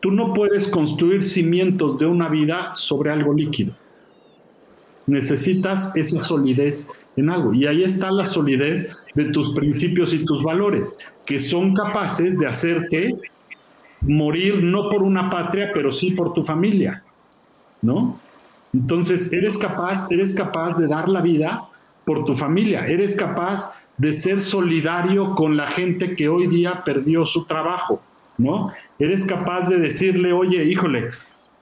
Tú 0.01 0.11
no 0.11 0.33
puedes 0.35 0.69
construir 0.69 1.23
cimientos 1.23 1.99
de 1.99 2.07
una 2.07 2.29
vida 2.29 2.73
sobre 2.75 3.11
algo 3.11 3.33
líquido 3.33 3.75
necesitas 5.11 5.95
esa 5.97 6.21
solidez 6.21 6.91
en 7.17 7.31
algo. 7.31 7.53
Y 7.53 7.67
ahí 7.67 7.83
está 7.83 8.11
la 8.11 8.25
solidez 8.25 8.97
de 9.15 9.27
tus 9.27 9.55
principios 9.55 10.15
y 10.15 10.25
tus 10.25 10.43
valores, 10.43 10.99
que 11.27 11.39
son 11.39 11.75
capaces 11.75 12.39
de 12.39 12.47
hacerte 12.47 13.17
morir 14.01 14.63
no 14.63 14.89
por 14.89 15.03
una 15.03 15.29
patria, 15.29 15.71
pero 15.75 15.91
sí 15.91 16.13
por 16.13 16.33
tu 16.33 16.43
familia, 16.43 17.03
¿no? 17.83 18.19
Entonces, 18.73 19.33
eres 19.33 19.59
capaz, 19.59 20.11
eres 20.11 20.35
capaz 20.35 20.79
de 20.79 20.87
dar 20.87 21.09
la 21.09 21.21
vida 21.21 21.65
por 22.05 22.25
tu 22.25 22.35
familia, 22.35 22.87
eres 22.87 23.17
capaz 23.17 23.79
de 23.99 24.13
ser 24.13 24.41
solidario 24.41 25.35
con 25.35 25.57
la 25.57 25.67
gente 25.67 26.15
que 26.15 26.29
hoy 26.29 26.47
día 26.47 26.83
perdió 26.85 27.27
su 27.27 27.45
trabajo, 27.45 28.01
¿no? 28.39 28.73
Eres 28.99 29.27
capaz 29.27 29.69
de 29.69 29.79
decirle, 29.79 30.33
oye, 30.33 30.65
híjole, 30.65 31.11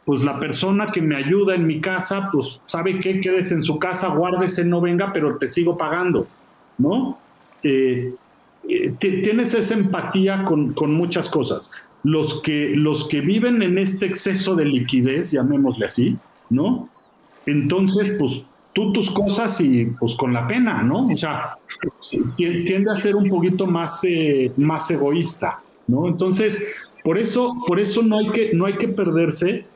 pues 0.08 0.22
la 0.22 0.40
persona 0.40 0.86
que 0.86 1.02
me 1.02 1.16
ayuda 1.16 1.54
en 1.54 1.66
mi 1.66 1.82
casa, 1.82 2.30
pues 2.32 2.62
sabe 2.64 2.98
que 2.98 3.20
quedes 3.20 3.52
en 3.52 3.62
su 3.62 3.78
casa, 3.78 4.08
guárdese, 4.08 4.64
no 4.64 4.80
venga, 4.80 5.12
pero 5.12 5.36
te 5.36 5.46
sigo 5.46 5.76
pagando, 5.76 6.26
¿no? 6.78 7.18
Eh, 7.62 8.14
eh, 8.66 8.94
tienes 8.98 9.52
esa 9.52 9.74
empatía 9.74 10.46
con, 10.46 10.94
muchas 10.94 11.28
cosas. 11.28 11.72
los 12.04 12.40
que, 12.40 12.70
los 12.74 13.06
que 13.06 13.20
viven 13.20 13.60
en 13.60 13.76
este 13.76 14.06
exceso 14.06 14.56
de 14.56 14.64
liquidez, 14.64 15.32
llamémosle 15.32 15.84
así, 15.84 16.16
¿no? 16.48 16.88
Entonces, 17.44 18.16
pues 18.18 18.46
tú 18.72 18.94
tus 18.94 19.10
cosas 19.10 19.60
y 19.60 19.84
pues 20.00 20.16
con 20.16 20.32
la 20.32 20.46
pena, 20.46 20.82
¿no? 20.82 21.08
O 21.08 21.16
sea, 21.18 21.58
tiende 22.34 22.90
a 22.90 22.96
ser 22.96 23.14
un 23.14 23.28
poquito 23.28 23.66
más, 23.66 24.02
eh, 24.04 24.52
más 24.56 24.90
egoísta, 24.90 25.60
¿no? 25.86 26.08
Entonces, 26.08 26.66
por 27.04 27.18
eso, 27.18 27.58
por 27.66 27.78
eso 27.78 28.02
no, 28.02 28.16
hay 28.16 28.30
que, 28.30 28.54
no 28.54 28.64
hay 28.64 28.78
que 28.78 28.88
perderse 28.88 29.66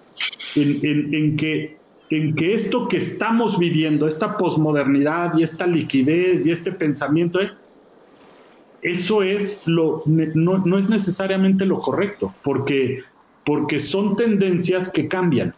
en, 0.55 1.37
que, 1.37 1.77
en 2.11 2.35
que 2.35 2.55
esto 2.55 2.89
que 2.89 2.99
estamos 2.99 3.59
viviendo, 3.59 4.07
esta 4.07 4.37
posmodernidad 4.37 5.37
y 5.37 5.43
esta 5.43 5.67
liquidez 5.67 6.47
y 6.47 6.51
este 6.51 6.73
pensamiento, 6.73 7.41
eh, 7.41 7.51
eso 8.83 9.23
es 9.23 9.67
lo, 9.67 10.03
no, 10.07 10.59
no, 10.59 10.79
es 10.79 10.89
necesariamente 10.89 11.65
lo 11.65 11.79
correcto, 11.79 12.35
porque, 12.43 13.03
porque 13.45 13.79
son 13.79 14.17
tendencias 14.17 14.93
que 14.93 15.09
cambian. 15.09 15.55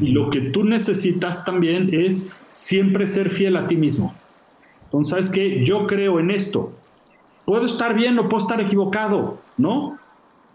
Y 0.00 0.10
lo 0.10 0.28
que 0.28 0.40
tú 0.40 0.64
necesitas 0.64 1.44
también 1.44 1.88
es 1.92 2.34
siempre 2.50 3.06
ser 3.06 3.30
fiel 3.30 3.56
a 3.56 3.68
ti 3.68 3.76
mismo. 3.76 4.12
Entonces, 4.86 5.10
¿sabes 5.10 5.30
qué? 5.30 5.64
Yo 5.64 5.86
creo 5.86 6.18
en 6.18 6.32
esto. 6.32 6.72
Puedo 7.44 7.64
estar 7.64 7.94
bien 7.94 8.18
o 8.18 8.28
puedo 8.28 8.42
estar 8.42 8.60
equivocado, 8.60 9.38
¿no? 9.56 9.98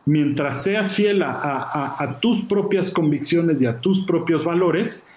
Mientras 0.09 0.63
seas 0.63 0.91
fiel 0.91 1.21
a, 1.21 2.17
tus 2.19 2.41
propias 2.41 2.89
convicciones 2.89 3.61
y 3.61 3.67
a 3.67 3.79
tus 3.79 4.03
propios 4.05 4.43
valores, 4.43 5.07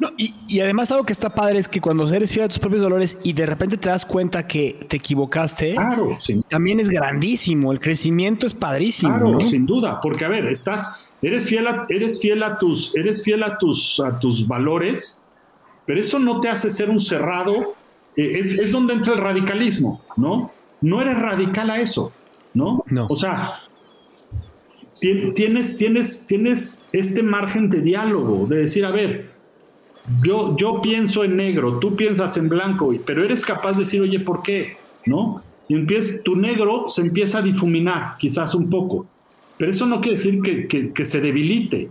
no, 0.00 0.10
y, 0.16 0.58
además 0.58 0.90
algo 0.90 1.04
que 1.04 1.12
está 1.12 1.30
padre 1.32 1.60
es 1.60 1.68
que 1.68 1.80
cuando 1.80 2.12
eres 2.12 2.32
fiel 2.32 2.46
a 2.46 2.48
tus 2.48 2.58
propios 2.58 2.82
valores 2.82 3.18
y 3.22 3.32
de 3.32 3.46
repente 3.46 3.76
te 3.76 3.88
das 3.88 4.04
cuenta 4.04 4.48
que 4.48 4.80
te 4.88 4.96
equivocaste, 4.96 5.74
claro, 5.74 6.18
también 6.48 6.80
es 6.80 6.88
grandísimo. 6.88 7.70
El 7.70 7.78
crecimiento 7.78 8.48
es 8.48 8.54
padrísimo. 8.54 9.16
Claro, 9.16 9.40
sin 9.42 9.64
duda, 9.64 10.00
porque 10.00 10.24
a 10.24 10.28
ver, 10.28 10.46
estás, 10.46 11.00
eres 11.22 11.46
fiel 11.46 11.68
a, 11.68 11.86
eres 11.88 12.20
fiel 12.20 12.42
a 12.42 12.58
tus, 12.58 12.96
eres 12.96 13.22
fiel 13.22 13.44
a 13.44 13.58
tus, 13.58 14.00
a 14.00 14.18
tus 14.18 14.48
valores, 14.48 15.22
pero 15.84 16.00
eso 16.00 16.18
no 16.18 16.40
te 16.40 16.48
hace 16.48 16.68
ser 16.68 16.90
un 16.90 17.00
cerrado. 17.00 17.76
Eh, 18.16 18.40
es, 18.40 18.72
donde 18.72 18.94
entra 18.94 19.14
el 19.14 19.20
radicalismo, 19.20 20.02
¿no? 20.16 20.50
No 20.80 21.00
eres 21.00 21.16
radical 21.16 21.70
a 21.70 21.80
eso, 21.80 22.12
¿no? 22.54 22.82
no. 22.88 23.06
O 23.08 23.14
sea, 23.14 23.60
tienes, 25.00 25.76
tienes, 25.76 26.26
tienes 26.26 26.88
este 26.92 27.22
margen 27.22 27.68
de 27.68 27.80
diálogo, 27.80 28.46
de 28.46 28.58
decir, 28.58 28.84
a 28.84 28.90
ver, 28.90 29.30
yo, 30.22 30.56
yo 30.56 30.80
pienso 30.80 31.24
en 31.24 31.36
negro, 31.36 31.78
tú 31.78 31.96
piensas 31.96 32.36
en 32.36 32.48
blanco, 32.48 32.94
pero 33.04 33.24
eres 33.24 33.44
capaz 33.44 33.72
de 33.72 33.80
decir, 33.80 34.00
oye, 34.00 34.20
¿por 34.20 34.42
qué? 34.42 34.76
¿No? 35.04 35.42
Y 35.68 35.74
empieza, 35.74 36.22
tu 36.22 36.36
negro 36.36 36.84
se 36.88 37.02
empieza 37.02 37.38
a 37.38 37.42
difuminar, 37.42 38.16
quizás 38.18 38.54
un 38.54 38.70
poco. 38.70 39.06
Pero 39.58 39.70
eso 39.70 39.86
no 39.86 40.00
quiere 40.00 40.16
decir 40.16 40.40
que, 40.68 41.04
se 41.04 41.20
debilite. 41.20 41.90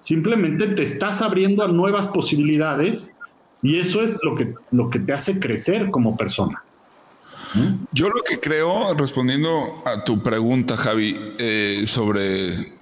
Simplemente 0.00 0.68
te 0.68 0.82
estás 0.82 1.22
abriendo 1.22 1.62
a 1.62 1.68
nuevas 1.68 2.08
posibilidades 2.08 3.14
y 3.62 3.76
eso 3.76 4.02
es 4.02 4.18
lo 4.24 4.34
que, 4.34 4.54
lo 4.72 4.90
que 4.90 4.98
te 4.98 5.12
hace 5.12 5.38
crecer 5.38 5.90
como 5.90 6.16
persona. 6.16 6.64
Yo 7.92 8.08
lo 8.08 8.22
que 8.22 8.40
creo, 8.40 8.94
respondiendo 8.94 9.82
a 9.84 10.04
tu 10.04 10.22
pregunta, 10.22 10.76
Javi, 10.76 11.34
eh, 11.38 11.84
sobre 11.86 12.72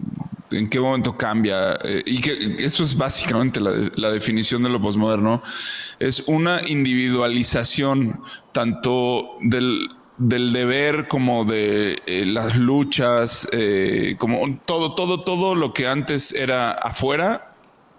en 0.53 0.69
qué 0.69 0.81
momento 0.81 1.17
cambia, 1.17 1.79
eh, 1.85 2.03
y 2.05 2.21
que 2.21 2.57
eso 2.59 2.83
es 2.83 2.97
básicamente 2.97 3.61
la, 3.61 4.11
definición 4.11 4.63
de 4.63 4.69
lo 4.69 4.81
posmoderno, 4.81 5.43
es 5.99 6.25
una 6.27 6.61
individualización 6.67 8.21
tanto 8.53 9.37
del, 9.41 9.89
deber 10.19 11.09
como 11.09 11.45
de 11.45 11.99
eh, 12.07 12.25
las 12.27 12.57
luchas, 12.57 13.49
eh, 13.53 14.17
como 14.19 14.59
todo, 14.67 14.95
todo, 14.95 15.21
todo 15.21 15.55
lo 15.55 15.73
que 15.73 15.87
antes 15.87 16.33
era 16.33 16.73
afuera, 16.73 17.55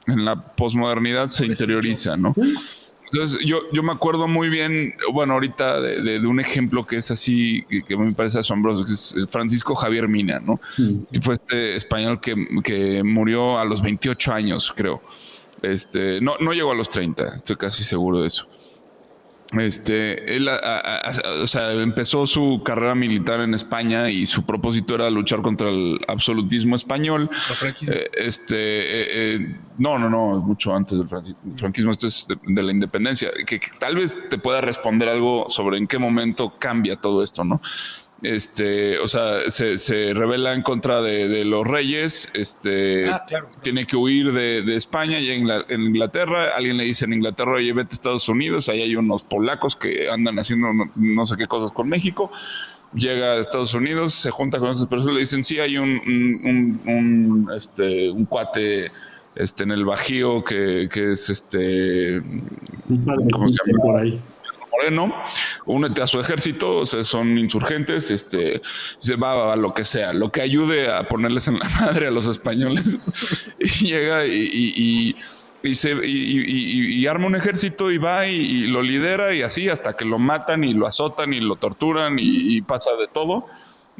en 0.07 0.25
la 0.25 0.55
posmodernidad 0.55 1.29
se 1.29 1.45
interioriza, 1.45 2.17
¿no? 2.17 2.35
Entonces, 3.11 3.39
yo, 3.45 3.63
yo 3.73 3.83
me 3.83 3.91
acuerdo 3.91 4.27
muy 4.27 4.47
bien, 4.47 4.95
bueno, 5.11 5.33
ahorita 5.33 5.81
de, 5.81 6.25
un 6.25 6.39
ejemplo 6.39 6.85
que 6.85 6.97
es 6.97 7.11
así, 7.11 7.65
que, 7.85 7.97
me 7.97 8.13
parece 8.13 8.39
asombroso, 8.39 8.85
que 8.85 8.93
es 8.93 9.15
Francisco 9.29 9.75
Javier 9.75 10.07
Mina, 10.07 10.39
¿no? 10.39 10.61
Que 11.11 11.21
fue 11.21 11.35
este 11.35 11.75
español 11.75 12.21
que, 12.21 12.35
que, 12.63 13.03
murió 13.03 13.59
a 13.59 13.65
los 13.65 13.81
28 13.81 14.33
años, 14.33 14.73
creo. 14.75 15.01
Este, 15.61 16.21
no, 16.21 16.35
no 16.39 16.53
llegó 16.53 16.71
a 16.71 16.75
los 16.75 16.87
30, 16.87 17.35
estoy 17.35 17.57
casi 17.57 17.83
seguro 17.83 18.21
de 18.21 18.27
eso. 18.27 18.47
Este, 19.53 20.35
él, 20.35 20.47
o 20.47 21.47
sea, 21.47 21.73
empezó 21.73 22.25
su 22.25 22.61
carrera 22.63 22.95
militar 22.95 23.41
en 23.41 23.53
España 23.53 24.09
y 24.09 24.25
su 24.25 24.43
propósito 24.43 24.95
era 24.95 25.09
luchar 25.09 25.41
contra 25.41 25.69
el 25.69 25.99
absolutismo 26.07 26.77
español. 26.77 27.29
Eh, 27.89 28.09
este, 28.13 28.55
eh, 28.55 29.35
eh, 29.35 29.55
no, 29.77 29.99
no, 29.99 30.09
no, 30.09 30.37
es 30.37 30.43
mucho 30.43 30.73
antes 30.73 30.97
del 30.97 31.07
franquismo, 31.57 31.91
esto 31.91 32.07
es 32.07 32.27
de, 32.27 32.63
la 32.63 32.71
independencia. 32.71 33.29
que, 33.45 33.59
tal 33.77 33.95
vez 33.95 34.15
te 34.29 34.37
pueda 34.37 34.61
responder 34.61 35.09
algo 35.09 35.49
sobre 35.49 35.77
en 35.77 35.87
qué 35.87 35.97
momento 35.97 36.53
cambia 36.57 36.95
todo 36.95 37.21
esto, 37.21 37.43
¿no? 37.43 37.61
Este, 38.21 38.99
o 38.99 39.07
sea, 39.07 39.49
se, 39.49 40.13
revela 40.13 40.53
en 40.53 40.61
contra 40.61 41.01
de, 41.01 41.43
los 41.43 41.67
reyes, 41.67 42.29
este, 42.33 43.09
ah, 43.09 43.25
tiene 43.61 43.85
que 43.85 43.95
huir 43.95 44.31
de, 44.31 44.75
España 44.75 45.19
y 45.19 45.29
en, 45.31 45.47
Inglaterra, 45.81 46.55
alguien 46.55 46.77
le 46.77 46.83
dice 46.83 47.05
en 47.05 47.13
Inglaterra, 47.13 47.53
oye, 47.53 47.73
vete 47.73 47.93
a 47.93 47.93
Estados 47.93 48.29
Unidos, 48.29 48.69
ahí 48.69 48.81
hay 48.81 48.95
unos 48.95 49.23
polacos 49.23 49.75
que 49.75 50.09
andan 50.09 50.37
haciendo 50.37 50.67
no, 50.95 51.25
sé 51.25 51.35
qué 51.35 51.47
cosas 51.47 51.71
con 51.71 51.89
México, 51.89 52.31
llega 52.93 53.33
a 53.33 53.39
Estados 53.39 53.73
Unidos, 53.73 54.13
se 54.13 54.29
junta 54.29 54.59
con 54.59 54.69
esas 54.69 54.85
personas, 54.85 55.15
le 55.15 55.21
dicen, 55.21 55.43
sí, 55.43 55.59
hay 55.59 55.77
un, 55.77 56.79
un, 56.85 57.51
este, 57.55 58.11
un 58.11 58.25
cuate 58.25 58.91
este, 59.35 59.63
en 59.63 59.71
el 59.71 59.83
Bajío 59.85 60.43
que, 60.43 60.87
que 60.91 61.13
es 61.13 61.29
este... 61.29 62.21
¿Cómo 62.87 63.47
se 63.47 63.53
llama? 63.53 63.83
Por 63.83 63.99
ahí 63.99 64.21
Moreno, 64.71 65.13
únete 65.65 66.01
a 66.01 66.07
su 66.07 66.19
ejército, 66.19 66.85
son 66.85 67.37
insurgentes, 67.37 68.09
este, 68.09 68.61
se 68.99 69.15
va 69.15 69.53
a 69.53 69.55
lo 69.55 69.73
que 69.73 69.85
sea, 69.85 70.13
lo 70.13 70.31
que 70.31 70.41
ayude 70.41 70.91
a 70.91 71.07
ponerles 71.07 71.47
en 71.47 71.59
la 71.59 71.69
madre 71.81 72.07
a 72.07 72.11
los 72.11 72.27
españoles. 72.27 72.99
llega 73.81 74.25
y, 74.25 75.15
se, 75.73 75.95
y, 76.03 77.05
arma 77.05 77.27
un 77.27 77.35
ejército 77.35 77.91
y 77.91 77.97
va 77.97 78.27
y, 78.27 78.67
lo 78.67 78.81
lidera 78.81 79.33
y 79.33 79.41
así 79.41 79.69
hasta 79.69 79.93
que 79.93 80.05
lo 80.05 80.17
matan 80.17 80.63
y 80.63 80.73
lo 80.73 80.87
azotan 80.87 81.33
y 81.33 81.39
lo 81.39 81.55
torturan 81.55 82.17
y, 82.19 82.61
pasa 82.61 82.91
de 82.99 83.07
todo. 83.07 83.45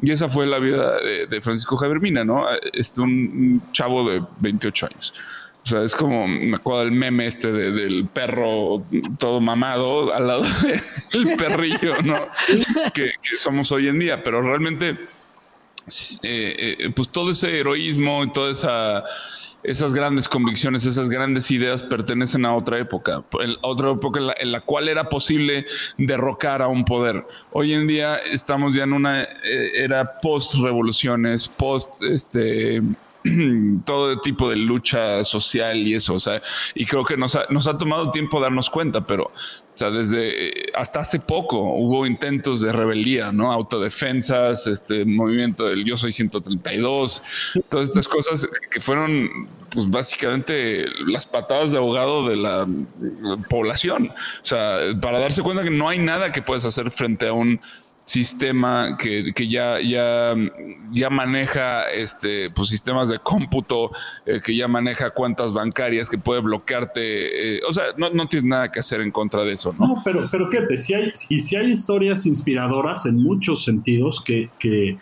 Y 0.00 0.10
esa 0.10 0.28
fue 0.28 0.46
la 0.46 0.58
vida 0.58 0.96
de, 1.28 1.40
Francisco 1.40 1.76
Javier 1.76 2.00
Mina, 2.00 2.24
¿no? 2.24 2.46
Este, 2.72 3.00
un 3.00 3.62
chavo 3.72 4.08
de 4.10 4.22
28 4.40 4.86
años. 4.86 5.14
O 5.64 5.66
sea, 5.66 5.82
es 5.82 5.94
como, 5.94 6.26
me 6.26 6.56
acuerdo 6.56 6.80
del 6.80 6.92
meme 6.92 7.26
este 7.26 7.52
del 7.52 8.08
perro 8.08 8.84
todo 9.18 9.40
mamado 9.40 10.12
al 10.12 10.26
lado 10.26 10.44
del 11.12 11.36
perrillo, 11.36 12.02
¿no? 12.02 12.16
que, 12.92 13.12
somos 13.36 13.70
hoy 13.70 13.86
en 13.86 14.00
día, 14.00 14.24
pero 14.24 14.42
realmente, 14.42 14.90
eh, 16.24 16.76
eh, 16.78 16.90
pues 16.94 17.08
todo 17.10 17.30
ese 17.30 17.60
heroísmo 17.60 18.24
y 18.24 18.32
todas 18.32 18.58
esa, 18.58 19.04
esas 19.62 19.94
grandes 19.94 20.26
convicciones, 20.26 20.84
esas 20.84 21.08
grandes 21.08 21.48
ideas 21.52 21.84
pertenecen 21.84 22.44
a 22.44 22.56
otra 22.56 22.80
época, 22.80 23.18
a 23.18 23.66
otra 23.66 23.92
época 23.92 24.18
en 24.18 24.26
la, 24.26 24.34
en 24.40 24.50
la, 24.50 24.62
cual 24.62 24.88
era 24.88 25.08
posible 25.08 25.64
derrocar 25.96 26.60
a 26.60 26.66
un 26.66 26.84
poder. 26.84 27.24
Hoy 27.52 27.72
en 27.72 27.86
día 27.86 28.16
estamos 28.16 28.74
ya 28.74 28.82
en 28.82 28.94
una 28.94 29.22
eh, 29.22 29.70
era 29.76 30.18
post 30.20 30.56
revoluciones, 30.56 31.46
post 31.46 32.02
este 32.02 32.82
todo 33.84 34.18
tipo 34.20 34.50
de 34.50 34.56
lucha 34.56 35.24
social 35.24 35.76
y 35.76 35.94
eso, 35.94 36.14
o 36.14 36.20
sea, 36.20 36.42
y 36.74 36.86
creo 36.86 37.04
que 37.04 37.16
nos 37.16 37.36
ha, 37.36 37.76
tomado 37.76 38.10
tiempo 38.10 38.40
darnos 38.40 38.68
cuenta, 38.68 39.06
pero, 39.06 39.24
o 39.24 39.30
sea, 39.74 39.90
desde 39.90 40.48
eh, 40.48 40.52
hasta 40.74 41.00
hace 41.00 41.20
poco 41.20 41.58
hubo 41.60 42.06
intentos 42.06 42.60
de 42.60 42.72
rebeldía, 42.72 43.32
¿no? 43.32 43.52
Autodefensas, 43.52 44.66
este 44.66 45.04
movimiento 45.04 45.68
del 45.68 45.84
Yo 45.84 45.96
Soy 45.96 46.12
132, 46.12 47.22
todas 47.68 47.90
estas 47.90 48.08
cosas 48.08 48.48
que 48.70 48.80
fueron, 48.80 49.48
pues 49.70 49.88
básicamente 49.88 50.86
las 51.06 51.26
patadas 51.26 51.72
de 51.72 51.78
abogado 51.78 52.28
de 52.28 52.36
la 52.36 52.66
población, 53.48 54.12
o 54.12 54.44
sea, 54.44 54.78
para 55.00 55.18
darse 55.18 55.42
cuenta 55.42 55.62
que 55.62 55.70
no 55.70 55.88
hay 55.88 55.98
nada 55.98 56.32
que 56.32 56.42
puedes 56.42 56.64
hacer 56.64 56.90
frente 56.90 57.28
a 57.28 57.32
un 57.32 57.60
sistema 58.04 58.96
que, 58.96 59.32
ya, 59.48 59.80
ya, 59.80 60.34
ya 60.90 61.10
maneja 61.10 61.90
este, 61.90 62.50
pues, 62.50 62.68
sistemas 62.68 63.08
de 63.08 63.18
cómputo, 63.18 63.90
eh, 64.26 64.40
que 64.44 64.56
ya 64.56 64.66
maneja 64.68 65.10
cuentas 65.10 65.52
bancarias, 65.52 66.10
que 66.10 66.18
puede 66.18 66.40
bloquearte. 66.40 67.56
Eh, 67.56 67.60
o 67.68 67.72
sea, 67.72 67.84
no, 67.96 68.10
no, 68.10 68.26
tienes 68.26 68.48
nada 68.48 68.70
que 68.72 68.80
hacer 68.80 69.00
en 69.00 69.10
contra 69.10 69.44
de 69.44 69.52
eso, 69.52 69.74
¿no? 69.78 69.86
No, 69.86 70.02
pero, 70.04 70.28
pero 70.30 70.48
fíjate, 70.48 70.76
si 70.76 70.94
hay, 70.94 71.12
si, 71.14 71.38
si 71.38 71.56
hay 71.56 71.70
historias 71.70 72.26
inspiradoras 72.26 73.06
en 73.06 73.16
muchos 73.16 73.64
sentidos 73.64 74.22
que, 74.22 74.50
que, 74.58 74.98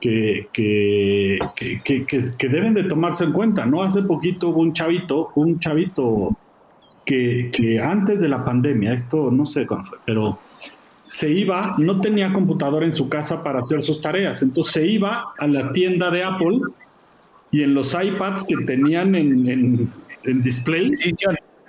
que, 0.00 0.48
que, 0.52 2.48
deben 2.48 2.74
de 2.74 2.84
tomarse 2.84 3.24
en 3.24 3.32
cuenta, 3.32 3.66
¿no? 3.66 3.82
Hace 3.82 4.02
poquito 4.02 4.50
hubo 4.50 4.60
un 4.60 4.72
chavito, 4.72 5.32
un 5.34 5.58
chavito 5.58 6.36
que, 7.04 7.50
que 7.52 7.80
antes 7.80 8.20
de 8.20 8.28
la 8.28 8.44
pandemia, 8.44 8.92
esto 8.92 9.30
no 9.30 9.46
sé 9.46 9.66
cuándo 9.66 9.88
fue, 9.88 9.98
pero 10.04 10.38
se 11.04 11.30
iba, 11.30 11.74
no 11.78 12.00
tenía 12.00 12.32
computadora 12.32 12.86
en 12.86 12.92
su 12.92 13.08
casa 13.08 13.42
para 13.42 13.58
hacer 13.58 13.82
sus 13.82 14.00
tareas, 14.00 14.42
entonces 14.42 14.72
se 14.72 14.86
iba 14.86 15.32
a 15.38 15.46
la 15.46 15.72
tienda 15.72 16.10
de 16.10 16.24
Apple 16.24 16.60
y 17.50 17.62
en 17.62 17.74
los 17.74 17.94
iPads 17.94 18.46
que 18.46 18.56
tenían 18.64 19.14
en, 19.14 19.90
en, 20.24 20.42
display, 20.42 20.92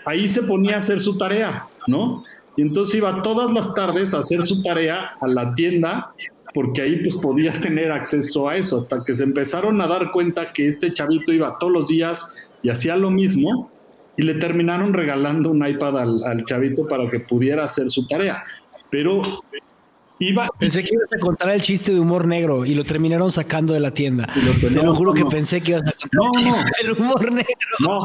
ahí 0.06 0.28
se 0.28 0.44
ponía 0.44 0.76
a 0.76 0.80
hacer 0.80 1.00
su 1.00 1.18
tarea, 1.18 1.68
¿no? 1.88 2.24
Y 2.58 2.62
entonces 2.62 2.96
iba 2.96 3.22
todas 3.22 3.52
las 3.52 3.74
tardes 3.74 4.14
a 4.14 4.20
hacer 4.20 4.44
su 4.44 4.64
tarea 4.64 5.12
a 5.20 5.28
la 5.28 5.54
tienda 5.54 6.14
porque 6.56 6.82
ahí 6.82 7.02
pues 7.04 7.16
podía 7.16 7.52
tener 7.62 7.92
acceso 7.92 8.48
a 8.48 8.56
eso, 8.56 8.78
hasta 8.78 9.04
que 9.04 9.14
se 9.14 9.26
empezaron 9.26 9.82
a 9.82 9.88
dar 9.88 10.12
cuenta 10.12 10.54
que 10.54 10.68
este 10.68 10.94
chavito 10.94 11.34
iba 11.34 11.58
todos 11.60 11.74
los 11.74 11.88
días 11.88 12.34
y 12.64 12.70
hacía 12.70 12.96
lo 12.96 13.12
mismo, 13.12 13.70
y 14.18 14.24
le 14.24 14.36
terminaron 14.36 14.94
regalando 14.94 15.52
un 15.52 15.68
iPad 15.68 16.00
al, 16.00 16.46
chavito 16.46 16.88
para 16.88 17.10
que 17.10 17.20
pudiera 17.20 17.66
hacer 17.66 17.90
su 17.90 18.08
tarea. 18.08 18.44
Pero 18.96 19.22
Iba, 20.20 20.48
pensé 20.58 20.82
que 20.82 20.96
ibas 20.96 21.12
a 21.12 21.20
contar 21.20 21.50
el 21.50 21.62
chiste 21.62 21.92
de 21.92 22.00
humor 22.00 22.26
negro 22.26 22.66
y 22.66 22.74
lo 22.74 22.86
terminaron 22.86 23.34
sacando 23.34 23.74
de 23.74 23.82
la 23.82 23.92
tienda. 23.92 24.30
Te 24.62 24.70
lo 24.70 24.96
juro 24.96 25.14
que 25.14 25.26
pensé 25.26 25.60
que 25.60 25.72
ibas 25.72 25.84
a 25.86 25.92
contar 25.92 26.10
no, 26.14 26.32
el 26.40 26.46
chiste 26.46 26.84
del 26.84 26.92
humor 26.94 27.32
negro. 27.34 27.54
No, 27.80 28.02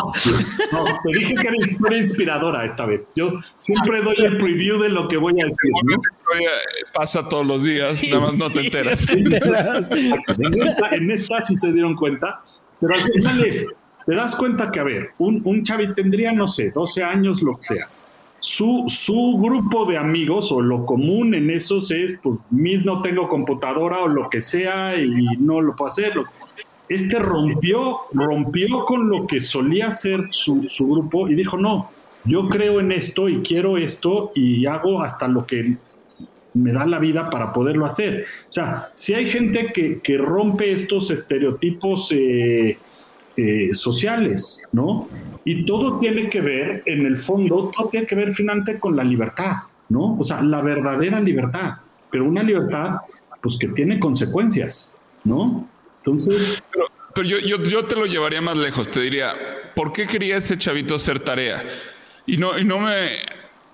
no, 0.73 0.85
te 1.05 1.19
dije 1.19 1.37
que 1.37 1.47
era 1.47 1.57
historia 1.57 1.99
inspiradora 1.99 2.65
esta 2.65 2.85
vez. 2.85 3.09
Yo 3.15 3.39
siempre 3.55 4.03
doy 4.03 4.17
el 4.19 4.39
preview 4.39 4.81
de 4.81 4.89
lo 4.89 5.07
que 5.07 5.19
voy 5.19 5.41
a 5.41 5.45
decir. 5.45 5.71
¿no? 5.85 5.97
Esa 5.97 6.11
historia 6.11 6.51
pasa 6.93 7.29
todos 7.29 7.47
los 7.47 7.63
días, 7.63 8.03
nada 8.03 8.21
más 8.21 8.35
no 8.35 8.51
te 8.51 8.61
enteras. 8.63 9.09
en, 9.09 9.33
esta, 9.33 10.89
en 10.91 11.11
esta 11.13 11.41
sí 11.43 11.57
se 11.57 11.73
dieron 11.73 11.95
cuenta, 11.95 12.43
pero 12.81 12.95
al 12.95 13.03
final 13.03 13.45
es, 13.45 13.69
te 14.05 14.17
das 14.17 14.35
cuenta 14.35 14.73
que, 14.73 14.81
a 14.81 14.85
ver, 14.85 15.11
un, 15.19 15.43
un 15.45 15.63
chavi 15.63 15.95
tendría, 15.95 16.33
no 16.33 16.49
sé, 16.49 16.73
12 16.73 17.05
años, 17.05 17.41
lo 17.41 17.55
que 17.55 17.63
sea. 17.63 17.89
Su, 18.41 18.85
su 18.89 19.39
grupo 19.39 19.85
de 19.85 19.99
amigos 19.99 20.51
o 20.51 20.61
lo 20.61 20.87
común 20.87 21.35
en 21.35 21.51
esos 21.51 21.91
es, 21.91 22.19
pues, 22.23 22.39
mis 22.51 22.85
no 22.85 23.03
tengo 23.03 23.29
computadora 23.29 24.03
o 24.03 24.09
lo 24.09 24.29
que 24.31 24.41
sea 24.41 24.97
y 24.97 25.37
no 25.39 25.61
lo 25.61 25.77
puedo 25.77 25.89
hacer. 25.89 26.15
Este 26.89 27.19
rompió, 27.19 27.99
rompió 28.13 28.85
con 28.85 29.09
lo 29.09 29.27
que 29.27 29.41
solía 29.41 29.93
ser 29.93 30.27
su, 30.31 30.67
su 30.67 30.89
grupo 30.89 31.29
y 31.29 31.35
dijo, 31.35 31.57
no, 31.57 31.91
yo 32.25 32.49
creo 32.49 32.81
en 32.81 32.93
esto 32.93 33.29
y 33.29 33.41
quiero 33.43 33.77
esto 33.77 34.33
y 34.35 34.67
hago 34.67 35.03
hasta 35.03 35.29
lo 35.29 35.47
que 35.47 35.77
me 36.55 36.73
da 36.73 36.87
la 36.87 36.99
vida 36.99 37.31
para 37.31 37.53
poderlo 37.53 37.87
hacer. 37.87 38.27
O 38.49 38.53
sea, 38.53 38.91
si 38.95 39.15
hay 39.15 39.27
gente 39.27 39.71
que, 39.73 40.01
que 40.01 40.17
rompe 40.19 40.73
estos 40.73 41.11
estereotipos 41.11 42.13
eh, 42.13 42.79
eh, 43.37 43.69
sociales, 43.73 44.63
¿no? 44.73 45.09
Y 45.45 45.65
todo 45.65 45.99
tiene 45.99 46.29
que 46.29 46.41
ver, 46.41 46.83
en 46.87 47.07
el 47.07 47.17
fondo, 47.17 47.71
todo 47.77 47.89
tiene 47.89 48.07
que 48.07 48.15
ver 48.15 48.35
finalmente 48.35 48.79
con 48.79 48.95
la 48.95 49.05
libertad, 49.05 49.57
¿no? 49.89 50.17
O 50.19 50.25
sea, 50.25 50.43
la 50.43 50.61
verdadera 50.61 51.21
libertad, 51.21 51.75
pero 52.11 52.25
una 52.25 52.43
libertad, 52.43 52.97
pues 53.41 53.57
que 53.59 53.69
tiene 53.69 53.99
consecuencias, 53.99 54.97
¿no? 55.25 55.67
Entonces... 55.99 56.63
Pero, 57.15 57.27
yo, 57.27 57.39
yo, 57.39 57.63
yo, 57.63 57.85
te 57.85 57.97
lo 57.97 58.07
llevaría 58.07 58.41
más 58.41 58.57
lejos, 58.57 58.89
te 58.89 59.01
diría, 59.01 59.35
¿por 59.75 59.93
qué 59.93 60.07
quería 60.07 60.37
ese 60.37 60.57
chavito 60.59 60.95
hacer 60.95 61.19
tarea? 61.19 61.65
Y 62.27 62.37
no, 62.37 62.57
y 62.59 62.65
no 62.65 62.79
me 62.79 63.09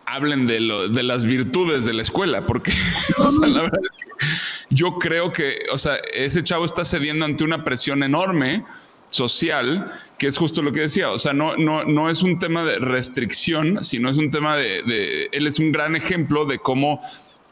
hablen 0.06 0.46
de, 0.46 0.60
lo, 0.60 0.88
de 0.88 1.02
las 1.02 1.24
virtudes 1.24 1.84
de 1.84 1.92
la 1.92 2.02
escuela, 2.02 2.46
porque, 2.46 2.72
o 3.18 3.28
sea, 3.28 3.48
la 3.48 3.62
verdad 3.62 3.80
es 3.82 3.90
que 3.90 4.74
yo 4.74 4.98
creo 4.98 5.32
que, 5.32 5.58
o 5.72 5.78
sea, 5.78 5.96
ese 6.14 6.42
chavo 6.42 6.64
está 6.64 6.84
cediendo 6.84 7.24
ante 7.24 7.44
una 7.44 7.64
presión 7.64 8.02
enorme 8.02 8.64
social, 9.08 9.92
que 10.18 10.26
es 10.28 10.38
justo 10.38 10.62
lo 10.62 10.72
que 10.72 10.80
decía, 10.80 11.10
o 11.10 11.18
sea, 11.18 11.32
no, 11.32 11.56
no, 11.56 11.84
no 11.84 12.08
es 12.08 12.22
un 12.22 12.38
tema 12.38 12.64
de 12.64 12.78
restricción, 12.78 13.82
sino 13.84 14.08
es 14.08 14.16
un 14.16 14.30
tema 14.30 14.56
de, 14.56 15.28
él 15.32 15.46
es 15.46 15.58
un 15.58 15.72
gran 15.72 15.94
ejemplo 15.94 16.46
de 16.46 16.58
cómo 16.58 17.00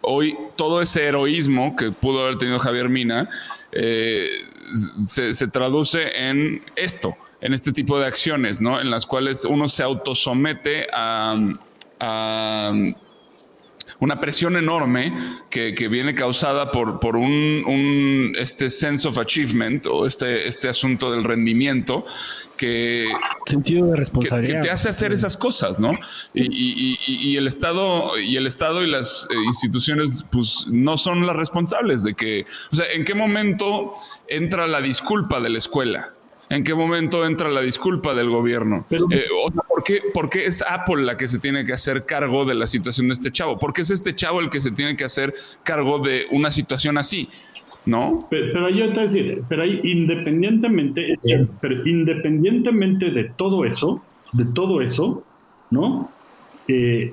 hoy 0.00 0.36
todo 0.56 0.80
ese 0.80 1.04
heroísmo 1.04 1.76
que 1.76 1.90
pudo 1.90 2.24
haber 2.24 2.38
tenido 2.38 2.58
Javier 2.58 2.88
Mina 2.88 3.28
eh, 3.72 4.28
se, 5.06 5.48
traduce 5.48 6.28
en 6.28 6.62
esto, 6.76 7.16
en 7.40 7.52
este 7.52 7.72
tipo 7.72 7.98
de 7.98 8.06
acciones, 8.06 8.60
¿no? 8.60 8.80
En 8.80 8.90
las 8.90 9.04
cuales 9.04 9.44
uno 9.44 9.68
se 9.68 9.82
autosomete 9.82 10.86
a, 10.92 11.36
a 12.00 12.72
una 14.00 14.20
presión 14.20 14.56
enorme 14.56 15.12
que, 15.50 15.72
viene 15.88 16.14
causada 16.14 16.70
por, 16.70 17.00
por 17.00 17.16
un, 17.16 18.34
este 18.38 18.70
sense 18.70 19.06
of 19.06 19.18
achievement 19.18 19.86
o 19.86 20.06
este, 20.06 20.48
este 20.48 20.68
asunto 20.68 21.10
del 21.10 21.24
rendimiento 21.24 22.04
que, 22.56 23.08
sentido 23.46 23.86
de 23.86 23.96
responsabilidad 23.96 24.62
que, 24.62 24.68
te 24.68 24.70
hace 24.70 24.88
hacer 24.88 25.12
esas 25.12 25.36
cosas, 25.36 25.78
¿no? 25.78 25.90
Y, 26.32 27.36
el 27.36 27.46
Estado 27.46 28.18
y 28.18 28.36
el 28.36 28.46
Estado 28.46 28.84
y 28.84 28.90
las 28.90 29.28
eh, 29.30 29.34
instituciones, 29.46 30.24
pues, 30.30 30.66
no 30.68 30.96
son 30.96 31.26
las 31.26 31.36
responsables 31.36 32.02
de 32.04 32.14
que, 32.14 32.44
o 32.72 32.76
sea, 32.76 32.86
¿en 32.92 33.04
qué 33.04 33.14
momento 33.14 33.94
entra 34.28 34.66
la 34.66 34.80
disculpa 34.80 35.40
de 35.40 35.50
la 35.50 35.58
escuela? 35.58 36.14
¿En 36.50 36.62
qué 36.62 36.74
momento 36.74 37.26
entra 37.26 37.48
la 37.48 37.62
disculpa 37.62 38.14
del 38.14 38.28
gobierno? 38.28 38.86
Eh, 38.90 39.26
¿por, 40.12 40.30
qué, 40.30 40.46
es 40.46 40.62
Apple 40.62 41.02
la 41.02 41.16
que 41.16 41.26
se 41.26 41.38
tiene 41.38 41.64
que 41.64 41.72
hacer 41.72 42.04
cargo 42.04 42.44
de 42.44 42.54
la 42.54 42.66
situación 42.66 43.08
de 43.08 43.14
este 43.14 43.32
chavo? 43.32 43.58
¿Por 43.58 43.72
qué 43.72 43.82
es 43.82 43.90
este 43.90 44.14
chavo 44.14 44.40
el 44.40 44.50
que 44.50 44.60
se 44.60 44.70
tiene 44.70 44.96
que 44.96 45.04
hacer 45.04 45.34
cargo 45.62 45.98
de 45.98 46.26
una 46.30 46.50
situación 46.50 46.98
así? 46.98 47.28
¿No? 47.86 48.26
Pero, 48.30 48.70
yo 48.70 48.92
te 48.92 49.02
decir, 49.02 49.42
pero 49.48 49.62
ahí 49.62 49.80
independientemente, 49.84 51.14
pero 51.60 51.86
independientemente 51.86 53.10
de 53.10 53.24
todo 53.24 53.64
eso, 53.64 54.02
de 54.32 54.46
todo 54.46 54.80
eso, 54.80 55.22
¿no? 55.70 56.10
Eh, 56.66 57.12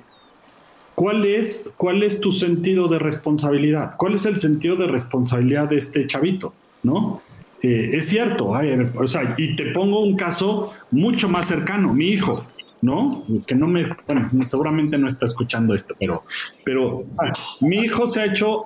¿cuál, 0.96 1.26
es, 1.26 1.74
¿Cuál 1.76 2.04
es 2.04 2.22
tu 2.22 2.32
sentido 2.32 2.88
de 2.88 3.00
responsabilidad? 3.00 3.96
¿Cuál 3.98 4.16
es 4.16 4.26
el 4.26 4.38
sentido 4.38 4.78
de 4.78 4.88
responsabilidad 4.88 5.70
de 5.70 5.78
este 5.78 6.08
chavito? 6.08 6.54
¿No? 6.84 7.22
Eh, 7.62 7.92
es 7.94 8.08
cierto, 8.08 8.54
o 8.96 9.08
sea, 9.08 9.36
y 9.38 9.56
te 9.56 9.66
pongo 9.68 10.00
un 10.02 10.16
caso 10.16 10.74
mucho 10.90 11.30
más 11.30 11.48
cercano, 11.48 11.94
mi 11.94 12.08
hijo, 12.08 12.44
¿no? 12.82 13.24
Que 13.46 13.54
no 13.54 13.68
me, 13.68 13.86
bueno, 14.08 14.28
seguramente 14.46 14.98
no 14.98 15.08
está 15.08 15.28
escuchando 15.28 15.76
esto, 15.76 15.96
pero, 16.00 16.24
pero 16.66 17.04
ah, 17.20 17.32
mi 17.62 17.78
hijo 17.82 18.08
se 18.08 18.22
ha 18.22 18.26
hecho, 18.26 18.66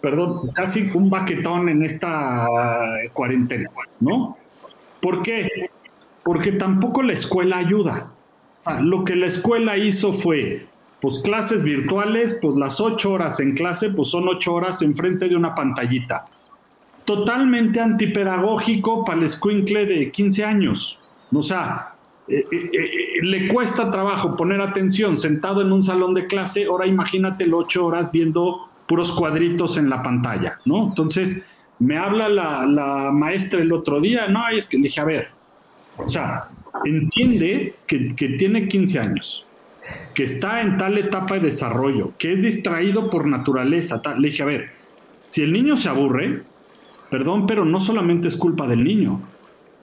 perdón, 0.00 0.50
casi 0.52 0.90
un 0.94 1.10
baquetón 1.10 1.68
en 1.68 1.82
esta 1.82 2.46
cuarentena, 3.12 3.70
¿no? 4.00 4.36
¿Por 5.00 5.22
qué? 5.22 5.70
Porque 6.22 6.52
tampoco 6.52 7.02
la 7.02 7.12
escuela 7.12 7.58
ayuda. 7.58 8.12
lo 8.80 9.04
que 9.04 9.14
la 9.14 9.26
escuela 9.26 9.76
hizo 9.76 10.12
fue, 10.12 10.66
pues 11.00 11.20
clases 11.20 11.62
virtuales, 11.62 12.38
pues 12.42 12.56
las 12.56 12.80
ocho 12.80 13.12
horas 13.12 13.38
en 13.40 13.54
clase, 13.54 13.90
pues 13.90 14.08
son 14.08 14.28
ocho 14.28 14.54
horas 14.54 14.82
enfrente 14.82 15.28
de 15.28 15.36
una 15.36 15.54
pantallita 15.54 16.26
totalmente 17.06 17.80
antipedagógico 17.80 19.04
para 19.04 19.18
el 19.18 19.24
escuincle 19.24 19.86
de 19.86 20.10
15 20.10 20.44
años. 20.44 20.98
O 21.32 21.42
sea, 21.42 21.94
eh, 22.28 22.44
eh, 22.50 22.70
eh, 22.72 23.22
le 23.22 23.48
cuesta 23.48 23.90
trabajo 23.90 24.36
poner 24.36 24.60
atención 24.60 25.16
sentado 25.16 25.62
en 25.62 25.72
un 25.72 25.82
salón 25.82 26.12
de 26.12 26.26
clase, 26.26 26.66
ahora 26.66 26.86
imagínate 26.86 27.50
ocho 27.50 27.86
horas 27.86 28.12
viendo 28.12 28.65
puros 28.86 29.12
cuadritos 29.12 29.78
en 29.78 29.90
la 29.90 30.02
pantalla, 30.02 30.58
¿no? 30.64 30.88
Entonces, 30.88 31.42
me 31.78 31.98
habla 31.98 32.28
la, 32.28 33.10
maestra 33.12 33.60
el 33.60 33.72
otro 33.72 34.00
día, 34.00 34.28
no, 34.28 34.46
es 34.48 34.68
que 34.68 34.76
le 34.76 34.84
dije, 34.84 35.00
a 35.00 35.04
ver, 35.04 35.28
o 35.96 36.08
sea, 36.08 36.48
entiende 36.84 37.74
que, 37.86 38.14
que 38.14 38.28
tiene 38.30 38.68
15 38.68 38.98
años, 39.00 39.46
que 40.14 40.24
está 40.24 40.60
en 40.62 40.78
tal 40.78 40.98
etapa 40.98 41.34
de 41.34 41.40
desarrollo, 41.40 42.12
que 42.18 42.32
es 42.32 42.42
distraído 42.42 43.10
por 43.10 43.26
naturaleza, 43.26 44.00
le 44.18 44.28
dije, 44.28 44.42
a 44.42 44.46
ver, 44.46 44.70
si 45.22 45.42
el 45.42 45.52
niño 45.52 45.76
se 45.76 45.88
aburre, 45.88 46.42
Perdón, 47.10 47.46
pero 47.46 47.64
no 47.64 47.80
solamente 47.80 48.28
es 48.28 48.36
culpa 48.36 48.66
del 48.66 48.82
niño, 48.82 49.20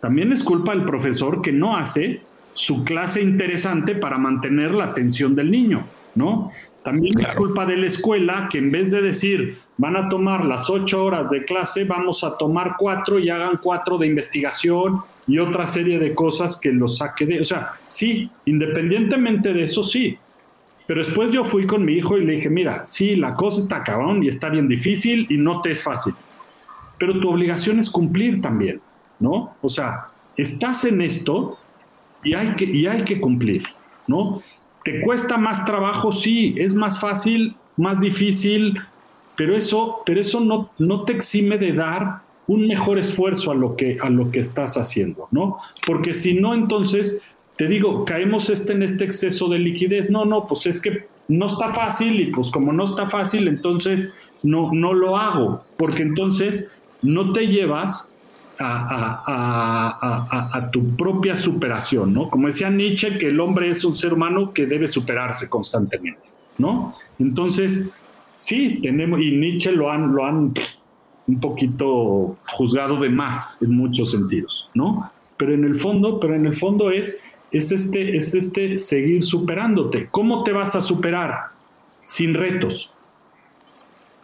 también 0.01 0.31
es 0.33 0.43
culpa 0.43 0.75
del 0.75 0.83
profesor 0.83 1.41
que 1.41 1.53
no 1.53 1.77
hace 1.77 2.21
su 2.53 2.83
clase 2.83 3.21
interesante 3.21 3.95
para 3.95 4.17
mantener 4.17 4.73
la 4.75 4.85
atención 4.85 5.33
del 5.33 5.49
niño, 5.49 5.85
¿no? 6.15 6.51
También 6.83 7.19
es 7.19 7.27
culpa 7.35 7.65
de 7.65 7.77
la 7.77 7.87
escuela 7.87 8.47
que 8.51 8.57
en 8.57 8.71
vez 8.71 8.91
de 8.91 9.01
decir 9.01 9.59
van 9.77 9.95
a 9.95 10.09
tomar 10.09 10.45
las 10.45 10.69
ocho 10.69 11.03
horas 11.03 11.29
de 11.29 11.45
clase, 11.45 11.85
vamos 11.85 12.23
a 12.23 12.37
tomar 12.37 12.75
cuatro 12.77 13.19
y 13.19 13.29
hagan 13.29 13.59
cuatro 13.61 13.97
de 13.97 14.07
investigación 14.07 15.01
y 15.27 15.39
otra 15.39 15.65
serie 15.65 15.97
de 15.97 16.13
cosas 16.13 16.59
que 16.59 16.71
los 16.71 16.97
saque 16.97 17.25
de... 17.25 17.39
O 17.39 17.45
sea, 17.45 17.73
sí, 17.87 18.29
independientemente 18.45 19.53
de 19.53 19.63
eso, 19.63 19.83
sí. 19.83 20.17
Pero 20.85 20.99
después 20.99 21.31
yo 21.31 21.45
fui 21.45 21.65
con 21.65 21.85
mi 21.85 21.93
hijo 21.93 22.17
y 22.17 22.25
le 22.25 22.33
dije, 22.33 22.49
mira, 22.49 22.83
sí, 22.83 23.15
la 23.15 23.33
cosa 23.33 23.61
está 23.61 23.83
cabrón 23.83 24.21
y 24.21 24.27
está 24.27 24.49
bien 24.49 24.67
difícil 24.67 25.25
y 25.29 25.37
no 25.37 25.61
te 25.61 25.71
es 25.71 25.81
fácil 25.81 26.13
pero 26.97 27.19
tu 27.19 27.29
obligación 27.29 27.79
es 27.79 27.89
cumplir 27.89 28.41
también, 28.41 28.79
¿no? 29.19 29.55
O 29.61 29.67
sea, 29.67 30.07
estás 30.37 30.85
en 30.85 31.01
esto 31.01 31.57
y 32.23 32.33
hay 32.33 32.55
que, 32.55 32.63
y 32.63 32.87
hay 32.87 33.03
que 33.03 33.19
cumplir, 33.19 33.63
¿no? 34.07 34.41
¿Te 34.83 35.01
cuesta 35.01 35.37
más 35.37 35.65
trabajo? 35.65 36.11
Sí, 36.11 36.53
es 36.57 36.75
más 36.75 36.99
fácil, 36.99 37.55
más 37.77 37.99
difícil, 38.01 38.77
pero 39.35 39.55
eso, 39.55 40.01
pero 40.05 40.19
eso 40.19 40.39
no, 40.39 40.69
no 40.77 41.03
te 41.03 41.13
exime 41.13 41.57
de 41.57 41.73
dar 41.73 42.21
un 42.47 42.67
mejor 42.67 42.99
esfuerzo 42.99 43.51
a 43.51 43.55
lo 43.55 43.75
que, 43.75 43.97
a 44.01 44.09
lo 44.09 44.29
que 44.29 44.39
estás 44.39 44.77
haciendo, 44.77 45.27
¿no? 45.31 45.57
Porque 45.85 46.13
si 46.13 46.33
no, 46.39 46.53
entonces, 46.53 47.21
te 47.57 47.67
digo, 47.67 48.03
caemos 48.05 48.49
este 48.49 48.73
en 48.73 48.83
este 48.83 49.05
exceso 49.05 49.47
de 49.47 49.59
liquidez. 49.59 50.09
No, 50.09 50.25
no, 50.25 50.45
pues 50.47 50.65
es 50.65 50.81
que 50.81 51.07
no 51.27 51.45
está 51.45 51.69
fácil 51.69 52.19
y 52.19 52.25
pues 52.27 52.51
como 52.51 52.73
no 52.73 52.83
está 52.83 53.05
fácil, 53.05 53.47
entonces 53.47 54.13
no, 54.43 54.71
no 54.73 54.93
lo 54.93 55.17
hago, 55.17 55.63
porque 55.77 56.03
entonces 56.03 56.71
no 57.01 57.31
te 57.31 57.47
llevas 57.47 58.12
a, 58.63 60.69
tu 60.71 60.95
propia 60.95 61.35
superación, 61.35 62.13
¿no? 62.13 62.29
Como 62.29 62.47
decía 62.47 62.69
Nietzsche, 62.69 63.17
que 63.17 63.27
el 63.27 63.39
hombre 63.39 63.69
es 63.69 63.83
un 63.85 63.95
ser 63.95 64.13
humano 64.13 64.53
que 64.53 64.65
debe 64.65 64.87
superarse 64.87 65.49
constantemente, 65.49 66.27
¿no? 66.57 66.95
Entonces, 67.19 67.89
sí, 68.37 68.79
tenemos, 68.81 69.21
y 69.21 69.31
Nietzsche 69.31 69.71
lo 69.71 69.91
han, 69.91 70.13
lo 70.13 70.25
han 70.25 70.53
un 71.27 71.39
poquito 71.39 72.37
juzgado 72.47 72.99
de 72.99 73.09
más 73.09 73.61
en 73.61 73.75
muchos 73.75 74.11
sentidos, 74.11 74.69
¿no? 74.73 75.11
Pero 75.37 75.53
en 75.53 75.63
el 75.63 75.75
fondo, 75.75 76.19
pero 76.19 76.35
en 76.35 76.45
el 76.45 76.53
fondo 76.53 76.91
es, 76.91 77.21
es 77.51 77.71
este, 77.71 78.17
es 78.17 78.35
este 78.35 78.77
seguir 78.77 79.23
superándote. 79.23 80.07
¿Cómo 80.11 80.43
te 80.43 80.51
vas 80.51 80.75
a 80.75 80.81
superar? 80.81 81.53
Sin 82.01 82.33
retos, 82.33 82.93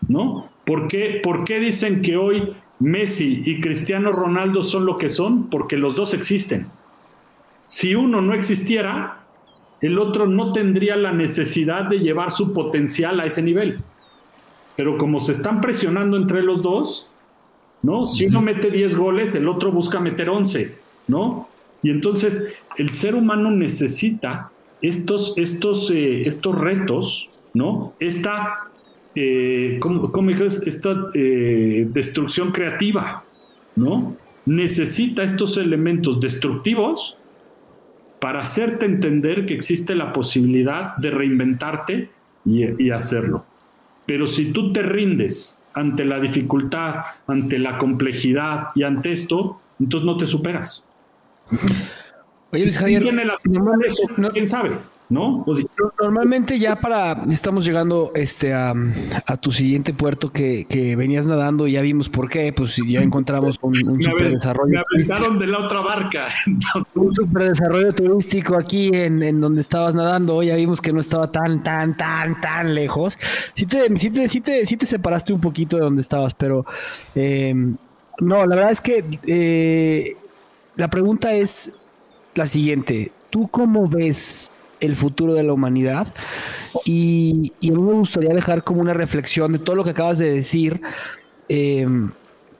¿no? 0.07 0.49
¿Por 0.65 0.87
qué, 0.87 1.21
¿Por 1.23 1.45
qué 1.45 1.59
dicen 1.59 2.01
que 2.01 2.17
hoy 2.17 2.53
Messi 2.79 3.43
y 3.45 3.59
Cristiano 3.59 4.11
Ronaldo 4.11 4.63
son 4.63 4.85
lo 4.85 4.97
que 4.97 5.09
son? 5.09 5.49
Porque 5.49 5.77
los 5.77 5.95
dos 5.95 6.13
existen. 6.13 6.67
Si 7.63 7.93
uno 7.93 8.21
no 8.21 8.33
existiera, 8.33 9.25
el 9.81 9.99
otro 9.99 10.27
no 10.27 10.51
tendría 10.51 10.95
la 10.95 11.13
necesidad 11.13 11.83
de 11.85 11.99
llevar 11.99 12.31
su 12.31 12.53
potencial 12.53 13.19
a 13.19 13.25
ese 13.25 13.41
nivel. 13.41 13.79
Pero 14.75 14.97
como 14.97 15.19
se 15.19 15.33
están 15.33 15.61
presionando 15.61 16.17
entre 16.17 16.41
los 16.41 16.63
dos, 16.63 17.09
¿no? 17.81 18.05
Si 18.05 18.25
uno 18.25 18.41
mete 18.41 18.71
10 18.71 18.95
goles, 18.95 19.35
el 19.35 19.47
otro 19.47 19.71
busca 19.71 19.99
meter 19.99 20.29
11, 20.29 20.77
¿no? 21.07 21.49
Y 21.81 21.91
entonces 21.91 22.47
el 22.77 22.93
ser 22.93 23.15
humano 23.15 23.51
necesita 23.51 24.51
estos, 24.81 25.33
estos, 25.37 25.91
eh, 25.91 26.27
estos 26.27 26.57
retos, 26.57 27.29
¿no? 27.53 27.93
Esta, 27.99 28.69
eh, 29.15 29.77
¿cómo, 29.79 30.29
Esta 30.29 31.09
eh, 31.13 31.87
destrucción 31.91 32.51
creativa, 32.51 33.23
¿no? 33.75 34.15
Necesita 34.45 35.23
estos 35.23 35.57
elementos 35.57 36.19
destructivos 36.19 37.17
para 38.19 38.41
hacerte 38.41 38.85
entender 38.85 39.45
que 39.45 39.53
existe 39.53 39.95
la 39.95 40.11
posibilidad 40.11 40.95
de 40.97 41.11
reinventarte 41.11 42.09
y 42.45 42.89
hacerlo. 42.89 43.45
Pero 44.05 44.25
si 44.25 44.51
tú 44.51 44.73
te 44.73 44.81
rindes 44.81 45.59
ante 45.73 46.03
la 46.03 46.19
dificultad, 46.19 46.95
ante 47.27 47.59
la 47.59 47.77
complejidad 47.77 48.69
y 48.75 48.83
ante 48.83 49.11
esto, 49.11 49.61
entonces 49.79 50.05
no 50.05 50.17
te 50.17 50.25
superas. 50.25 50.85
Oye, 52.51 52.63
Luis 52.63 52.77
Javier, 52.77 53.03
¿quién 54.33 54.47
sabe? 54.47 54.71
¿No? 55.09 55.43
Pues, 55.43 55.65
normalmente 55.99 56.59
ya 56.59 56.79
para, 56.79 57.23
estamos 57.29 57.65
llegando 57.65 58.11
este, 58.13 58.53
a, 58.53 58.73
tu 59.41 59.51
siguiente 59.51 59.93
puerto 59.93 60.31
que, 60.31 60.65
venías 60.95 61.25
nadando 61.25 61.67
y 61.67 61.73
ya 61.73 61.81
vimos 61.81 62.09
por 62.09 62.29
qué, 62.29 62.53
pues 62.53 62.79
ya 62.87 63.01
encontramos 63.01 63.57
un, 63.61 64.01
super 64.01 64.31
desarrollo. 64.31 64.71
Me 64.71 64.79
aventaron 64.79 65.39
de 65.39 65.47
la 65.47 65.59
otra 65.59 65.81
barca. 65.81 66.27
un 66.95 67.15
super 67.15 67.49
desarrollo 67.49 67.91
turístico 67.93 68.55
aquí 68.55 68.91
en, 68.93 69.41
donde 69.41 69.61
estabas 69.61 69.95
nadando, 69.95 70.43
ya 70.43 70.55
vimos 70.55 70.79
que 70.79 70.93
no 70.93 70.99
estaba 70.99 71.31
tan, 71.31 71.63
tan, 71.63 71.97
tan, 71.97 72.39
tan 72.39 72.75
lejos. 72.75 73.17
Sí 73.55 73.65
te, 73.65 73.97
sí 73.97 74.11
te, 74.11 74.27
sí 74.27 74.41
te, 74.41 74.65
sí 74.65 74.77
te 74.77 74.85
separaste 74.85 75.33
un 75.33 75.41
poquito 75.41 75.77
de 75.77 75.83
donde 75.83 76.01
estabas, 76.01 76.33
pero 76.35 76.65
eh, 77.15 77.53
no, 78.19 78.45
la 78.45 78.55
verdad 78.55 78.71
es 78.71 78.81
que 78.81 79.19
eh, 79.25 80.17
la 80.75 80.87
pregunta 80.89 81.33
es 81.33 81.71
la 82.35 82.45
siguiente. 82.45 83.11
¿Tú 83.29 83.47
cómo 83.47 83.87
ves 83.87 84.51
el 84.79 84.95
futuro 84.95 85.33
de 85.33 85.43
la 85.43 85.53
humanidad. 85.53 86.07
Y, 86.85 87.53
a 87.63 87.71
mí 87.71 87.81
me 87.81 87.93
gustaría 87.93 88.33
dejar 88.33 88.63
como 88.63 88.81
una 88.81 88.93
reflexión 88.93 89.51
de 89.51 89.59
todo 89.59 89.75
lo 89.75 89.83
que 89.83 89.91
acabas 89.91 90.17
de 90.17 90.31
decir, 90.31 90.81
em, 91.47 92.11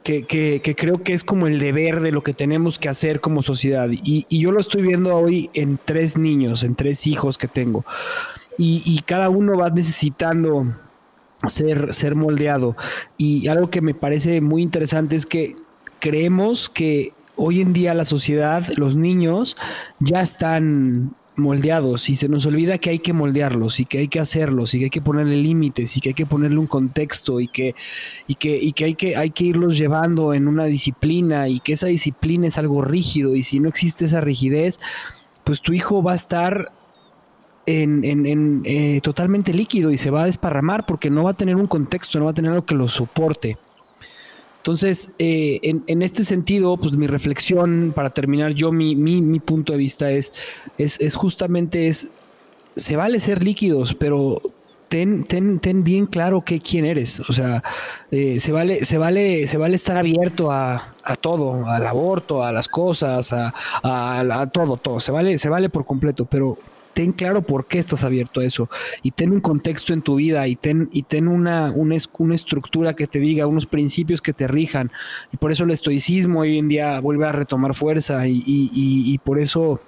que, 0.04 0.76
creo 0.76 1.04
que 1.04 1.14
es 1.14 1.24
como 1.24 1.46
el 1.46 1.60
deber 1.60 2.00
de 2.00 2.12
lo 2.12 2.24
que 2.24 2.34
tenemos 2.34 2.80
que 2.80 2.90
hacer 2.90 3.20
como 3.22 3.44
sociedad. 3.44 3.90
Y, 3.91 4.26
yo 4.30 4.52
lo 4.52 4.60
estoy 4.60 4.82
viendo 4.82 5.16
hoy 5.16 5.50
en 5.54 5.80
tres 5.84 6.18
niños, 6.18 6.64
en 6.64 6.76
tres 6.76 7.06
hijos 7.06 7.38
que 7.38 7.48
tengo. 7.48 7.86
Y, 8.58 9.02
cada 9.06 9.30
uno 9.30 9.58
va 9.58 9.70
necesitando 9.70 10.66
ser, 11.48 11.94
ser 11.94 12.16
moldeado. 12.16 12.76
Y 13.18 13.48
algo 13.48 13.70
que 13.70 13.82
me 13.82 13.94
parece 13.94 14.41
muy 14.41 14.62
interesante 14.64 15.16
es 15.16 15.26
que 15.26 15.56
creemos 16.00 16.70
que 16.70 17.14
hoy 17.36 17.62
en 17.62 17.72
día 17.72 17.94
la 17.94 18.06
sociedad, 18.06 18.66
los 18.76 18.98
niños 18.98 19.56
ya 20.00 20.22
están 20.22 21.16
moldeados 21.40 22.10
y 22.10 22.16
se 22.16 22.28
nos 22.28 22.45
olvida 22.45 22.78
que 22.78 22.90
hay 22.90 22.99
que 22.99 23.14
moldearlos 23.14 23.80
y 23.80 23.86
que 23.86 23.99
hay 23.99 24.07
que 24.07 24.20
hacerlos 24.20 24.74
y 24.74 24.80
que 24.80 24.86
hay 24.86 24.90
que 24.90 25.02
ponerle 25.02 25.38
límites 25.38 25.95
y 25.98 26.02
que 26.02 26.10
hay 26.10 26.16
que 26.16 26.26
ponerle 26.26 26.57
un 26.57 26.68
contexto 26.68 27.40
y 27.40 27.48
que, 27.48 27.76
y 28.28 28.36
que, 28.36 28.57
y 28.57 28.74
que, 28.74 28.86
hay, 28.86 28.95
que 28.95 29.16
hay 29.16 29.32
que 29.32 29.45
irlos 29.45 29.78
llevando 29.78 30.34
en 30.34 30.48
una 30.48 30.66
disciplina 30.66 31.48
y 31.48 31.60
que 31.60 31.74
esa 31.74 31.88
disciplina 31.88 32.48
es 32.48 32.57
algo 32.57 32.82
rígido 32.82 33.36
y 33.36 33.44
si 33.44 33.60
no 33.60 33.70
existe 33.70 34.06
esa 34.06 34.22
rigidez, 34.22 34.80
pues 35.44 35.61
tu 35.61 35.74
hijo 35.74 36.03
va 36.03 36.14
a 36.14 36.16
estar 36.16 36.70
en, 37.66 38.03
en, 38.03 38.61
eh, 38.66 38.99
totalmente 39.02 39.53
líquido 39.53 39.91
y 39.91 39.98
se 39.98 40.10
va 40.10 40.24
a 40.24 40.26
desparramar 40.26 40.86
porque 40.86 41.10
no 41.10 41.24
va 41.24 41.32
a 41.32 41.36
tener 41.36 41.56
un 41.56 41.68
contexto, 41.68 42.20
no 42.20 42.26
va 42.26 42.32
a 42.32 42.34
tener 42.34 42.52
algo 42.52 42.66
que 42.66 42.76
lo 42.76 42.88
soporte. 42.88 43.57
Entonces, 44.60 45.10
eh, 45.19 45.60
en, 45.64 46.02
este 46.02 46.26
sentido, 46.26 46.76
pues 46.76 46.91
mi 46.94 47.07
reflexión, 47.07 47.94
para 47.95 48.10
terminar, 48.10 48.52
yo 48.52 48.73
mi, 48.73 48.94
mi, 48.94 49.40
punto 49.40 49.72
de 49.72 49.80
vista 49.80 50.11
es, 50.11 50.34
es, 50.77 51.15
justamente 51.15 51.88
es, 51.88 52.10
se 52.76 52.98
vale 52.98 53.22
ser 53.22 53.41
líquidos, 53.41 53.95
pero 53.95 54.41
ten, 54.90 55.23
ten, 55.23 55.60
ten 55.60 55.86
bien 55.86 56.07
claro 56.07 56.41
que, 56.41 56.60
quién 56.60 56.84
eres. 56.84 57.22
O 57.22 57.31
sea, 57.31 57.64
eh, 58.11 58.41
se, 58.41 58.52
vale, 58.52 58.84
se, 58.84 58.98
vale, 58.98 59.48
se 59.48 59.57
vale 59.57 59.77
estar 59.77 59.95
abierto 59.95 60.52
a, 60.52 60.94
a 61.03 61.15
todo, 61.15 61.65
al 61.65 61.88
aborto, 61.88 62.44
a 62.44 62.52
las 62.52 62.68
cosas, 62.68 63.31
a, 63.31 63.53
a, 63.81 64.19
a, 64.19 64.48
todo, 64.48 64.76
todo. 64.76 64.99
Se 64.99 65.14
vale, 65.14 65.38
se 65.38 65.48
vale 65.48 65.69
por 65.69 65.86
completo, 65.86 66.26
pero 66.26 66.57
ten 66.94 67.11
claro 67.11 67.41
por 67.41 67.66
qué 67.66 67.80
estás 67.80 68.03
abierto 68.03 68.41
a 68.41 68.45
eso 68.45 68.70
y 69.03 69.11
ten 69.11 69.32
un 69.32 69.41
contexto 69.41 69.94
en 69.94 70.02
tu 70.02 70.16
vida 70.16 70.48
y 70.48 70.56
ten, 70.56 70.90
y 70.91 71.03
ten 71.03 71.28
una, 71.28 71.72
una, 71.72 71.95
una 72.18 72.36
estructura 72.36 72.95
que 72.95 73.07
te 73.07 73.20
diga, 73.20 73.48
unos 73.48 73.66
principios 73.66 74.22
que 74.22 74.34
te 74.34 74.48
rijan. 74.48 74.91
Y 75.32 75.38
por 75.38 75.52
eso 75.52 75.64
el 75.64 75.72
estoicismo 75.72 76.41
hoy 76.41 76.57
en 76.57 76.70
día 76.70 76.99
vuelve 76.99 77.26
a 77.26 77.32
retomar 77.32 77.74
fuerza 77.74 78.28
y, 78.28 78.44
y, 78.45 78.72
y, 78.74 79.18
por 79.20 79.40
eso 79.40 79.80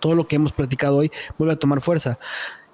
todo 0.00 0.14
lo 0.14 0.26
que 0.26 0.36
hemos 0.36 0.52
platicado 0.52 0.96
hoy 0.96 1.10
vuelve 1.38 1.54
a 1.54 1.58
tomar 1.58 1.80
fuerza. 1.80 2.18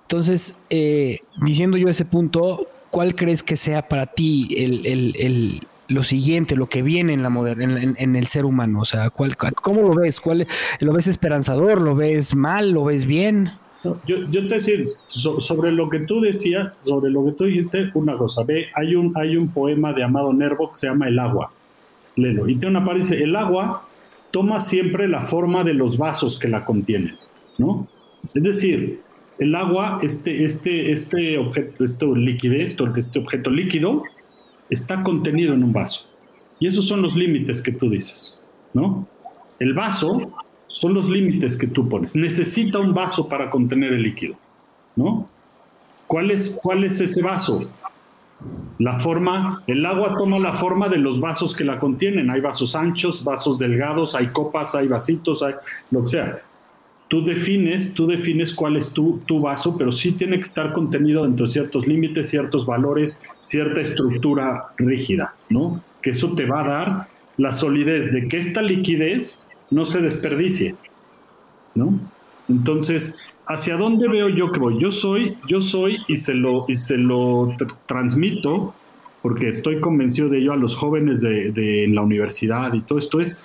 Entonces, 0.03 0.57
eh, 0.71 1.21
diciendo 1.43 1.77
yo 1.77 1.89
ese 1.89 2.05
punto, 2.05 2.67
¿cuál 2.91 3.15
crees 3.15 3.43
que 3.43 3.57
sea 3.57 3.89
para 3.89 4.07
ti 4.07 4.49
el, 4.57 4.87
el, 4.87 5.17
el 5.17 5.67
lo 5.89 6.05
siguiente, 6.05 6.55
lo 6.55 6.69
que 6.69 6.83
viene 6.83 7.13
en 7.13 7.23
la 7.23 7.31
moderna, 7.31 7.83
en, 7.83 8.17
el 8.17 8.27
ser 8.27 8.45
humano? 8.45 8.81
O 8.81 8.85
sea, 8.85 9.11
¿cuál, 9.11 9.37
¿cómo 9.37 9.83
lo 9.83 9.95
ves? 9.95 10.21
¿Cuál, 10.21 10.47
¿Lo 10.81 10.93
ves 10.93 11.07
esperanzador? 11.07 11.81
¿Lo 11.81 11.97
ves 11.97 12.35
mal? 12.35 12.71
¿Lo 12.71 12.85
ves 12.85 13.07
bien? 13.07 13.51
Yo, 13.83 14.17
yo 14.31 14.49
te 14.49 14.55
decir, 14.55 14.85
sobre 15.09 15.73
lo 15.73 15.89
que 15.89 16.01
tú 16.01 16.21
decías, 16.21 16.81
sobre 16.81 17.11
lo 17.11 17.25
que 17.25 17.33
tú 17.33 17.45
dijiste, 17.45 17.91
una 17.95 18.17
cosa. 18.17 18.43
Ve, 18.45 18.67
hay 18.75 18.95
un, 18.95 19.13
hay 19.17 19.37
un 19.37 19.49
poema 19.49 19.93
de 19.93 20.03
Amado 20.03 20.33
Nervo 20.33 20.71
que 20.71 20.77
se 20.77 20.89
llama 20.89 21.09
El 21.09 21.19
agua. 21.19 21.53
Léelo. 22.17 22.49
Y 22.49 22.57
tiene 22.57 22.77
una 22.77 22.85
parte 22.85 23.01
dice, 23.01 23.23
el 23.23 23.37
agua 23.37 23.87
toma 24.31 24.61
siempre 24.61 25.09
la 25.09 25.21
forma 25.21 25.65
de 25.65 25.75
los 25.75 25.97
vasos 25.97 26.39
que 26.39 26.49
la 26.49 26.65
contienen, 26.65 27.15
¿no? 27.57 27.87
Es 28.35 28.43
decir, 28.43 29.01
el 29.39 29.55
agua, 29.55 30.01
este, 30.03 30.45
este, 30.45 30.91
este 30.91 31.39
objeto, 31.39 31.85
este 31.85 32.07
liquidez, 32.07 32.77
este 32.97 33.19
objeto 33.19 33.51
líquido, 33.51 34.03
está 34.71 35.03
contenido 35.03 35.55
en 35.55 35.63
un 35.63 35.73
vaso. 35.73 36.05
Y 36.59 36.67
esos 36.67 36.87
son 36.87 37.03
los 37.03 37.17
límites 37.17 37.63
que 37.63 37.73
tú 37.73 37.89
dices, 37.89 38.43
¿no? 38.75 39.07
El 39.59 39.75
vaso 39.75 40.33
son 40.67 40.95
los 40.95 41.09
límites 41.09 41.57
que 41.57 41.67
tú 41.67 41.89
pones. 41.89 42.15
Necesita 42.15 42.79
un 42.79 42.95
vaso 42.95 43.29
para 43.29 43.51
contener 43.51 43.93
el 43.93 44.03
líquido, 44.03 44.37
¿no? 44.97 45.29
¿Cuál 46.07 46.31
es, 46.31 46.59
cuál 46.63 46.85
es 46.85 47.01
ese 47.01 47.23
vaso? 47.23 47.69
La 48.79 48.99
forma, 48.99 49.63
el 49.67 49.85
agua 49.85 50.17
toma 50.17 50.39
la 50.39 50.53
forma 50.53 50.89
de 50.89 50.99
los 50.99 51.21
vasos 51.21 51.57
que 51.57 51.65
la 51.65 51.79
contienen. 51.79 52.31
Hay 52.31 52.41
vasos 52.41 52.75
anchos, 52.75 53.25
vasos 53.25 53.59
delgados, 53.59 54.15
hay 54.15 54.29
copas, 54.29 54.75
hay 54.75 54.89
vasitos, 54.89 55.43
hay 55.43 55.55
lo 55.91 56.03
que 56.03 56.09
sea 56.09 56.43
tú 57.09 57.25
defines, 57.25 57.95
tú 57.95 58.07
defines 58.07 58.55
cuál 58.55 58.77
es 58.77 58.93
tu, 58.93 59.21
tu, 59.27 59.41
vaso, 59.41 59.77
pero 59.77 59.91
sí 59.91 60.13
tiene 60.13 60.37
que 60.37 60.43
estar 60.43 60.73
contenido 60.73 61.25
dentro 61.25 61.47
de 61.47 61.53
ciertos 61.53 61.87
límites, 61.87 62.29
ciertos 62.29 62.67
valores, 62.67 63.23
cierta 63.41 63.81
estructura 63.81 64.69
rígida, 64.77 65.35
¿no? 65.49 65.83
Que 66.03 66.11
eso 66.11 66.35
te 66.35 66.45
va 66.45 66.65
a 66.65 66.69
dar 66.69 67.09
la 67.39 67.53
solidez 67.53 68.13
de 68.13 68.29
que 68.29 68.37
esta 68.37 68.61
liquidez 68.61 69.43
no 69.71 69.87
se 69.87 70.03
desperdicie, 70.03 70.75
¿no? 71.75 71.99
Entonces, 72.49 73.19
¿hacia 73.47 73.77
dónde 73.77 74.09
veo 74.09 74.29
yo 74.29 74.53
que 74.53 74.61
voy? 74.61 74.79
Yo 74.79 74.91
soy, 74.91 75.39
yo 75.49 75.61
soy 75.61 75.99
y 76.09 76.17
se 76.17 76.35
lo, 76.35 76.67
y 76.69 76.77
se 76.77 76.99
lo 76.99 77.55
transmito 77.87 78.75
porque 79.23 79.49
estoy 79.49 79.81
convencido 79.81 80.29
de 80.29 80.39
ello 80.39 80.53
a 80.53 80.57
los 80.57 80.77
jóvenes 80.77 81.21
de, 81.23 81.51
de 81.53 81.89
la 81.89 82.03
universidad 82.03 82.73
y 82.75 82.83
todo 82.83 82.99
esto 82.99 83.21
es, 83.21 83.43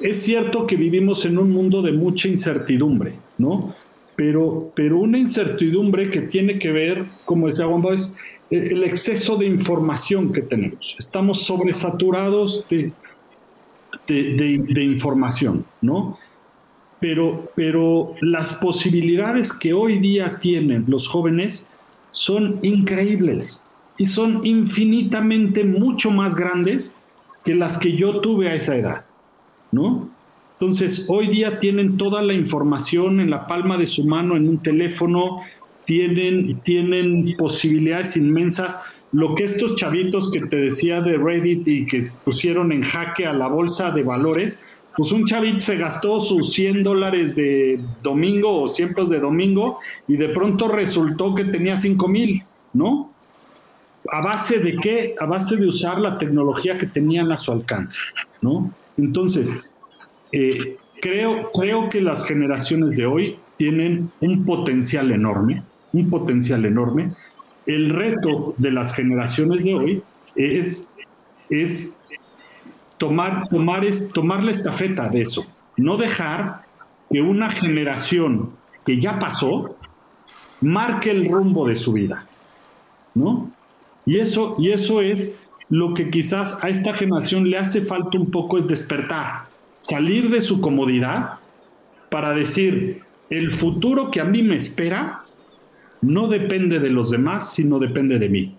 es 0.00 0.22
cierto 0.22 0.66
que 0.66 0.76
vivimos 0.76 1.24
en 1.24 1.38
un 1.38 1.50
mundo 1.50 1.82
de 1.82 1.92
mucha 1.92 2.28
incertidumbre, 2.28 3.14
¿no? 3.38 3.74
pero, 4.20 4.70
pero 4.74 4.98
una 4.98 5.16
incertidumbre 5.16 6.10
que 6.10 6.20
tiene 6.20 6.58
que 6.58 6.70
ver, 6.70 7.06
como 7.24 7.46
decía 7.46 7.64
Juan 7.64 7.94
es 7.94 8.18
el 8.50 8.84
exceso 8.84 9.38
de 9.38 9.46
información 9.46 10.30
que 10.30 10.42
tenemos. 10.42 10.94
Estamos 10.98 11.44
sobresaturados 11.44 12.66
de, 12.68 12.92
de, 14.06 14.84
información, 14.84 15.64
¿no? 15.80 16.18
Pero, 17.00 17.50
pero 17.56 18.14
las 18.20 18.52
posibilidades 18.56 19.54
que 19.54 19.72
hoy 19.72 19.98
día 20.00 20.38
tienen 20.38 20.84
los 20.86 21.08
jóvenes 21.08 21.70
son 22.10 22.58
increíbles 22.62 23.70
y 23.96 24.04
son 24.04 24.44
infinitamente 24.44 25.64
mucho 25.64 26.10
más 26.10 26.36
grandes 26.36 26.94
que 27.42 27.54
las 27.54 27.78
que 27.78 27.96
yo 27.96 28.20
tuve 28.20 28.50
a 28.50 28.54
esa 28.54 28.76
edad, 28.76 29.06
¿no? 29.72 30.08
Entonces, 30.52 31.06
hoy 31.08 31.28
día 31.28 31.58
tienen 31.58 31.96
toda 31.96 32.20
la 32.20 32.34
información 32.34 33.20
en 33.20 33.30
la 33.30 33.46
palma 33.46 33.78
de 33.78 33.86
su 33.86 34.04
mano, 34.04 34.36
en 34.36 34.46
un 34.46 34.58
teléfono, 34.58 35.40
tienen, 35.86 36.60
tienen 36.60 37.34
posibilidades 37.38 38.16
inmensas. 38.18 38.82
Lo 39.12 39.34
que 39.34 39.44
estos 39.44 39.76
chavitos 39.76 40.30
que 40.30 40.40
te 40.42 40.56
decía 40.56 41.00
de 41.00 41.16
Reddit 41.16 41.66
y 41.66 41.86
que 41.86 42.10
pusieron 42.24 42.72
en 42.72 42.82
jaque 42.82 43.26
a 43.26 43.32
la 43.32 43.48
bolsa 43.48 43.90
de 43.90 44.02
valores, 44.02 44.62
pues 44.94 45.12
un 45.12 45.24
chavito 45.24 45.60
se 45.60 45.76
gastó 45.76 46.20
sus 46.20 46.52
100 46.52 46.82
dólares 46.82 47.34
de 47.34 47.80
domingo 48.02 48.62
o 48.62 48.68
cientos 48.68 49.08
de 49.08 49.18
domingo 49.18 49.78
y 50.06 50.16
de 50.16 50.28
pronto 50.28 50.68
resultó 50.68 51.34
que 51.34 51.44
tenía 51.44 51.76
5 51.76 52.06
mil, 52.06 52.44
¿no? 52.74 53.10
¿A 54.12 54.20
base 54.20 54.58
de 54.58 54.76
qué? 54.76 55.14
A 55.18 55.26
base 55.26 55.56
de 55.56 55.66
usar 55.66 55.98
la 56.00 56.18
tecnología 56.18 56.76
que 56.76 56.86
tenían 56.86 57.32
a 57.32 57.38
su 57.38 57.50
alcance, 57.50 57.98
¿no? 58.42 58.72
Entonces, 58.96 59.62
eh, 60.32 60.76
creo, 61.00 61.50
creo 61.52 61.88
que 61.88 62.00
las 62.00 62.24
generaciones 62.24 62.96
de 62.96 63.06
hoy 63.06 63.36
tienen 63.56 64.10
un 64.20 64.44
potencial 64.44 65.10
enorme, 65.10 65.62
un 65.92 66.08
potencial 66.08 66.64
enorme. 66.64 67.12
El 67.66 67.90
reto 67.90 68.54
de 68.58 68.70
las 68.70 68.94
generaciones 68.94 69.64
de 69.64 69.74
hoy 69.74 70.02
es, 70.34 70.90
es 71.48 72.00
tomar, 72.98 73.48
tomar, 73.48 73.84
es, 73.84 74.12
tomar 74.12 74.42
la 74.42 74.50
estafeta 74.50 75.08
de 75.08 75.22
eso, 75.22 75.46
no 75.76 75.96
dejar 75.96 76.62
que 77.10 77.20
una 77.20 77.50
generación 77.50 78.50
que 78.84 79.00
ya 79.00 79.18
pasó 79.18 79.76
marque 80.60 81.10
el 81.10 81.28
rumbo 81.28 81.66
de 81.66 81.76
su 81.76 81.92
vida, 81.92 82.26
¿no? 83.14 83.50
Y 84.06 84.18
eso, 84.18 84.56
y 84.58 84.70
eso 84.70 85.00
es 85.00 85.38
lo 85.70 85.94
que 85.94 86.10
quizás 86.10 86.62
a 86.62 86.68
esta 86.68 86.92
generación 86.92 87.48
le 87.48 87.56
hace 87.56 87.80
falta 87.80 88.18
un 88.18 88.30
poco 88.30 88.58
es 88.58 88.66
despertar, 88.66 89.46
salir 89.80 90.28
de 90.28 90.40
su 90.40 90.60
comodidad 90.60 91.38
para 92.10 92.34
decir, 92.34 93.02
el 93.30 93.52
futuro 93.52 94.10
que 94.10 94.20
a 94.20 94.24
mí 94.24 94.42
me 94.42 94.56
espera 94.56 95.20
no 96.02 96.26
depende 96.26 96.80
de 96.80 96.90
los 96.90 97.10
demás, 97.10 97.54
sino 97.54 97.78
depende 97.78 98.18
de 98.18 98.28
mí. 98.28 98.56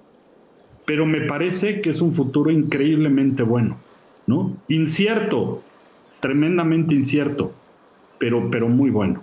Pero 0.86 1.06
me 1.06 1.22
parece 1.22 1.82
que 1.82 1.90
es 1.90 2.02
un 2.02 2.14
futuro 2.14 2.50
increíblemente 2.50 3.44
bueno, 3.44 3.78
¿no? 4.26 4.56
Incierto, 4.70 5.62
tremendamente 6.22 6.96
incierto, 6.96 7.54
pero, 8.18 8.50
pero 8.50 8.70
muy 8.70 8.90
bueno. 8.90 9.22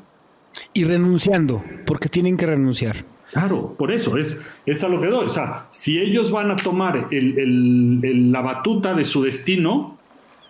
Y 0.75 0.85
renunciando, 0.85 1.63
porque 1.87 2.09
tienen 2.09 2.37
que 2.37 2.47
renunciar. 2.47 3.05
Claro, 3.33 3.75
por 3.79 3.93
eso 3.93 4.17
es, 4.17 4.45
es 4.65 4.83
a 4.85 4.89
lo 4.89 5.01
que 5.01 5.09
doy. 5.09 5.27
O 5.27 5.29
sea, 5.29 5.67
si 5.71 5.99
ellos 5.99 6.31
van 6.31 6.51
a 6.51 6.57
tomar 6.57 7.09
la 7.11 8.41
batuta 8.41 8.95
de 8.95 9.05
su 9.05 9.23
destino, 9.23 9.99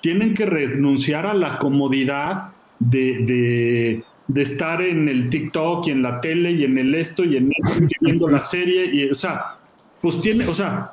tienen 0.01 0.35
que 0.35 0.47
renunciar 0.47 1.27
a 1.27 1.35
la 1.35 1.59
comodidad 1.59 2.51
de, 2.79 4.05
estar 4.35 4.81
en 4.83 5.09
el 5.09 5.31
TikTok 5.31 5.89
y 5.89 5.91
en 5.91 6.03
la 6.03 6.21
tele 6.21 6.53
y 6.53 6.65
en 6.65 6.79
el 6.79 6.95
esto 6.95 7.25
y 7.25 7.37
en 7.37 7.51
viendo 8.01 8.29
la 8.29 8.41
serie 8.41 9.11
o 9.11 9.15
sea, 9.15 9.57
pues 10.01 10.21
tiene, 10.21 10.47
o 10.47 10.55
sea, 10.55 10.93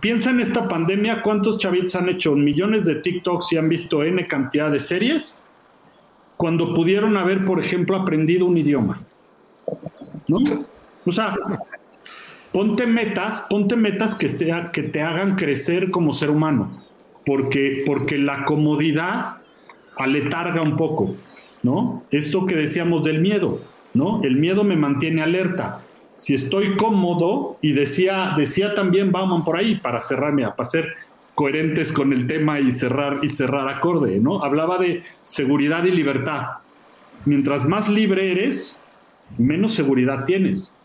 piensa 0.00 0.30
en 0.30 0.40
esta 0.40 0.68
pandemia, 0.68 1.22
¿cuántos 1.22 1.58
chavitos 1.58 1.96
han 1.96 2.08
hecho 2.08 2.34
millones 2.34 2.84
de 2.84 2.96
TikToks 2.96 3.52
y 3.52 3.56
han 3.56 3.68
visto 3.68 4.04
N 4.04 4.26
cantidad 4.28 4.70
de 4.70 4.80
series? 4.80 5.42
Cuando 6.36 6.74
pudieron 6.74 7.16
haber, 7.16 7.46
por 7.46 7.60
ejemplo, 7.60 7.96
aprendido 7.96 8.44
un 8.44 8.58
idioma. 8.58 9.00
¿No? 10.28 10.38
O 11.06 11.12
sea, 11.12 11.34
ponte 12.52 12.86
metas, 12.86 13.46
ponte 13.48 13.76
metas 13.76 14.14
que 14.14 14.28
que 14.72 14.82
te 14.82 15.02
hagan 15.02 15.36
crecer 15.36 15.90
como 15.90 16.12
ser 16.12 16.30
humano 16.30 16.86
porque, 17.26 17.82
porque 17.84 18.16
la 18.16 18.44
comodidad 18.44 19.38
aletarga 19.96 20.62
un 20.62 20.76
poco, 20.76 21.16
¿no? 21.62 22.04
Esto 22.12 22.46
que 22.46 22.54
decíamos 22.54 23.02
del 23.02 23.20
miedo, 23.20 23.60
¿no? 23.92 24.22
El 24.22 24.36
miedo 24.36 24.62
me 24.62 24.76
mantiene 24.76 25.22
alerta. 25.22 25.82
Si 26.14 26.34
estoy 26.34 26.76
cómodo, 26.76 27.58
y 27.60 27.72
decía, 27.72 28.34
decía 28.36 28.74
también 28.74 29.10
Bauman 29.10 29.44
por 29.44 29.56
ahí, 29.56 29.74
para 29.74 30.00
cerrarme, 30.00 30.48
para 30.56 30.68
ser 30.68 30.94
coherentes 31.34 31.92
con 31.92 32.12
el 32.12 32.26
tema 32.26 32.60
y 32.60 32.70
cerrar, 32.70 33.18
y 33.22 33.28
cerrar 33.28 33.68
acorde, 33.68 34.20
¿no? 34.20 34.42
Hablaba 34.42 34.78
de 34.78 35.02
seguridad 35.24 35.84
y 35.84 35.90
libertad. 35.90 36.42
Mientras 37.24 37.66
más 37.66 37.88
libre 37.88 38.30
eres, 38.30 38.80
menos 39.36 39.74
seguridad 39.74 40.24
tienes. 40.24 40.78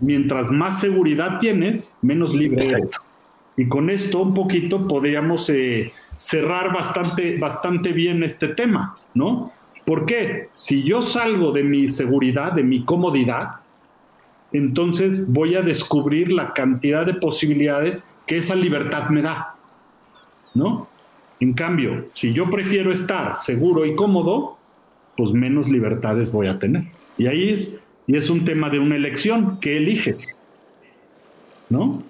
Mientras 0.00 0.50
más 0.50 0.80
seguridad 0.80 1.38
tienes, 1.38 1.96
menos 2.02 2.34
libre 2.34 2.64
eres. 2.66 3.12
Y 3.56 3.68
con 3.68 3.88
esto 3.88 4.20
un 4.20 4.34
poquito 4.34 4.86
podríamos 4.86 5.48
eh, 5.48 5.92
cerrar 6.16 6.72
bastante, 6.72 7.38
bastante 7.38 7.92
bien 7.92 8.22
este 8.22 8.48
tema, 8.48 8.98
¿no? 9.14 9.52
¿Por 9.86 10.04
qué? 10.04 10.48
Si 10.52 10.82
yo 10.82 11.00
salgo 11.00 11.52
de 11.52 11.62
mi 11.62 11.88
seguridad, 11.88 12.52
de 12.52 12.64
mi 12.64 12.84
comodidad, 12.84 13.60
entonces 14.52 15.30
voy 15.30 15.54
a 15.54 15.62
descubrir 15.62 16.32
la 16.32 16.52
cantidad 16.52 17.06
de 17.06 17.14
posibilidades 17.14 18.08
que 18.26 18.36
esa 18.36 18.54
libertad 18.54 19.08
me 19.10 19.22
da, 19.22 19.54
¿no? 20.54 20.88
En 21.38 21.52
cambio, 21.52 22.06
si 22.14 22.32
yo 22.32 22.48
prefiero 22.48 22.90
estar 22.90 23.36
seguro 23.36 23.84
y 23.84 23.94
cómodo, 23.94 24.58
pues 25.16 25.32
menos 25.32 25.68
libertades 25.68 26.32
voy 26.32 26.48
a 26.48 26.58
tener. 26.58 26.84
Y 27.18 27.26
ahí 27.26 27.50
es, 27.50 27.78
y 28.06 28.16
es 28.16 28.30
un 28.30 28.44
tema 28.44 28.70
de 28.70 28.78
una 28.78 28.96
elección, 28.96 29.58
¿qué 29.60 29.76
eliges? 29.76 30.36
¿No? 31.68 32.02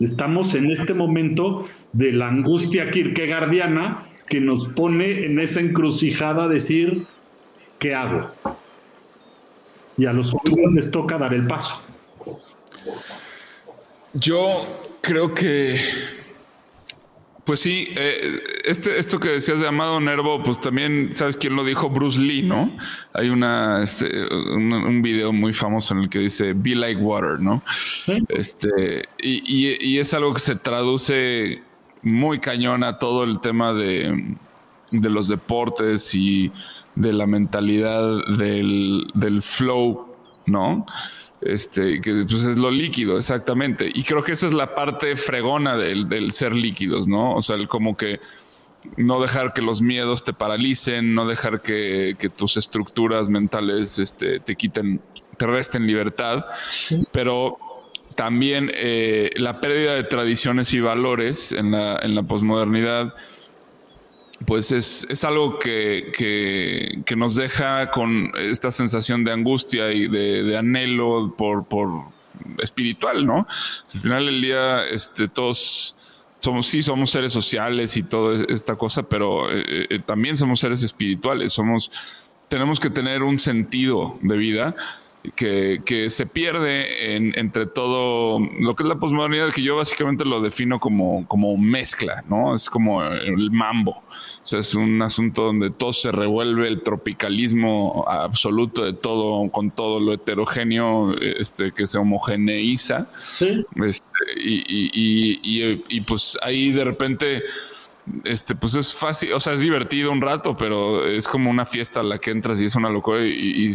Estamos 0.00 0.54
en 0.54 0.70
este 0.70 0.94
momento 0.94 1.68
de 1.92 2.12
la 2.12 2.28
angustia 2.28 2.90
kierkegaardiana 2.90 4.06
que 4.26 4.40
nos 4.40 4.68
pone 4.68 5.26
en 5.26 5.38
esa 5.38 5.60
encrucijada 5.60 6.48
decir, 6.48 7.04
¿qué 7.78 7.94
hago? 7.94 8.30
Y 9.96 10.06
a 10.06 10.12
los 10.12 10.32
jóvenes 10.32 10.72
les 10.74 10.90
toca 10.90 11.18
dar 11.18 11.34
el 11.34 11.46
paso. 11.46 11.82
Yo 14.14 14.66
creo 15.00 15.34
que 15.34 15.78
pues 17.44 17.58
sí, 17.60 17.88
eh, 17.96 18.40
este, 18.64 18.98
esto 18.98 19.18
que 19.18 19.30
decías 19.30 19.60
de 19.60 19.66
Amado 19.66 19.98
Nervo, 20.00 20.42
pues 20.44 20.60
también, 20.60 21.10
¿sabes 21.12 21.36
quién 21.36 21.56
lo 21.56 21.64
dijo? 21.64 21.90
Bruce 21.90 22.20
Lee, 22.20 22.42
¿no? 22.42 22.76
Hay 23.12 23.30
una, 23.30 23.82
este, 23.82 24.32
un, 24.32 25.02
video 25.02 25.32
muy 25.32 25.52
famoso 25.52 25.94
en 25.94 26.02
el 26.02 26.08
que 26.08 26.20
dice, 26.20 26.52
be 26.54 26.76
like 26.76 27.00
water, 27.00 27.40
¿no? 27.40 27.62
Este, 28.28 29.02
y, 29.20 29.98
es 29.98 30.14
algo 30.14 30.32
que 30.34 30.40
se 30.40 30.54
traduce 30.54 31.62
muy 32.02 32.38
cañón 32.38 32.84
a 32.84 32.98
todo 32.98 33.24
el 33.24 33.40
tema 33.40 33.72
de, 33.72 34.36
de 34.92 35.10
los 35.10 35.26
deportes 35.26 36.14
y 36.14 36.52
de 36.94 37.12
la 37.12 37.26
mentalidad 37.26 38.24
del, 38.36 39.10
del 39.14 39.42
flow, 39.42 40.14
¿no? 40.46 40.86
Este, 41.42 42.00
que 42.00 42.24
pues 42.28 42.44
es 42.44 42.56
lo 42.56 42.70
líquido, 42.70 43.18
exactamente. 43.18 43.90
Y 43.92 44.04
creo 44.04 44.22
que 44.22 44.32
esa 44.32 44.46
es 44.46 44.52
la 44.52 44.74
parte 44.74 45.16
fregona 45.16 45.76
del, 45.76 46.32
ser 46.32 46.54
líquidos, 46.54 47.08
¿no? 47.08 47.34
O 47.34 47.42
sea, 47.42 47.56
el 47.56 47.66
como 47.66 47.96
que 47.96 48.20
no 48.96 49.20
dejar 49.20 49.52
que 49.52 49.60
los 49.60 49.82
miedos 49.82 50.22
te 50.22 50.32
paralicen, 50.32 51.14
no 51.14 51.26
dejar 51.26 51.60
que, 51.60 52.16
tus 52.36 52.56
estructuras 52.56 53.28
mentales 53.28 53.98
este, 53.98 54.38
te 54.38 54.54
quiten, 54.54 55.00
te 55.36 55.46
resten 55.46 55.86
libertad, 55.86 56.44
pero 57.10 57.58
también 58.14 58.70
eh, 58.74 59.30
la 59.36 59.60
pérdida 59.60 59.94
de 59.94 60.04
tradiciones 60.04 60.72
y 60.74 60.80
valores 60.80 61.50
en 61.50 61.72
la, 61.72 61.98
en 62.02 62.14
la 62.14 62.22
posmodernidad 62.22 63.14
pues 64.46 64.72
es, 64.72 65.24
algo 65.24 65.58
que, 65.58 67.02
nos 67.16 67.34
deja 67.34 67.90
con 67.90 68.32
esta 68.36 68.72
sensación 68.72 69.24
de 69.24 69.32
angustia 69.32 69.92
y 69.92 70.08
de, 70.08 70.56
anhelo 70.56 71.34
por, 71.36 71.66
espiritual, 72.58 73.26
¿no? 73.26 73.46
Al 73.94 74.00
final 74.00 74.26
del 74.26 74.42
día, 74.42 74.86
este, 74.88 75.28
todos 75.28 75.96
somos, 76.38 76.66
sí, 76.66 76.82
somos 76.82 77.10
seres 77.10 77.32
sociales 77.32 77.96
y 77.96 78.02
toda 78.02 78.44
esta 78.48 78.76
cosa, 78.76 79.04
pero 79.04 79.50
eh, 79.50 79.86
eh, 79.88 79.98
también 80.04 80.36
somos 80.36 80.60
seres 80.60 80.82
espirituales, 80.82 81.52
somos, 81.52 81.92
tenemos 82.48 82.80
que 82.80 82.90
tener 82.90 83.22
un 83.22 83.38
sentido 83.38 84.18
de 84.22 84.36
vida 84.36 84.74
que, 85.36 85.82
que 85.84 86.10
se 86.10 86.26
pierde 86.26 87.14
en, 87.14 87.38
entre 87.38 87.66
todo 87.66 88.40
lo 88.58 88.74
que 88.74 88.82
es 88.82 88.88
la 88.88 88.96
posmodernidad, 88.96 89.52
que 89.52 89.62
yo 89.62 89.76
básicamente 89.76 90.24
lo 90.24 90.40
defino 90.40 90.80
como, 90.80 91.26
como 91.28 91.56
mezcla, 91.56 92.24
¿no? 92.28 92.54
Es 92.54 92.68
como 92.68 93.02
el 93.04 93.50
mambo. 93.50 94.02
O 94.42 94.46
sea, 94.46 94.58
es 94.58 94.74
un 94.74 95.00
asunto 95.02 95.44
donde 95.44 95.70
todo 95.70 95.92
se 95.92 96.10
revuelve, 96.10 96.66
el 96.66 96.82
tropicalismo 96.82 98.04
absoluto 98.08 98.84
de 98.84 98.92
todo, 98.92 99.48
con 99.52 99.70
todo 99.70 100.00
lo 100.00 100.12
heterogéneo 100.12 101.14
este, 101.20 101.70
que 101.70 101.86
se 101.86 101.98
homogeneiza. 101.98 103.06
Sí. 103.16 103.62
Este, 103.86 104.06
y, 104.42 104.64
y, 104.66 105.40
y, 105.42 105.84
y, 105.88 106.00
pues 106.00 106.36
ahí 106.42 106.72
de 106.72 106.84
repente 106.84 107.42
este, 108.24 108.54
pues 108.56 108.74
es 108.74 108.94
fácil, 108.94 109.32
o 109.32 109.38
sea, 109.38 109.52
es 109.52 109.60
divertido 109.60 110.10
un 110.10 110.20
rato, 110.20 110.56
pero 110.56 111.06
es 111.06 111.28
como 111.28 111.50
una 111.50 111.64
fiesta 111.64 112.00
a 112.00 112.02
la 112.02 112.18
que 112.18 112.30
entras 112.30 112.60
y 112.60 112.64
es 112.64 112.74
una 112.74 112.90
locura 112.90 113.24
y, 113.24 113.72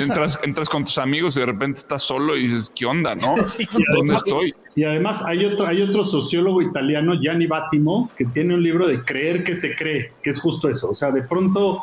entras, 0.00 0.40
entras 0.42 0.68
con 0.68 0.84
tus 0.84 0.98
amigos 0.98 1.36
y 1.36 1.40
de 1.40 1.46
repente 1.46 1.78
estás 1.78 2.02
solo 2.02 2.36
y 2.36 2.42
dices, 2.42 2.72
¿qué 2.74 2.86
onda, 2.86 3.14
no? 3.14 3.36
¿Dónde 3.94 4.16
estoy? 4.16 4.54
Y 4.74 4.82
además 4.82 5.24
hay 5.26 5.44
otro, 5.44 5.66
hay 5.66 5.80
otro 5.80 6.02
sociólogo 6.02 6.60
italiano, 6.60 7.14
Gianni 7.20 7.46
Battimo, 7.46 8.10
que 8.16 8.24
tiene 8.24 8.54
un 8.54 8.62
libro 8.62 8.88
de 8.88 9.02
creer 9.02 9.44
que 9.44 9.54
se 9.54 9.76
cree, 9.76 10.12
que 10.22 10.30
es 10.30 10.40
justo 10.40 10.68
eso. 10.68 10.90
O 10.90 10.94
sea, 10.94 11.12
de 11.12 11.22
pronto 11.22 11.82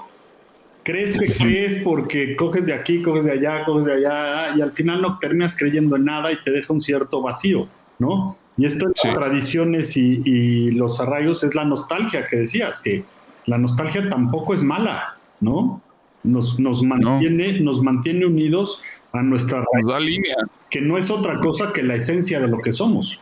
crees 0.83 1.17
que 1.17 1.33
crees 1.33 1.81
porque 1.81 2.35
coges 2.35 2.65
de 2.65 2.73
aquí, 2.73 3.01
coges 3.01 3.23
de 3.23 3.31
allá, 3.31 3.63
coges 3.63 3.85
de 3.85 3.93
allá, 3.93 4.55
y 4.57 4.61
al 4.61 4.73
final 4.73 5.01
no 5.01 5.17
terminas 5.17 5.55
creyendo 5.57 5.95
en 5.95 6.05
nada 6.05 6.31
y 6.31 6.43
te 6.43 6.51
deja 6.51 6.73
un 6.73 6.81
cierto 6.81 7.21
vacío, 7.21 7.67
¿no? 7.99 8.37
Y 8.57 8.65
esto 8.65 8.85
en 8.85 8.93
las 9.03 9.13
tradiciones 9.13 9.97
y, 9.97 10.71
los 10.71 10.99
arraigos 11.01 11.43
es 11.43 11.55
la 11.55 11.65
nostalgia 11.65 12.23
que 12.23 12.37
decías, 12.37 12.79
que 12.79 13.03
la 13.45 13.57
nostalgia 13.57 14.09
tampoco 14.09 14.53
es 14.53 14.63
mala, 14.63 15.17
¿no? 15.39 15.81
Nos, 16.23 16.59
nos, 16.59 16.83
mantiene, 16.83 17.59
nos 17.59 17.81
mantiene 17.81 18.25
unidos 18.25 18.81
a 19.11 19.21
nuestra 19.21 19.63
línea. 19.99 20.35
que 20.69 20.81
no 20.81 20.97
es 20.97 21.11
otra 21.11 21.39
cosa 21.39 21.73
que 21.73 21.83
la 21.83 21.95
esencia 21.95 22.39
de 22.39 22.47
lo 22.47 22.59
que 22.59 22.71
somos. 22.71 23.19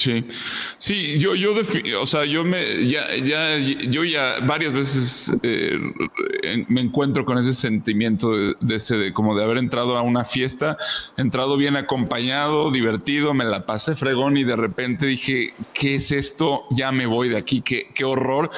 Sí, 0.00 0.24
sí, 0.78 1.18
yo, 1.18 1.34
yo, 1.34 1.52
o 2.00 2.06
sea, 2.06 2.24
yo 2.24 2.42
me, 2.42 2.88
ya, 2.88 3.14
ya, 3.16 3.58
yo 3.58 4.02
ya 4.02 4.36
varias 4.46 4.72
veces 4.72 5.30
eh, 5.42 5.78
me 6.68 6.80
encuentro 6.80 7.26
con 7.26 7.36
ese 7.36 7.52
sentimiento 7.52 8.30
de, 8.34 8.74
ese, 8.74 8.96
de 8.96 9.12
como 9.12 9.36
de 9.36 9.44
haber 9.44 9.58
entrado 9.58 9.98
a 9.98 10.02
una 10.02 10.24
fiesta, 10.24 10.78
entrado 11.18 11.58
bien 11.58 11.76
acompañado, 11.76 12.70
divertido, 12.70 13.34
me 13.34 13.44
la 13.44 13.66
pasé 13.66 13.94
fregón 13.94 14.38
y 14.38 14.44
de 14.44 14.56
repente 14.56 15.04
dije, 15.04 15.52
¿qué 15.74 15.96
es 15.96 16.12
esto? 16.12 16.64
Ya 16.70 16.92
me 16.92 17.04
voy 17.04 17.28
de 17.28 17.36
aquí, 17.36 17.60
qué, 17.60 17.88
qué 17.94 18.06
horror 18.06 18.50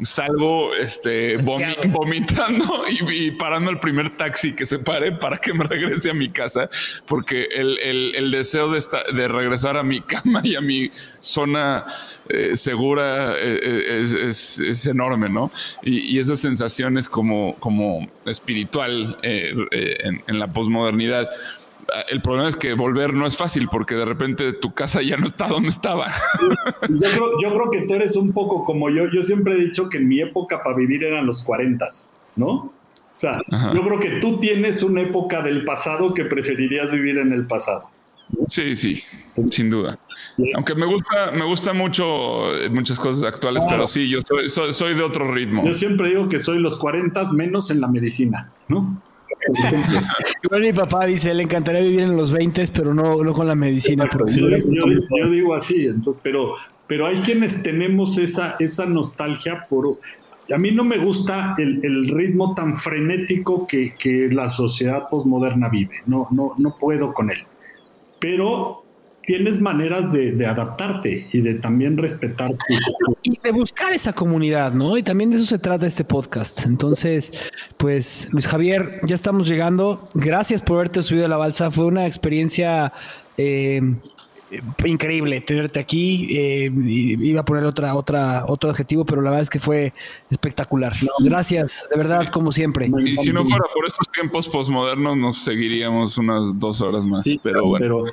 salgo 0.00 0.74
este, 0.74 1.36
vomitando 1.86 2.84
y, 2.88 3.30
parando 3.32 3.70
el 3.70 3.78
primer 3.78 4.16
taxi 4.16 4.54
que 4.54 4.66
se 4.66 4.78
pare 4.78 5.12
para 5.12 5.36
que 5.38 5.52
me 5.52 5.64
regrese 5.64 6.10
a 6.10 6.14
mi 6.14 6.30
casa, 6.30 6.68
porque 7.06 7.48
el, 7.54 8.30
deseo 8.30 8.70
de, 8.70 8.84
de 9.14 9.28
regresar 9.28 9.76
a 9.76 9.82
mi 9.82 10.00
cama 10.08 10.40
y 10.44 10.54
a 10.54 10.60
mi 10.60 10.90
zona 11.20 11.86
eh, 12.28 12.56
segura 12.56 13.32
eh, 13.38 13.58
eh, 13.62 14.28
es, 14.28 14.86
enorme, 14.86 15.28
¿no? 15.28 15.50
Y, 15.82 16.18
esa 16.18 16.36
sensación 16.36 16.98
es 16.98 17.08
como, 17.08 17.54
como 17.58 18.06
espiritual 18.26 19.16
en, 19.22 20.22
en 20.26 20.38
la 20.38 20.46
posmodernidad 20.48 21.28
el 22.08 22.20
problema 22.20 22.48
es 22.48 22.56
que 22.56 22.74
volver 22.74 23.14
no 23.14 23.26
es 23.26 23.36
fácil 23.36 23.68
porque 23.70 23.94
de 23.94 24.04
repente 24.04 24.52
tu 24.52 24.74
casa 24.74 25.02
ya 25.02 25.16
no 25.16 25.26
está 25.26 25.48
donde 25.48 25.70
estaba. 25.70 26.12
Yo 26.88 27.54
creo, 27.54 27.70
que 27.70 27.82
tú 27.82 27.94
eres 27.94 28.16
un 28.16 28.32
poco 28.32 28.64
como 28.64 28.90
yo. 28.90 29.06
Yo 29.12 29.22
siempre 29.22 29.54
he 29.54 29.58
dicho 29.58 29.88
que 29.88 29.98
en 29.98 30.08
mi 30.08 30.20
época 30.20 30.62
para 30.62 30.76
vivir 30.76 31.04
eran 31.04 31.26
los 31.26 31.42
40, 31.42 31.86
¿no? 32.36 32.48
O 32.48 32.72
sea, 33.20 33.40
yo 33.74 33.82
creo 33.82 33.98
que 33.98 34.20
tú 34.20 34.38
tienes 34.38 34.82
una 34.82 35.02
época 35.02 35.42
del 35.42 35.64
pasado 35.64 36.14
que 36.14 36.24
preferirías 36.24 36.92
vivir 36.92 37.18
en 37.18 37.32
el 37.32 37.46
pasado. 37.46 37.90
Sí, 38.48 38.76
sí, 38.76 39.02
sin 39.50 39.70
duda. 39.70 39.98
Aunque 40.54 40.74
me 40.74 40.86
gusta, 40.86 41.32
me 41.32 41.44
gusta 41.44 41.72
mucho 41.72 42.54
eh, 42.56 42.68
muchas 42.68 43.00
cosas 43.00 43.24
actuales, 43.24 43.64
pero 43.68 43.86
sí, 43.86 44.08
yo 44.08 44.20
soy, 44.20 44.72
soy, 44.72 44.94
de 44.94 45.02
otro 45.02 45.32
ritmo. 45.32 45.64
Yo 45.64 45.74
siempre 45.74 46.10
digo 46.10 46.28
que 46.28 46.38
soy 46.38 46.58
los 46.58 46.76
40 46.78 47.32
menos 47.32 47.70
en 47.70 47.80
la 47.80 47.88
medicina, 47.88 48.52
¿no? 48.68 49.02
Igual 50.42 50.62
mi 50.62 50.72
papá 50.72 51.06
dice, 51.06 51.34
le 51.34 51.42
encantaría 51.42 51.82
vivir 51.82 52.00
en 52.00 52.16
los 52.16 52.30
20, 52.30 52.64
pero 52.74 52.94
no, 52.94 53.22
no 53.22 53.32
con 53.32 53.46
la 53.46 53.54
medicina. 53.54 54.08
yo, 54.12 55.30
digo 55.30 55.54
así, 55.54 55.88
pero, 56.22 56.54
pero 56.86 57.06
hay 57.06 57.20
quienes 57.20 57.62
tenemos 57.62 58.18
esa, 58.18 58.56
esa 58.58 58.86
nostalgia 58.86 59.66
por... 59.68 59.98
A 60.52 60.56
mí 60.56 60.70
no 60.70 60.82
me 60.82 60.96
gusta 60.96 61.54
el, 61.58 62.08
ritmo 62.08 62.54
tan 62.54 62.74
frenético 62.74 63.66
que, 63.66 63.94
que, 63.98 64.28
la 64.32 64.48
sociedad 64.48 65.08
posmoderna 65.10 65.68
vive, 65.68 65.96
no, 66.06 66.26
no, 66.30 66.54
no 66.56 66.76
puedo 66.78 67.12
con 67.12 67.30
él. 67.30 67.44
Pero 68.18 68.84
tienes 69.28 69.60
maneras 69.60 70.10
de, 70.10 70.46
adaptarte 70.46 71.28
y 71.30 71.42
de 71.42 71.54
también 71.56 71.98
respetar 71.98 72.48
y 73.22 73.38
de 73.38 73.52
buscar 73.52 73.92
esa 73.92 74.14
comunidad, 74.14 74.72
¿no? 74.72 74.96
Y 74.96 75.02
también 75.02 75.28
de 75.28 75.36
eso 75.36 75.44
se 75.44 75.58
trata 75.58 75.86
este 75.86 76.02
podcast. 76.02 76.64
Entonces, 76.64 77.30
pues 77.76 78.26
Luis 78.32 78.46
Javier, 78.46 79.02
ya 79.02 79.14
estamos 79.14 79.46
llegando. 79.46 80.02
Gracias 80.14 80.62
por 80.62 80.76
haberte 80.76 81.02
subido 81.02 81.26
a 81.26 81.28
la 81.28 81.36
balsa. 81.36 81.70
Fue 81.70 81.84
una 81.84 82.06
experiencia 82.06 82.94
eh, 83.36 83.82
increíble 84.86 85.42
tenerte 85.42 85.78
aquí. 85.78 86.28
Eh, 86.30 86.70
iba 86.74 87.42
a 87.42 87.44
poner 87.44 87.64
otra, 87.64 87.96
otra, 87.96 88.44
otro 88.46 88.70
adjetivo, 88.70 89.04
pero 89.04 89.20
la 89.20 89.28
verdad 89.28 89.42
es 89.42 89.50
que 89.50 89.60
fue 89.60 89.92
espectacular. 90.30 90.94
Gracias, 91.18 91.86
de 91.90 91.98
verdad, 91.98 92.28
como 92.28 92.50
siempre. 92.50 92.90
Y 93.04 93.18
si 93.18 93.30
no 93.30 93.44
fuera 93.44 93.66
por 93.74 93.86
estos 93.86 94.08
tiempos 94.10 94.48
posmodernos, 94.48 95.18
nos 95.18 95.36
seguiríamos 95.36 96.16
unas 96.16 96.58
dos 96.58 96.80
horas 96.80 97.04
más. 97.04 97.26
pero 97.42 97.66
bueno. 97.66 98.06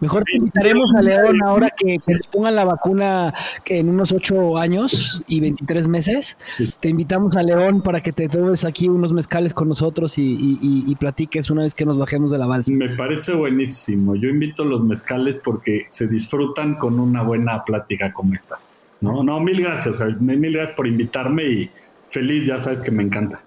Mejor 0.00 0.24
te 0.24 0.36
invitaremos 0.36 0.90
a 0.96 1.02
León 1.02 1.42
ahora 1.44 1.70
que, 1.76 1.98
que 2.06 2.18
pongan 2.30 2.54
la 2.54 2.64
vacuna 2.64 3.34
que 3.64 3.78
en 3.78 3.88
unos 3.88 4.12
ocho 4.12 4.56
años 4.56 5.22
y 5.26 5.40
23 5.40 5.88
meses. 5.88 6.36
Te 6.80 6.88
invitamos 6.88 7.36
a 7.36 7.42
León 7.42 7.82
para 7.82 8.00
que 8.00 8.12
te 8.12 8.28
tomes 8.28 8.64
aquí 8.64 8.88
unos 8.88 9.12
mezcales 9.12 9.52
con 9.54 9.68
nosotros 9.68 10.14
y, 10.16 10.94
platiques 10.98 11.48
una 11.50 11.62
vez 11.62 11.74
que 11.74 11.84
nos 11.84 11.96
bajemos 11.96 12.32
de 12.32 12.38
la 12.38 12.46
balsa. 12.46 12.72
Me 12.72 12.96
parece 12.96 13.32
buenísimo. 13.32 14.16
Yo 14.16 14.28
invito 14.28 14.64
los 14.64 14.82
mezcales 14.82 15.40
porque 15.42 15.84
se 15.86 16.08
disfrutan 16.08 16.74
con 16.74 16.98
una 16.98 17.22
buena 17.22 17.64
plática 17.64 18.12
como 18.12 18.34
esta. 18.34 18.58
No, 19.00 19.22
no, 19.22 19.38
mil 19.40 19.60
gracias. 19.60 20.00
Mil 20.20 20.52
gracias 20.52 20.76
por 20.76 20.88
invitarme 20.88 21.44
y 21.44 21.70
feliz, 22.10 22.46
ya 22.46 22.60
sabes 22.60 22.80
que 22.80 22.90
me 22.90 23.04
encanta. 23.04 23.40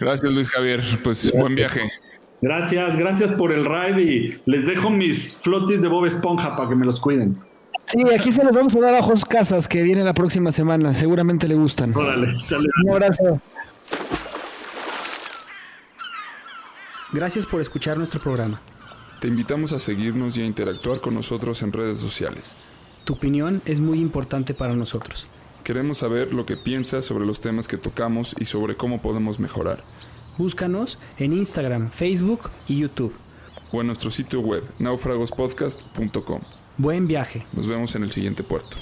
Gracias 0.00 0.32
Luis 0.32 0.50
Javier. 0.50 0.82
Pues 1.04 1.32
buen 1.32 1.54
viaje. 1.54 1.82
Gracias, 2.42 2.96
gracias 2.96 3.32
por 3.32 3.52
el 3.52 3.64
ride 3.64 4.02
y 4.02 4.40
les 4.46 4.66
dejo 4.66 4.90
mis 4.90 5.38
flotis 5.38 5.82
de 5.82 5.88
Bob 5.88 6.06
Esponja 6.06 6.56
para 6.56 6.68
que 6.68 6.74
me 6.74 6.84
los 6.84 7.00
cuiden. 7.00 7.38
Sí, 7.86 8.02
aquí 8.12 8.32
se 8.32 8.42
los 8.44 8.54
vamos 8.54 8.74
a 8.76 8.80
dar 8.80 8.94
a 8.94 9.02
Jos 9.02 9.24
Casas 9.24 9.68
que 9.68 9.82
viene 9.82 10.02
la 10.02 10.12
próxima 10.12 10.50
semana. 10.52 10.94
Seguramente 10.94 11.46
le 11.46 11.54
gustan. 11.54 11.96
Órale, 11.96 12.38
sale. 12.40 12.68
Un 12.84 12.90
abrazo. 12.90 13.40
Gracias 17.12 17.46
por 17.46 17.60
escuchar 17.60 17.96
nuestro 17.96 18.20
programa. 18.20 18.60
Te 19.20 19.28
invitamos 19.28 19.72
a 19.72 19.80
seguirnos 19.80 20.36
y 20.36 20.42
a 20.42 20.44
interactuar 20.44 21.00
con 21.00 21.14
nosotros 21.14 21.62
en 21.62 21.72
redes 21.72 21.98
sociales. 21.98 22.56
Tu 23.04 23.14
opinión 23.14 23.62
es 23.64 23.80
muy 23.80 24.00
importante 24.00 24.52
para 24.52 24.74
nosotros. 24.74 25.26
Queremos 25.62 25.98
saber 25.98 26.34
lo 26.34 26.44
que 26.44 26.56
piensas 26.56 27.04
sobre 27.04 27.24
los 27.24 27.40
temas 27.40 27.68
que 27.68 27.78
tocamos 27.78 28.34
y 28.38 28.44
sobre 28.44 28.76
cómo 28.76 29.00
podemos 29.00 29.38
mejorar. 29.38 29.82
Búscanos 30.38 30.98
en 31.18 31.32
Instagram, 31.32 31.90
Facebook 31.90 32.50
y 32.68 32.78
YouTube. 32.78 33.14
O 33.72 33.80
en 33.80 33.88
nuestro 33.88 34.10
sitio 34.10 34.40
web, 34.40 34.62
naufragospodcast.com. 34.78 36.40
Buen 36.78 37.06
viaje. 37.06 37.46
Nos 37.52 37.66
vemos 37.66 37.94
en 37.94 38.04
el 38.04 38.12
siguiente 38.12 38.42
puerto. 38.42 38.76